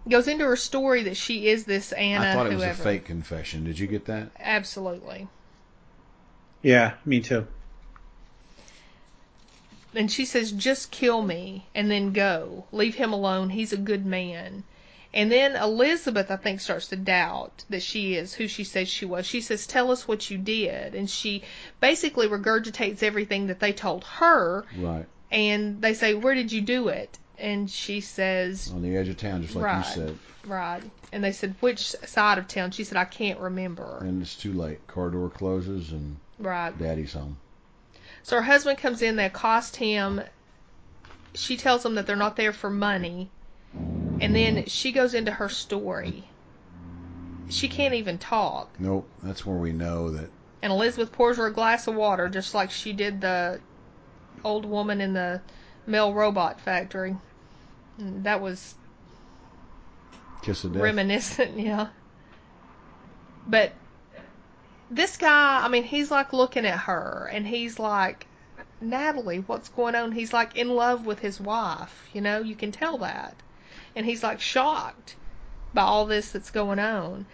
goes 0.08 0.26
into 0.26 0.44
her 0.44 0.56
story 0.56 1.04
that 1.04 1.16
she 1.16 1.46
is 1.46 1.66
this 1.66 1.92
Anna. 1.92 2.30
I 2.30 2.34
thought 2.34 2.46
it 2.48 2.54
was 2.54 2.64
a 2.64 2.74
fake 2.74 3.04
confession. 3.04 3.62
Did 3.62 3.78
you 3.78 3.86
get 3.86 4.06
that? 4.06 4.30
Absolutely. 4.40 5.28
Yeah, 6.62 6.94
me 7.04 7.20
too. 7.20 7.46
And 9.94 10.10
she 10.10 10.24
says, 10.24 10.50
just 10.50 10.90
kill 10.90 11.22
me 11.22 11.66
and 11.76 11.88
then 11.88 12.12
go. 12.12 12.64
Leave 12.72 12.96
him 12.96 13.12
alone. 13.12 13.50
He's 13.50 13.72
a 13.72 13.76
good 13.76 14.04
man. 14.04 14.64
And 15.12 15.30
then 15.32 15.56
Elizabeth, 15.56 16.30
I 16.30 16.36
think, 16.36 16.60
starts 16.60 16.88
to 16.88 16.96
doubt 16.96 17.64
that 17.68 17.82
she 17.82 18.14
is 18.14 18.32
who 18.34 18.46
she 18.46 18.62
says 18.62 18.88
she 18.88 19.04
was. 19.04 19.26
She 19.26 19.40
says, 19.40 19.66
tell 19.66 19.90
us 19.90 20.06
what 20.06 20.30
you 20.30 20.38
did. 20.38 20.94
And 20.94 21.10
she 21.10 21.42
basically 21.80 22.28
regurgitates 22.28 23.02
everything 23.02 23.48
that 23.48 23.58
they 23.58 23.72
told 23.72 24.04
her. 24.04 24.64
Right. 24.78 25.06
And 25.32 25.82
they 25.82 25.94
say, 25.94 26.14
where 26.14 26.34
did 26.34 26.52
you 26.52 26.60
do 26.60 26.88
it? 26.88 27.18
And 27.38 27.68
she 27.68 28.00
says, 28.02 28.70
On 28.72 28.82
the 28.82 28.96
edge 28.96 29.08
of 29.08 29.16
town, 29.16 29.42
just 29.42 29.56
like 29.56 29.64
Right. 29.64 29.78
you 29.86 29.92
said. 29.94 30.18
right. 30.46 30.82
And 31.12 31.24
they 31.24 31.32
said, 31.32 31.56
which 31.58 31.80
side 31.80 32.38
of 32.38 32.46
town? 32.46 32.70
She 32.70 32.84
said, 32.84 32.96
I 32.96 33.04
can't 33.04 33.40
remember. 33.40 33.98
And 34.02 34.22
it's 34.22 34.36
too 34.36 34.52
late. 34.52 34.86
Car 34.86 35.10
door 35.10 35.28
closes, 35.28 35.90
and 35.90 36.18
Right. 36.38 36.76
Daddy's 36.78 37.14
home. 37.14 37.36
So 38.22 38.36
her 38.36 38.42
husband 38.42 38.78
comes 38.78 39.02
in, 39.02 39.16
they 39.16 39.24
accost 39.24 39.74
him. 39.76 40.20
She 41.34 41.56
tells 41.56 41.84
him 41.84 41.96
that 41.96 42.06
they're 42.06 42.14
not 42.16 42.36
there 42.36 42.52
for 42.52 42.70
money. 42.70 43.30
And 44.20 44.34
then 44.34 44.66
she 44.66 44.92
goes 44.92 45.14
into 45.14 45.30
her 45.30 45.48
story. 45.48 46.24
She 47.48 47.68
can't 47.68 47.94
even 47.94 48.18
talk. 48.18 48.68
Nope. 48.78 49.08
That's 49.22 49.44
where 49.44 49.56
we 49.56 49.72
know 49.72 50.10
that. 50.10 50.30
And 50.62 50.72
Elizabeth 50.72 51.10
pours 51.10 51.38
her 51.38 51.46
a 51.46 51.52
glass 51.52 51.86
of 51.86 51.94
water 51.94 52.28
just 52.28 52.54
like 52.54 52.70
she 52.70 52.92
did 52.92 53.20
the 53.20 53.60
old 54.44 54.66
woman 54.66 55.00
in 55.00 55.14
the 55.14 55.40
mail 55.86 56.12
robot 56.12 56.60
factory. 56.60 57.16
And 57.98 58.24
that 58.24 58.40
was 58.40 58.74
Kiss 60.42 60.64
of 60.64 60.74
death. 60.74 60.82
reminiscent, 60.82 61.58
yeah. 61.58 61.88
But 63.46 63.72
this 64.90 65.16
guy, 65.16 65.64
I 65.64 65.68
mean, 65.68 65.84
he's 65.84 66.10
like 66.10 66.32
looking 66.32 66.66
at 66.66 66.80
her 66.80 67.28
and 67.32 67.46
he's 67.46 67.78
like, 67.78 68.26
Natalie, 68.80 69.38
what's 69.38 69.68
going 69.70 69.94
on? 69.94 70.12
He's 70.12 70.32
like 70.32 70.56
in 70.56 70.68
love 70.68 71.06
with 71.06 71.20
his 71.20 71.40
wife, 71.40 72.08
you 72.12 72.20
know, 72.20 72.40
you 72.40 72.54
can 72.54 72.70
tell 72.72 72.98
that. 72.98 73.34
And 73.96 74.06
he's 74.06 74.22
like 74.22 74.40
shocked 74.40 75.16
by 75.74 75.82
all 75.82 76.06
this 76.06 76.32
that's 76.32 76.50
going 76.50 76.78
on. 76.78 77.26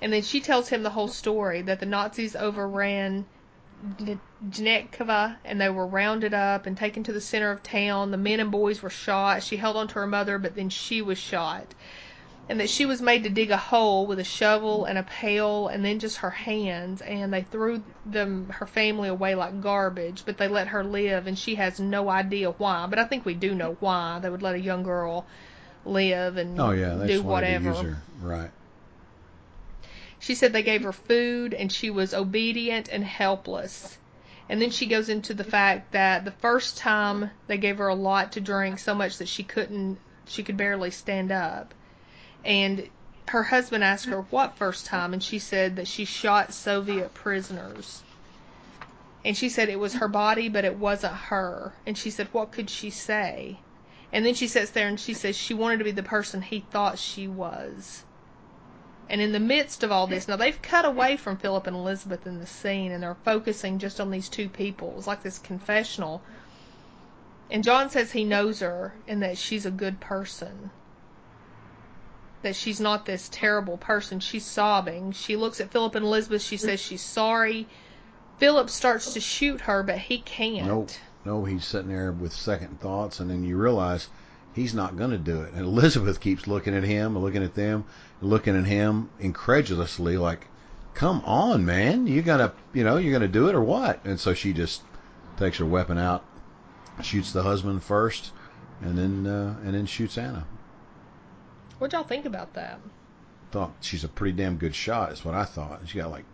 And 0.00 0.12
then 0.12 0.22
she 0.22 0.40
tells 0.40 0.68
him 0.68 0.82
the 0.82 0.90
whole 0.90 1.08
story 1.08 1.62
that 1.62 1.80
the 1.80 1.86
Nazis 1.86 2.34
overran 2.34 3.24
Dyatkovo 4.48 5.36
and 5.44 5.60
they 5.60 5.68
were 5.68 5.86
rounded 5.86 6.34
up 6.34 6.66
and 6.66 6.76
taken 6.76 7.02
to 7.04 7.12
the 7.12 7.20
center 7.20 7.50
of 7.50 7.62
town. 7.62 8.10
The 8.10 8.16
men 8.16 8.40
and 8.40 8.50
boys 8.50 8.82
were 8.82 8.90
shot. 8.90 9.42
She 9.42 9.56
held 9.56 9.76
on 9.76 9.88
to 9.88 9.94
her 9.94 10.06
mother, 10.06 10.38
but 10.38 10.54
then 10.54 10.70
she 10.70 11.02
was 11.02 11.18
shot. 11.18 11.74
and 12.48 12.58
that 12.60 12.68
she 12.70 12.84
was 12.86 13.00
made 13.00 13.22
to 13.22 13.30
dig 13.30 13.50
a 13.50 13.56
hole 13.56 14.06
with 14.06 14.18
a 14.18 14.24
shovel 14.24 14.84
and 14.84 14.98
a 14.98 15.02
pail 15.04 15.68
and 15.68 15.84
then 15.84 15.98
just 15.98 16.18
her 16.18 16.30
hands 16.30 17.00
and 17.00 17.32
they 17.32 17.42
threw 17.42 17.82
them 18.04 18.48
her 18.50 18.66
family 18.66 19.08
away 19.08 19.34
like 19.34 19.60
garbage 19.60 20.24
but 20.26 20.36
they 20.38 20.48
let 20.48 20.68
her 20.68 20.82
live 20.84 21.26
and 21.26 21.38
she 21.38 21.54
has 21.54 21.78
no 21.78 22.08
idea 22.08 22.50
why 22.50 22.86
but 22.86 22.98
i 22.98 23.04
think 23.04 23.24
we 23.24 23.34
do 23.34 23.54
know 23.54 23.76
why 23.80 24.18
they 24.20 24.28
would 24.28 24.42
let 24.42 24.54
a 24.56 24.60
young 24.60 24.82
girl 24.82 25.24
live 25.84 26.36
and 26.36 26.60
Oh 26.60 26.70
yeah, 26.70 26.94
they 26.94 27.08
do 27.08 27.22
whatever 27.22 27.72
to 27.72 27.76
use 27.76 27.80
her. 27.80 28.02
Right. 28.20 28.50
she 30.18 30.34
said 30.34 30.52
they 30.52 30.62
gave 30.62 30.82
her 30.84 30.92
food 30.92 31.54
and 31.54 31.72
she 31.72 31.90
was 31.90 32.14
obedient 32.14 32.88
and 32.88 33.04
helpless. 33.04 33.98
And 34.48 34.60
then 34.60 34.70
she 34.70 34.86
goes 34.86 35.08
into 35.08 35.34
the 35.34 35.44
fact 35.44 35.92
that 35.92 36.24
the 36.24 36.30
first 36.30 36.76
time 36.76 37.30
they 37.46 37.58
gave 37.58 37.78
her 37.78 37.88
a 37.88 37.94
lot 37.94 38.32
to 38.32 38.40
drink 38.40 38.78
so 38.78 38.94
much 38.94 39.18
that 39.18 39.28
she 39.28 39.42
couldn't 39.42 39.98
she 40.26 40.42
could 40.42 40.56
barely 40.56 40.90
stand 40.90 41.32
up. 41.32 41.74
And 42.44 42.88
her 43.28 43.44
husband 43.44 43.82
asked 43.82 44.06
her 44.06 44.22
what 44.22 44.56
first 44.56 44.86
time 44.86 45.12
and 45.12 45.22
she 45.22 45.38
said 45.38 45.76
that 45.76 45.88
she 45.88 46.04
shot 46.04 46.52
Soviet 46.52 47.14
prisoners. 47.14 48.02
And 49.24 49.36
she 49.36 49.48
said 49.48 49.68
it 49.68 49.78
was 49.80 49.94
her 49.94 50.08
body 50.08 50.48
but 50.48 50.64
it 50.64 50.76
wasn't 50.76 51.14
her. 51.14 51.72
And 51.86 51.96
she 51.98 52.10
said 52.10 52.28
what 52.32 52.52
could 52.52 52.70
she 52.70 52.90
say? 52.90 53.58
And 54.12 54.26
then 54.26 54.34
she 54.34 54.46
sits 54.46 54.70
there 54.70 54.88
and 54.88 55.00
she 55.00 55.14
says 55.14 55.36
she 55.36 55.54
wanted 55.54 55.78
to 55.78 55.84
be 55.84 55.90
the 55.90 56.02
person 56.02 56.42
he 56.42 56.60
thought 56.60 56.98
she 56.98 57.26
was. 57.26 58.04
And 59.08 59.20
in 59.20 59.32
the 59.32 59.40
midst 59.40 59.82
of 59.82 59.90
all 59.90 60.06
this, 60.06 60.28
now 60.28 60.36
they've 60.36 60.60
cut 60.60 60.84
away 60.84 61.16
from 61.16 61.36
Philip 61.36 61.66
and 61.66 61.76
Elizabeth 61.76 62.26
in 62.26 62.38
the 62.38 62.46
scene 62.46 62.92
and 62.92 63.02
they're 63.02 63.16
focusing 63.24 63.78
just 63.78 64.00
on 64.00 64.10
these 64.10 64.28
two 64.28 64.48
people. 64.48 64.94
It's 64.96 65.06
like 65.06 65.22
this 65.22 65.38
confessional. 65.38 66.22
And 67.50 67.64
John 67.64 67.90
says 67.90 68.12
he 68.12 68.24
knows 68.24 68.60
her 68.60 68.94
and 69.08 69.22
that 69.22 69.38
she's 69.38 69.66
a 69.66 69.70
good 69.70 70.00
person. 70.00 70.70
That 72.42 72.56
she's 72.56 72.80
not 72.80 73.06
this 73.06 73.28
terrible 73.30 73.76
person. 73.76 74.20
She's 74.20 74.44
sobbing. 74.44 75.12
She 75.12 75.36
looks 75.36 75.60
at 75.60 75.70
Philip 75.70 75.94
and 75.94 76.04
Elizabeth. 76.04 76.42
She 76.42 76.56
says 76.56 76.80
she's 76.80 77.02
sorry. 77.02 77.68
Philip 78.38 78.70
starts 78.70 79.12
to 79.12 79.20
shoot 79.20 79.62
her, 79.62 79.82
but 79.82 79.98
he 79.98 80.18
can't. 80.18 80.66
No, 80.66 80.86
no, 81.24 81.44
he's 81.44 81.64
sitting 81.64 81.88
there 81.88 82.10
with 82.12 82.32
second 82.32 82.80
thoughts, 82.80 83.20
and 83.20 83.30
then 83.30 83.44
you 83.44 83.56
realize 83.56 84.08
he's 84.52 84.74
not 84.74 84.96
going 84.96 85.10
to 85.10 85.18
do 85.18 85.42
it. 85.42 85.52
And 85.54 85.62
Elizabeth 85.66 86.20
keeps 86.20 86.46
looking 86.46 86.74
at 86.74 86.82
him, 86.82 87.16
looking 87.18 87.44
at 87.44 87.54
them, 87.54 87.84
looking 88.20 88.56
at 88.56 88.66
him 88.66 89.10
incredulously, 89.20 90.16
like, 90.16 90.48
"Come 90.94 91.22
on, 91.24 91.64
man, 91.64 92.06
you 92.06 92.22
gotta, 92.22 92.52
you 92.72 92.84
know, 92.84 92.96
you're 92.96 93.12
gonna 93.12 93.28
do 93.28 93.48
it 93.48 93.54
or 93.54 93.62
what?" 93.62 94.04
And 94.04 94.18
so 94.18 94.34
she 94.34 94.52
just 94.52 94.82
takes 95.36 95.58
her 95.58 95.66
weapon 95.66 95.98
out, 95.98 96.24
shoots 97.02 97.32
the 97.32 97.42
husband 97.42 97.82
first, 97.82 98.32
and 98.80 98.98
then 98.98 99.26
uh, 99.26 99.56
and 99.64 99.74
then 99.74 99.86
shoots 99.86 100.18
Anna. 100.18 100.44
What 101.78 101.92
y'all 101.92 102.04
think 102.04 102.26
about 102.26 102.54
that? 102.54 102.80
Thought 103.50 103.72
she's 103.80 104.04
a 104.04 104.08
pretty 104.08 104.36
damn 104.36 104.56
good 104.56 104.74
shot. 104.74 105.12
Is 105.12 105.24
what 105.24 105.34
I 105.34 105.44
thought. 105.44 105.82
She 105.86 105.98
got 105.98 106.10
like 106.10 106.24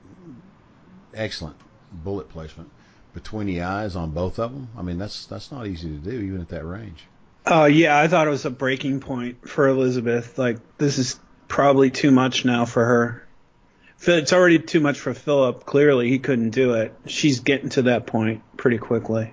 excellent 1.14 1.56
bullet 1.92 2.28
placement 2.28 2.70
between 3.14 3.46
the 3.46 3.62
eyes 3.62 3.96
on 3.96 4.10
both 4.10 4.38
of 4.38 4.52
them. 4.52 4.68
I 4.76 4.82
mean, 4.82 4.98
that's 4.98 5.26
that's 5.26 5.50
not 5.50 5.66
easy 5.66 5.88
to 5.88 5.96
do 5.96 6.10
even 6.10 6.40
at 6.40 6.48
that 6.48 6.64
range. 6.64 7.04
Uh, 7.46 7.64
yeah, 7.64 7.98
I 7.98 8.08
thought 8.08 8.26
it 8.26 8.30
was 8.30 8.44
a 8.44 8.50
breaking 8.50 9.00
point 9.00 9.48
for 9.48 9.68
Elizabeth. 9.68 10.38
Like, 10.38 10.58
this 10.76 10.98
is 10.98 11.18
probably 11.48 11.90
too 11.90 12.10
much 12.10 12.44
now 12.44 12.66
for 12.66 12.84
her. 12.84 13.26
Phil- 13.96 14.18
It's 14.18 14.32
already 14.34 14.58
too 14.58 14.80
much 14.80 15.00
for 15.00 15.14
Philip. 15.14 15.64
Clearly, 15.64 16.10
he 16.10 16.18
couldn't 16.18 16.50
do 16.50 16.74
it. 16.74 16.94
She's 17.06 17.40
getting 17.40 17.70
to 17.70 17.82
that 17.82 18.06
point 18.06 18.42
pretty 18.56 18.78
quickly. 18.78 19.32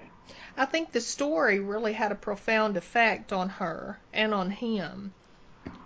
I 0.57 0.65
think 0.65 0.93
the 0.93 1.01
story 1.01 1.59
really 1.59 1.91
had 1.91 2.13
a 2.13 2.15
profound 2.15 2.77
effect 2.77 3.33
on 3.33 3.49
her 3.49 3.99
and 4.13 4.33
on 4.33 4.49
him. 4.49 5.13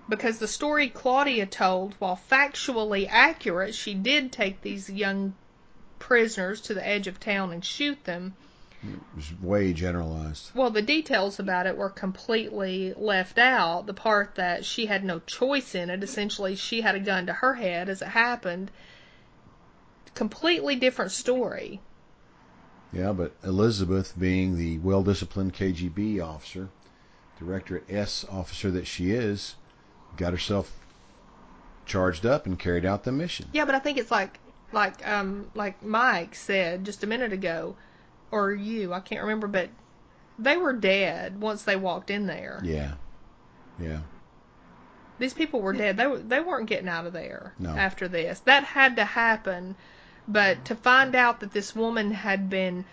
Because 0.07 0.37
the 0.37 0.47
story 0.47 0.89
Claudia 0.89 1.47
told, 1.47 1.95
while 1.97 2.19
factually 2.29 3.07
accurate, 3.09 3.73
she 3.73 3.95
did 3.95 4.31
take 4.31 4.61
these 4.61 4.89
young 4.89 5.33
prisoners 6.09 6.59
to 6.59 6.73
the 6.73 6.85
edge 6.85 7.05
of 7.05 7.19
town 7.19 7.51
and 7.53 7.63
shoot 7.63 8.03
them. 8.05 8.33
It 8.81 8.99
was 9.15 9.31
way 9.39 9.73
generalized. 9.73 10.49
Well, 10.55 10.71
the 10.71 10.81
details 10.81 11.37
about 11.37 11.67
it 11.67 11.77
were 11.77 11.91
completely 11.91 12.95
left 12.97 13.37
out. 13.37 13.85
The 13.85 13.93
part 13.93 14.33
that 14.33 14.65
she 14.65 14.87
had 14.87 15.03
no 15.03 15.19
choice 15.19 15.75
in 15.75 15.91
it, 15.91 16.01
essentially, 16.01 16.55
she 16.55 16.81
had 16.81 16.95
a 16.95 16.99
gun 16.99 17.27
to 17.27 17.33
her 17.33 17.53
head 17.53 17.89
as 17.89 18.01
it 18.01 18.07
happened. 18.07 18.71
Completely 20.15 20.75
different 20.75 21.11
story. 21.11 21.79
Yeah, 22.91 23.13
but 23.13 23.35
Elizabeth, 23.43 24.17
being 24.17 24.57
the 24.57 24.79
well-disciplined 24.79 25.53
KGB 25.53 26.25
officer, 26.25 26.69
Directorate 27.37 27.85
S 27.87 28.25
officer 28.31 28.71
that 28.71 28.87
she 28.87 29.11
is, 29.11 29.53
got 30.17 30.33
herself 30.33 30.75
charged 31.85 32.25
up 32.25 32.47
and 32.47 32.57
carried 32.57 32.83
out 32.85 33.03
the 33.03 33.11
mission. 33.11 33.45
Yeah, 33.53 33.65
but 33.65 33.75
I 33.75 33.79
think 33.79 33.99
it's 33.99 34.09
like 34.09 34.39
like 34.71 35.07
um 35.07 35.49
like 35.55 35.83
Mike 35.83 36.35
said 36.35 36.85
just 36.85 37.03
a 37.03 37.07
minute 37.07 37.33
ago, 37.33 37.75
or 38.31 38.53
you, 38.53 38.93
I 38.93 38.99
can't 38.99 39.21
remember, 39.21 39.47
but 39.47 39.69
they 40.37 40.57
were 40.57 40.73
dead 40.73 41.41
once 41.41 41.63
they 41.63 41.75
walked 41.75 42.09
in 42.09 42.27
there. 42.27 42.61
Yeah, 42.63 42.93
yeah. 43.79 43.99
These 45.17 45.33
people 45.33 45.61
were 45.61 45.73
dead. 45.73 45.97
They 45.97 46.07
were 46.07 46.19
they 46.19 46.39
weren't 46.39 46.69
getting 46.69 46.87
out 46.87 47.05
of 47.05 47.13
there 47.13 47.53
No. 47.59 47.71
after 47.71 48.07
this. 48.07 48.39
That 48.41 48.63
had 48.63 48.95
to 48.95 49.05
happen. 49.05 49.75
But 50.27 50.63
to 50.65 50.75
find 50.75 51.15
out 51.15 51.39
that 51.39 51.51
this 51.51 51.75
woman 51.75 52.11
had 52.11 52.49
been 52.49 52.85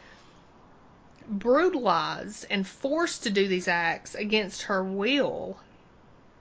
brutalized 1.29 2.47
and 2.51 2.67
forced 2.67 3.23
to 3.25 3.31
do 3.31 3.47
these 3.47 3.69
acts 3.69 4.15
against 4.15 4.63
her 4.63 4.83
will, 4.83 5.59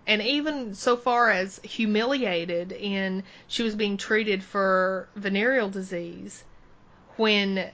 and 0.07 0.22
even 0.22 0.76
so 0.76 0.95
far 0.95 1.30
as 1.30 1.60
humiliated 1.64 2.72
in 2.72 3.23
she 3.48 3.64
was 3.64 3.76
being 3.76 3.98
treated 3.98 4.44
for 4.44 5.07
venereal 5.15 5.69
disease 5.69 6.44
when 7.18 7.72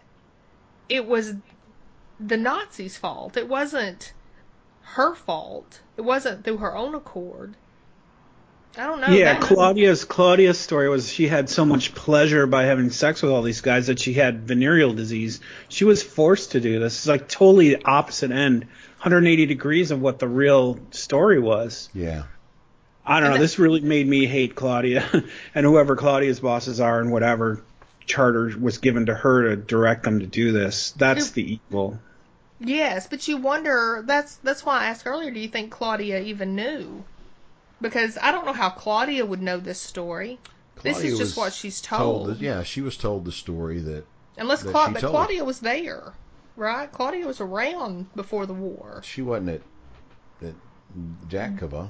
it 0.87 1.05
was 1.05 1.33
the 2.19 2.37
Nazis' 2.37 2.97
fault. 2.97 3.35
It 3.35 3.47
wasn't 3.47 4.13
her 4.81 5.15
fault. 5.15 5.81
It 5.97 6.01
wasn't 6.01 6.43
through 6.43 6.57
her 6.57 6.75
own 6.75 6.95
accord. 6.95 7.55
I 8.77 8.83
don't 8.87 9.01
know. 9.01 9.07
yeah, 9.07 9.33
that- 9.33 9.41
Claudia's 9.41 10.05
Claudia's 10.05 10.57
story 10.59 10.87
was 10.89 11.11
she 11.11 11.27
had 11.27 11.49
so 11.49 11.65
much 11.65 11.93
pleasure 11.93 12.47
by 12.47 12.63
having 12.63 12.89
sex 12.89 13.21
with 13.21 13.31
all 13.31 13.41
these 13.41 13.61
guys 13.61 13.87
that 13.87 13.99
she 13.99 14.13
had 14.13 14.47
venereal 14.47 14.93
disease. 14.93 15.41
She 15.67 15.83
was 15.83 16.01
forced 16.01 16.51
to 16.53 16.61
do 16.61 16.79
this. 16.79 16.95
It's 16.99 17.07
like 17.07 17.27
totally 17.27 17.75
the 17.75 17.85
opposite 17.85 18.31
end, 18.31 18.63
180 18.99 19.45
degrees 19.45 19.91
of 19.91 20.01
what 20.01 20.19
the 20.19 20.27
real 20.27 20.79
story 20.91 21.39
was. 21.39 21.89
Yeah. 21.93 22.23
I 23.05 23.15
don't 23.19 23.23
And 23.25 23.33
know. 23.33 23.37
that- 23.37 23.41
This 23.41 23.59
really 23.59 23.81
made 23.81 24.07
me 24.07 24.25
hate 24.25 24.55
Claudia 24.55 25.03
and 25.55 25.65
whoever 25.65 25.95
Claudia's 25.95 26.39
bosses 26.39 26.79
are 26.79 27.01
and 27.01 27.11
whatever 27.11 27.63
charter 28.05 28.53
was 28.59 28.77
given 28.77 29.07
to 29.07 29.13
her 29.13 29.49
to 29.49 29.55
direct 29.57 30.03
them 30.03 30.19
to 30.21 30.27
do 30.27 30.51
this. 30.53 30.91
That's 30.97 31.27
Who- 31.29 31.33
the 31.33 31.59
evil. 31.69 31.99
Yes, 32.63 33.07
but 33.07 33.27
you 33.27 33.37
wonder. 33.37 34.03
That's 34.05 34.35
that's 34.43 34.63
why 34.63 34.81
I 34.81 34.85
asked 34.85 35.07
earlier. 35.07 35.31
Do 35.31 35.39
you 35.39 35.47
think 35.47 35.71
Claudia 35.71 36.21
even 36.21 36.55
knew? 36.55 37.03
Because 37.81 38.17
I 38.21 38.31
don't 38.31 38.45
know 38.45 38.53
how 38.53 38.69
Claudia 38.69 39.25
would 39.25 39.41
know 39.41 39.57
this 39.57 39.79
story. 39.81 40.37
This 40.83 40.99
is 41.03 41.17
just 41.17 41.37
what 41.37 41.53
she's 41.53 41.81
told. 41.81 42.27
the- 42.27 42.43
yeah, 42.43 42.63
she 42.63 42.81
was 42.81 42.97
told 42.97 43.25
the 43.25 43.31
story 43.31 43.79
that 43.79 44.05
Unless 44.37 44.63
that 44.63 44.71
Cla- 44.71 44.87
she 44.87 44.93
but 44.93 44.99
told. 45.01 45.13
Claudia 45.13 45.43
was 45.43 45.59
there, 45.59 46.13
right? 46.55 46.91
Claudia 46.91 47.27
was 47.27 47.41
around 47.41 48.07
before 48.15 48.45
the 48.45 48.53
war. 48.53 49.01
she 49.03 49.21
wasn't 49.21 49.49
at 49.49 49.61
at 50.47 50.53
Dyatkovo. 51.29 51.89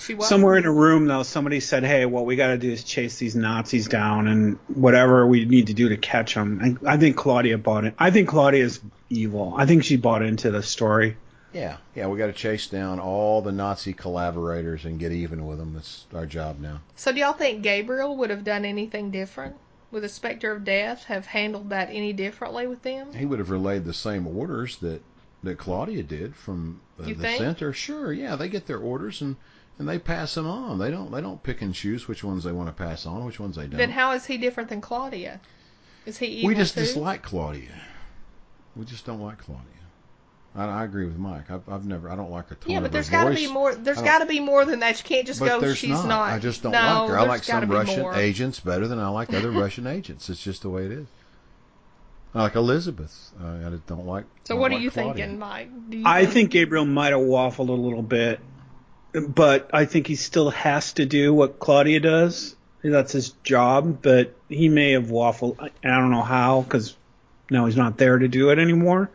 She 0.00 0.14
was 0.14 0.28
Somewhere 0.28 0.56
in 0.56 0.64
a 0.64 0.70
room 0.70 1.06
though, 1.06 1.22
somebody 1.24 1.58
said, 1.60 1.82
"Hey, 1.82 2.06
what 2.06 2.24
we 2.24 2.36
got 2.36 2.48
to 2.48 2.58
do 2.58 2.70
is 2.70 2.84
chase 2.84 3.18
these 3.18 3.34
Nazis 3.34 3.88
down 3.88 4.28
and 4.28 4.58
whatever 4.68 5.26
we 5.26 5.44
need 5.44 5.66
to 5.68 5.74
do 5.74 5.88
to 5.88 5.96
catch 5.96 6.34
them." 6.34 6.78
I, 6.86 6.92
I 6.92 6.96
think 6.98 7.16
Claudia 7.16 7.58
bought 7.58 7.84
it. 7.84 7.94
I 7.98 8.10
think 8.12 8.28
Claudia's 8.28 8.80
evil. 9.10 9.54
I 9.56 9.66
think 9.66 9.82
she 9.82 9.96
bought 9.96 10.22
into 10.22 10.50
the 10.52 10.62
story. 10.62 11.16
Yeah, 11.58 11.76
yeah, 11.96 12.06
we 12.06 12.18
got 12.18 12.26
to 12.28 12.32
chase 12.32 12.68
down 12.68 13.00
all 13.00 13.42
the 13.42 13.50
Nazi 13.50 13.92
collaborators 13.92 14.84
and 14.84 14.96
get 14.98 15.10
even 15.10 15.44
with 15.44 15.58
them. 15.58 15.74
That's 15.74 16.06
our 16.14 16.24
job 16.24 16.60
now. 16.60 16.80
So 16.94 17.10
do 17.12 17.18
y'all 17.18 17.32
think 17.32 17.62
Gabriel 17.62 18.16
would 18.16 18.30
have 18.30 18.44
done 18.44 18.64
anything 18.64 19.10
different? 19.10 19.56
Would 19.90 20.04
the 20.04 20.08
Spectre 20.08 20.52
of 20.52 20.64
Death 20.64 21.04
have 21.04 21.26
handled 21.26 21.70
that 21.70 21.88
any 21.90 22.12
differently 22.12 22.68
with 22.68 22.82
them? 22.82 23.12
He 23.12 23.24
would 23.24 23.40
have 23.40 23.50
relayed 23.50 23.84
the 23.84 23.94
same 23.94 24.26
orders 24.26 24.76
that 24.78 25.02
that 25.42 25.58
Claudia 25.58 26.02
did 26.02 26.36
from 26.36 26.80
the, 26.96 27.08
You 27.08 27.14
the 27.14 27.22
think? 27.22 27.38
center. 27.38 27.72
Sure, 27.72 28.12
yeah, 28.12 28.36
they 28.36 28.48
get 28.48 28.66
their 28.66 28.78
orders 28.78 29.20
and 29.20 29.34
and 29.78 29.88
they 29.88 29.98
pass 29.98 30.34
them 30.34 30.46
on. 30.46 30.78
They 30.78 30.90
don't 30.92 31.10
they 31.10 31.20
don't 31.20 31.42
pick 31.42 31.60
and 31.62 31.74
choose 31.74 32.06
which 32.06 32.22
ones 32.22 32.44
they 32.44 32.52
want 32.52 32.68
to 32.68 32.72
pass 32.84 33.04
on, 33.04 33.24
which 33.24 33.40
ones 33.40 33.56
they 33.56 33.66
don't. 33.66 33.78
Then 33.78 33.90
how 33.90 34.12
is 34.12 34.26
he 34.26 34.36
different 34.36 34.68
than 34.68 34.80
Claudia? 34.80 35.40
Is 36.06 36.18
he 36.18 36.26
evil 36.26 36.48
we 36.48 36.54
just 36.54 36.74
too? 36.74 36.80
dislike 36.80 37.22
Claudia. 37.22 37.80
We 38.76 38.84
just 38.84 39.04
don't 39.04 39.20
like 39.20 39.38
Claudia. 39.38 39.64
I, 40.54 40.64
I 40.64 40.84
agree 40.84 41.04
with 41.04 41.18
Mike. 41.18 41.50
I've, 41.50 41.68
I've 41.68 41.86
never. 41.86 42.10
I 42.10 42.16
don't 42.16 42.30
like 42.30 42.48
her 42.48 42.54
tone 42.54 42.72
Yeah, 42.72 42.80
but 42.80 42.86
her 42.86 42.92
there's 42.92 43.10
got 43.10 43.24
to 43.28 43.34
be 43.34 43.46
more. 43.46 43.74
There's 43.74 44.02
got 44.02 44.20
to 44.20 44.26
be 44.26 44.40
more 44.40 44.64
than 44.64 44.80
that. 44.80 44.98
You 44.98 45.04
can't 45.04 45.26
just 45.26 45.40
but 45.40 45.60
go. 45.60 45.74
She's 45.74 45.90
not. 45.90 46.06
not. 46.06 46.32
I 46.32 46.38
just 46.38 46.62
don't 46.62 46.72
no, 46.72 46.78
like 46.78 47.10
her. 47.10 47.18
I 47.18 47.22
like 47.22 47.46
gotta 47.46 47.66
some 47.66 47.70
Russian 47.70 48.00
more. 48.02 48.14
agents 48.14 48.60
better 48.60 48.88
than 48.88 48.98
I 48.98 49.08
like 49.08 49.32
other 49.32 49.50
Russian 49.52 49.86
agents. 49.86 50.28
It's 50.28 50.42
just 50.42 50.62
the 50.62 50.70
way 50.70 50.86
it 50.86 50.92
is. 50.92 51.06
I 52.34 52.42
like 52.42 52.56
Elizabeth. 52.56 53.32
Uh, 53.40 53.46
I 53.46 53.78
don't 53.86 54.06
like. 54.06 54.24
So 54.44 54.54
don't 54.54 54.60
what 54.60 54.72
are 54.72 54.78
you 54.78 54.90
Claudia. 54.90 55.14
thinking, 55.24 55.38
Mike? 55.38 55.70
Do 55.90 55.98
you 55.98 56.04
I 56.06 56.26
think 56.26 56.50
Gabriel 56.50 56.84
might 56.84 57.10
have 57.12 57.20
waffled 57.20 57.68
a 57.68 57.72
little 57.72 58.02
bit. 58.02 58.40
but 59.12 59.70
I 59.72 59.86
think 59.86 60.06
he 60.06 60.16
still 60.16 60.50
has 60.50 60.92
to 60.94 61.06
do 61.06 61.32
what 61.32 61.58
Claudia 61.58 62.00
does. 62.00 62.54
That's 62.82 63.12
his 63.12 63.30
job, 63.42 64.02
but 64.02 64.34
he 64.48 64.68
may 64.68 64.92
have 64.92 65.06
waffled. 65.06 65.58
I 65.60 65.88
don't 65.88 66.10
know 66.10 66.22
how 66.22 66.62
because 66.62 66.96
now 67.50 67.66
he's 67.66 67.76
not 67.76 67.96
there 67.98 68.18
to 68.18 68.28
do 68.28 68.50
it 68.50 68.58
anymore, 68.58 69.10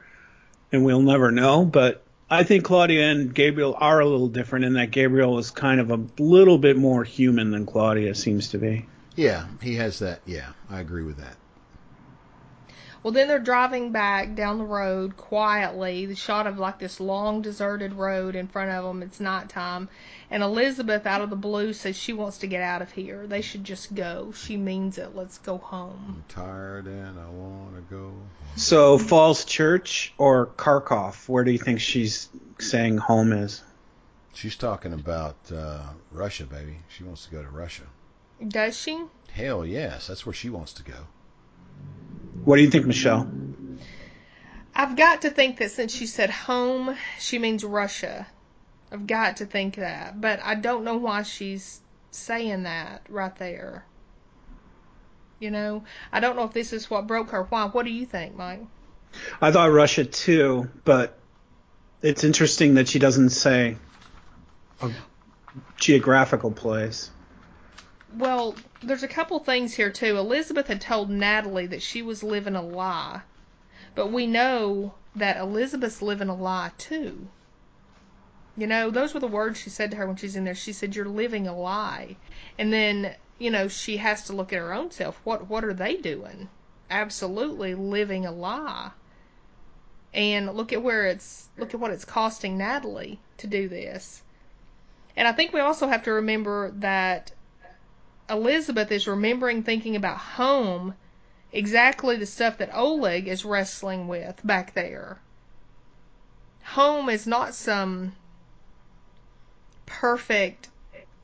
and 0.73 0.83
we'll 0.83 1.01
never 1.01 1.31
know. 1.31 1.63
But 1.63 2.03
I 2.29 2.43
think 2.43 2.65
Claudia 2.65 3.11
and 3.11 3.33
Gabriel 3.33 3.77
are 3.79 4.01
a 4.01 4.05
little 4.05 4.27
different 4.27 4.65
in 4.65 4.73
that 4.73 4.91
Gabriel 4.91 5.37
is 5.37 5.51
kind 5.51 5.79
of 5.79 5.91
a 5.91 6.03
little 6.21 6.57
bit 6.57 6.75
more 6.75 7.03
human 7.03 7.51
than 7.51 7.65
Claudia 7.65 8.15
seems 8.15 8.49
to 8.49 8.57
be. 8.57 8.87
Yeah, 9.15 9.45
he 9.61 9.75
has 9.75 9.99
that. 9.99 10.21
Yeah, 10.25 10.49
I 10.69 10.81
agree 10.81 11.03
with 11.03 11.17
that. 11.17 11.37
Well, 13.03 13.11
then 13.11 13.27
they're 13.27 13.39
driving 13.39 13.91
back 13.91 14.33
down 14.33 14.57
the 14.57 14.63
road 14.63 15.17
quietly. 15.17 16.05
The 16.05 16.15
shot 16.15 16.47
of 16.47 16.57
like 16.57 16.79
this 16.79 17.01
long 17.01 17.41
deserted 17.41 17.93
road 17.93 18.35
in 18.35 18.47
front 18.47 18.71
of 18.71 18.85
them. 18.85 19.03
It's 19.03 19.19
nighttime, 19.19 19.89
and 20.33 20.41
Elizabeth, 20.41 21.05
out 21.05 21.21
of 21.21 21.29
the 21.29 21.35
blue, 21.35 21.73
says 21.73 21.95
she 21.95 22.11
wants 22.11 22.39
to 22.39 22.47
get 22.47 22.63
out 22.63 22.81
of 22.81 22.91
here. 22.91 23.27
They 23.27 23.41
should 23.41 23.63
just 23.63 23.93
go. 23.93 24.33
She 24.35 24.57
means 24.57 24.97
it. 24.97 25.15
Let's 25.15 25.37
go 25.37 25.59
home. 25.59 26.03
I'm 26.07 26.23
tired 26.27 26.87
and 26.87 27.19
I 27.19 27.29
want 27.29 27.75
to 27.75 27.81
go. 27.81 28.01
home. 28.05 28.27
So 28.55 28.97
Falls 28.97 29.45
Church 29.45 30.11
or 30.17 30.47
Kharkov? 30.47 31.29
Where 31.29 31.43
do 31.43 31.51
you 31.51 31.59
think 31.59 31.81
she's 31.81 32.29
saying 32.57 32.97
home 32.97 33.31
is? 33.31 33.61
She's 34.33 34.55
talking 34.55 34.93
about 34.93 35.35
uh, 35.53 35.83
Russia, 36.11 36.45
baby. 36.45 36.77
She 36.89 37.03
wants 37.03 37.25
to 37.25 37.31
go 37.31 37.43
to 37.43 37.49
Russia. 37.49 37.83
Does 38.47 38.75
she? 38.75 39.03
Hell 39.33 39.63
yes, 39.63 40.07
that's 40.07 40.25
where 40.25 40.33
she 40.33 40.49
wants 40.49 40.73
to 40.73 40.83
go. 40.83 40.97
What 42.43 42.55
do 42.55 42.63
you 42.63 42.71
think, 42.71 42.87
Michelle? 42.87 43.31
I've 44.73 44.95
got 44.95 45.21
to 45.21 45.29
think 45.29 45.59
that 45.59 45.69
since 45.69 45.93
she 45.93 46.07
said 46.07 46.31
home, 46.31 46.97
she 47.19 47.37
means 47.37 47.63
Russia. 47.63 48.25
I've 48.93 49.07
got 49.07 49.37
to 49.37 49.47
think 49.47 49.77
that, 49.77 50.21
but 50.21 50.39
I 50.43 50.53
don't 50.53 50.83
know 50.83 50.97
why 50.97 51.23
she's 51.23 51.81
saying 52.11 52.63
that 52.63 53.01
right 53.09 53.35
there. 53.37 53.85
You 55.39 55.49
know, 55.49 55.83
I 56.11 56.19
don't 56.19 56.35
know 56.35 56.43
if 56.43 56.53
this 56.53 56.73
is 56.73 56.91
what 56.91 57.07
broke 57.07 57.31
her. 57.31 57.41
Why? 57.43 57.65
What 57.65 57.85
do 57.85 57.91
you 57.91 58.05
think, 58.05 58.37
Mike? 58.37 58.61
I 59.41 59.51
thought 59.51 59.71
Russia 59.71 60.05
too, 60.05 60.69
but 60.85 61.17
it's 62.03 62.23
interesting 62.23 62.75
that 62.75 62.87
she 62.87 62.99
doesn't 62.99 63.31
say 63.31 63.77
a 64.79 64.91
geographical 65.77 66.51
place. 66.51 67.09
Well, 68.15 68.55
there's 68.83 69.01
a 69.01 69.07
couple 69.07 69.39
things 69.39 69.73
here 69.73 69.89
too. 69.89 70.17
Elizabeth 70.17 70.67
had 70.67 70.81
told 70.81 71.09
Natalie 71.09 71.65
that 71.65 71.81
she 71.81 72.03
was 72.03 72.21
living 72.21 72.55
a 72.55 72.61
lie, 72.61 73.21
but 73.95 74.11
we 74.11 74.27
know 74.27 74.93
that 75.15 75.37
Elizabeth's 75.37 76.03
living 76.03 76.29
a 76.29 76.35
lie 76.35 76.71
too. 76.77 77.27
You 78.55 78.67
know, 78.67 78.91
those 78.91 79.15
were 79.15 79.19
the 79.19 79.27
words 79.27 79.57
she 79.59 79.71
said 79.71 79.89
to 79.91 79.97
her 79.97 80.05
when 80.05 80.15
she's 80.15 80.35
in 80.35 80.43
there. 80.43 80.53
She 80.53 80.73
said, 80.73 80.95
"You're 80.95 81.05
living 81.05 81.47
a 81.47 81.57
lie," 81.57 82.17
and 82.55 82.71
then 82.71 83.15
you 83.39 83.49
know 83.49 83.67
she 83.67 83.97
has 83.97 84.23
to 84.25 84.33
look 84.33 84.53
at 84.53 84.59
her 84.59 84.71
own 84.73 84.91
self. 84.91 85.19
What 85.23 85.47
what 85.47 85.65
are 85.65 85.73
they 85.73 85.95
doing? 85.97 86.49
Absolutely 86.87 87.73
living 87.73 88.27
a 88.27 88.31
lie. 88.31 88.91
And 90.13 90.53
look 90.53 90.71
at 90.71 90.83
where 90.83 91.07
it's 91.07 91.49
look 91.57 91.73
at 91.73 91.79
what 91.79 91.89
it's 91.89 92.05
costing 92.05 92.55
Natalie 92.55 93.19
to 93.37 93.47
do 93.47 93.67
this. 93.67 94.21
And 95.15 95.27
I 95.27 95.31
think 95.31 95.51
we 95.51 95.59
also 95.59 95.87
have 95.87 96.03
to 96.03 96.11
remember 96.13 96.69
that 96.71 97.31
Elizabeth 98.29 98.91
is 98.91 99.07
remembering 99.07 99.63
thinking 99.63 99.95
about 99.95 100.17
home, 100.17 100.93
exactly 101.51 102.17
the 102.17 102.27
stuff 102.27 102.59
that 102.59 102.69
Oleg 102.71 103.27
is 103.27 103.45
wrestling 103.45 104.07
with 104.07 104.41
back 104.43 104.75
there. 104.75 105.17
Home 106.65 107.09
is 107.09 107.25
not 107.25 107.55
some 107.55 108.15
perfect 110.03 110.67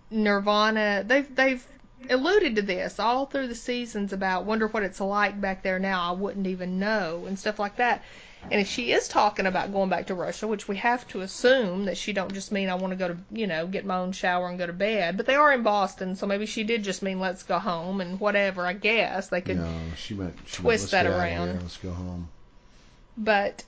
nirvana. 0.10 1.04
They've 1.06 1.36
they've 1.36 1.68
alluded 2.10 2.56
to 2.56 2.62
this 2.62 2.98
all 2.98 3.26
through 3.26 3.50
the 3.50 3.56
seasons 3.56 4.14
about 4.14 4.46
wonder 4.46 4.68
what 4.70 4.84
it's 4.84 5.02
like 5.02 5.42
back 5.42 5.64
there 5.64 5.80
now. 5.80 6.10
I 6.10 6.16
wouldn't 6.16 6.48
even 6.48 6.80
know 6.80 7.26
and 7.28 7.38
stuff 7.38 7.60
like 7.60 7.76
that. 7.76 8.06
And 8.50 8.62
if 8.62 8.70
she 8.70 8.94
is 8.94 9.10
talking 9.10 9.48
about 9.48 9.74
going 9.74 9.90
back 9.90 10.08
to 10.08 10.16
Russia, 10.16 10.48
which 10.48 10.70
we 10.70 10.78
have 10.78 11.06
to 11.10 11.20
assume 11.20 11.86
that 11.86 11.98
she 11.98 12.14
don't 12.14 12.34
just 12.34 12.54
mean 12.54 12.70
I 12.70 12.76
want 12.76 12.92
to 12.92 12.96
go 12.96 13.10
to, 13.10 13.18
you 13.34 13.48
know, 13.48 13.68
get 13.68 13.86
my 13.86 13.98
own 13.98 14.14
shower 14.14 14.48
and 14.48 14.58
go 14.58 14.66
to 14.66 14.72
bed, 14.72 15.18
but 15.18 15.26
they 15.26 15.36
are 15.36 15.52
in 15.52 15.62
Boston, 15.62 16.16
so 16.16 16.26
maybe 16.26 16.46
she 16.46 16.64
did 16.64 16.86
just 16.86 17.04
mean 17.04 17.20
let's 17.20 17.44
go 17.44 17.60
home 17.60 18.00
and 18.00 18.18
whatever. 18.18 18.66
I 18.66 18.72
guess 18.72 19.28
they 19.28 19.42
could 19.42 19.58
no, 19.58 19.74
she 19.98 20.14
meant 20.14 20.36
she 20.46 20.62
twist 20.64 20.94
meant, 20.94 21.04
that 21.04 21.04
let's 21.04 21.04
get 21.04 21.06
out 21.06 21.12
of 21.12 21.20
around. 21.20 21.48
here, 21.50 21.62
Let's 21.64 21.78
go 21.78 21.92
home. 21.92 22.30
But 23.18 23.66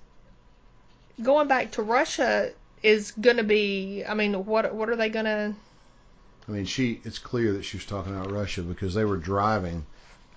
going 1.21 1.49
back 1.49 1.71
to 1.71 1.81
Russia 1.81 2.53
is 2.83 3.11
going 3.11 3.37
to 3.37 3.43
be. 3.43 4.03
I 4.07 4.13
mean, 4.13 4.45
what 4.45 4.73
what 4.73 4.89
are 4.89 4.95
they 4.95 5.09
going 5.09 5.25
to? 5.25 5.53
I 6.47 6.51
mean, 6.51 6.65
she. 6.65 6.99
It's 7.03 7.19
clear 7.19 7.53
that 7.53 7.63
she 7.63 7.77
was 7.77 7.85
talking 7.85 8.15
about 8.15 8.31
Russia 8.31 8.61
because 8.61 8.93
they 8.93 9.05
were 9.05 9.17
driving 9.17 9.85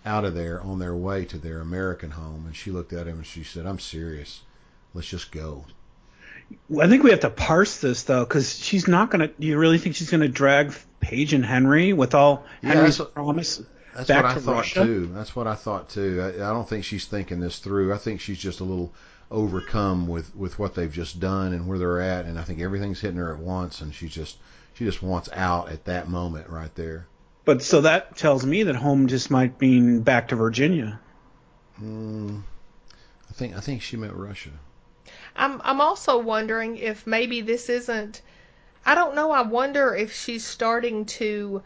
out 0.06 0.24
of 0.24 0.34
there 0.34 0.60
on 0.62 0.78
their 0.78 0.94
way 0.94 1.24
to 1.26 1.38
their 1.38 1.60
American 1.60 2.10
home, 2.10 2.44
and 2.46 2.54
she 2.54 2.70
looked 2.70 2.92
at 2.92 3.06
him 3.06 3.16
and 3.18 3.26
she 3.26 3.42
said, 3.42 3.66
"I'm 3.66 3.78
serious. 3.78 4.42
Let's 4.92 5.08
just 5.08 5.32
go." 5.32 5.64
I 6.78 6.88
think 6.88 7.02
we 7.02 7.10
have 7.10 7.20
to 7.20 7.30
parse 7.30 7.78
this 7.80 8.02
though, 8.02 8.24
because 8.24 8.58
she's 8.58 8.86
not 8.86 9.10
gonna. 9.10 9.28
Do 9.28 9.46
you 9.46 9.58
really 9.58 9.78
think 9.78 9.96
she's 9.96 10.10
gonna 10.10 10.28
drag 10.28 10.74
Paige 11.00 11.32
and 11.32 11.44
Henry 11.44 11.92
with 11.94 12.14
all 12.14 12.44
Yeah, 12.62 12.70
Henry's 12.74 12.98
that's 12.98 13.00
what- 13.00 13.14
promise? 13.14 13.62
That's 13.94 14.08
Back 14.08 14.24
what 14.24 14.30
I 14.30 14.34
to 14.34 14.40
thought 14.40 14.52
Russia? 14.56 14.84
too. 14.84 15.06
That's 15.14 15.36
what 15.36 15.46
I 15.46 15.54
thought 15.54 15.88
too. 15.88 16.20
I, 16.20 16.28
I 16.50 16.52
don't 16.52 16.68
think 16.68 16.84
she's 16.84 17.04
thinking 17.06 17.38
this 17.38 17.60
through. 17.60 17.94
I 17.94 17.96
think 17.96 18.20
she's 18.20 18.38
just 18.38 18.58
a 18.58 18.64
little 18.64 18.92
overcome 19.34 20.06
with 20.06 20.34
with 20.36 20.58
what 20.58 20.74
they've 20.74 20.92
just 20.92 21.18
done 21.18 21.52
and 21.52 21.66
where 21.66 21.78
they're 21.78 22.00
at, 22.00 22.24
and 22.24 22.38
I 22.38 22.42
think 22.44 22.60
everything's 22.60 23.00
hitting 23.00 23.18
her 23.18 23.32
at 23.32 23.40
once, 23.40 23.80
and 23.80 23.92
she 23.92 24.08
just 24.08 24.38
she 24.74 24.84
just 24.84 25.02
wants 25.02 25.28
out 25.32 25.70
at 25.70 25.84
that 25.84 26.08
moment 26.08 26.48
right 26.48 26.74
there. 26.74 27.06
But 27.44 27.62
so 27.62 27.82
that 27.82 28.16
tells 28.16 28.46
me 28.46 28.62
that 28.62 28.76
home 28.76 29.08
just 29.08 29.30
might 29.30 29.60
mean 29.60 30.00
back 30.00 30.28
to 30.28 30.36
Virginia. 30.36 31.00
Mm, 31.82 32.42
I 33.28 33.32
think 33.32 33.56
I 33.56 33.60
think 33.60 33.82
she 33.82 33.96
meant 33.96 34.14
Russia. 34.14 34.50
I'm 35.36 35.60
I'm 35.64 35.80
also 35.80 36.18
wondering 36.18 36.76
if 36.76 37.06
maybe 37.06 37.40
this 37.40 37.68
isn't. 37.68 38.22
I 38.86 38.94
don't 38.94 39.14
know. 39.14 39.32
I 39.32 39.42
wonder 39.42 39.94
if 39.94 40.14
she's 40.14 40.46
starting 40.46 41.06
to 41.06 41.62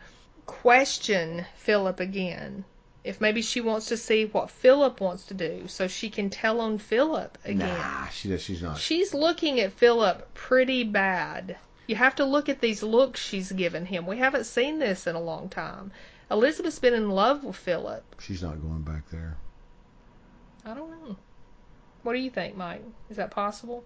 question 0.46 1.44
Philip 1.56 2.00
again. 2.00 2.64
If 3.08 3.22
maybe 3.22 3.40
she 3.40 3.62
wants 3.62 3.86
to 3.86 3.96
see 3.96 4.26
what 4.26 4.50
Philip 4.50 5.00
wants 5.00 5.24
to 5.28 5.34
do, 5.34 5.66
so 5.66 5.88
she 5.88 6.10
can 6.10 6.28
tell 6.28 6.60
on 6.60 6.76
Philip 6.76 7.38
again. 7.42 7.60
Nah, 7.66 8.08
she 8.08 8.28
does. 8.28 8.42
she's 8.42 8.60
not. 8.60 8.76
She's 8.76 9.14
looking 9.14 9.60
at 9.60 9.72
Philip 9.72 10.34
pretty 10.34 10.84
bad. 10.84 11.56
You 11.86 11.96
have 11.96 12.16
to 12.16 12.26
look 12.26 12.50
at 12.50 12.60
these 12.60 12.82
looks 12.82 13.18
she's 13.18 13.50
given 13.50 13.86
him. 13.86 14.06
We 14.06 14.18
haven't 14.18 14.44
seen 14.44 14.78
this 14.78 15.06
in 15.06 15.16
a 15.16 15.20
long 15.20 15.48
time. 15.48 15.90
Elizabeth's 16.30 16.80
been 16.80 16.92
in 16.92 17.08
love 17.08 17.44
with 17.44 17.56
Philip. 17.56 18.04
She's 18.20 18.42
not 18.42 18.60
going 18.60 18.82
back 18.82 19.08
there. 19.08 19.38
I 20.66 20.74
don't 20.74 20.90
know. 20.90 21.16
What 22.02 22.12
do 22.12 22.18
you 22.18 22.28
think, 22.28 22.58
Mike? 22.58 22.84
Is 23.08 23.16
that 23.16 23.30
possible? 23.30 23.84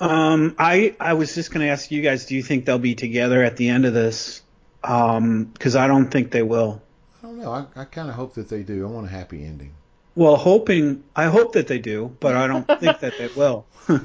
Um, 0.00 0.56
I 0.58 0.96
I 0.98 1.12
was 1.12 1.36
just 1.36 1.52
gonna 1.52 1.66
ask 1.66 1.92
you 1.92 2.02
guys, 2.02 2.26
do 2.26 2.34
you 2.34 2.42
think 2.42 2.64
they'll 2.64 2.80
be 2.80 2.96
together 2.96 3.44
at 3.44 3.56
the 3.56 3.68
end 3.68 3.86
of 3.86 3.94
this? 3.94 4.42
Um, 4.82 5.44
because 5.44 5.76
I 5.76 5.86
don't 5.86 6.10
think 6.10 6.32
they 6.32 6.42
will. 6.42 6.82
I 7.26 7.28
don't 7.30 7.38
know. 7.40 7.50
I, 7.50 7.66
I 7.74 7.84
kind 7.86 8.08
of 8.08 8.14
hope 8.14 8.34
that 8.34 8.48
they 8.48 8.62
do. 8.62 8.86
I 8.86 8.90
want 8.90 9.06
a 9.06 9.10
happy 9.10 9.44
ending. 9.44 9.72
Well, 10.14 10.36
hoping 10.36 11.02
I 11.16 11.24
hope 11.24 11.54
that 11.54 11.66
they 11.66 11.80
do, 11.80 12.16
but 12.20 12.36
I 12.36 12.46
don't 12.46 12.64
think 12.80 13.00
that 13.00 13.14
they 13.18 13.26
will. 13.28 13.66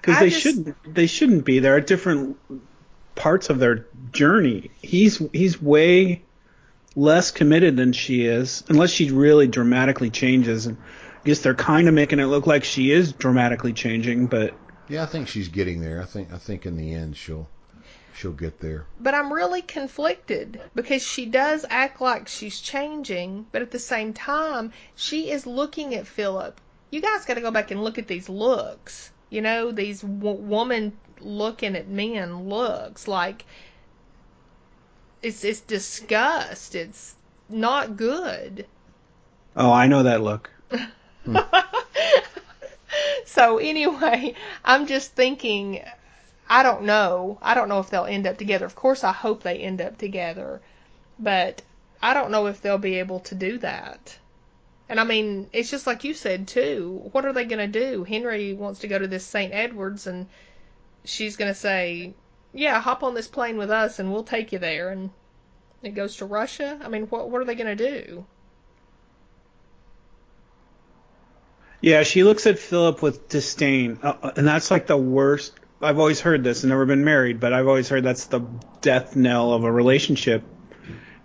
Because 0.00 0.20
they 0.20 0.28
just- 0.28 0.42
shouldn't. 0.42 0.94
They 0.94 1.06
shouldn't 1.06 1.44
be. 1.46 1.60
There 1.60 1.74
are 1.76 1.80
different 1.80 2.36
parts 3.14 3.48
of 3.48 3.58
their 3.58 3.86
journey. 4.12 4.70
He's 4.82 5.22
he's 5.32 5.62
way 5.62 6.22
less 6.94 7.30
committed 7.30 7.78
than 7.78 7.94
she 7.94 8.26
is, 8.26 8.64
unless 8.68 8.90
she 8.90 9.10
really 9.10 9.46
dramatically 9.48 10.10
changes. 10.10 10.66
And 10.66 10.76
I 10.76 11.26
guess 11.28 11.38
they're 11.40 11.54
kind 11.54 11.88
of 11.88 11.94
making 11.94 12.18
it 12.20 12.26
look 12.26 12.46
like 12.46 12.64
she 12.64 12.90
is 12.90 13.12
dramatically 13.12 13.72
changing, 13.72 14.26
but 14.26 14.52
Yeah, 14.88 15.04
I 15.04 15.06
think 15.06 15.26
she's 15.28 15.48
getting 15.48 15.80
there. 15.80 16.02
I 16.02 16.04
think 16.04 16.30
I 16.34 16.36
think 16.36 16.66
in 16.66 16.76
the 16.76 16.92
end 16.92 17.16
she'll 17.16 17.48
she'll 18.14 18.32
get 18.32 18.60
there. 18.60 18.86
But 19.00 19.14
I'm 19.14 19.32
really 19.32 19.62
conflicted 19.62 20.60
because 20.74 21.02
she 21.02 21.26
does 21.26 21.64
act 21.68 22.00
like 22.00 22.28
she's 22.28 22.60
changing, 22.60 23.46
but 23.52 23.62
at 23.62 23.70
the 23.70 23.78
same 23.78 24.12
time, 24.12 24.72
she 24.94 25.30
is 25.30 25.46
looking 25.46 25.94
at 25.94 26.06
Philip. 26.06 26.60
You 26.90 27.00
guys 27.00 27.24
got 27.24 27.34
to 27.34 27.40
go 27.40 27.50
back 27.50 27.70
and 27.70 27.82
look 27.82 27.98
at 27.98 28.06
these 28.06 28.28
looks. 28.28 29.10
You 29.30 29.42
know, 29.42 29.72
these 29.72 30.02
w- 30.02 30.36
woman 30.36 30.92
looking 31.20 31.74
at 31.74 31.88
men 31.88 32.48
looks 32.48 33.08
like 33.08 33.44
it's 35.22 35.42
it's 35.42 35.60
disgust. 35.60 36.74
It's 36.74 37.16
not 37.48 37.96
good. 37.96 38.66
oh, 39.56 39.72
I 39.72 39.86
know 39.86 40.02
that 40.04 40.22
look. 40.22 40.50
Hmm. 41.24 41.38
so 43.24 43.56
anyway, 43.56 44.34
I'm 44.62 44.86
just 44.86 45.12
thinking 45.14 45.82
I 46.48 46.62
don't 46.62 46.82
know. 46.82 47.38
I 47.40 47.54
don't 47.54 47.68
know 47.68 47.80
if 47.80 47.90
they'll 47.90 48.04
end 48.04 48.26
up 48.26 48.38
together. 48.38 48.66
Of 48.66 48.74
course 48.74 49.04
I 49.04 49.12
hope 49.12 49.42
they 49.42 49.58
end 49.58 49.80
up 49.80 49.98
together, 49.98 50.60
but 51.18 51.62
I 52.02 52.14
don't 52.14 52.30
know 52.30 52.46
if 52.46 52.60
they'll 52.60 52.78
be 52.78 52.98
able 52.98 53.20
to 53.20 53.34
do 53.34 53.58
that. 53.58 54.18
And 54.88 55.00
I 55.00 55.04
mean, 55.04 55.48
it's 55.52 55.70
just 55.70 55.86
like 55.86 56.04
you 56.04 56.12
said 56.12 56.46
too. 56.46 57.08
What 57.12 57.24
are 57.24 57.32
they 57.32 57.46
going 57.46 57.70
to 57.70 57.80
do? 57.80 58.04
Henry 58.04 58.52
wants 58.52 58.80
to 58.80 58.88
go 58.88 58.98
to 58.98 59.08
this 59.08 59.24
St. 59.24 59.54
Edwards 59.54 60.06
and 60.06 60.26
she's 61.04 61.36
going 61.36 61.50
to 61.50 61.58
say, 61.58 62.14
"Yeah, 62.52 62.80
hop 62.80 63.02
on 63.02 63.14
this 63.14 63.28
plane 63.28 63.56
with 63.56 63.70
us 63.70 63.98
and 63.98 64.12
we'll 64.12 64.24
take 64.24 64.52
you 64.52 64.58
there." 64.58 64.90
And 64.90 65.10
it 65.82 65.94
goes 65.94 66.16
to 66.16 66.26
Russia. 66.26 66.78
I 66.82 66.88
mean, 66.88 67.04
what 67.04 67.30
what 67.30 67.40
are 67.40 67.44
they 67.44 67.54
going 67.54 67.76
to 67.76 67.90
do? 67.90 68.26
Yeah, 71.80 72.02
she 72.02 72.24
looks 72.24 72.46
at 72.46 72.58
Philip 72.58 73.02
with 73.02 73.28
disdain, 73.28 73.98
uh, 74.02 74.32
and 74.36 74.46
that's 74.46 74.70
like 74.70 74.86
the 74.86 74.96
worst. 74.96 75.52
I've 75.82 75.98
always 75.98 76.20
heard 76.20 76.44
this, 76.44 76.62
and 76.62 76.70
never 76.70 76.86
been 76.86 77.04
married, 77.04 77.40
but 77.40 77.52
I've 77.52 77.68
always 77.68 77.88
heard 77.88 78.04
that's 78.04 78.26
the 78.26 78.40
death 78.80 79.16
knell 79.16 79.52
of 79.52 79.64
a 79.64 79.72
relationship. 79.72 80.42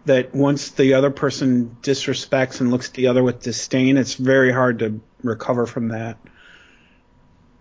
That 0.06 0.34
once 0.34 0.72
the 0.72 0.96
other 0.96 1.12
person 1.12 1.78
disrespects 1.82 2.62
and 2.62 2.72
looks 2.72 2.88
at 2.88 2.94
the 2.96 3.08
other 3.08 3.22
with 3.22 3.42
disdain, 3.42 3.98
it's 3.98 4.16
very 4.16 4.52
hard 4.52 4.80
to 4.80 5.02
recover 5.22 5.66
from 5.66 5.90
that. 5.90 6.18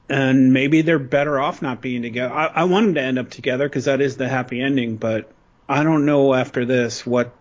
And 0.09 0.53
maybe 0.55 0.81
they're 0.81 0.99
better 0.99 1.39
off 1.39 1.61
not 1.61 1.83
being 1.83 2.03
together. 2.03 2.33
I, 2.33 2.47
I 2.47 2.65
want 2.65 2.87
them 2.87 2.95
to 2.95 3.03
end 3.03 3.19
up 3.19 3.31
together 3.31 3.69
because 3.69 3.85
that 3.85 4.01
is 4.01 4.17
the 4.17 4.29
happy 4.29 4.63
ending, 4.63 4.97
but 4.97 5.31
I 5.69 5.83
don't 5.83 6.07
know 6.07 6.33
after 6.33 6.65
this 6.65 7.05
what 7.05 7.35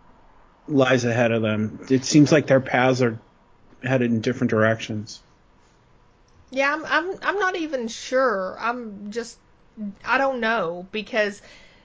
lies 0.68 1.06
ahead 1.06 1.32
of 1.32 1.41
them. 1.41 1.80
It 1.90 2.03
seems 2.03 2.32
like 2.32 2.48
their 2.48 2.60
paths 2.60 3.02
are 3.02 3.19
headed 3.84 4.11
in 4.11 4.19
different 4.22 4.52
directions. 4.52 5.22
Yeah, 6.49 6.74
I'm 6.74 6.86
I'm 6.86 7.19
I'm 7.22 7.40
not 7.40 7.56
even 7.56 7.88
sure. 7.88 8.56
I'm 8.60 9.11
just 9.11 9.38
I 10.06 10.18
don't 10.18 10.40
know 10.40 10.88
because 10.91 11.41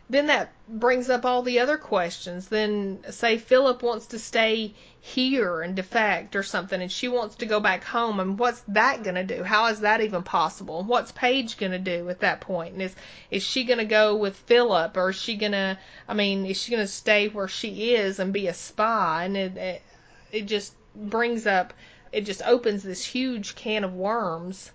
then 0.08 0.26
that 0.26 0.52
brings 0.68 1.08
up 1.08 1.24
all 1.24 1.42
the 1.42 1.60
other 1.60 1.78
questions. 1.78 2.48
Then 2.48 3.02
say 3.10 3.38
Philip 3.38 3.82
wants 3.82 4.06
to 4.08 4.18
stay 4.18 4.74
here 5.00 5.62
and 5.62 5.74
defect 5.74 6.36
or 6.36 6.42
something 6.42 6.80
and 6.80 6.92
she 6.92 7.08
wants 7.08 7.36
to 7.36 7.46
go 7.46 7.58
back 7.58 7.82
home 7.82 8.20
and 8.20 8.38
what's 8.38 8.60
that 8.68 9.02
going 9.02 9.16
to 9.16 9.24
do? 9.24 9.42
How 9.42 9.66
is 9.66 9.80
that 9.80 10.00
even 10.00 10.22
possible? 10.22 10.84
What's 10.84 11.12
Paige 11.12 11.56
going 11.56 11.72
to 11.72 11.78
do 11.78 12.08
at 12.08 12.20
that 12.20 12.40
point? 12.40 12.74
And 12.74 12.82
is 12.82 12.94
is 13.30 13.42
she 13.42 13.64
going 13.64 13.78
to 13.78 13.84
go 13.84 14.14
with 14.14 14.36
Philip 14.36 14.96
or 14.96 15.10
is 15.10 15.16
she 15.16 15.36
going 15.36 15.52
to 15.52 15.78
I 16.06 16.14
mean, 16.14 16.46
is 16.46 16.60
she 16.60 16.70
going 16.70 16.84
to 16.84 16.92
stay 16.92 17.28
where 17.28 17.48
she 17.48 17.94
is 17.94 18.18
and 18.20 18.32
be 18.32 18.46
a 18.46 18.54
spy? 18.54 19.24
And 19.24 19.36
it, 19.36 19.56
it 19.56 19.82
it 20.30 20.42
just 20.42 20.74
brings 20.94 21.46
up 21.46 21.72
it 22.12 22.26
just 22.26 22.42
opens 22.42 22.82
this 22.82 23.04
huge 23.04 23.54
can 23.56 23.84
of 23.84 23.94
worms 23.94 24.70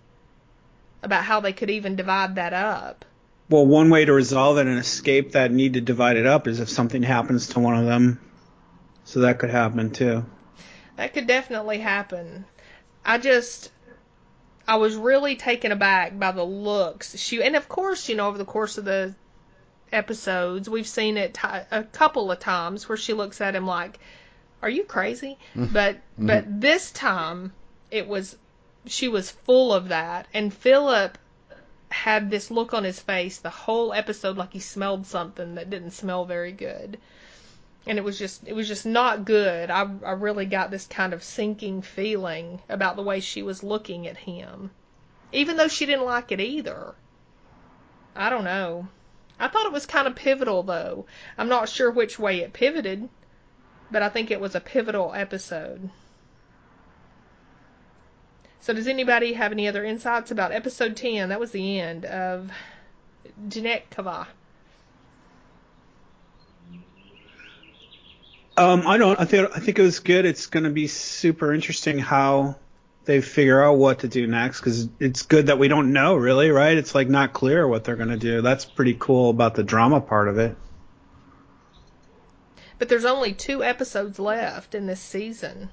about 1.04 1.24
how 1.24 1.40
they 1.40 1.54
could 1.54 1.70
even 1.70 1.96
divide 1.96 2.36
that 2.36 2.54
up. 2.54 3.06
Well, 3.50 3.66
one 3.66 3.90
way 3.90 4.04
to 4.04 4.12
resolve 4.12 4.58
it 4.58 4.68
and 4.68 4.78
escape 4.78 5.32
that 5.34 5.52
need 5.52 5.74
to 5.74 5.82
divide 5.82 6.18
it 6.18 6.26
up 6.26 6.48
is 6.48 6.60
if 6.60 6.70
something 6.70 7.04
happens 7.04 7.50
to 7.50 7.60
one 7.60 7.78
of 7.78 7.86
them. 7.86 8.20
So 9.06 9.22
that 9.22 9.40
could 9.40 9.52
happen 9.52 9.92
too. 9.92 10.26
That 10.98 11.14
could 11.14 11.28
definitely 11.28 11.78
happen. 11.78 12.46
I 13.06 13.20
just 13.20 13.72
I 14.68 14.76
was 14.76 14.96
really 14.96 15.38
taken 15.38 15.72
aback 15.72 16.20
by 16.20 16.34
the 16.34 16.44
looks 16.44 17.18
she 17.18 17.42
and 17.42 17.56
of 17.56 17.70
course, 17.70 18.10
you 18.10 18.16
know, 18.16 18.28
over 18.28 18.38
the 18.38 18.44
course 18.44 18.78
of 18.78 18.84
the 18.84 19.16
episodes, 19.94 20.70
we've 20.70 20.88
seen 20.88 21.16
it 21.16 21.36
t- 21.36 21.48
a 21.72 21.84
couple 21.84 22.30
of 22.32 22.40
times 22.40 22.90
where 22.90 22.98
she 22.98 23.14
looks 23.14 23.40
at 23.40 23.56
him 23.56 23.66
like 23.66 23.98
are 24.62 24.70
you 24.70 24.84
crazy? 24.84 25.38
Mm-hmm. 25.56 25.74
But 25.74 25.98
but 26.18 26.62
this 26.62 26.92
time 26.92 27.54
it 27.92 28.08
was 28.08 28.36
she 28.86 29.08
was 29.08 29.30
full 29.30 29.74
of 29.74 29.90
that 29.90 30.28
and 30.34 30.54
Philip 30.54 31.18
had 31.90 32.30
this 32.30 32.52
look 32.52 32.74
on 32.74 32.84
his 32.84 33.00
face 33.00 33.38
the 33.38 33.50
whole 33.50 33.94
episode 33.94 34.38
like 34.38 34.54
he 34.54 34.60
smelled 34.60 35.06
something 35.06 35.56
that 35.56 35.70
didn't 35.70 35.92
smell 35.92 36.26
very 36.26 36.52
good. 36.52 36.98
And 37.86 37.98
it 37.98 38.04
was 38.04 38.20
just 38.20 38.48
it 38.48 38.54
was 38.54 38.68
just 38.68 38.86
not 38.86 39.26
good. 39.26 39.70
I 39.70 39.88
I 40.04 40.12
really 40.12 40.46
got 40.46 40.72
this 40.72 40.88
kind 40.88 41.14
of 41.14 41.24
sinking 41.24 41.84
feeling 41.84 42.62
about 42.68 42.96
the 42.96 43.04
way 43.04 43.20
she 43.20 43.44
was 43.44 43.64
looking 43.64 44.08
at 44.08 44.18
him. 44.18 44.72
Even 45.32 45.58
though 45.58 45.68
she 45.68 45.86
didn't 45.86 46.06
like 46.06 46.32
it 46.32 46.40
either. 46.40 46.96
I 48.16 48.30
don't 48.30 48.44
know. 48.44 48.88
I 49.40 49.48
thought 49.48 49.68
it 49.68 49.72
was 49.72 49.86
kind 49.86 50.08
of 50.08 50.16
pivotal 50.16 50.64
though. 50.64 51.06
I'm 51.38 51.48
not 51.48 51.70
sure 51.70 51.92
which 51.92 52.18
way 52.18 52.42
it 52.42 52.54
pivoted 52.54 53.08
but 53.92 54.02
I 54.02 54.10
think 54.10 54.32
it 54.32 54.40
was 54.40 54.56
a 54.56 54.60
pivotal 54.60 55.14
episode. 55.14 55.90
So, 58.60 58.74
does 58.74 58.88
anybody 58.88 59.34
have 59.34 59.52
any 59.52 59.68
other 59.68 59.86
insights 59.86 60.32
about 60.32 60.52
episode 60.52 60.98
10? 60.98 61.30
That 61.30 61.40
was 61.40 61.52
the 61.52 61.80
end 61.80 62.06
of 62.06 62.52
Dyatkovo. 63.48 64.28
Um, 68.58 68.88
I 68.88 68.98
don't. 68.98 69.20
I 69.20 69.26
think 69.26 69.56
I 69.56 69.60
think 69.60 69.78
it 69.78 69.84
was 69.84 70.00
good. 70.00 70.26
It's 70.26 70.48
going 70.48 70.64
to 70.64 70.72
be 70.72 70.88
super 70.88 71.54
interesting 71.54 72.00
how 72.00 72.56
they 73.06 73.22
figure 73.22 73.64
out 73.64 73.78
what 73.78 74.00
to 74.00 74.08
do 74.08 74.28
next 74.28 74.60
because 74.60 74.90
it's 75.00 75.22
good 75.22 75.48
that 75.48 75.60
we 75.60 75.68
don't 75.68 75.94
know 75.94 76.16
really, 76.16 76.50
right? 76.50 76.76
It's 76.76 76.94
like 76.94 77.08
not 77.08 77.34
clear 77.34 77.68
what 77.68 77.84
they're 77.84 77.96
going 77.96 78.10
to 78.10 78.18
do. 78.18 78.42
That's 78.42 78.66
pretty 78.66 78.96
cool 79.00 79.30
about 79.30 79.56
the 79.56 79.64
drama 79.64 80.02
part 80.02 80.28
of 80.28 80.40
it. 80.40 80.58
But 82.80 82.90
there's 82.90 83.06
only 83.06 83.34
two 83.34 83.64
episodes 83.64 84.20
left 84.20 84.76
in 84.76 84.86
this 84.86 85.02
season, 85.02 85.70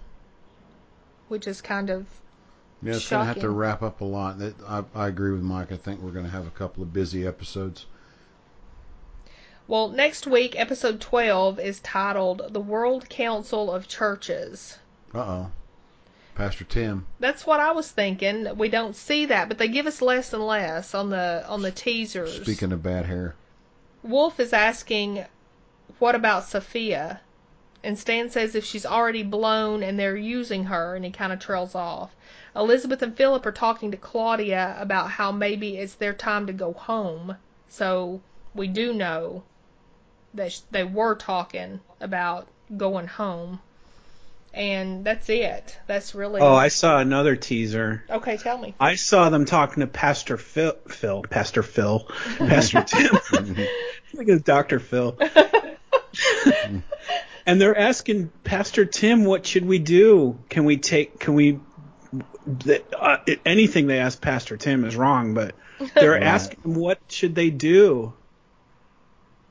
which 1.29 1.47
is 1.47 1.61
kind 1.61 1.91
of 1.91 2.07
Yeah, 2.83 2.95
it's 2.95 3.09
going 3.09 3.21
to 3.21 3.27
have 3.27 3.41
to 3.41 3.51
wrap 3.51 3.83
up 3.83 4.01
a 4.01 4.05
lot. 4.05 4.39
That 4.39 4.55
I, 4.67 4.85
I 4.95 5.09
agree 5.09 5.33
with 5.33 5.43
Mike. 5.43 5.73
I 5.73 5.77
think 5.77 6.01
we're 6.01 6.13
going 6.13 6.25
to 6.25 6.31
have 6.31 6.47
a 6.47 6.51
couple 6.51 6.83
of 6.83 6.93
busy 6.93 7.27
episodes. 7.27 7.87
Well, 9.67 9.89
next 9.89 10.27
week, 10.27 10.59
episode 10.59 11.01
12 11.01 11.59
is 11.59 11.81
titled 11.81 12.53
The 12.53 12.61
World 12.61 13.09
Council 13.09 13.73
of 13.73 13.89
Churches. 13.89 14.77
Uh 15.15 15.19
oh, 15.19 15.51
Pastor 16.35 16.65
Tim. 16.65 17.07
That's 17.19 17.47
what 17.47 17.61
I 17.61 17.73
was 17.73 17.91
thinking. 17.91 18.59
We 18.59 18.69
don't 18.69 18.95
see 18.97 19.27
that, 19.27 19.49
but 19.49 19.57
they 19.57 19.69
give 19.69 19.87
us 19.87 20.03
less 20.03 20.33
and 20.33 20.47
less 20.47 20.95
on 20.95 21.09
the 21.11 21.45
on 21.49 21.63
the 21.63 21.71
teasers. 21.71 22.43
Speaking 22.43 22.73
of 22.73 22.83
bad 22.83 23.07
hair, 23.07 23.37
Wolf 24.03 24.39
is 24.39 24.53
asking, 24.53 25.25
"What 25.99 26.15
about 26.15 26.45
Sophia?" 26.45 27.21
And 27.83 27.99
Stan 27.99 28.31
says 28.31 28.55
if 28.55 28.65
she's 28.65 28.87
already 28.87 29.23
blown 29.23 29.83
and 29.83 29.99
they're 29.99 30.17
using 30.17 30.65
her, 30.65 30.97
and 30.97 31.05
he 31.05 31.11
kind 31.11 31.33
of 31.33 31.39
trails 31.39 31.75
off. 31.75 32.15
Elizabeth 32.57 33.03
and 33.03 33.17
Philip 33.17 33.45
are 33.45 33.53
talking 33.53 33.91
to 33.91 33.97
Claudia 33.97 34.77
about 34.79 35.11
how 35.11 35.33
maybe 35.33 35.77
it's 35.77 35.95
their 35.95 36.15
time 36.15 36.47
to 36.47 36.53
go 36.53 36.73
home. 36.73 37.37
So 37.69 38.21
we 38.55 38.69
do 38.69 38.95
know 38.95 39.43
that 40.33 40.61
they 40.71 40.85
were 40.85 41.15
talking 41.15 41.81
about 42.01 42.49
going 42.77 43.07
home. 43.07 43.61
And 44.53 45.05
that's 45.05 45.29
it. 45.29 45.79
That's 45.89 46.15
really. 46.15 46.41
Oh, 46.41 46.55
I 46.55 46.69
saw 46.69 47.01
another 47.01 47.35
teaser. 47.35 48.05
Okay, 48.09 48.37
tell 48.37 48.57
me. 48.57 48.75
I 48.79 48.95
saw 48.95 49.29
them 49.29 49.45
talking 49.45 49.81
to 49.81 49.89
Pastor 49.89 50.37
Phil, 50.37 50.75
Phil, 50.89 51.23
Pastor 51.23 51.65
Phil, 51.65 52.07
Pastor 52.39 52.83
Tim. 52.85 53.11
I 53.33 54.17
think 54.17 54.29
it's 54.29 54.43
Dr. 54.43 54.79
Phil. 54.79 55.19
and 57.47 57.61
they're 57.61 57.77
asking 57.79 58.31
Pastor 58.45 58.85
Tim, 58.85 59.25
what 59.25 59.47
should 59.47 59.65
we 59.67 59.79
do? 59.79 60.39
Can 60.49 60.65
we 60.65 60.77
take, 60.77 61.19
can 61.19 61.35
we, 61.35 61.59
uh, 62.99 63.17
anything 63.45 63.87
they 63.87 63.99
ask 63.99 64.21
Pastor 64.21 64.57
Tim 64.57 64.85
is 64.85 64.97
wrong, 64.97 65.35
but 65.35 65.55
they're 65.95 66.13
Right. 66.13 66.23
asking 66.23 66.61
him, 66.63 66.75
what 66.75 66.99
should 67.09 67.35
they 67.35 67.51
do? 67.51 68.13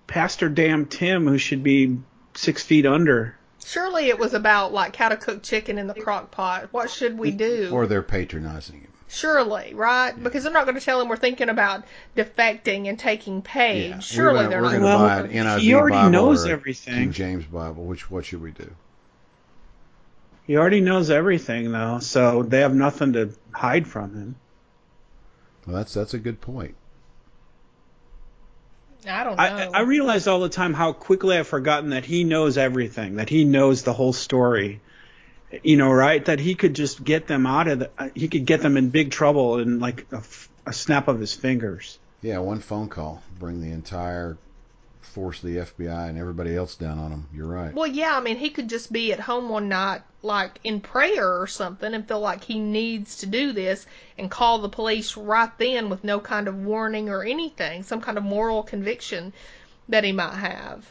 Pastor 0.07 0.49
damn 0.49 0.85
Tim, 0.85 1.27
who 1.27 1.38
should 1.38 1.64
be 1.64 1.98
six 2.35 2.64
feet 2.64 2.85
under. 2.85 3.35
Surely 3.65 4.10
it 4.10 4.19
was 4.19 4.34
about 4.34 4.73
like 4.73 4.95
how 4.95 5.10
to 5.10 5.18
cook 5.18 5.41
chicken 5.41 5.77
in 5.77 5.88
the 5.88 5.94
crock 5.94 6.31
pot. 6.31 6.68
What 6.72 6.90
should 6.90 7.18
we 7.18 7.31
do? 7.31 7.69
or 7.72 7.88
they're 7.88 8.03
patronizing 8.03 8.81
him. 8.81 8.93
Surely, 9.14 9.76
right? 9.76 10.11
Because 10.11 10.44
they're 10.44 10.52
not 10.52 10.65
going 10.65 10.77
to 10.77 10.84
tell 10.84 10.99
him 10.99 11.07
we're 11.07 11.18
thinking 11.18 11.49
about 11.49 11.84
defecting 12.18 12.88
and 12.88 12.98
taking 12.98 13.44
Paige. 13.44 13.91
Yeah, 13.91 13.99
Surely 13.99 14.34
we're 14.34 14.49
gonna, 14.49 14.49
they're 14.49 14.61
we're 14.61 14.80
not. 14.80 14.80
gonna 14.80 14.85
Well, 14.85 14.99
buy 14.99 15.19
an 15.27 15.45
NIV 15.45 15.60
he 15.60 15.73
already 15.76 15.95
Bible 15.95 16.10
knows 16.10 16.48
or 16.48 16.52
everything. 16.52 16.95
King 16.95 17.11
James 17.11 17.45
Bible. 17.45 17.84
Which 17.85 18.10
what 18.10 18.26
should 18.26 18.41
we 18.41 18.49
do? 18.52 18.72
He 20.48 20.57
already 20.57 20.81
knows 20.81 21.11
everything 21.11 21.72
though, 21.72 21.99
so 21.99 22.41
they 22.41 22.61
have 22.61 22.73
nothing 22.73 23.14
to 23.14 23.34
hide 23.52 23.88
from 23.88 24.15
him. 24.15 24.35
Well, 25.68 25.76
that's 25.76 25.94
that's 25.94 26.15
a 26.15 26.19
good 26.19 26.41
point. 26.41 26.73
I 29.07 29.23
don't 29.23 29.35
know. 29.38 29.44
I, 29.44 29.65
I 29.65 29.81
realize 29.81 30.27
all 30.27 30.40
the 30.40 30.49
time 30.49 30.73
how 30.73 30.91
quickly 30.94 31.38
I've 31.38 31.48
forgotten 31.48 31.91
that 31.91 32.06
he 32.06 32.23
knows 32.23 32.57
everything, 32.57 33.18
that 33.18 33.30
he 33.30 33.44
knows 33.45 33.84
the 33.84 33.94
whole 33.94 34.14
story. 34.14 34.81
You 35.61 35.77
know, 35.77 35.91
right? 35.91 36.23
That 36.25 36.39
he 36.39 36.55
could 36.55 36.73
just 36.73 37.03
get 37.03 37.27
them 37.27 37.45
out 37.45 37.67
of 37.67 37.80
the, 37.80 37.91
uh, 37.97 38.09
he 38.15 38.27
could 38.27 38.45
get 38.45 38.61
them 38.61 38.77
in 38.77 38.89
big 38.89 39.11
trouble 39.11 39.59
in 39.59 39.80
like 39.80 40.05
a, 40.11 40.17
f- 40.17 40.49
a 40.65 40.73
snap 40.73 41.07
of 41.07 41.19
his 41.19 41.34
fingers. 41.34 41.99
Yeah, 42.21 42.39
one 42.39 42.59
phone 42.59 42.89
call 42.89 43.21
bring 43.39 43.61
the 43.61 43.71
entire 43.71 44.38
force 45.01 45.43
of 45.43 45.49
the 45.49 45.57
FBI 45.57 46.09
and 46.09 46.17
everybody 46.17 46.55
else 46.55 46.75
down 46.75 46.97
on 46.97 47.11
them. 47.11 47.27
You're 47.34 47.45
right. 47.47 47.73
well, 47.73 47.85
yeah, 47.85 48.17
I 48.17 48.21
mean, 48.21 48.38
he 48.38 48.49
could 48.49 48.67
just 48.69 48.91
be 48.91 49.13
at 49.13 49.19
home 49.19 49.49
one 49.49 49.69
night, 49.69 50.01
like 50.23 50.59
in 50.63 50.80
prayer 50.81 51.39
or 51.39 51.45
something, 51.45 51.93
and 51.93 52.07
feel 52.07 52.19
like 52.21 52.43
he 52.43 52.57
needs 52.57 53.17
to 53.17 53.25
do 53.27 53.51
this 53.51 53.85
and 54.17 54.31
call 54.31 54.59
the 54.59 54.69
police 54.69 55.15
right 55.17 55.55
then 55.59 55.89
with 55.89 56.03
no 56.03 56.19
kind 56.19 56.47
of 56.47 56.55
warning 56.65 57.09
or 57.09 57.23
anything, 57.23 57.84
some 57.84 58.01
kind 58.01 58.17
of 58.17 58.23
moral 58.23 58.63
conviction 58.63 59.34
that 59.89 60.03
he 60.03 60.13
might 60.13 60.34
have. 60.35 60.85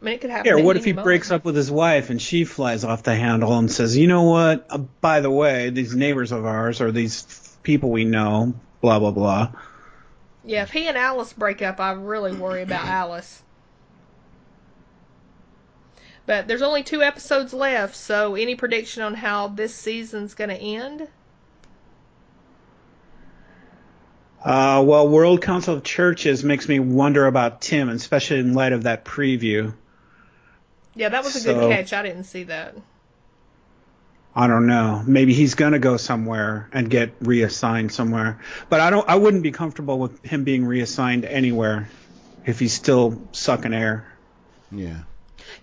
I 0.00 0.04
mean, 0.04 0.14
it 0.14 0.20
could 0.20 0.30
happen. 0.30 0.58
Yeah, 0.58 0.62
what 0.62 0.76
if 0.76 0.84
he 0.84 0.92
breaks 0.92 1.30
up 1.30 1.44
with 1.44 1.56
his 1.56 1.70
wife 1.70 2.10
and 2.10 2.20
she 2.20 2.44
flies 2.44 2.84
off 2.84 3.02
the 3.02 3.14
handle 3.14 3.56
and 3.58 3.70
says, 3.70 3.96
"You 3.96 4.06
know 4.06 4.24
what? 4.24 4.66
Uh, 4.68 4.78
by 4.78 5.20
the 5.20 5.30
way, 5.30 5.70
these 5.70 5.94
neighbors 5.94 6.32
of 6.32 6.44
ours 6.44 6.80
or 6.80 6.92
these 6.92 7.56
people 7.62 7.90
we 7.90 8.04
know, 8.04 8.54
blah 8.82 8.98
blah 8.98 9.10
blah." 9.10 9.52
Yeah, 10.44 10.62
if 10.62 10.70
he 10.70 10.86
and 10.86 10.98
Alice 10.98 11.32
break 11.32 11.62
up, 11.62 11.80
I 11.80 11.92
really 11.92 12.32
worry 12.32 12.62
about 12.62 12.84
Alice. 12.86 13.42
But 16.26 16.48
there's 16.48 16.62
only 16.62 16.82
two 16.82 17.02
episodes 17.02 17.54
left, 17.54 17.94
so 17.94 18.34
any 18.34 18.56
prediction 18.56 19.02
on 19.02 19.14
how 19.14 19.48
this 19.48 19.74
season's 19.74 20.34
going 20.34 20.50
to 20.50 20.56
end? 20.56 21.08
Uh, 24.44 24.82
well, 24.84 25.08
World 25.08 25.42
Council 25.42 25.74
of 25.74 25.84
Churches 25.84 26.44
makes 26.44 26.68
me 26.68 26.80
wonder 26.80 27.26
about 27.26 27.60
Tim, 27.60 27.88
especially 27.88 28.40
in 28.40 28.54
light 28.54 28.72
of 28.72 28.84
that 28.84 29.04
preview. 29.04 29.72
Yeah, 30.96 31.10
that 31.10 31.22
was 31.24 31.36
a 31.36 31.40
So- 31.40 31.54
good 31.54 31.70
catch. 31.70 31.92
I 31.92 32.02
didn't 32.02 32.24
see 32.24 32.44
that. 32.44 32.74
I 34.34 34.48
don't 34.48 34.66
know. 34.66 35.02
Maybe 35.06 35.32
he's 35.32 35.54
gonna 35.54 35.78
go 35.78 35.96
somewhere 35.96 36.68
and 36.72 36.90
get 36.90 37.14
reassigned 37.20 37.90
somewhere. 37.92 38.38
But 38.68 38.80
I 38.80 38.90
don't. 38.90 39.08
I 39.08 39.16
wouldn't 39.16 39.42
be 39.42 39.50
comfortable 39.50 39.98
with 39.98 40.22
him 40.24 40.44
being 40.44 40.66
reassigned 40.66 41.24
anywhere 41.24 41.88
if 42.44 42.58
he's 42.58 42.74
still 42.74 43.22
sucking 43.32 43.72
air. 43.72 44.06
Yeah. 44.70 44.98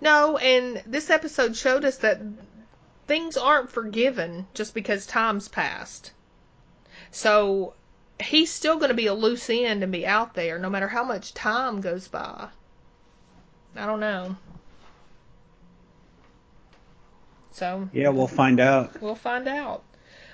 No, 0.01 0.37
and 0.37 0.81
this 0.87 1.09
episode 1.09 1.55
showed 1.55 1.85
us 1.85 1.97
that 1.97 2.21
things 3.07 3.37
aren't 3.37 3.71
forgiven 3.71 4.47
just 4.53 4.73
because 4.73 5.05
time's 5.05 5.47
passed. 5.47 6.11
So 7.11 7.73
he's 8.19 8.51
still 8.51 8.77
going 8.77 8.89
to 8.89 8.95
be 8.95 9.07
a 9.07 9.13
loose 9.13 9.49
end 9.49 9.83
and 9.83 9.91
be 9.91 10.07
out 10.07 10.33
there 10.33 10.57
no 10.57 10.69
matter 10.69 10.87
how 10.87 11.03
much 11.03 11.33
time 11.33 11.81
goes 11.81 12.07
by. 12.07 12.47
I 13.75 13.85
don't 13.85 13.99
know. 13.99 14.35
So 17.53 17.89
Yeah, 17.93 18.09
we'll 18.09 18.27
find 18.27 18.59
out. 18.59 19.01
We'll 19.01 19.15
find 19.15 19.47
out. 19.47 19.83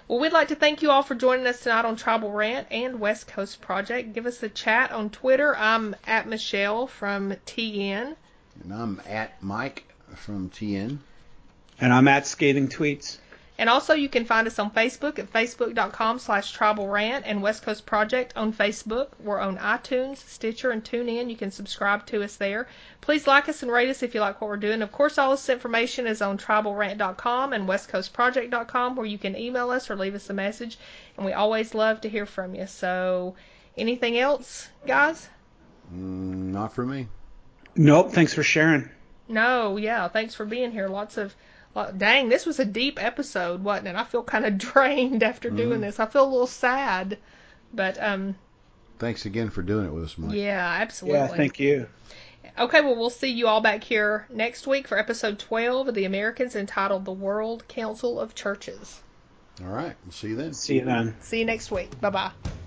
Well, 0.07 0.19
we'd 0.19 0.33
like 0.33 0.47
to 0.47 0.55
thank 0.55 0.81
you 0.81 0.89
all 0.89 1.03
for 1.03 1.13
joining 1.13 1.45
us 1.45 1.61
tonight 1.61 1.85
on 1.85 1.95
Tribal 1.95 2.31
Rant 2.31 2.67
and 2.71 2.99
West 2.99 3.27
Coast 3.27 3.61
Project. 3.61 4.13
Give 4.13 4.25
us 4.25 4.41
a 4.41 4.49
chat 4.49 4.91
on 4.91 5.11
Twitter. 5.11 5.55
I'm 5.55 5.95
at 6.07 6.27
Michelle 6.27 6.87
from 6.87 7.33
TN. 7.45 8.15
And 8.63 8.73
I'm 8.73 9.01
at 9.07 9.43
Mike 9.43 9.85
from 10.15 10.49
TN. 10.49 10.97
And 11.79 11.93
I'm 11.93 12.07
at 12.07 12.25
Scathing 12.25 12.69
Tweets. 12.69 13.19
And 13.59 13.69
also 13.69 13.93
you 13.93 14.07
can 14.07 14.23
find 14.23 14.47
us 14.47 14.57
on 14.57 14.71
Facebook 14.71 15.19
at 15.19 15.33
facebook.com 15.33 16.19
slash 16.19 16.53
tribal 16.53 16.87
rant 16.87 17.25
and 17.27 17.41
West 17.41 17.61
Coast 17.61 17.85
Project 17.85 18.31
on 18.37 18.53
Facebook. 18.53 19.09
We're 19.19 19.41
on 19.41 19.57
iTunes, 19.57 20.15
Stitcher, 20.15 20.71
and 20.71 20.81
TuneIn. 20.81 21.29
You 21.29 21.35
can 21.35 21.51
subscribe 21.51 22.05
to 22.05 22.23
us 22.23 22.37
there. 22.37 22.69
Please 23.01 23.27
like 23.27 23.49
us 23.49 23.61
and 23.61 23.69
rate 23.69 23.89
us 23.89 24.01
if 24.01 24.15
you 24.15 24.21
like 24.21 24.39
what 24.39 24.49
we're 24.49 24.55
doing. 24.55 24.81
Of 24.81 24.93
course, 24.93 25.17
all 25.17 25.31
this 25.31 25.49
information 25.49 26.07
is 26.07 26.21
on 26.21 26.37
tribalrant.com 26.37 27.51
and 27.51 27.67
westcoastproject.com 27.67 28.95
where 28.95 29.05
you 29.05 29.17
can 29.17 29.37
email 29.37 29.71
us 29.71 29.89
or 29.89 29.97
leave 29.97 30.15
us 30.15 30.29
a 30.29 30.33
message. 30.33 30.79
And 31.17 31.25
we 31.25 31.33
always 31.33 31.75
love 31.75 31.99
to 31.99 32.09
hear 32.09 32.25
from 32.25 32.55
you. 32.55 32.65
So 32.65 33.35
anything 33.77 34.17
else, 34.17 34.69
guys? 34.87 35.27
Mm, 35.93 36.53
not 36.53 36.71
for 36.71 36.85
me. 36.85 37.09
Nope. 37.75 38.13
Thanks 38.13 38.33
for 38.33 38.41
sharing. 38.41 38.89
No, 39.27 39.75
yeah. 39.75 40.07
Thanks 40.07 40.33
for 40.33 40.45
being 40.45 40.71
here. 40.71 40.87
Lots 40.87 41.17
of, 41.17 41.35
lot, 41.79 41.97
dang, 41.97 42.29
this 42.29 42.45
was 42.45 42.59
a 42.59 42.65
deep 42.65 43.01
episode, 43.03 43.63
wasn't 43.63 43.87
it? 43.89 43.95
I 43.95 44.03
feel 44.03 44.23
kind 44.23 44.45
of 44.45 44.57
drained 44.57 45.23
after 45.23 45.49
doing 45.49 45.79
Mhm. 45.79 45.81
this. 45.81 45.99
I 45.99 46.05
feel 46.05 46.23
a 46.23 46.29
little 46.29 46.47
sad, 46.47 47.17
but 47.73 48.01
um, 48.01 48.35
Thanks 48.99 49.25
again 49.25 49.49
for 49.49 49.61
doing 49.61 49.85
it 49.85 49.93
with 49.93 50.03
us, 50.03 50.17
Mike. 50.17 50.35
yeah, 50.35 50.77
absolutely. 50.81 51.19
Yeah. 51.19 51.27
Thank 51.27 51.59
you. 51.59 51.87
Okay, 52.57 52.81
well, 52.81 52.95
we'll 52.97 53.09
see 53.09 53.29
you 53.29 53.47
all 53.47 53.61
back 53.61 53.83
here 53.83 54.25
next 54.29 54.67
week 54.67 54.87
for 54.87 54.97
episode 54.97 55.39
12 55.39 55.87
of 55.87 55.95
The 55.95 56.03
Americans 56.05 56.55
entitled 56.55 57.05
The 57.05 57.11
World 57.13 57.65
Council 57.69 58.19
of 58.19 58.35
Churches. 58.35 59.01
All 59.61 59.67
right. 59.71 59.95
We'll 60.03 60.11
see 60.11 60.29
you 60.29 60.35
then. 60.35 60.53
See 60.53 60.75
you 60.75 60.85
then. 60.85 61.15
See 61.21 61.39
you 61.39 61.45
next 61.45 61.71
week. 61.71 61.99
Bye 62.01 62.09
bye. 62.09 62.58